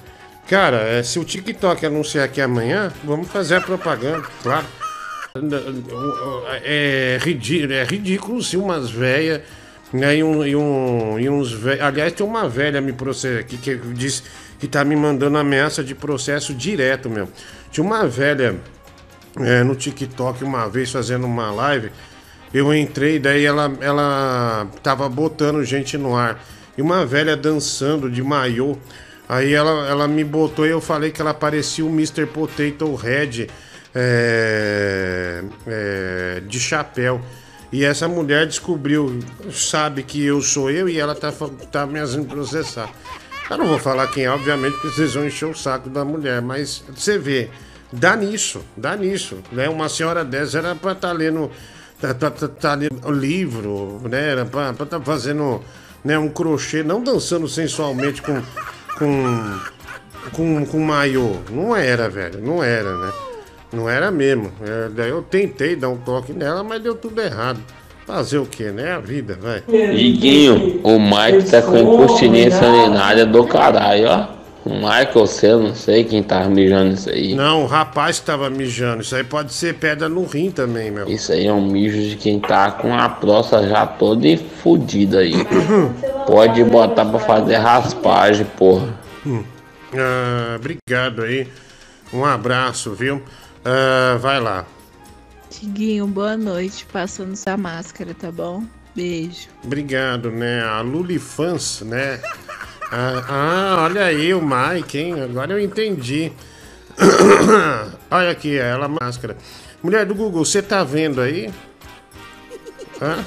cara, 0.51 0.79
é, 0.79 1.01
se 1.01 1.17
o 1.17 1.23
TikTok 1.23 1.85
anunciar 1.85 2.25
aqui 2.25 2.41
amanhã, 2.41 2.91
vamos 3.05 3.29
fazer 3.29 3.55
a 3.55 3.61
propaganda, 3.61 4.27
claro. 4.43 4.65
É 6.65 7.17
ridículo, 7.21 7.71
é 7.71 7.85
ridículo 7.85 8.43
se 8.43 8.57
umas 8.57 8.91
velhas. 8.91 9.41
Né, 9.93 10.17
e, 10.17 10.23
um, 10.23 10.45
e, 10.45 10.55
um, 10.55 11.19
e 11.19 11.29
uns 11.29 11.53
velhos. 11.53 11.81
Aliás, 11.81 12.13
tem 12.13 12.25
uma 12.25 12.47
velha 12.49 12.81
me 12.81 12.91
processa 12.91 13.43
que 13.43 13.57
diz 13.93 14.23
que 14.59 14.67
tá 14.67 14.83
me 14.83 14.95
mandando 14.95 15.37
ameaça 15.37 15.83
de 15.83 15.95
processo 15.95 16.53
direto, 16.53 17.09
meu. 17.09 17.29
Tinha 17.71 17.85
uma 17.85 18.05
velha 18.05 18.57
é, 19.37 19.63
no 19.63 19.73
TikTok 19.73 20.43
uma 20.43 20.67
vez 20.67 20.91
fazendo 20.91 21.25
uma 21.25 21.49
live. 21.51 21.91
Eu 22.53 22.73
entrei, 22.73 23.19
daí 23.19 23.45
ela, 23.45 23.71
ela 23.79 24.67
tava 24.83 25.07
botando 25.07 25.63
gente 25.63 25.97
no 25.97 26.15
ar. 26.15 26.43
E 26.77 26.81
uma 26.81 27.05
velha 27.05 27.37
dançando 27.37 28.09
de 28.09 28.21
maiô. 28.21 28.77
Aí 29.31 29.53
ela, 29.53 29.87
ela 29.87 30.09
me 30.09 30.25
botou 30.25 30.67
e 30.67 30.71
eu 30.71 30.81
falei 30.81 31.09
que 31.09 31.21
ela 31.21 31.33
parecia 31.33 31.85
o 31.85 31.87
Mr. 31.87 32.25
Potato 32.25 32.93
Head 32.95 33.49
é, 33.95 35.41
é, 35.65 36.41
de 36.45 36.59
chapéu. 36.59 37.21
E 37.71 37.85
essa 37.85 38.09
mulher 38.09 38.45
descobriu, 38.45 39.21
sabe 39.49 40.03
que 40.03 40.21
eu 40.21 40.41
sou 40.41 40.69
eu 40.69 40.89
e 40.89 40.99
ela 40.99 41.15
tá, 41.15 41.31
tá 41.71 41.85
me 41.85 41.97
fazendo 42.01 42.27
processar. 42.27 42.89
Eu 43.49 43.57
não 43.57 43.67
vou 43.67 43.79
falar 43.79 44.07
quem 44.07 44.25
é, 44.25 44.29
obviamente, 44.29 44.73
porque 44.73 44.89
vocês 44.89 45.13
vão 45.13 45.25
encher 45.25 45.45
o 45.45 45.55
saco 45.55 45.89
da 45.89 46.03
mulher, 46.03 46.41
mas 46.41 46.83
você 46.93 47.17
vê, 47.17 47.49
dá 47.89 48.17
nisso, 48.17 48.61
dá 48.75 48.97
nisso. 48.97 49.37
Né? 49.49 49.69
Uma 49.69 49.87
senhora 49.87 50.25
dessa 50.25 50.57
era 50.57 50.75
pra 50.75 50.91
estar 50.91 51.07
tá 51.07 51.13
lendo, 51.13 51.49
tá, 52.01 52.13
tá, 52.13 52.29
tá, 52.29 52.49
tá 52.49 52.73
lendo 52.73 53.09
livro, 53.09 54.01
né? 54.09 54.31
Era 54.31 54.45
pra 54.45 54.71
estar 54.71 54.85
tá 54.85 54.99
fazendo 54.99 55.61
né, 56.03 56.19
um 56.19 56.27
crochê, 56.27 56.83
não 56.83 57.01
dançando 57.01 57.47
sensualmente 57.47 58.21
com, 58.21 58.41
com, 59.01 59.59
com, 60.31 60.65
com 60.65 60.79
maiô. 60.79 61.37
Não 61.49 61.75
era, 61.75 62.07
velho, 62.07 62.39
não 62.39 62.63
era, 62.63 62.95
né? 62.95 63.11
Não 63.73 63.89
era 63.89 64.11
mesmo. 64.11 64.51
É, 64.61 64.89
daí 64.89 65.09
eu 65.09 65.23
tentei 65.23 65.75
dar 65.75 65.89
um 65.89 65.97
toque 65.97 66.33
nela, 66.33 66.63
mas 66.63 66.81
deu 66.81 66.93
tudo 66.93 67.19
errado. 67.19 67.59
Fazer 68.05 68.37
o 68.37 68.45
que, 68.45 68.65
né? 68.65 68.91
A 68.91 68.99
vida, 68.99 69.37
vai. 69.41 69.63
Diguinho, 69.67 70.81
o 70.83 70.99
Mike 70.99 71.49
tá 71.49 71.61
com 71.61 71.77
incontinência 71.77 72.67
urinária 72.67 73.25
do 73.25 73.45
caralho, 73.45 74.07
ó. 74.07 74.40
O 74.63 74.75
Michael, 74.75 75.11
você, 75.13 75.47
eu 75.47 75.59
não 75.59 75.73
sei 75.73 76.03
quem 76.03 76.21
tava 76.21 76.47
mijando 76.47 76.93
isso 76.93 77.09
aí. 77.09 77.33
Não, 77.33 77.63
o 77.63 77.65
rapaz 77.65 78.19
que 78.19 78.25
tava 78.25 78.49
mijando. 78.49 79.01
Isso 79.01 79.15
aí 79.15 79.23
pode 79.23 79.53
ser 79.53 79.75
pedra 79.75 80.07
no 80.07 80.23
rim 80.23 80.51
também, 80.51 80.91
meu. 80.91 81.09
Isso 81.09 81.31
aí 81.31 81.47
é 81.47 81.53
um 81.53 81.65
mijo 81.65 81.99
de 81.99 82.15
quem 82.15 82.39
tá 82.39 82.71
com 82.71 82.93
a 82.93 83.09
próstata 83.09 83.67
já 83.67 83.87
toda 83.87 84.37
fodida 84.61 85.19
aí. 85.19 85.33
pode 86.27 86.63
botar 86.63 87.05
pra 87.05 87.19
fazer 87.19 87.55
raspagem, 87.55 88.45
porra. 88.57 88.93
Hum. 89.25 89.43
Ah, 89.95 90.57
obrigado 90.57 91.23
aí. 91.23 91.47
Um 92.13 92.23
abraço, 92.23 92.93
viu? 92.93 93.21
Ah, 93.65 94.17
vai 94.19 94.39
lá. 94.39 94.65
Tiguinho, 95.49 96.05
boa 96.05 96.37
noite. 96.37 96.85
Passando 96.91 97.35
sua 97.35 97.57
máscara, 97.57 98.13
tá 98.13 98.31
bom? 98.31 98.63
Beijo. 98.95 99.47
Obrigado, 99.63 100.31
né? 100.31 100.61
A 100.63 100.81
Lulifans, 100.81 101.81
né? 101.81 102.19
Ah, 102.93 103.23
ah, 103.29 103.83
olha 103.83 104.03
aí 104.03 104.33
o 104.33 104.41
Mike, 104.41 104.97
hein? 104.97 105.21
Agora 105.21 105.53
eu 105.53 105.59
entendi. 105.59 106.29
olha 108.11 108.31
aqui, 108.31 108.57
ela 108.57 108.89
máscara. 108.89 109.37
Mulher 109.81 110.05
do 110.05 110.13
Google, 110.13 110.43
você 110.43 110.61
tá 110.61 110.83
vendo 110.83 111.21
aí? 111.21 111.49
Hã? 113.01 113.23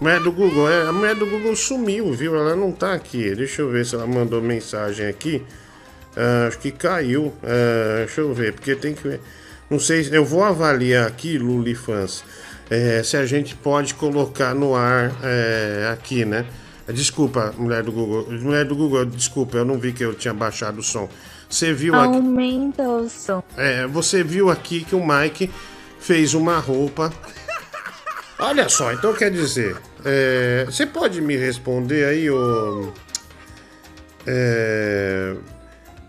Mulher 0.00 0.20
do 0.20 0.32
Google, 0.32 0.68
é, 0.68 0.88
a 0.88 0.92
mulher 0.92 1.14
do 1.14 1.26
Google 1.26 1.54
sumiu, 1.54 2.12
viu? 2.12 2.34
Ela 2.34 2.56
não 2.56 2.72
tá 2.72 2.92
aqui. 2.92 3.32
Deixa 3.36 3.62
eu 3.62 3.70
ver 3.70 3.86
se 3.86 3.94
ela 3.94 4.06
mandou 4.06 4.42
mensagem 4.42 5.06
aqui. 5.06 5.40
Ah, 6.16 6.48
acho 6.48 6.58
que 6.58 6.72
caiu. 6.72 7.32
Ah, 7.44 7.98
deixa 7.98 8.20
eu 8.20 8.34
ver, 8.34 8.52
porque 8.52 8.74
tem 8.74 8.94
que 8.94 9.02
ver. 9.06 9.20
Não 9.70 9.78
sei, 9.78 10.08
eu 10.10 10.24
vou 10.24 10.42
avaliar 10.42 11.06
aqui, 11.06 11.38
Lulifans, 11.38 12.24
é, 12.68 13.02
se 13.02 13.16
a 13.16 13.26
gente 13.26 13.54
pode 13.54 13.94
colocar 13.94 14.54
no 14.54 14.74
ar 14.74 15.12
é, 15.22 15.90
aqui, 15.92 16.24
né? 16.24 16.46
Desculpa, 16.92 17.54
mulher 17.58 17.82
do 17.82 17.92
Google. 17.92 18.26
Mulher 18.40 18.64
do 18.64 18.74
Google, 18.74 19.04
desculpa, 19.04 19.56
eu 19.58 19.64
não 19.64 19.78
vi 19.78 19.92
que 19.92 20.04
eu 20.04 20.14
tinha 20.14 20.32
baixado 20.34 20.78
o 20.78 20.82
som. 20.82 21.08
Você 21.48 21.72
viu 21.72 21.94
aqui. 21.94 22.14
Aumenta 22.16 22.82
o 22.88 23.08
som. 23.08 23.42
É, 23.56 23.86
você 23.86 24.22
viu 24.22 24.50
aqui 24.50 24.84
que 24.84 24.94
o 24.94 25.06
Mike 25.06 25.50
fez 26.00 26.34
uma 26.34 26.58
roupa. 26.58 27.12
Olha 28.38 28.68
só, 28.68 28.92
então 28.92 29.12
quer 29.14 29.30
dizer, 29.30 29.76
é, 30.04 30.64
você 30.66 30.86
pode 30.86 31.20
me 31.20 31.36
responder 31.36 32.04
aí, 32.04 32.30
o. 32.30 32.92
É, 34.26 35.34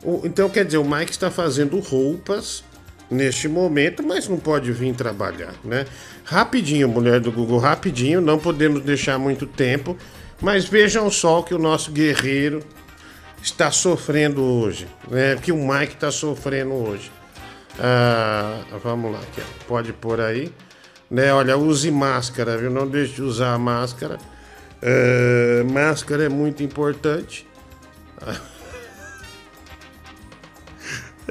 o- 0.03 0.21
então 0.23 0.49
quer 0.49 0.65
dizer, 0.65 0.77
o 0.77 0.83
Mike 0.85 1.11
está 1.11 1.31
fazendo 1.31 1.79
roupas 1.79 2.63
neste 3.09 3.47
momento, 3.47 4.03
mas 4.03 4.27
não 4.27 4.37
pode 4.37 4.71
vir 4.71 4.93
trabalhar, 4.93 5.53
né? 5.63 5.85
Rapidinho, 6.23 6.87
mulher 6.87 7.19
do 7.19 7.31
Google, 7.31 7.57
rapidinho, 7.57 8.21
não 8.21 8.37
podemos 8.37 8.83
deixar 8.83 9.17
muito 9.17 9.47
tempo, 9.47 9.97
mas 10.41 10.65
vejam 10.65 11.09
só 11.11 11.39
o 11.39 11.43
que 11.43 11.53
o 11.53 11.59
nosso 11.59 11.91
guerreiro 11.91 12.63
está 13.41 13.71
sofrendo 13.71 14.43
hoje, 14.43 14.87
né? 15.09 15.35
Que 15.35 15.51
o 15.51 15.57
Mike 15.57 15.93
está 15.93 16.11
sofrendo 16.11 16.73
hoje. 16.73 17.11
Ah, 17.79 18.61
vamos 18.83 19.11
lá, 19.13 19.21
pode 19.67 19.93
pôr 19.93 20.19
aí, 20.19 20.51
né? 21.09 21.33
Olha, 21.33 21.57
use 21.57 21.89
máscara, 21.91 22.57
viu? 22.57 22.69
Não 22.69 22.87
deixe 22.87 23.13
de 23.13 23.21
usar 23.21 23.53
a 23.53 23.57
máscara. 23.57 24.17
Ah, 24.81 25.63
máscara 25.71 26.23
é 26.23 26.29
muito 26.29 26.63
importante. 26.63 27.47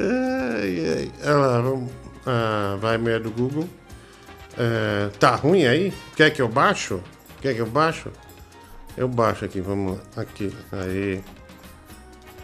Ai, 0.00 0.78
ai. 0.96 1.12
Olha 1.24 1.34
lá, 1.34 1.60
vamos. 1.60 1.90
Ah, 2.24 2.76
vai 2.80 2.96
mulher 2.96 3.18
do 3.18 3.32
Google. 3.32 3.68
É, 4.56 5.08
tá 5.18 5.34
ruim 5.34 5.66
aí? 5.66 5.92
Quer 6.14 6.30
que 6.30 6.40
eu 6.40 6.48
baixo? 6.48 7.02
Quer 7.40 7.54
que 7.54 7.60
eu 7.60 7.66
baixo? 7.66 8.10
Eu 8.98 9.06
baixo 9.06 9.44
aqui, 9.44 9.60
vamos 9.60 9.96
lá. 9.96 10.22
Aqui, 10.22 10.52
aí. 10.72 11.22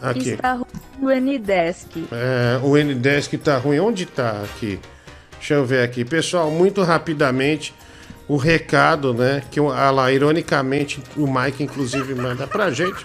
Aqui. 0.01 0.31
Está 0.31 0.53
ruim 0.53 0.65
o 1.03 1.39
Ndesk. 1.39 1.91
É, 2.13 2.61
o 2.63 2.77
Ndesk 2.77 3.37
tá 3.39 3.59
ruim. 3.59 3.81
Onde 3.81 4.07
tá 4.07 4.41
aqui? 4.45 4.79
Deixa 5.33 5.55
eu 5.55 5.67
ver 5.67 5.83
aqui. 5.83 6.05
Pessoal, 6.05 6.53
muito 6.53 6.81
rapidamente, 6.85 7.75
o 8.29 8.37
recado, 8.37 9.13
né? 9.13 9.43
Que 9.51 9.59
lá, 9.59 10.13
ironicamente, 10.13 11.03
o 11.17 11.27
Mike, 11.27 11.65
inclusive, 11.65 12.15
manda 12.15 12.47
pra 12.47 12.71
gente. 12.71 13.05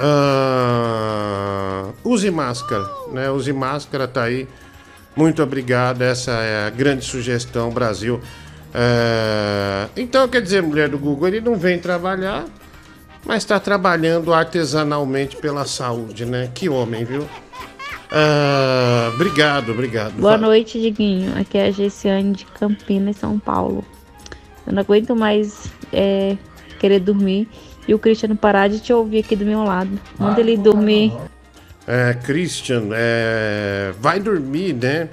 Ah, 0.00 1.92
use 2.02 2.28
máscara, 2.32 2.84
né? 3.12 3.30
Use 3.30 3.52
máscara, 3.52 4.08
tá 4.08 4.24
aí. 4.24 4.48
Muito 5.14 5.40
obrigado. 5.40 6.02
Essa 6.02 6.32
é 6.32 6.66
a 6.66 6.70
grande 6.70 7.04
sugestão, 7.04 7.70
Brasil. 7.70 8.20
É, 8.74 9.88
Então, 9.96 10.26
quer 10.26 10.42
dizer, 10.42 10.62
mulher 10.62 10.88
do 10.88 10.98
Google, 10.98 11.28
ele 11.28 11.40
não 11.40 11.54
vem 11.54 11.78
trabalhar, 11.78 12.44
mas 13.24 13.38
está 13.38 13.60
trabalhando 13.60 14.34
artesanalmente 14.34 15.36
pela 15.36 15.64
saúde, 15.64 16.24
né? 16.26 16.50
Que 16.52 16.68
homem, 16.68 17.04
viu? 17.04 17.26
Ah, 18.10 19.10
obrigado, 19.14 19.72
obrigado. 19.72 20.12
Boa 20.14 20.32
Vai. 20.32 20.40
noite, 20.40 20.80
Diguinho. 20.80 21.38
Aqui 21.38 21.58
é 21.58 21.66
a 21.66 21.70
Gessiane 21.70 22.32
de 22.32 22.44
Campinas, 22.46 23.16
São 23.16 23.38
Paulo. 23.38 23.84
Eu 24.66 24.72
não 24.72 24.80
aguento 24.80 25.14
mais 25.14 25.66
é, 25.92 26.36
querer 26.78 27.00
dormir 27.00 27.48
e 27.86 27.94
o 27.94 27.98
Cristiano 27.98 28.36
parar 28.36 28.68
de 28.68 28.80
te 28.80 28.92
ouvir 28.92 29.18
aqui 29.18 29.36
do 29.36 29.44
meu 29.44 29.62
lado. 29.62 29.90
Manda 30.18 30.40
ele 30.40 30.56
dormir. 30.56 31.12
É, 31.86 32.14
Christian, 32.14 32.88
é, 32.92 33.92
vai 34.00 34.18
dormir, 34.18 34.72
né? 34.74 35.08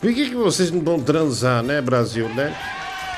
Por 0.00 0.12
que, 0.12 0.28
que 0.28 0.34
vocês 0.34 0.70
não 0.70 0.80
vão 0.80 1.00
transar, 1.00 1.62
né, 1.62 1.80
Brasil, 1.80 2.28
né? 2.30 2.54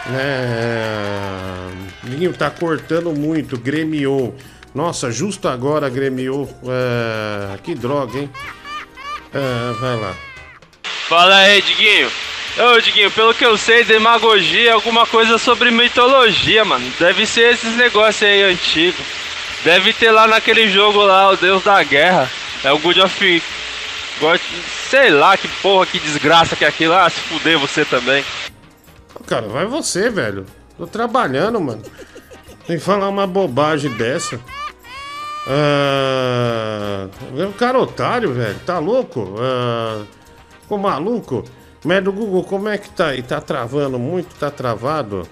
Né? 0.09 1.71
Ninho 2.05 2.33
tá 2.33 2.51
cortando 2.51 3.11
muito, 3.13 3.59
gremiou. 3.59 4.35
Nossa, 4.75 5.11
justo 5.11 5.49
agora 5.49 5.89
gremiou. 5.89 6.49
É, 6.67 7.59
que 7.59 7.75
droga, 7.75 8.19
hein? 8.19 8.31
É, 9.35 9.73
vai 9.81 9.97
lá. 9.97 10.15
Fala 11.09 11.37
aí, 11.37 11.63
Diguinho. 11.63 12.11
Ô, 12.59 12.81
Diguinho, 12.81 13.11
pelo 13.11 13.35
que 13.35 13.45
eu 13.45 13.57
sei, 13.57 13.85
demagogia 13.85 14.71
é 14.71 14.73
alguma 14.73 15.07
coisa 15.07 15.39
sobre 15.39 15.71
mitologia, 15.71 16.65
mano. 16.65 16.91
Deve 16.99 17.25
ser 17.25 17.55
esses 17.55 17.77
negócios 17.77 18.23
aí 18.23 18.43
antigos. 18.43 19.05
Deve 19.65 19.93
ter 19.93 20.11
lá 20.11 20.27
naquele 20.27 20.69
jogo 20.71 21.03
lá, 21.03 21.31
o 21.31 21.37
Deus 21.37 21.63
da 21.63 21.83
Guerra. 21.83 22.31
É 22.65 22.73
o 22.73 22.79
God 22.79 22.99
of... 22.99 23.43
God... 24.21 24.41
Sei 24.89 25.11
lá 25.11 25.37
que 25.37 25.47
porra, 25.47 25.87
que 25.87 25.99
desgraça 25.99 26.57
que 26.57 26.65
é 26.65 26.69
aquilo. 26.69 26.95
Ah, 26.95 27.11
se 27.11 27.21
fuder 27.21 27.59
você 27.59 27.85
também. 27.85 28.25
Cara, 29.29 29.47
vai 29.47 29.67
você, 29.67 30.09
velho. 30.09 30.47
Tô 30.77 30.87
trabalhando, 30.87 31.61
mano. 31.61 31.83
Tem 32.67 32.79
que 32.79 32.85
falar 32.85 33.09
uma 33.09 33.27
bobagem 33.27 33.91
dessa. 33.93 34.41
Ah, 35.47 37.09
é 37.37 37.47
um 37.47 37.53
cara 37.53 37.79
otário, 37.79 38.33
velho. 38.33 38.59
Tá 38.67 38.79
louco? 38.79 39.35
Ah, 39.39 40.03
ficou 40.63 40.79
maluco? 40.79 41.45
Mas 41.85 42.03
do 42.03 42.13
Google, 42.13 42.43
como 42.45 42.69
é 42.69 42.79
que 42.79 42.89
tá 42.91 43.09
aí? 43.09 43.23
Tá 43.23 43.41
travando 43.41 43.99
muito? 43.99 44.35
Tá 44.35 44.51
travado? 44.51 45.29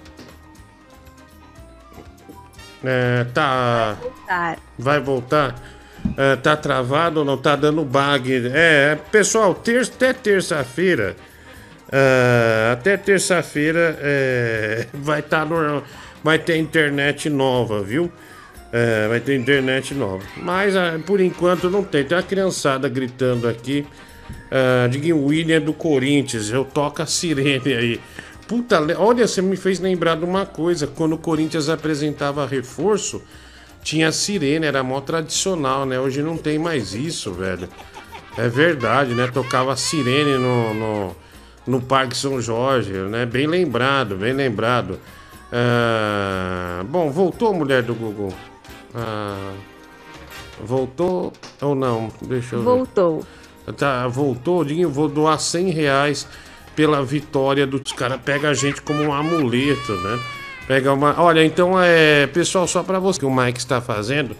É, 2.83 3.25
tá. 3.33 3.97
Voltar. 3.99 4.57
Vai 4.77 4.99
voltar? 4.99 5.55
É, 6.15 6.35
tá 6.35 6.55
travado 6.55 7.19
ou 7.21 7.25
não? 7.25 7.37
Tá 7.37 7.55
dando 7.55 7.83
bug? 7.83 8.51
É, 8.53 8.95
pessoal, 9.11 9.55
ter, 9.55 9.81
até 9.81 10.13
terça-feira. 10.13 11.15
É, 11.91 12.71
até 12.73 12.97
terça-feira 12.97 13.97
é, 14.01 14.87
vai 14.93 15.19
estar 15.19 15.45
normal. 15.45 15.83
Vai 16.23 16.39
ter 16.39 16.57
internet 16.57 17.29
nova, 17.29 17.81
viu? 17.81 18.11
É, 18.71 19.07
vai 19.07 19.19
ter 19.19 19.35
internet 19.35 19.93
nova. 19.93 20.23
Mas 20.35 20.75
ah, 20.75 20.99
por 21.05 21.21
enquanto 21.21 21.69
não 21.69 21.83
tem. 21.83 22.03
Tem 22.03 22.17
uma 22.17 22.23
criançada 22.23 22.89
gritando 22.89 23.47
aqui. 23.47 23.85
Uh, 24.51 25.27
William 25.27 25.61
do 25.61 25.73
Corinthians. 25.73 26.49
Eu 26.49 26.65
toco 26.65 27.01
a 27.01 27.05
sirene 27.05 27.73
aí. 27.73 28.01
Puta, 28.47 28.79
olha, 28.97 29.27
você 29.27 29.41
me 29.41 29.55
fez 29.55 29.79
lembrar 29.79 30.17
de 30.17 30.25
uma 30.25 30.45
coisa. 30.45 30.87
Quando 30.87 31.13
o 31.13 31.17
Corinthians 31.17 31.69
apresentava 31.69 32.45
reforço, 32.45 33.21
tinha 33.81 34.11
sirene, 34.11 34.65
era 34.65 34.83
mó 34.83 34.99
tradicional, 34.99 35.85
né? 35.85 35.97
Hoje 35.99 36.21
não 36.21 36.37
tem 36.37 36.59
mais 36.59 36.93
isso, 36.93 37.31
velho. 37.33 37.69
É 38.37 38.49
verdade, 38.49 39.13
né? 39.13 39.27
Tocava 39.27 39.75
sirene 39.77 40.33
no, 40.37 40.73
no, 40.73 41.15
no 41.67 41.81
Parque 41.81 42.15
São 42.15 42.41
Jorge, 42.41 42.93
né? 42.93 43.25
Bem 43.25 43.45
lembrado, 43.45 44.15
bem 44.15 44.33
lembrado. 44.33 44.99
Ah, 45.51 46.83
bom, 46.85 47.11
voltou 47.11 47.49
a 47.49 47.53
mulher 47.53 47.83
do 47.83 47.93
Google. 47.93 48.33
Ah, 48.95 49.51
voltou 50.63 51.33
ou 51.61 51.75
não? 51.75 52.09
Deixa 52.21 52.55
eu 52.55 52.59
ver. 52.59 52.65
Voltou. 52.65 53.25
Tá, 53.75 54.07
voltou, 54.07 54.63
Dinho, 54.63 54.89
vou 54.89 55.09
doar 55.09 55.37
100 55.37 55.69
reais 55.71 56.27
pela 56.73 57.03
vitória 57.03 57.67
dos 57.67 57.91
caras. 57.91 58.21
Pega 58.23 58.49
a 58.49 58.53
gente 58.53 58.81
como 58.81 59.01
um 59.03 59.11
amuleto, 59.11 59.91
né? 59.97 60.19
Pega 60.67 60.93
uma. 60.93 61.19
Olha, 61.21 61.43
então 61.43 61.81
é. 61.81 62.27
Pessoal, 62.27 62.65
só 62.67 62.81
pra 62.81 62.99
você 62.99 63.19
que 63.19 63.25
o 63.25 63.33
Mike 63.33 63.59
está 63.59 63.81
fazendo. 63.81 64.35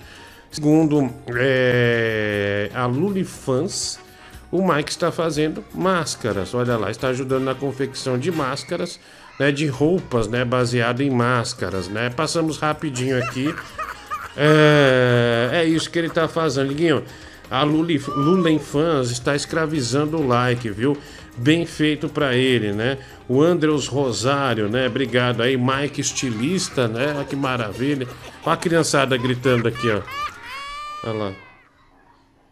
Segundo 0.50 1.10
é, 1.36 2.70
a 2.74 2.86
Lulifans, 2.86 4.00
o 4.52 4.66
Mike 4.66 4.92
está 4.92 5.12
fazendo 5.12 5.64
máscaras. 5.74 6.54
Olha 6.54 6.78
lá, 6.78 6.90
está 6.90 7.10
ajudando 7.10 7.44
na 7.44 7.56
confecção 7.56 8.18
de 8.18 8.32
máscaras, 8.32 9.00
né? 9.40 9.52
De 9.52 9.68
roupas, 9.68 10.28
né? 10.28 10.46
Baseado 10.46 11.02
em 11.02 11.10
máscaras, 11.10 11.88
né? 11.88 12.10
Passamos 12.10 12.58
rapidinho 12.58 13.18
aqui. 13.24 13.54
É, 14.36 15.50
é 15.54 15.66
isso 15.66 15.90
que 15.90 16.00
ele 16.00 16.10
tá 16.10 16.28
fazendo, 16.28 16.70
Liguinho. 16.70 17.04
A 17.50 17.64
Luli, 17.64 17.98
Lulen 17.98 18.60
Fans 18.60 19.10
está 19.10 19.36
escravizando 19.36 20.18
o 20.18 20.28
like, 20.28 20.70
viu? 20.70 20.98
Bem 21.38 21.66
feito 21.66 22.10
pra 22.10 22.36
ele, 22.36 22.74
né? 22.74 22.98
O 23.28 23.42
Andrews 23.42 23.88
Rosário, 23.88 24.70
né? 24.70 24.88
Obrigado 24.88 25.42
aí. 25.42 25.56
Mike 25.56 26.02
Estilista, 26.02 26.88
né? 26.88 27.14
Olha 27.16 27.26
que 27.26 27.36
maravilha. 27.36 28.08
Olha 28.44 28.54
a 28.54 28.58
criançada 28.58 29.16
gritando 29.18 29.68
aqui, 29.68 29.90
ó. 29.90 30.02
Olha 31.04 31.14
lá. 31.14 31.47